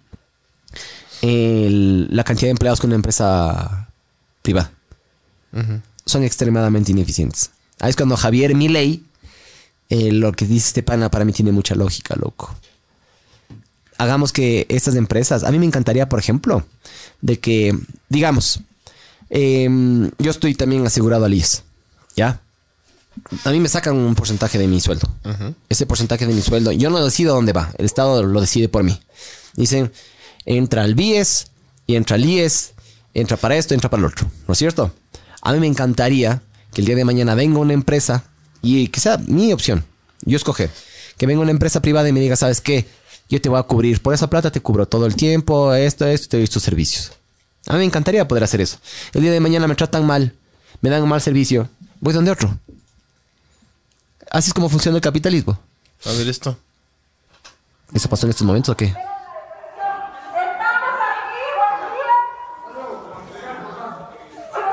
el- 1.22 2.08
la 2.14 2.24
cantidad 2.24 2.46
de 2.46 2.52
empleados 2.52 2.80
que 2.80 2.86
una 2.86 2.94
empresa 2.96 3.88
privada 4.42 4.70
son 6.06 6.22
extremadamente 6.22 6.92
ineficientes. 6.92 7.50
Ahí 7.80 7.90
es 7.90 7.96
cuando 7.96 8.16
Javier 8.16 8.54
Milei, 8.54 9.02
eh, 9.90 10.12
lo 10.12 10.32
que 10.32 10.46
dice 10.46 10.68
este 10.68 10.82
pana 10.84 11.10
para 11.10 11.24
mí 11.24 11.32
tiene 11.32 11.50
mucha 11.50 11.74
lógica, 11.74 12.14
loco. 12.16 12.54
Hagamos 13.98 14.32
que 14.32 14.64
estas 14.68 14.94
empresas, 14.94 15.42
a 15.42 15.50
mí 15.50 15.58
me 15.58 15.66
encantaría, 15.66 16.08
por 16.08 16.20
ejemplo, 16.20 16.64
de 17.20 17.40
que, 17.40 17.76
digamos, 18.08 18.60
em, 19.28 20.10
yo 20.18 20.30
estoy 20.30 20.54
también 20.54 20.86
asegurado 20.86 21.24
al 21.24 21.34
IES, 21.34 21.64
¿ya? 22.16 22.40
A 23.44 23.50
mí 23.50 23.58
me 23.58 23.68
sacan 23.68 23.96
un 23.96 24.14
porcentaje 24.14 24.58
de 24.58 24.68
mi 24.68 24.80
sueldo. 24.80 25.08
Ese 25.68 25.84
porcentaje 25.86 26.24
de 26.24 26.32
mi 26.32 26.40
sueldo, 26.40 26.70
yo 26.70 26.88
no 26.88 27.04
decido 27.04 27.34
dónde 27.34 27.52
va, 27.52 27.74
el 27.76 27.84
Estado 27.84 28.22
lo 28.22 28.40
decide 28.40 28.68
por 28.68 28.84
mí. 28.84 28.98
Dicen, 29.54 29.92
entra 30.46 30.84
al 30.84 30.94
BIES 30.94 31.48
y 31.86 31.96
entra 31.96 32.14
al 32.14 32.24
IES, 32.24 32.74
entra 33.12 33.36
para 33.36 33.56
esto, 33.56 33.74
entra 33.74 33.90
para 33.90 34.00
el 34.02 34.06
otro, 34.06 34.30
¿no 34.46 34.52
es 34.52 34.58
cierto? 34.58 34.94
A 35.42 35.52
mí 35.52 35.58
me 35.58 35.66
encantaría 35.66 36.42
que 36.72 36.80
el 36.80 36.86
día 36.86 36.94
de 36.94 37.04
mañana 37.04 37.34
venga 37.34 37.58
una 37.58 37.72
empresa 37.72 38.29
y 38.62 38.88
que 38.88 39.00
sea 39.00 39.18
mi 39.18 39.52
opción, 39.52 39.84
yo 40.22 40.36
escoger, 40.36 40.70
que 41.16 41.26
venga 41.26 41.40
una 41.40 41.50
empresa 41.50 41.80
privada 41.80 42.08
y 42.08 42.12
me 42.12 42.20
diga, 42.20 42.36
¿sabes 42.36 42.60
qué? 42.60 42.86
Yo 43.28 43.40
te 43.40 43.48
voy 43.48 43.58
a 43.58 43.62
cubrir, 43.62 44.00
por 44.02 44.12
esa 44.12 44.28
plata 44.28 44.50
te 44.50 44.60
cubro 44.60 44.86
todo 44.86 45.06
el 45.06 45.14
tiempo, 45.14 45.72
esto, 45.74 46.06
esto, 46.06 46.28
te 46.28 46.36
doy 46.38 46.44
estos 46.44 46.62
servicios. 46.62 47.12
A 47.66 47.74
mí 47.74 47.80
me 47.80 47.84
encantaría 47.84 48.26
poder 48.26 48.44
hacer 48.44 48.60
eso. 48.60 48.78
El 49.12 49.22
día 49.22 49.30
de 49.30 49.40
mañana 49.40 49.68
me 49.68 49.74
tratan 49.74 50.06
mal, 50.06 50.34
me 50.80 50.90
dan 50.90 51.02
un 51.02 51.08
mal 51.08 51.20
servicio, 51.20 51.68
voy 52.00 52.12
donde 52.12 52.30
otro. 52.30 52.58
Así 54.30 54.48
es 54.48 54.54
como 54.54 54.68
funciona 54.68 54.96
el 54.96 55.02
capitalismo. 55.02 55.58
A 56.04 56.12
ver 56.12 56.28
esto. 56.28 56.56
¿Eso 57.92 58.08
pasó 58.08 58.26
en 58.26 58.30
estos 58.30 58.46
momentos 58.46 58.72
o 58.72 58.76
qué? 58.76 58.94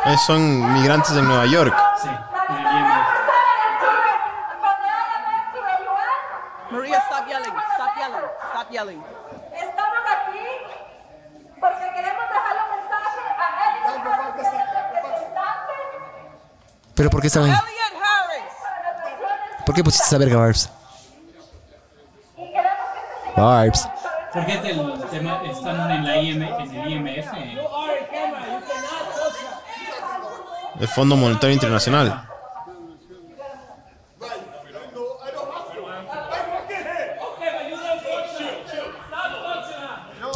Eh, 0.06 0.16
son 0.26 0.74
migrantes 0.74 1.14
de 1.14 1.22
Nueva 1.22 1.46
York. 1.48 1.76
Stop 8.68 8.72
yelling. 8.72 9.02
Estamos 9.54 9.98
aquí 10.12 10.40
porque 11.60 11.86
queremos 11.96 12.26
dejarle 12.30 12.62
un 12.64 12.72
mensaje 12.80 13.22
a 13.38 13.48
Elliot 13.70 14.04
representante 14.26 15.74
¿Pero 16.96 17.10
por 17.10 17.22
qué 17.22 17.28
estaban 17.28 17.50
ahí? 17.50 17.56
Elliot 17.56 18.04
Harris. 18.04 19.66
¿Por 19.66 19.76
qué 19.76 19.84
pusiste 19.84 20.08
esa 20.08 20.18
verga, 20.18 20.38
Barbs? 20.38 20.70
este 22.38 23.42
Barbs. 23.42 23.90
Porque 24.34 24.54
es 24.54 24.66
el 24.66 25.04
tema, 25.10 25.42
están 25.46 25.92
en 25.92 26.04
la 26.06 26.18
IM, 26.18 26.44
en 26.44 26.76
el 26.76 26.92
IMF. 26.92 27.34
El 30.80 30.88
Fondo 30.90 31.16
Monetario 31.16 31.54
Internacional. 31.54 32.27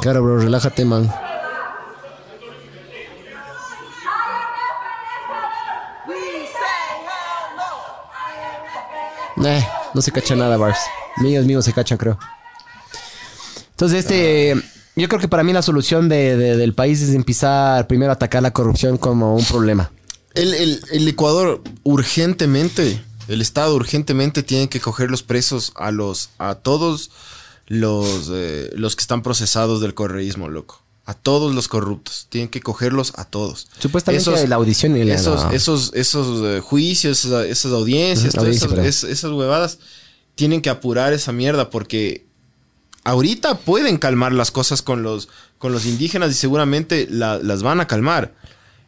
Claro, 0.01 0.21
bro, 0.23 0.37
relájate, 0.39 0.83
man. 0.85 1.09
Eh, 9.43 9.65
no 9.93 10.01
se 10.01 10.11
cacha 10.11 10.35
nada, 10.35 10.57
Bars. 10.57 10.77
Míos, 11.17 11.45
míos 11.45 11.65
se 11.65 11.73
cachan, 11.73 11.97
creo. 11.97 12.17
Entonces, 13.71 13.99
este. 14.05 14.55
Yo 14.95 15.07
creo 15.07 15.21
que 15.21 15.29
para 15.29 15.43
mí 15.43 15.53
la 15.53 15.61
solución 15.61 16.09
de- 16.09 16.35
de- 16.35 16.57
del 16.57 16.73
país 16.73 17.01
es 17.01 17.15
empezar 17.15 17.87
primero 17.87 18.11
a 18.11 18.15
atacar 18.15 18.43
la 18.43 18.51
corrupción 18.51 18.97
como 18.97 19.35
un 19.35 19.45
problema. 19.45 19.89
El, 20.33 20.53
el- 20.53 20.81
el 20.91 21.07
Ecuador 21.07 21.61
urgentemente, 21.83 23.01
el 23.29 23.41
Estado 23.41 23.73
urgentemente 23.75 24.43
tiene 24.43 24.67
que 24.67 24.81
coger 24.81 25.09
los 25.09 25.23
presos 25.23 25.71
a 25.77 25.91
los, 25.91 26.29
a 26.39 26.55
todos 26.55 27.09
los, 27.73 28.29
eh, 28.33 28.69
los 28.75 28.95
que 28.97 29.01
están 29.01 29.21
procesados 29.23 29.79
del 29.79 29.93
correísmo, 29.93 30.49
loco. 30.49 30.83
A 31.05 31.13
todos 31.13 31.55
los 31.55 31.67
corruptos. 31.69 32.27
Tienen 32.29 32.49
que 32.49 32.61
cogerlos 32.61 33.13
a 33.15 33.23
todos. 33.25 33.67
Supuestamente 33.79 34.23
la 34.47 34.55
audición 34.57 34.97
y 34.97 35.03
la- 35.05 35.15
esos, 35.15 35.41
esos, 35.53 35.91
esos 35.93 36.45
eh, 36.45 36.59
juicios, 36.59 37.23
esas, 37.25 37.45
esas 37.45 37.71
audiencias, 37.71 38.35
audiencia, 38.35 38.67
esas, 38.67 39.03
es- 39.05 39.09
esas 39.11 39.31
huevadas, 39.31 39.79
tienen 40.35 40.61
que 40.61 40.69
apurar 40.69 41.13
esa 41.13 41.31
mierda 41.31 41.69
porque 41.69 42.25
ahorita 43.03 43.59
pueden 43.59 43.97
calmar 43.97 44.33
las 44.33 44.51
cosas 44.51 44.81
con 44.81 45.01
los, 45.01 45.29
con 45.57 45.71
los 45.71 45.85
indígenas 45.85 46.31
y 46.31 46.35
seguramente 46.35 47.07
la- 47.09 47.39
las 47.39 47.63
van 47.63 47.79
a 47.79 47.87
calmar. 47.87 48.35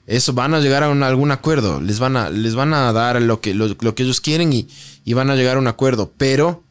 Eso 0.05 0.34
van 0.34 0.53
a 0.53 0.59
llegar 0.59 0.84
a 0.84 0.89
un- 0.89 1.03
algún 1.03 1.31
acuerdo. 1.31 1.79
Les 1.79 1.99
van 1.99 2.17
a, 2.17 2.29
les 2.29 2.55
van 2.55 2.73
a 2.73 2.91
dar 2.91 3.21
lo 3.21 3.39
que, 3.39 3.53
lo, 3.53 3.69
lo 3.79 3.95
que 3.95 4.03
ellos 4.03 4.19
quieren 4.19 4.51
y, 4.51 4.67
y 5.05 5.13
van 5.13 5.29
a 5.29 5.36
llegar 5.36 5.55
a 5.55 5.59
un 5.59 5.67
acuerdo. 5.67 6.11
Pero 6.17 6.61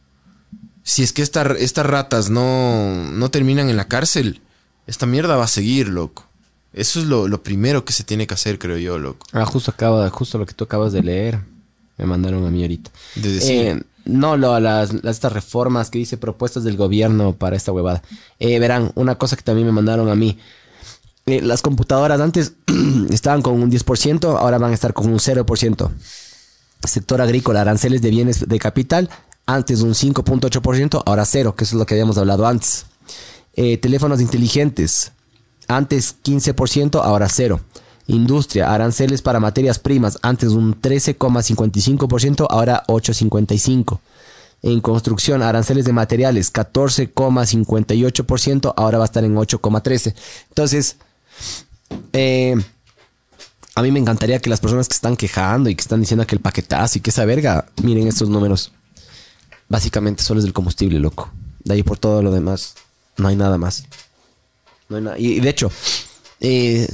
si 0.83 1.03
es 1.03 1.13
que 1.13 1.23
esta- 1.23 1.53
estas 1.59 1.87
ratas 1.87 2.31
no, 2.31 3.11
no 3.11 3.31
terminan 3.31 3.69
en 3.71 3.77
la 3.77 3.89
cárcel, 3.89 4.41
esta 4.87 5.07
mierda 5.07 5.37
va 5.37 5.45
a 5.45 5.49
seguir, 5.49 5.89
loco. 5.89 6.27
Eso 6.73 7.01
es 7.01 7.07
lo, 7.07 7.29
lo 7.29 7.43
primero 7.43 7.85
que 7.85 7.93
se 7.93 8.03
tiene 8.05 8.27
que 8.27 8.35
hacer, 8.35 8.59
creo 8.59 8.79
yo, 8.79 8.99
loco. 8.99 9.27
Ah, 9.33 9.45
justo 9.45 9.71
acaba, 9.71 10.09
justo 10.11 10.39
lo 10.39 10.47
que 10.47 10.55
tú 10.55 10.65
acabas 10.65 10.93
de 10.93 11.03
leer. 11.03 11.39
Me 11.99 12.07
mandaron 12.07 12.45
a 12.47 12.51
mí 12.51 12.63
ahorita. 12.63 12.91
De 13.17 13.33
decir. 13.33 13.51
Eh, 13.67 13.83
no, 14.07 14.37
lo, 14.37 14.59
las, 14.59 14.93
las- 15.05 15.17
estas 15.17 15.33
reformas 15.33 15.91
que 15.91 15.99
dice 15.99 16.17
propuestas 16.17 16.65
del 16.65 16.77
gobierno 16.77 17.35
para 17.35 17.55
esta 17.57 17.71
huevada. 17.73 18.03
Eh, 18.41 18.59
verán, 18.59 18.91
una 18.95 19.17
cosa 19.17 19.37
que 19.37 19.43
también 19.43 19.67
me 19.67 19.73
mandaron 19.73 20.09
a 20.09 20.15
mí. 20.15 20.39
Eh, 21.27 21.41
las 21.43 21.61
computadoras 21.63 22.21
antes 22.21 22.55
estaban 23.11 23.43
con 23.43 23.63
un 23.63 23.71
10%, 23.71 24.25
ahora 24.39 24.59
van 24.59 24.73
a 24.73 24.75
estar 24.75 24.95
con 24.95 25.09
un 25.09 25.19
0%. 25.21 25.91
Sector 26.85 27.21
agrícola, 27.21 27.61
aranceles 27.61 28.03
de 28.03 28.11
bienes 28.11 28.49
de 28.49 28.59
capital, 28.59 29.09
antes 29.47 29.83
un 29.83 29.95
5.8%, 29.95 31.03
ahora 31.05 31.25
cero, 31.25 31.55
que 31.55 31.65
eso 31.65 31.77
es 31.77 31.79
lo 31.79 31.87
que 31.87 31.95
habíamos 31.95 32.19
hablado 32.19 32.47
antes. 32.47 32.87
Eh, 33.55 33.77
teléfonos 33.77 34.21
inteligentes, 34.21 35.13
antes 35.69 36.17
15%, 36.23 37.01
ahora 37.03 37.29
cero. 37.29 37.61
Industria, 38.07 38.73
aranceles 38.73 39.21
para 39.23 39.41
materias 39.41 39.79
primas, 39.79 40.19
antes 40.23 40.51
un 40.51 40.81
13,55%, 40.81 42.47
ahora 42.51 42.85
8,55%. 42.89 43.99
En 44.65 44.81
construcción, 44.81 45.43
aranceles 45.43 45.85
de 45.85 45.93
materiales, 45.93 46.53
14,58%, 46.53 48.75
ahora 48.77 48.99
va 48.99 49.05
a 49.05 49.07
estar 49.07 49.25
en 49.25 49.35
8,13%. 49.35 50.15
Entonces, 50.51 50.99
eh, 52.13 52.55
a 53.75 53.83
mí 53.83 53.91
me 53.91 53.99
encantaría 53.99 54.39
que 54.39 54.51
las 54.51 54.61
personas 54.61 54.87
que 54.89 54.95
están 54.95 55.17
quejando 55.17 55.69
y 55.69 55.75
que 55.75 55.81
están 55.81 55.99
diciendo 56.01 56.25
que 56.27 56.37
el 56.37 56.41
paquetazo 56.41 56.99
y 56.99 57.01
que 57.01 57.11
esa 57.11 57.25
verga, 57.25 57.67
miren 57.83 58.07
estos 58.07 58.29
números. 58.29 58.71
Básicamente 59.73 60.23
solo 60.23 60.39
es 60.41 60.45
del 60.45 60.53
combustible, 60.53 60.99
loco. 60.99 61.31
De 61.65 61.73
ahí 61.73 61.83
por 61.83 61.97
todo 61.97 62.23
lo 62.23 62.31
demás, 62.31 62.75
no 63.17 63.29
hay 63.29 63.37
nada 63.37 63.57
más. 63.57 63.85
No 64.91 64.99
hay 64.99 65.03
nada. 65.03 65.19
Y, 65.19 65.29
y 65.39 65.41
de 65.41 65.49
hecho, 65.49 65.73
eh, 66.41 66.87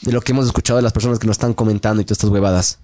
de 0.00 0.12
lo 0.12 0.22
que 0.22 0.32
hemos 0.32 0.46
escuchado 0.46 0.78
de 0.78 0.82
las 0.82 0.94
personas 0.94 1.18
que 1.18 1.26
nos 1.26 1.34
están 1.34 1.52
comentando 1.52 2.00
y 2.00 2.06
todas 2.06 2.16
estas 2.18 2.30
huevadas, 2.30 2.78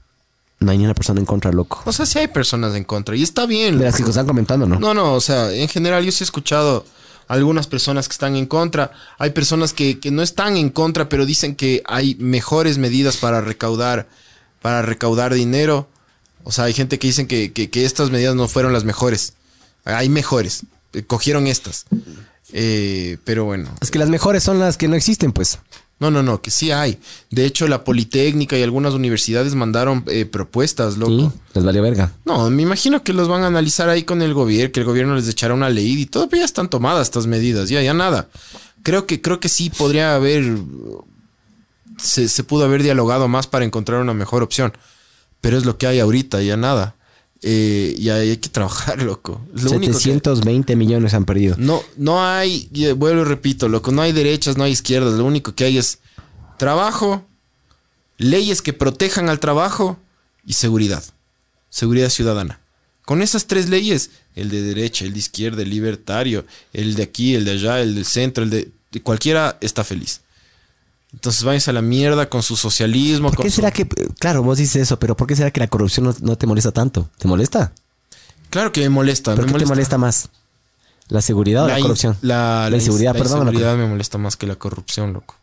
no 0.61 0.71
hay 0.71 0.77
ni 0.77 0.85
una 0.85 0.93
persona 0.93 1.19
en 1.21 1.25
contra, 1.25 1.51
loco. 1.51 1.81
O 1.87 1.93
sea, 1.93 2.05
sí 2.05 2.19
hay 2.19 2.29
personas 2.29 2.75
en 2.75 2.85
contra 2.85 3.17
y 3.17 3.23
está 3.23 3.47
bien. 3.47 3.79
De 3.79 3.85
las 3.85 3.95
que 3.97 4.03
nos 4.03 4.11
están 4.11 4.27
comentando, 4.27 4.67
¿no? 4.67 4.79
No, 4.79 4.93
no, 4.93 5.15
o 5.15 5.21
sea, 5.21 5.51
en 5.51 5.69
general 5.69 6.05
yo 6.05 6.13
sí 6.13 6.25
he 6.25 6.27
escuchado 6.27 6.85
algunas 7.27 7.67
personas 7.67 8.07
que 8.07 8.13
están 8.13 8.37
en 8.37 8.45
contra. 8.45 8.91
Hay 9.19 9.31
personas 9.31 9.73
que, 9.73 9.99
que 9.99 10.11
no 10.11 10.21
están 10.21 10.59
en 10.59 10.69
contra, 10.69 11.09
pero 11.09 11.25
dicen 11.25 11.55
que 11.57 11.83
hay 11.87 12.17
mejores 12.17 12.77
medidas 12.77 13.17
para 13.17 13.41
recaudar, 13.41 14.09
para 14.61 14.83
recaudar 14.83 15.33
dinero. 15.33 15.89
O 16.45 16.53
sea, 16.53 16.65
hay 16.65 16.75
gente 16.75 16.99
que 16.99 17.07
dicen 17.07 17.27
que, 17.29 17.53
que- 17.53 17.71
que 17.71 17.85
estas 17.87 18.11
medidas 18.11 18.35
no 18.35 18.47
fueron 18.49 18.73
las 18.75 18.85
mejores. 18.85 19.35
Hay 19.85 20.09
mejores. 20.09 20.63
Eh, 20.93 21.03
Cogieron 21.03 21.47
estas. 21.47 21.87
Eh, 22.53 23.19
pero 23.25 23.45
bueno. 23.45 23.71
Es 23.81 23.91
que 23.91 23.99
las 23.99 24.09
mejores 24.09 24.43
son 24.43 24.59
las 24.59 24.77
que 24.77 24.89
no 24.89 24.97
existen, 24.97 25.33
pues. 25.33 25.59
No, 26.01 26.13
no, 26.13 26.23
no, 26.23 26.41
que 26.41 26.53
sí 26.53 26.71
hay. 26.71 27.01
De 27.31 27.45
hecho, 27.45 27.67
la 27.67 27.83
Politécnica 27.83 28.57
y 28.57 28.63
algunas 28.63 28.95
universidades 28.95 29.57
mandaron 29.57 30.05
eh, 30.07 30.27
propuestas, 30.27 30.97
loco. 30.97 31.33
Sí, 31.33 31.41
les 31.55 31.65
valió 31.65 31.83
verga. 31.83 32.13
No, 32.25 32.49
me 32.51 32.63
imagino 32.63 33.03
que 33.03 33.13
los 33.13 33.27
van 33.27 33.43
a 33.43 33.49
analizar 33.49 33.89
ahí 33.89 34.05
con 34.05 34.23
el 34.23 34.33
gobierno, 34.33 34.73
que 34.73 34.81
el 34.81 34.87
gobierno 34.87 35.17
les 35.17 35.29
echará 35.29 35.55
una 35.55 35.71
ley 35.71 36.03
y 36.03 36.07
todo, 36.07 36.29
pero 36.29 36.41
ya 36.41 36.45
están 36.45 36.71
tomadas 36.71 37.09
estas 37.09 37.27
medidas, 37.27 37.69
ya, 37.69 37.83
ya 37.83 37.95
nada. 37.95 38.29
Creo 38.85 39.07
que, 39.07 39.21
creo 39.21 39.41
que 39.41 39.49
sí 39.49 39.71
podría 39.71 40.15
haber, 40.15 40.45
se, 41.99 42.29
se 42.29 42.45
pudo 42.45 42.65
haber 42.65 42.85
dialogado 42.85 43.27
más 43.27 43.49
para 43.49 43.65
encontrar 43.65 44.01
una 44.01 44.15
mejor 44.15 44.45
opción, 44.45 44.73
pero 45.41 45.59
es 45.59 45.65
lo 45.65 45.79
que 45.79 45.89
hay 45.89 45.99
ahorita, 45.99 46.41
ya 46.43 46.57
nada. 46.57 46.95
Eh, 47.43 47.95
y 47.97 48.09
hay 48.09 48.37
que 48.39 48.49
trabajar, 48.49 49.01
loco. 49.03 49.41
Lo 49.55 49.71
único 49.73 49.93
que- 49.93 49.99
720 50.01 50.75
millones 50.77 51.15
han 51.15 51.25
perdido. 51.25 51.55
no, 51.59 51.83
no 51.97 52.25
hay, 52.25 52.69
y 52.73 52.91
vuelvo 52.93 53.23
y 53.23 53.25
repito, 53.25 53.69
loco, 53.69 53.93
no 53.93 54.03
hay 54.03 54.13
derechas, 54.13 54.57
no 54.57 54.65
hay 54.65 54.73
izquierdas, 54.73 55.15
lo 55.15 55.25
único 55.25 55.55
que 55.55 55.65
hay 55.65 55.79
es 55.79 55.99
trabajo, 56.57 57.25
leyes 58.17 58.63
que 58.63 58.73
protejan 58.73 59.29
al 59.29 59.39
trabajo 59.41 59.99
y 60.45 60.55
seguridad, 60.55 61.05
seguridad 61.71 62.09
ciudadana. 62.11 62.61
Con 63.05 63.23
esas 63.23 63.47
tres 63.47 63.69
leyes, 63.69 64.11
el 64.35 64.51
de 64.51 64.61
derecha, 64.63 65.05
el 65.05 65.13
de 65.13 65.19
izquierda, 65.21 65.63
el 65.63 65.71
libertario, 65.71 66.45
el 66.73 66.95
de 66.95 67.05
aquí, 67.05 67.35
el 67.35 67.45
de 67.45 67.53
allá, 67.53 67.81
el 67.81 67.95
del 67.95 68.05
centro, 68.05 68.45
el 68.45 68.51
de 68.51 68.71
cualquiera 69.03 69.57
está 69.61 69.85
feliz. 69.85 70.21
Entonces 71.13 71.43
váyanse 71.43 71.71
a 71.71 71.73
la 71.73 71.83
mierda 71.83 72.29
con 72.29 72.43
su 72.43 72.57
socialismo. 72.57 73.29
¿Por 73.29 73.37
con 73.39 73.45
qué 73.45 73.51
su- 73.51 73.57
será 73.57 73.71
que, 73.71 73.87
claro, 74.19 74.43
vos 74.43 74.59
dices 74.59 74.77
eso, 74.83 74.99
pero 74.99 75.17
¿por 75.17 75.27
qué 75.27 75.35
será 75.37 75.51
que 75.51 75.61
la 75.61 75.69
corrupción 75.69 76.07
no, 76.07 76.15
no 76.21 76.37
te 76.37 76.47
molesta 76.47 76.71
tanto? 76.73 77.09
¿Te 77.19 77.27
molesta? 77.29 77.73
Claro 78.51 78.73
que 78.73 78.81
me 78.83 78.89
molesta. 78.91 79.35
¿Pero 79.35 79.47
me 79.47 79.53
qué 79.55 79.59
te 79.61 79.67
molesta 79.67 79.97
más? 79.99 80.29
¿La 81.09 81.23
seguridad 81.23 81.65
o 81.65 81.69
la, 81.69 81.81
corrupción? 81.81 82.17
La, 82.21 82.69
La 82.71 82.77
inseguridad, 82.77 83.15
la 83.15 83.19
perdón. 83.23 83.39
inseguridad 83.41 83.77
me 83.79 83.87
molesta 83.87 84.19
más 84.19 84.37
que 84.37 84.47
la 84.47 84.57
corrupción, 84.57 85.13
loco. 85.15 85.35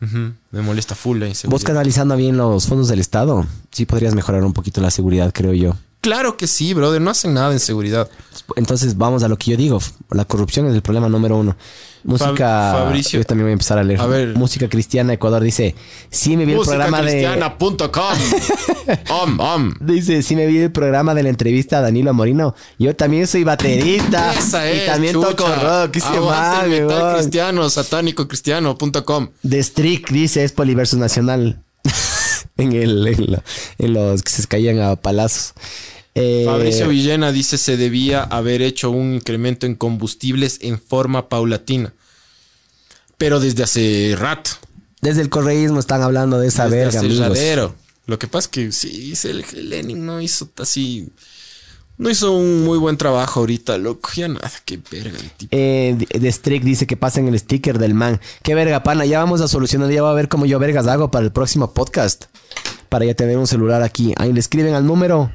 Me 0.00 0.62
molesta 0.62 0.94
full 0.94 1.18
la 1.18 1.26
Vos 1.26 1.30
inseguridad. 1.30 1.66
canalizando 1.66 2.16
bien 2.16 2.36
los 2.36 2.66
fondos 2.66 2.86
del 2.88 3.00
Estado, 3.00 3.44
sí 3.72 3.84
podrías 3.84 4.14
mejorar 4.14 4.44
un 4.44 4.52
poquito 4.52 4.80
la 4.80 4.90
seguridad, 4.92 5.32
creo 5.32 5.52
yo. 5.54 5.76
Claro 6.00 6.36
que 6.36 6.46
sí, 6.46 6.72
brother. 6.72 7.00
No 7.00 7.10
hacen 7.10 7.34
nada 7.34 7.52
en 7.52 7.58
seguridad. 7.58 8.08
Entonces 8.54 8.96
vamos 8.96 9.24
a 9.24 9.28
lo 9.28 9.36
que 9.36 9.50
yo 9.52 9.56
digo. 9.56 9.80
La 10.10 10.24
corrupción 10.24 10.66
es 10.66 10.74
el 10.74 10.82
problema 10.82 11.08
número 11.08 11.36
uno. 11.36 11.56
Música. 12.08 12.72
Fabricio. 12.72 13.20
Yo 13.20 13.24
también 13.24 13.44
voy 13.46 13.50
a 13.50 13.52
empezar 13.52 13.78
a 13.78 13.84
leer. 13.84 14.00
A 14.00 14.06
ver. 14.06 14.34
Música 14.34 14.68
cristiana 14.68 15.12
Ecuador 15.12 15.42
dice: 15.42 15.74
Sí 16.10 16.36
me 16.36 16.44
vi 16.46 16.52
el 16.52 16.60
programa 16.60 17.02
de. 17.02 17.26
Om, 19.10 19.40
om. 19.40 19.74
Dice: 19.80 20.22
Sí 20.22 20.34
me 20.34 20.46
vi 20.46 20.58
el 20.58 20.72
programa 20.72 21.14
de 21.14 21.22
la 21.22 21.28
entrevista 21.28 21.78
a 21.78 21.80
Danilo 21.82 22.14
Morino. 22.14 22.54
Yo 22.78 22.96
también 22.96 23.26
soy 23.26 23.44
baterista. 23.44 24.32
Esa 24.38 24.68
es. 24.70 24.84
y 24.84 24.86
también 24.86 25.12
chucha. 25.14 25.28
toco 25.36 25.46
rock. 25.48 25.96
Aguante 26.02 26.76
el 26.76 26.84
mame, 26.84 26.94
metal 26.94 27.16
cristiano, 27.16 27.68
satánico 27.70 28.26
cristiano.com. 28.26 29.28
De 29.42 29.62
Strick 29.62 30.10
dice: 30.10 30.44
Es 30.44 30.52
Poliversus 30.52 30.98
Nacional. 30.98 31.62
en, 32.56 32.72
el, 32.72 33.06
en, 33.06 33.32
la- 33.32 33.42
en 33.78 33.92
los 33.94 34.22
que 34.22 34.30
se 34.30 34.46
caían 34.46 34.80
a 34.80 34.96
palazos. 34.96 35.52
Eh, 36.14 36.42
Fabricio 36.46 36.88
Villena 36.88 37.30
dice 37.32 37.58
se 37.58 37.76
debía 37.76 38.22
haber 38.24 38.62
hecho 38.62 38.90
un 38.90 39.14
incremento 39.14 39.66
en 39.66 39.74
combustibles 39.74 40.58
en 40.62 40.80
forma 40.80 41.28
paulatina. 41.28 41.92
Pero 43.16 43.40
desde 43.40 43.62
hace 43.64 44.14
rato. 44.18 44.50
Desde 45.00 45.22
el 45.22 45.28
correísmo 45.28 45.78
están 45.80 46.02
hablando 46.02 46.38
de 46.40 46.48
esa 46.48 46.64
desde 46.64 46.76
verga, 46.76 46.98
hace 46.98 47.06
amigos. 47.06 47.28
radero. 47.28 47.74
Lo 48.06 48.18
que 48.18 48.26
pasa 48.26 48.46
es 48.46 48.48
que 48.48 48.72
sí, 48.72 48.88
dice 48.88 49.30
el- 49.30 49.44
el 49.54 49.68
Lenin 49.70 50.04
no 50.06 50.20
hizo 50.20 50.48
así 50.58 51.08
No 51.98 52.08
hizo 52.08 52.30
un 52.32 52.62
muy 52.64 52.78
buen 52.78 52.96
trabajo 52.96 53.40
ahorita, 53.40 53.76
loco. 53.76 54.10
Ya 54.14 54.28
nada, 54.28 54.50
qué 54.64 54.78
verga 54.90 55.18
el 55.18 55.30
tipo. 55.32 55.48
Eh, 55.56 55.96
de- 55.98 56.20
de 56.20 56.32
Strick 56.32 56.62
dice 56.62 56.86
que 56.86 56.96
pasen 56.96 57.26
el 57.26 57.36
sticker 57.40 57.76
del 57.80 57.92
man. 57.92 58.20
Qué 58.44 58.54
verga, 58.54 58.84
pana. 58.84 59.04
Ya 59.04 59.18
vamos 59.18 59.40
a 59.40 59.48
solucionar. 59.48 59.90
Ya 59.90 60.00
va 60.02 60.12
a 60.12 60.14
ver 60.14 60.28
cómo 60.28 60.46
yo 60.46 60.60
vergas 60.60 60.86
hago 60.86 61.10
para 61.10 61.24
el 61.24 61.32
próximo 61.32 61.74
podcast. 61.74 62.26
Para 62.88 63.04
ya 63.04 63.14
tener 63.14 63.36
un 63.36 63.48
celular 63.48 63.82
aquí. 63.82 64.14
Ahí 64.16 64.32
le 64.32 64.38
escriben 64.38 64.74
al 64.74 64.86
número. 64.86 65.32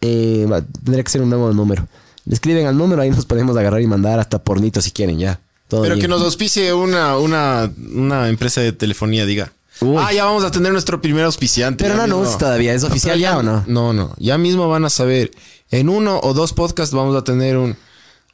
Eh, 0.00 0.46
va- 0.50 0.62
tendría 0.62 1.02
que 1.04 1.10
ser 1.10 1.22
un 1.22 1.30
nuevo 1.30 1.52
número. 1.52 1.86
Le 2.24 2.34
escriben 2.34 2.66
al 2.66 2.76
número. 2.76 3.02
Ahí 3.02 3.10
nos 3.10 3.24
podemos 3.26 3.56
agarrar 3.56 3.80
y 3.80 3.86
mandar 3.86 4.18
hasta 4.18 4.42
pornito 4.42 4.80
si 4.82 4.90
quieren, 4.90 5.18
ya. 5.18 5.40
Todo 5.68 5.82
Pero 5.82 5.94
bien. 5.96 6.02
que 6.02 6.08
nos 6.08 6.22
auspicie 6.22 6.72
una, 6.74 7.18
una, 7.18 7.70
una 7.94 8.28
empresa 8.28 8.60
de 8.60 8.72
telefonía, 8.72 9.26
diga. 9.26 9.52
Uy. 9.80 9.96
Ah, 9.98 10.12
ya 10.12 10.24
vamos 10.24 10.44
a 10.44 10.50
tener 10.50 10.72
nuestro 10.72 11.00
primer 11.02 11.24
auspiciante. 11.24 11.84
Pero 11.84 11.96
no 11.96 12.02
anuncie 12.02 12.38
todavía. 12.38 12.72
¿Es 12.72 12.82
oficial 12.84 13.18
ya 13.18 13.38
o 13.38 13.42
no? 13.42 13.64
No, 13.66 13.92
no. 13.92 14.14
Ya 14.18 14.38
mismo 14.38 14.68
van 14.68 14.84
a 14.84 14.90
saber. 14.90 15.30
En 15.70 15.88
uno 15.88 16.18
o 16.22 16.32
dos 16.34 16.52
podcasts 16.52 16.94
vamos 16.94 17.14
a 17.16 17.24
tener 17.24 17.56
un, 17.58 17.76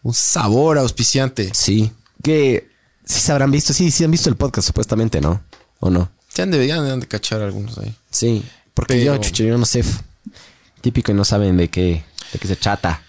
un 0.03 0.15
sabor 0.15 0.79
auspiciante. 0.79 1.51
Sí. 1.55 1.91
Que 2.23 2.69
sí 3.05 3.19
se 3.21 3.33
habrán 3.33 3.51
visto. 3.51 3.73
Sí, 3.73 3.91
sí 3.91 4.05
han 4.05 4.11
visto 4.11 4.29
el 4.29 4.37
podcast, 4.37 4.67
supuestamente, 4.69 5.21
¿no? 5.21 5.43
¿O 5.81 5.91
no? 5.91 6.11
Ya 6.35 6.45
han 6.45 6.51
de, 6.51 6.67
ya 6.67 6.77
han 6.77 7.01
de 7.01 7.09
cachar 7.09 7.41
algunos 7.43 7.77
ahí. 7.79 7.95
Sí. 8.11 8.43
Porque 8.75 8.95
Pero- 8.95 9.15
yo, 9.17 9.21
chucho, 9.21 9.43
yo 9.45 9.59
no 9.59 9.65
sé. 9.67 9.83
Típico 10.83 11.13
y 11.13 11.15
no 11.15 11.25
saben 11.25 11.57
de 11.57 11.69
qué, 11.69 12.05
de 12.33 12.39
qué 12.39 12.47
se 12.47 12.57
trata. 12.57 13.03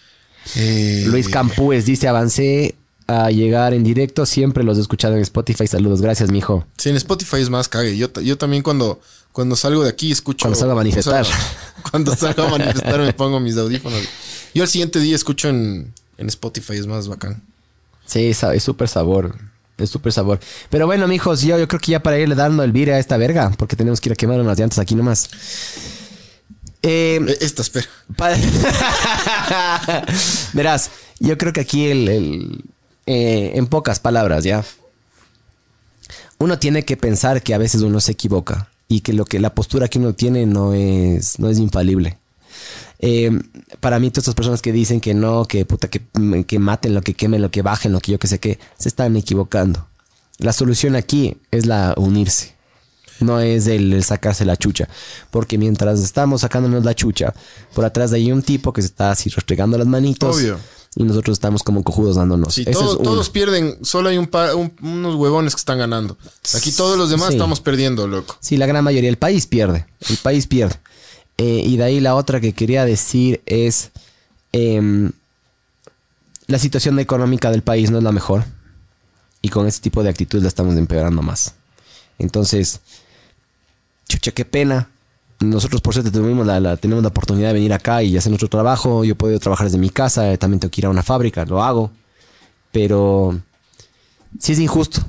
Eh, 0.55 1.03
Luis 1.07 1.27
Campúes 1.27 1.85
dice, 1.85 2.07
avancé 2.07 2.75
a 3.07 3.29
llegar 3.31 3.73
en 3.73 3.83
directo. 3.83 4.25
Siempre 4.25 4.63
los 4.63 4.77
he 4.77 4.81
escuchado 4.81 5.15
en 5.15 5.21
Spotify. 5.21 5.67
Saludos. 5.67 6.01
Gracias, 6.01 6.31
mijo. 6.31 6.65
Sí, 6.77 6.89
en 6.89 6.95
Spotify 6.95 7.37
es 7.37 7.49
más 7.49 7.67
cague. 7.67 7.97
Yo, 7.97 8.11
yo 8.21 8.37
también 8.37 8.63
cuando, 8.63 9.01
cuando 9.31 9.55
salgo 9.55 9.83
de 9.83 9.89
aquí 9.89 10.11
escucho... 10.11 10.43
Cuando 10.43 10.57
salgo 10.57 10.73
a 10.73 10.77
manifestar. 10.77 11.25
Cuando 11.91 12.15
salgo 12.15 12.43
a 12.43 12.49
manifestar 12.49 12.99
me 13.01 13.11
pongo 13.13 13.41
mis 13.41 13.57
audífonos. 13.57 14.01
Yo 14.53 14.63
al 14.63 14.69
siguiente 14.69 14.99
día 14.99 15.15
escucho 15.15 15.49
en, 15.49 15.93
en 16.17 16.27
Spotify, 16.27 16.73
es 16.75 16.87
más 16.87 17.09
bacán. 17.09 17.43
Sí, 18.05 18.27
es 18.27 18.63
súper 18.63 18.87
sabor. 18.87 19.35
Es 19.77 19.89
súper 19.89 20.13
sabor. 20.13 20.39
Pero 20.69 20.85
bueno, 20.85 21.07
mijos, 21.07 21.41
yo, 21.41 21.57
yo 21.57 21.67
creo 21.67 21.79
que 21.81 21.91
ya 21.91 22.03
para 22.03 22.19
irle 22.19 22.35
dando 22.35 22.63
el 22.63 22.71
vire 22.71 22.93
a 22.93 22.99
esta 22.99 23.17
verga, 23.17 23.51
porque 23.57 23.75
tenemos 23.75 23.99
que 23.99 24.09
ir 24.09 24.13
a 24.13 24.15
quemar 24.15 24.39
unas 24.39 24.57
llantas 24.57 24.79
aquí 24.79 24.95
nomás. 24.95 25.29
Eh, 26.83 27.19
Eh, 27.27 27.37
Esta, 27.41 27.61
espera. 27.61 27.87
Verás, 30.53 30.91
yo 31.19 31.37
creo 31.37 31.53
que 31.53 31.61
aquí 31.61 31.87
el, 31.87 32.07
el- 32.09 32.63
eh, 33.05 33.51
en 33.55 33.67
pocas 33.67 33.99
palabras, 33.99 34.43
ya. 34.43 34.63
Uno 36.37 36.59
tiene 36.59 36.83
que 36.83 36.97
pensar 36.97 37.41
que 37.41 37.53
a 37.53 37.57
veces 37.57 37.81
uno 37.81 37.99
se 37.99 38.11
equivoca 38.13 38.69
y 38.87 39.01
que 39.01 39.13
lo 39.13 39.25
que 39.25 39.39
la 39.39 39.53
postura 39.53 39.87
que 39.87 39.99
uno 39.99 40.13
tiene 40.13 40.45
no 40.45 40.73
es, 40.73 41.39
no 41.39 41.49
es 41.49 41.57
infalible. 41.59 42.17
Eh, 42.99 43.31
para 43.79 43.99
mí, 43.99 44.09
todas 44.09 44.23
estas 44.23 44.35
personas 44.35 44.61
que 44.61 44.71
dicen 44.71 45.01
que 45.01 45.13
no, 45.13 45.45
que 45.45 45.65
puta, 45.65 45.89
que, 45.89 46.01
que 46.47 46.59
maten 46.59 46.93
lo 46.93 47.01
que 47.01 47.13
quemen, 47.13 47.41
lo 47.41 47.51
que 47.51 47.61
bajen, 47.61 47.91
lo 47.91 47.99
que 47.99 48.13
yo 48.13 48.19
que 48.19 48.27
sé 48.27 48.39
qué, 48.39 48.59
se 48.77 48.87
están 48.89 49.15
equivocando. 49.17 49.85
La 50.37 50.53
solución 50.53 50.95
aquí 50.95 51.37
es 51.51 51.65
la 51.65 51.93
unirse. 51.97 52.52
No 53.19 53.39
es 53.39 53.67
el, 53.67 53.93
el 53.93 54.03
sacarse 54.03 54.43
la 54.45 54.57
chucha. 54.57 54.87
Porque 55.31 55.57
mientras 55.57 55.99
estamos 56.01 56.41
sacándonos 56.41 56.83
la 56.83 56.95
chucha, 56.95 57.33
por 57.73 57.85
atrás 57.85 58.11
de 58.11 58.17
ahí 58.17 58.25
hay 58.25 58.31
un 58.31 58.41
tipo 58.43 58.73
que 58.73 58.81
se 58.81 58.87
está 58.87 59.11
así 59.11 59.29
restregando 59.29 59.77
las 59.77 59.87
manitos. 59.87 60.35
Obvio. 60.37 60.59
Y 60.95 61.03
nosotros 61.03 61.35
estamos 61.35 61.63
como 61.63 61.83
cojudos 61.83 62.17
dándonos. 62.17 62.53
Sí, 62.53 62.65
todo- 62.65 62.97
es 62.97 63.03
todos 63.03 63.29
pierden. 63.29 63.77
Solo 63.83 64.09
hay 64.09 64.17
un 64.17 64.27
par- 64.27 64.53
un- 64.55 64.73
unos 64.81 65.15
huevones 65.15 65.55
que 65.55 65.59
están 65.59 65.79
ganando. 65.79 66.17
Aquí 66.55 66.71
todos 66.71 66.97
los 66.97 67.09
demás 67.09 67.29
Sí. 67.29 67.33
estamos 67.35 67.61
perdiendo, 67.61 68.07
loco. 68.07 68.37
Sí, 68.41 68.57
la 68.57 68.65
gran 68.67 68.83
mayoría. 68.83 69.09
El 69.09 69.17
país 69.17 69.47
pierde. 69.47 69.87
El 70.09 70.17
país 70.17 70.45
pierde. 70.45 70.75
Eh, 71.39 71.63
y 71.65 71.77
de 71.77 71.83
ahí 71.83 71.99
la 71.99 72.13
otra 72.15 72.39
que 72.41 72.53
quería 72.53 72.85
decir 72.85 73.41
es... 73.47 73.89
em, 74.51 75.11
la 76.45 76.59
situación 76.59 76.99
económica 76.99 77.49
del 77.49 77.63
país 77.63 77.89
no 77.89 77.97
es 77.97 78.03
la 78.03 78.11
mejor. 78.11 78.43
Y 79.41 79.49
con 79.49 79.65
este 79.65 79.81
tipo 79.81 80.03
de 80.03 80.09
actitud 80.09 80.41
la 80.41 80.47
estamos 80.47 80.75
empeorando 80.77 81.21
más. 81.23 81.53
Entonces, 82.19 82.79
chucha, 84.13 84.31
qué 84.31 84.45
pena. 84.45 84.89
Nosotros 85.39 85.81
por 85.81 85.93
suerte 85.93 86.17
la, 86.19 86.77
tenemos 86.77 87.03
la 87.03 87.09
oportunidad 87.09 87.49
de 87.49 87.53
venir 87.55 87.73
acá 87.73 88.01
y 88.03 88.15
hacer 88.15 88.31
nuestro 88.31 88.47
trabajo. 88.47 89.03
Yo 89.03 89.15
podido 89.15 89.39
trabajar 89.39 89.65
desde 89.65 89.77
mi 89.77 89.89
casa. 89.89 90.31
eh, 90.31 90.37
También 90.37 90.59
tengo 90.59 90.71
que 90.71 90.81
ir 90.81 90.85
a 90.85 90.89
una 90.89 91.03
fábrica. 91.03 91.43
Lo 91.45 91.61
hago. 91.61 91.91
Pero 92.71 93.39
sí 94.39 94.53
es 94.53 94.59
injusto 94.59 95.01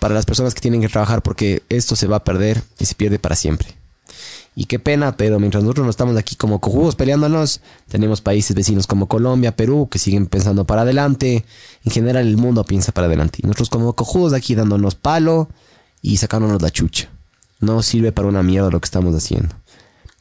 para 0.00 0.14
las 0.14 0.26
personas 0.26 0.54
que 0.54 0.60
tienen 0.60 0.80
que 0.80 0.88
trabajar 0.88 1.22
porque 1.22 1.62
esto 1.68 1.96
se 1.96 2.06
va 2.06 2.16
a 2.16 2.24
perder 2.24 2.62
y 2.78 2.86
se 2.86 2.94
pierde 2.94 3.18
para 3.18 3.36
siempre. 3.36 3.68
Y 4.56 4.66
qué 4.66 4.78
pena, 4.78 5.16
pero 5.16 5.40
mientras 5.40 5.64
nosotros 5.64 5.84
no 5.84 5.90
estamos 5.90 6.16
aquí 6.16 6.36
como 6.36 6.60
cojudos 6.60 6.94
peleándonos, 6.94 7.60
tenemos 7.88 8.20
países 8.20 8.54
vecinos 8.54 8.86
como 8.86 9.08
Colombia, 9.08 9.56
Perú, 9.56 9.88
que 9.90 9.98
siguen 9.98 10.26
pensando 10.26 10.64
para 10.64 10.82
adelante. 10.82 11.44
En 11.84 11.92
general 11.92 12.26
el 12.26 12.36
mundo 12.36 12.64
piensa 12.64 12.92
para 12.92 13.08
adelante. 13.08 13.40
Y 13.42 13.46
nosotros 13.46 13.70
como 13.70 13.94
cojudos 13.94 14.32
aquí 14.32 14.54
dándonos 14.54 14.94
palo 14.94 15.48
y 16.02 16.18
sacándonos 16.18 16.62
la 16.62 16.70
chucha. 16.70 17.08
No 17.60 17.82
sirve 17.82 18.12
para 18.12 18.28
una 18.28 18.42
mierda 18.42 18.70
lo 18.70 18.80
que 18.80 18.86
estamos 18.86 19.14
haciendo. 19.14 19.54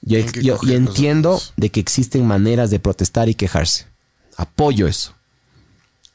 Yo, 0.01 0.17
los 0.41 0.63
entiendo 0.69 1.41
de 1.57 1.69
que 1.69 1.79
existen 1.79 2.25
maneras 2.27 2.69
de 2.69 2.79
protestar 2.79 3.29
y 3.29 3.35
quejarse. 3.35 3.85
Apoyo 4.37 4.87
eso 4.87 5.13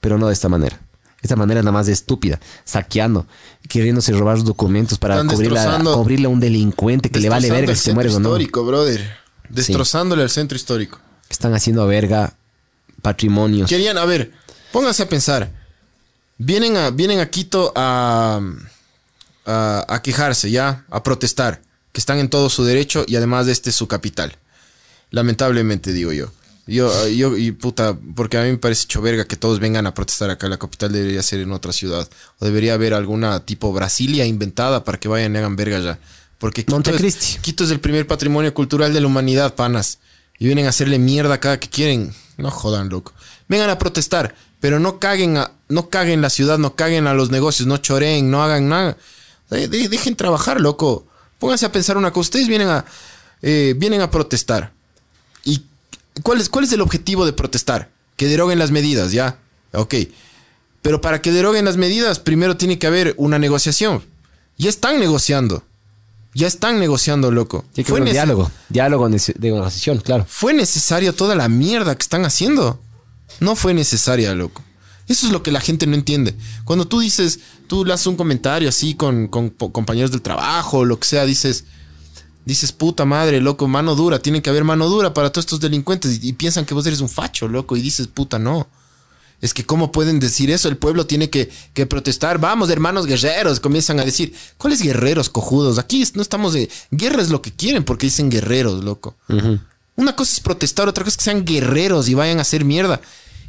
pero 0.01 0.19
no 0.19 0.29
de 0.29 0.33
esta 0.33 0.49
manera. 0.49 0.81
Esta 1.23 1.35
manera 1.35 1.61
nada 1.63 1.73
más 1.73 1.87
de 1.87 1.93
estúpida, 1.93 2.39
saqueando, 2.65 3.27
queriéndose 3.69 4.13
robar 4.13 4.37
los 4.37 4.45
documentos 4.45 4.99
para 4.99 5.21
cubrirle 5.25 5.59
a, 5.59 5.65
destrozando- 5.65 5.95
cubrirle 5.95 6.27
a 6.27 6.29
un 6.29 6.39
delincuente 6.39 7.11
que 7.11 7.19
le 7.19 7.29
vale 7.29 7.51
verga 7.51 7.75
si 7.75 7.81
se 7.83 7.95
muere 7.95 8.11
o 8.11 8.21
no. 8.21 8.29
histórico, 8.29 8.65
brother. 8.65 9.17
Destrozándole 9.49 10.23
al 10.23 10.31
centro 10.31 10.55
histórico. 10.57 11.01
Están 11.29 11.55
haciendo 11.55 11.87
verga 11.89 12.35
patrimonios. 13.03 13.69
Querían, 13.69 13.99
a 13.99 14.05
ver, 14.05 14.33
pónganse 14.71 15.03
a 15.03 15.09
pensar. 15.09 15.51
Vienen 16.39 16.77
a, 16.77 16.91
vienen 16.91 17.19
a 17.19 17.27
Quito 17.29 17.73
a, 17.75 18.41
a, 19.49 19.85
a 19.89 20.03
quejarse, 20.03 20.51
ya, 20.51 20.85
a 20.91 21.03
protestar, 21.03 21.63
que 21.93 22.01
están 22.01 22.19
en 22.19 22.29
todo 22.29 22.49
su 22.51 22.65
derecho 22.65 23.05
y 23.09 23.17
además 23.17 23.47
de 23.47 23.53
este 23.53 23.71
es 23.71 23.77
su 23.77 23.89
capital. 23.89 24.37
Lamentablemente, 25.11 25.93
digo 25.93 26.13
yo. 26.13 26.31
Yo, 26.67 27.09
yo, 27.09 27.35
y 27.39 27.53
puta, 27.53 27.97
porque 28.15 28.37
a 28.37 28.43
mí 28.43 28.51
me 28.51 28.59
parece 28.59 28.85
hecho 28.85 29.01
verga 29.01 29.25
que 29.25 29.37
todos 29.37 29.59
vengan 29.59 29.87
a 29.87 29.95
protestar 29.95 30.29
acá. 30.29 30.49
La 30.49 30.59
capital 30.59 30.93
debería 30.93 31.23
ser 31.23 31.41
en 31.41 31.51
otra 31.53 31.73
ciudad. 31.73 32.07
O 32.39 32.45
debería 32.45 32.75
haber 32.75 32.93
alguna 32.93 33.41
tipo 33.41 33.73
Brasilia 33.73 34.27
inventada 34.27 34.85
para 34.85 35.01
que 35.01 35.09
vayan 35.09 35.35
y 35.35 35.39
hagan 35.39 35.57
verga 35.57 35.81
ya. 35.81 35.99
Porque 36.37 36.67
Quito 36.67 36.91
es, 36.91 37.39
Quito 37.41 37.65
es 37.65 37.71
el 37.71 37.81
primer 37.81 38.07
patrimonio 38.07 38.53
cultural 38.53 38.93
de 38.93 39.01
la 39.01 39.07
humanidad, 39.07 39.55
panas. 39.55 39.99
Y 40.39 40.45
vienen 40.45 40.67
a 40.67 40.69
hacerle 40.69 40.99
mierda 40.99 41.35
acá 41.35 41.59
que 41.59 41.71
quieren. 41.71 42.15
No 42.37 42.51
jodan, 42.51 42.91
loco. 42.91 43.15
Vengan 43.49 43.71
a 43.71 43.79
protestar, 43.79 44.35
pero 44.61 44.79
no 44.79 44.99
caguen, 44.99 45.39
a, 45.39 45.53
no 45.69 45.89
caguen 45.89 46.21
la 46.21 46.29
ciudad, 46.29 46.59
no 46.59 46.77
caguen 46.77 47.07
a 47.07 47.15
los 47.15 47.31
negocios, 47.31 47.67
no 47.67 47.79
choreen, 47.79 48.31
no 48.31 48.43
hagan 48.43 48.69
nada. 48.69 48.99
De- 49.51 49.69
de- 49.69 49.89
dejen 49.89 50.17
trabajar, 50.17 50.61
loco. 50.61 51.07
Pónganse 51.39 51.67
a 51.67 51.73
pensar 51.73 51.97
una 51.97 52.13
cosa. 52.13 52.21
Ustedes 52.29 52.49
vienen 52.49 52.69
a, 52.69 52.85
eh, 53.43 53.75
vienen 53.77 54.01
a 54.01 54.11
protestar. 54.11 54.73
¿Y 55.45 55.63
cuál 56.23 56.41
es, 56.41 56.49
cuál 56.49 56.65
es 56.65 56.73
el 56.73 56.81
objetivo 56.81 57.25
de 57.27 57.33
protestar? 57.33 57.91
Que 58.17 58.27
deroguen 58.27 58.59
las 58.59 58.71
medidas, 58.71 59.13
¿ya? 59.13 59.39
Ok. 59.73 59.95
Pero 60.83 61.01
para 61.01 61.23
que 61.23 61.33
deroguen 61.33 61.65
las 61.65 61.77
medidas, 61.77 62.19
primero 62.19 62.57
tiene 62.57 62.79
que 62.79 62.87
haber 62.87 63.15
una 63.17 63.39
negociación. 63.39 64.03
Ya 64.57 64.69
están 64.69 64.99
negociando. 64.99 65.63
Ya 66.35 66.47
están 66.47 66.79
negociando, 66.79 67.31
loco. 67.31 67.65
Tiene 67.73 67.87
que 67.87 67.91
Fue 67.91 67.99
haber 68.01 68.09
un 68.09 68.13
diálogo, 68.13 68.51
diálogo 68.69 69.09
de 69.09 69.51
negociación, 69.51 69.99
claro. 69.99 70.27
¿Fue 70.29 70.53
necesario 70.53 71.15
toda 71.15 71.35
la 71.35 71.49
mierda 71.49 71.97
que 71.97 72.03
están 72.03 72.25
haciendo? 72.25 72.81
No 73.41 73.57
fue 73.57 73.73
necesaria, 73.75 74.35
loco. 74.35 74.63
Eso 75.09 75.27
es 75.27 75.33
lo 75.33 75.43
que 75.43 75.51
la 75.51 75.61
gente 75.61 75.87
no 75.87 75.95
entiende. 75.95 76.35
Cuando 76.65 76.87
tú 76.87 77.01
dices, 77.01 77.41
tú 77.67 77.85
le 77.85 77.95
haces 77.95 78.07
un 78.07 78.17
comentario 78.17 78.69
así 78.69 78.95
con, 78.95 79.29
con 79.29 79.51
compañeros 79.51 80.11
del 80.11 80.23
trabajo 80.23 80.79
o 80.79 80.85
lo 80.85 81.01
que 81.01 81.09
sea, 81.09 81.25
dices, 81.25 81.65
dices, 82.45 82.73
puta 82.73 83.05
madre, 83.05 83.41
loco, 83.41 83.69
mano 83.69 83.95
dura, 83.95 84.19
tiene 84.19 84.43
que 84.43 84.51
haber 84.51 84.65
mano 84.65 84.89
dura 84.89 85.15
para 85.15 85.31
todos 85.31 85.45
estos 85.45 85.61
delincuentes 85.61 86.21
y, 86.23 86.29
y 86.29 86.33
piensan 86.35 86.65
que 86.65 86.75
vos 86.75 86.87
eres 86.87 87.01
un 87.01 87.09
facho, 87.09 87.49
loco, 87.49 87.77
y 87.77 87.83
dices, 87.83 88.07
puta, 88.07 88.39
no. 88.39 88.69
Es 89.41 89.55
que 89.55 89.65
cómo 89.65 89.93
pueden 89.93 90.19
decir 90.19 90.51
eso, 90.51 90.69
el 90.69 90.77
pueblo 90.77 91.07
tiene 91.07 91.31
que, 91.31 91.49
que 91.73 91.87
protestar, 91.87 92.39
vamos 92.39 92.71
hermanos 92.71 93.07
guerreros, 93.07 93.61
comienzan 93.61 94.01
a 94.01 94.05
decir, 94.05 94.35
¿cuáles 94.57 94.83
guerreros 94.83 95.29
cojudos? 95.29 95.79
Aquí 95.79 96.05
no 96.15 96.23
estamos 96.23 96.55
de... 96.55 96.69
Guerra 96.91 97.23
es 97.23 97.31
lo 97.31 97.41
que 97.41 97.53
quieren 97.53 97.85
porque 97.85 98.07
dicen 98.07 98.31
guerreros, 98.31 98.83
loco. 98.83 99.17
Una 99.95 100.17
cosa 100.17 100.33
es 100.33 100.41
protestar, 100.41 100.89
otra 100.89 101.05
cosa 101.05 101.15
es 101.15 101.17
que 101.19 101.25
sean 101.25 101.45
guerreros 101.45 102.09
y 102.09 102.15
vayan 102.15 102.39
a 102.39 102.43
hacer 102.43 102.65
mierda. 102.65 103.01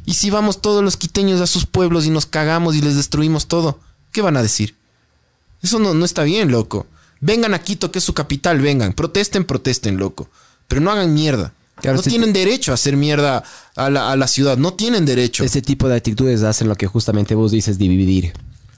Y 0.06 0.14
si 0.14 0.30
vamos 0.30 0.60
todos 0.60 0.82
los 0.82 0.96
quiteños 0.96 1.40
a 1.40 1.46
sus 1.46 1.66
pueblos 1.66 2.06
y 2.06 2.10
nos 2.10 2.26
cagamos 2.26 2.74
y 2.74 2.80
les 2.80 2.96
destruimos 2.96 3.46
todo, 3.46 3.78
¿qué 4.12 4.22
van 4.22 4.36
a 4.36 4.42
decir? 4.42 4.74
Eso 5.62 5.78
no, 5.78 5.94
no 5.94 6.04
está 6.04 6.24
bien, 6.24 6.50
loco. 6.50 6.86
Vengan 7.20 7.54
a 7.54 7.62
Quito, 7.62 7.92
que 7.92 7.98
es 7.98 8.04
su 8.04 8.14
capital, 8.14 8.60
vengan. 8.60 8.94
Protesten, 8.94 9.44
protesten, 9.44 9.98
loco. 9.98 10.28
Pero 10.68 10.80
no 10.80 10.90
hagan 10.90 11.12
mierda. 11.12 11.52
Claro, 11.76 11.96
no 11.96 12.02
tienen 12.02 12.32
derecho 12.32 12.72
a 12.72 12.74
hacer 12.74 12.96
mierda 12.96 13.42
a 13.76 13.90
la, 13.90 14.10
a 14.10 14.16
la 14.16 14.26
ciudad. 14.26 14.58
No 14.58 14.74
tienen 14.74 15.04
derecho. 15.06 15.44
Ese 15.44 15.62
tipo 15.62 15.88
de 15.88 15.96
actitudes 15.96 16.42
hacen 16.42 16.68
lo 16.68 16.76
que 16.76 16.86
justamente 16.86 17.34
vos 17.34 17.52
dices, 17.52 17.78
dividir. 17.78 18.32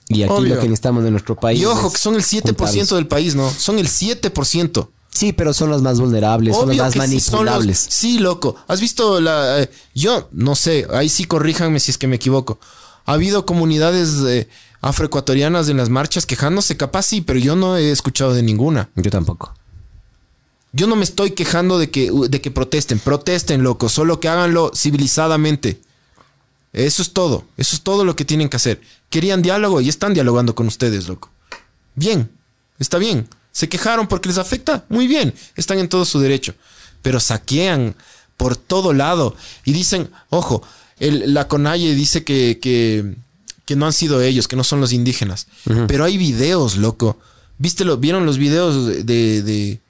Y 0.08 0.22
aquí 0.22 0.32
Obvio. 0.32 0.54
lo 0.54 0.60
que 0.60 0.68
necesitamos 0.68 1.04
en 1.04 1.12
nuestro 1.12 1.36
país. 1.36 1.60
Y 1.60 1.64
ojo, 1.64 1.88
es 1.88 1.94
que 1.94 1.98
son 1.98 2.14
el 2.14 2.22
7% 2.22 2.42
juntarnos. 2.42 2.90
del 2.90 3.06
país, 3.06 3.34
¿no? 3.34 3.50
Son 3.50 3.78
el 3.78 3.88
7%. 3.88 4.88
Sí, 5.14 5.32
pero 5.32 5.52
son 5.52 5.68
los 5.70 5.82
más 5.82 6.00
vulnerables, 6.00 6.56
son 6.56 6.68
los 6.68 6.74
Obvio 6.76 6.84
más 6.84 6.92
sí, 6.94 6.98
los- 6.98 7.08
manipulables. 7.08 7.86
Sí, 7.90 8.18
loco. 8.18 8.56
¿Has 8.66 8.80
visto 8.80 9.20
la... 9.20 9.60
eh, 9.62 9.70
yo 9.94 10.28
no 10.32 10.54
sé, 10.54 10.86
ahí 10.92 11.08
sí 11.08 11.24
corríjanme 11.26 11.80
si 11.80 11.90
es 11.90 11.98
que 11.98 12.06
me 12.06 12.16
equivoco. 12.16 12.58
Ha 13.04 13.12
habido 13.14 13.44
comunidades 13.44 14.10
eh, 14.26 14.48
afroecuatorianas 14.80 15.68
en 15.68 15.76
las 15.76 15.90
marchas 15.90 16.24
quejándose, 16.24 16.76
capaz 16.76 17.02
sí, 17.04 17.20
pero 17.20 17.38
yo 17.38 17.56
no 17.56 17.76
he 17.76 17.90
escuchado 17.90 18.32
de 18.32 18.42
ninguna. 18.42 18.88
Yo 18.96 19.10
tampoco. 19.10 19.54
Yo 20.72 20.86
no 20.86 20.96
me 20.96 21.04
estoy 21.04 21.32
quejando 21.32 21.78
de 21.78 21.90
que, 21.90 22.10
de 22.30 22.40
que 22.40 22.50
protesten. 22.50 22.98
Protesten, 22.98 23.62
loco. 23.62 23.90
Solo 23.90 24.18
que 24.18 24.28
háganlo 24.28 24.72
civilizadamente. 24.74 25.82
Eso 26.72 27.02
es 27.02 27.12
todo. 27.12 27.44
Eso 27.58 27.76
es 27.76 27.82
todo 27.82 28.06
lo 28.06 28.16
que 28.16 28.24
tienen 28.24 28.48
que 28.48 28.56
hacer. 28.56 28.80
Querían 29.10 29.42
diálogo 29.42 29.82
y 29.82 29.90
están 29.90 30.14
dialogando 30.14 30.54
con 30.54 30.66
ustedes, 30.68 31.06
loco. 31.08 31.28
Bien. 31.94 32.30
Está 32.78 32.96
bien. 32.96 33.28
Se 33.52 33.68
quejaron 33.68 34.06
porque 34.08 34.28
les 34.30 34.38
afecta. 34.38 34.84
Muy 34.88 35.06
bien. 35.06 35.34
Están 35.56 35.78
en 35.78 35.88
todo 35.88 36.04
su 36.04 36.18
derecho. 36.20 36.54
Pero 37.02 37.20
saquean 37.20 37.94
por 38.36 38.56
todo 38.56 38.92
lado. 38.92 39.36
Y 39.64 39.72
dicen, 39.72 40.10
ojo, 40.30 40.62
el- 40.98 41.34
la 41.34 41.46
CONAIE 41.48 41.94
dice 41.94 42.24
que, 42.24 42.58
que, 42.60 43.14
que 43.66 43.76
no 43.76 43.86
han 43.86 43.92
sido 43.92 44.20
ellos, 44.22 44.48
que 44.48 44.56
no 44.56 44.64
son 44.64 44.80
los 44.80 44.92
indígenas. 44.92 45.46
Pero 45.86 46.04
hay 46.04 46.16
videos, 46.16 46.76
loco. 46.76 47.18
¿Viste 47.58 47.84
lo, 47.84 47.96
¿Vieron 47.98 48.26
los 48.26 48.38
videos 48.38 48.86
de, 49.06 49.42
de- 49.42 49.80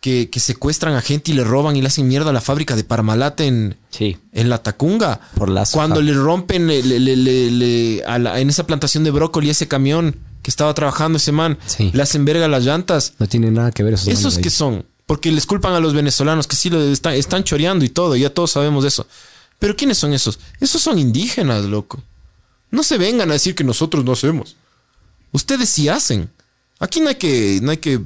que, 0.00 0.30
que 0.30 0.38
secuestran 0.38 0.94
a 0.94 1.00
gente 1.02 1.32
y 1.32 1.34
le 1.34 1.42
roban 1.42 1.74
y 1.76 1.82
le 1.82 1.88
hacen 1.88 2.06
mierda 2.06 2.30
a 2.30 2.32
la 2.32 2.40
fábrica 2.40 2.76
de 2.76 2.84
Parmalat 2.84 3.40
en, 3.40 3.76
Sí. 3.90 4.16
en 4.32 4.48
la 4.48 4.62
Tacunga? 4.62 5.20
Por 5.34 5.52
Cuando 5.72 6.00
le 6.00 6.12
rompen 6.14 6.68
le- 6.68 6.82
le- 6.84 7.00
le- 7.00 7.16
le- 7.16 7.50
le- 7.50 8.04
a 8.04 8.18
la- 8.18 8.38
en 8.38 8.48
esa 8.48 8.64
plantación 8.66 9.02
de 9.02 9.10
brócoli 9.10 9.50
ese 9.50 9.66
camión 9.66 10.14
que 10.42 10.50
estaba 10.50 10.72
trabajando 10.74 11.18
ese 11.18 11.32
man, 11.32 11.58
Sí. 11.66 11.90
le 11.92 12.02
hacen 12.02 12.24
verga 12.24 12.48
las 12.48 12.64
llantas. 12.64 13.14
No 13.18 13.28
tiene 13.28 13.50
nada 13.50 13.70
que 13.70 13.82
ver 13.82 13.94
esos 13.94 14.08
¿Esos 14.08 14.38
que 14.38 14.50
son? 14.50 14.84
Porque 15.06 15.32
les 15.32 15.46
culpan 15.46 15.72
a 15.74 15.80
los 15.80 15.94
venezolanos 15.94 16.46
que 16.46 16.56
sí 16.56 16.70
lo 16.70 16.80
están, 16.82 17.14
están 17.14 17.44
choreando 17.44 17.84
y 17.84 17.88
todo, 17.88 18.14
ya 18.16 18.30
todos 18.30 18.50
sabemos 18.52 18.82
de 18.84 18.88
eso. 18.88 19.06
Pero 19.58 19.74
¿quiénes 19.74 19.98
son 19.98 20.12
esos? 20.12 20.38
Esos 20.60 20.82
son 20.82 20.98
indígenas, 20.98 21.64
loco. 21.64 22.02
No 22.70 22.82
se 22.82 22.98
vengan 22.98 23.30
a 23.30 23.34
decir 23.34 23.54
que 23.54 23.64
nosotros 23.64 24.04
no 24.04 24.12
hacemos. 24.12 24.56
Ustedes 25.32 25.68
sí 25.68 25.88
hacen. 25.88 26.30
Aquí 26.78 27.00
no 27.00 27.08
hay 27.08 27.16
que, 27.16 27.58
no 27.62 27.70
hay 27.70 27.78
que, 27.78 28.00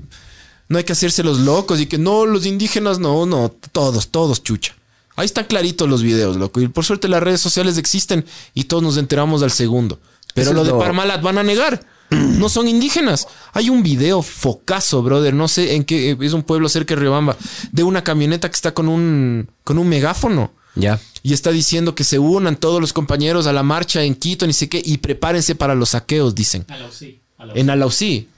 no 0.68 0.78
hay 0.78 0.84
que 0.84 0.92
hacerse 0.92 1.22
los 1.22 1.40
locos 1.40 1.80
y 1.80 1.86
que 1.86 1.98
no, 1.98 2.24
los 2.24 2.46
indígenas 2.46 2.98
no, 2.98 3.26
no, 3.26 3.54
todos, 3.72 4.09
todos, 4.09 4.42
chucha. 4.42 4.74
Ahí 5.16 5.26
están 5.26 5.44
claritos 5.44 5.88
los 5.88 6.02
videos, 6.02 6.36
loco. 6.36 6.60
Y 6.60 6.68
por 6.68 6.84
suerte 6.84 7.06
las 7.09 7.22
redes 7.22 7.40
sociales 7.40 7.76
existen 7.76 8.24
y 8.54 8.64
todos 8.64 8.82
nos 8.82 8.96
enteramos 8.96 9.42
al 9.42 9.50
segundo. 9.50 10.00
Pero 10.34 10.52
Eso 10.52 10.54
lo 10.54 10.64
de 10.64 10.72
Parmalat 10.72 11.20
van 11.20 11.36
a 11.38 11.42
negar. 11.42 11.84
No 12.39 12.48
son 12.48 12.68
indígenas. 12.68 13.28
Hay 13.52 13.70
un 13.70 13.82
video 13.82 14.22
focazo, 14.22 15.02
brother. 15.02 15.34
No 15.34 15.48
sé 15.48 15.74
en 15.74 15.84
qué 15.84 16.16
es 16.20 16.32
un 16.32 16.43
pueblo 16.43 16.68
cerca 16.68 16.94
de 16.94 17.01
Riobamba. 17.01 17.36
De 17.70 17.82
una 17.82 18.05
camioneta 18.05 18.48
que 18.48 18.55
está 18.56 18.74
con 18.74 18.89
un, 18.89 19.48
con 19.64 19.78
un 19.78 19.89
megáfono. 19.89 20.52
Ya. 20.74 21.01
Y 21.22 21.32
está 21.34 21.51
diciendo 21.51 21.94
que 21.94 22.05
se 22.05 22.18
unan 22.18 22.56
todos 22.56 22.80
los 22.80 22.93
compañeros 22.93 23.47
a 23.47 23.52
la 23.52 23.62
marcha 23.62 24.02
en 24.02 24.14
Quito, 24.14 24.47
ni 24.47 24.52
sé 24.52 24.68
qué, 24.68 24.82
y 24.84 24.98
prepárense 24.98 25.55
para 25.55 25.74
los 25.74 25.90
saqueos, 25.90 26.34
dicen. 26.34 26.64
A 26.68 26.76
la 26.78 26.89
UCI, 26.89 27.20
a 27.39 27.47
la 27.47 27.55
En 27.55 27.70
Alausí. 27.70 28.28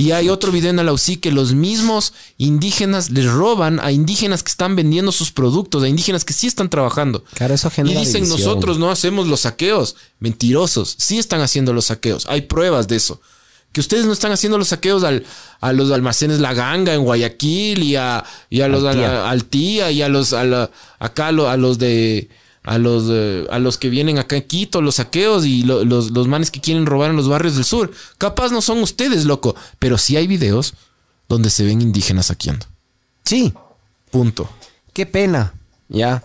Y 0.00 0.12
hay 0.12 0.28
otro 0.28 0.50
video 0.52 0.70
en 0.70 0.78
Alausí 0.78 1.16
que 1.18 1.30
los 1.32 1.52
mismos 1.54 2.12
indígenas 2.38 3.10
les 3.10 3.26
roban 3.26 3.80
a 3.80 3.92
indígenas 3.92 4.42
que 4.42 4.50
están 4.50 4.76
vendiendo 4.76 5.12
sus 5.12 5.30
productos, 5.32 5.82
a 5.82 5.88
indígenas 5.88 6.24
que 6.24 6.32
sí 6.32 6.46
están 6.46 6.70
trabajando. 6.70 7.24
Claro, 7.34 7.54
eso 7.54 7.68
Y 7.68 7.70
genera 7.70 8.00
dicen, 8.00 8.24
división. 8.24 8.38
nosotros 8.40 8.78
no 8.78 8.90
hacemos 8.90 9.26
los 9.26 9.40
saqueos. 9.40 9.96
Mentirosos. 10.18 10.94
Sí 10.98 11.18
están 11.18 11.40
haciendo 11.40 11.72
los 11.72 11.86
saqueos. 11.86 12.26
Hay 12.28 12.42
pruebas 12.42 12.88
de 12.88 12.96
eso. 12.96 13.20
Que 13.72 13.80
ustedes 13.80 14.04
no 14.04 14.12
están 14.12 14.32
haciendo 14.32 14.58
los 14.58 14.68
saqueos 14.68 15.04
al, 15.04 15.24
a 15.60 15.72
los 15.72 15.90
almacenes 15.92 16.40
La 16.40 16.54
Ganga 16.54 16.92
en 16.94 17.02
Guayaquil 17.04 17.82
y 17.84 17.94
a, 17.96 18.24
y 18.48 18.62
a 18.62 18.68
los 18.68 18.82
Al 18.84 18.96
Tía. 18.96 19.10
a- 19.24 19.30
al 19.30 19.44
Tía 19.44 19.90
y 19.92 20.02
a 20.02 20.08
los 20.08 20.32
a 20.32 20.42
la- 20.44 20.70
acá 20.98 21.28
a 21.28 21.56
los 21.56 21.78
de 21.78 22.28
a 22.70 22.78
los 22.78 23.04
eh, 23.10 23.46
a 23.50 23.58
los 23.58 23.78
que 23.78 23.88
vienen 23.90 24.18
acá 24.18 24.36
en 24.36 24.42
Quito, 24.44 24.80
los 24.80 24.94
saqueos 24.96 25.44
y 25.44 25.64
lo- 25.64 25.84
los, 25.84 26.12
los 26.12 26.28
manes 26.28 26.52
que 26.52 26.60
quieren 26.60 26.86
robar 26.86 27.10
en 27.10 27.16
los 27.16 27.28
barrios 27.28 27.56
del 27.56 27.64
sur. 27.64 27.90
Capaz 28.16 28.52
no 28.52 28.62
son 28.62 28.78
ustedes, 28.80 29.24
loco. 29.24 29.56
Pero 29.80 29.98
sí 29.98 30.16
hay 30.16 30.28
videos 30.28 30.74
donde 31.28 31.50
se 31.50 31.64
ven 31.64 31.80
indígenas 31.82 32.26
saqueando. 32.26 32.66
Sí. 33.24 33.52
Punto. 34.12 34.48
Qué 34.92 35.04
pena. 35.04 35.52
Ya. 35.88 36.22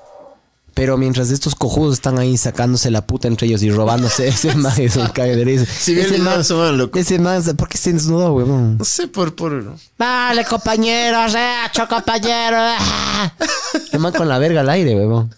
Pero 0.76 0.98
mientras 0.98 1.32
estos 1.32 1.56
cojudos 1.56 1.94
están 1.96 2.20
ahí 2.20 2.38
sacándose 2.38 2.92
la 2.92 3.08
puta 3.08 3.28
entre 3.28 3.48
ellos 3.48 3.64
y 3.64 3.72
robándose, 3.72 4.28
ese 4.36 4.54
man 4.56 4.74
es 4.80 4.98
un 4.98 5.08
cague 5.08 5.36
de 5.36 5.46
risa. 5.46 5.66
Sí, 5.66 5.96
vi 5.96 6.02
el 6.02 6.08
ese 6.08 6.18
man, 6.20 6.44
man, 6.48 6.78
loco. 6.78 7.00
ese 7.00 7.18
man, 7.18 7.42
¿por 7.58 7.70
qué 7.70 7.78
se 7.80 7.92
desnudó, 7.94 8.34
huevón? 8.34 8.78
No 8.78 8.86
sé 8.86 9.08
por 9.08 9.34
por 9.36 9.78
Dale, 9.98 10.44
compañero, 10.46 11.26
reacho, 11.28 11.88
compañero. 11.88 12.58
Ah. 12.60 13.34
El 13.94 14.00
man 14.00 14.14
con 14.14 14.28
la 14.28 14.38
verga 14.38 14.62
al 14.62 14.70
aire, 14.70 14.96
huevón. 14.96 15.34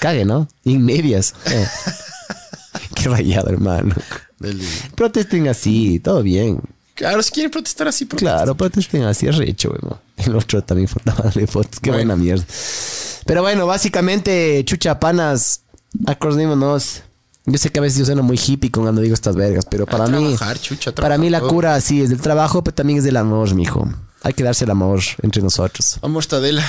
Cague, 0.00 0.24
¿no? 0.24 0.48
En 0.64 0.84
medias. 0.84 1.34
Eh. 1.46 1.66
Qué 2.94 3.08
rayado, 3.08 3.48
hermano. 3.50 3.94
Protesten 4.94 5.48
así, 5.48 6.00
todo 6.00 6.22
bien. 6.22 6.60
Claro, 6.94 7.22
si 7.22 7.30
quieren 7.30 7.50
protestar 7.50 7.86
así, 7.88 8.06
Claro, 8.06 8.56
protesten 8.56 9.04
así, 9.04 9.26
es 9.26 9.36
recho, 9.36 9.70
huevón. 9.70 9.98
El 10.16 10.34
otro 10.34 10.62
también 10.62 10.88
fue 10.88 11.00
darle 11.04 11.46
fotos. 11.46 11.78
Qué 11.80 11.90
Bueno. 11.90 12.06
buena 12.14 12.16
mierda. 12.22 12.44
Pero 13.24 13.42
bueno, 13.42 13.66
básicamente, 13.66 14.64
chucha 14.64 14.98
panas, 14.98 15.60
acordémonos. 16.06 17.02
Yo 17.46 17.56
sé 17.56 17.70
que 17.70 17.78
a 17.78 17.82
veces 17.82 18.00
yo 18.00 18.04
sueno 18.04 18.22
muy 18.22 18.38
hippie 18.38 18.70
cuando 18.70 19.00
digo 19.00 19.14
estas 19.14 19.34
vergas, 19.36 19.64
pero 19.70 19.86
para 19.86 20.06
mí, 20.06 20.34
trabajar, 20.34 20.58
chucha, 20.60 20.92
para 20.92 21.16
mí 21.18 21.30
la 21.30 21.40
cura 21.40 21.80
sí 21.80 22.02
es 22.02 22.10
del 22.10 22.20
trabajo, 22.20 22.62
pero 22.62 22.74
también 22.74 22.98
es 22.98 23.04
del 23.04 23.16
amor, 23.16 23.54
mijo. 23.54 23.88
Hay 24.22 24.34
que 24.34 24.42
darse 24.44 24.64
el 24.64 24.70
amor 24.70 25.00
entre 25.22 25.40
nosotros. 25.40 25.98
Amor 26.02 26.26
Tadela. 26.26 26.64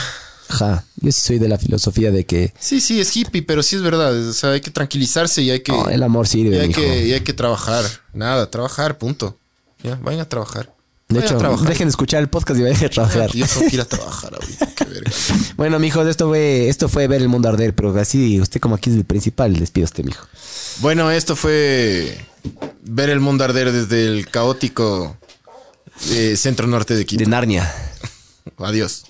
Ajá. 0.49 0.83
Yo 0.97 1.11
sí 1.11 1.21
soy 1.21 1.39
de 1.39 1.47
la 1.47 1.57
filosofía 1.57 2.11
de 2.11 2.25
que 2.25 2.53
Sí, 2.59 2.81
sí, 2.81 2.99
es 2.99 3.15
hippie, 3.15 3.43
pero 3.43 3.63
sí 3.63 3.75
es 3.75 3.81
verdad. 3.81 4.15
O 4.15 4.33
sea, 4.33 4.51
hay 4.51 4.61
que 4.61 4.71
tranquilizarse 4.71 5.41
y 5.41 5.51
hay 5.51 5.61
que, 5.61 5.71
no, 5.71 5.87
el 5.89 6.03
amor 6.03 6.25
y 6.25 6.29
sirve, 6.29 6.59
hay 6.59 6.67
mijo. 6.69 6.81
que, 6.81 7.07
y 7.07 7.13
hay 7.13 7.21
que 7.21 7.33
trabajar. 7.33 7.85
Nada, 8.13 8.49
trabajar, 8.49 8.97
punto. 8.97 9.37
Ya, 9.83 9.95
vayan 9.95 10.21
a 10.21 10.27
trabajar. 10.27 10.73
De 11.07 11.21
hecho, 11.21 11.39
dejen 11.39 11.87
de 11.87 11.89
escuchar 11.89 12.21
el 12.21 12.29
podcast 12.29 12.59
y 12.59 12.63
vayan 12.63 12.85
a 12.85 12.89
trabajar. 12.89 13.31
Yo 13.33 13.47
tengo 13.47 13.67
que 13.67 13.75
ir 13.75 13.81
a 13.81 13.85
trabajar 13.87 14.33
ahorita, 14.35 14.67
qué 14.75 14.85
verga. 14.85 15.11
Bueno, 15.55 15.79
mijos, 15.79 16.05
esto 16.07 16.27
fue, 16.27 16.69
esto 16.69 16.87
fue 16.87 17.07
ver 17.07 17.21
el 17.21 17.29
mundo 17.29 17.49
arder, 17.49 17.73
pero 17.73 17.97
así, 17.99 18.39
usted 18.39 18.59
como 18.59 18.75
aquí 18.75 18.89
es 18.91 18.95
el 18.95 19.05
principal, 19.05 19.55
despido 19.55 19.85
usted, 19.85 20.03
mijo. 20.03 20.27
Bueno, 20.81 21.09
esto 21.09 21.35
fue 21.35 22.15
ver 22.83 23.09
el 23.09 23.19
mundo 23.19 23.43
arder 23.43 23.71
desde 23.71 24.05
el 24.05 24.29
caótico 24.29 25.17
eh, 26.11 26.35
centro 26.37 26.67
norte 26.67 26.95
de 26.95 27.05
Quito. 27.05 27.23
De 27.23 27.29
Narnia. 27.29 27.73
Adiós. 28.57 29.05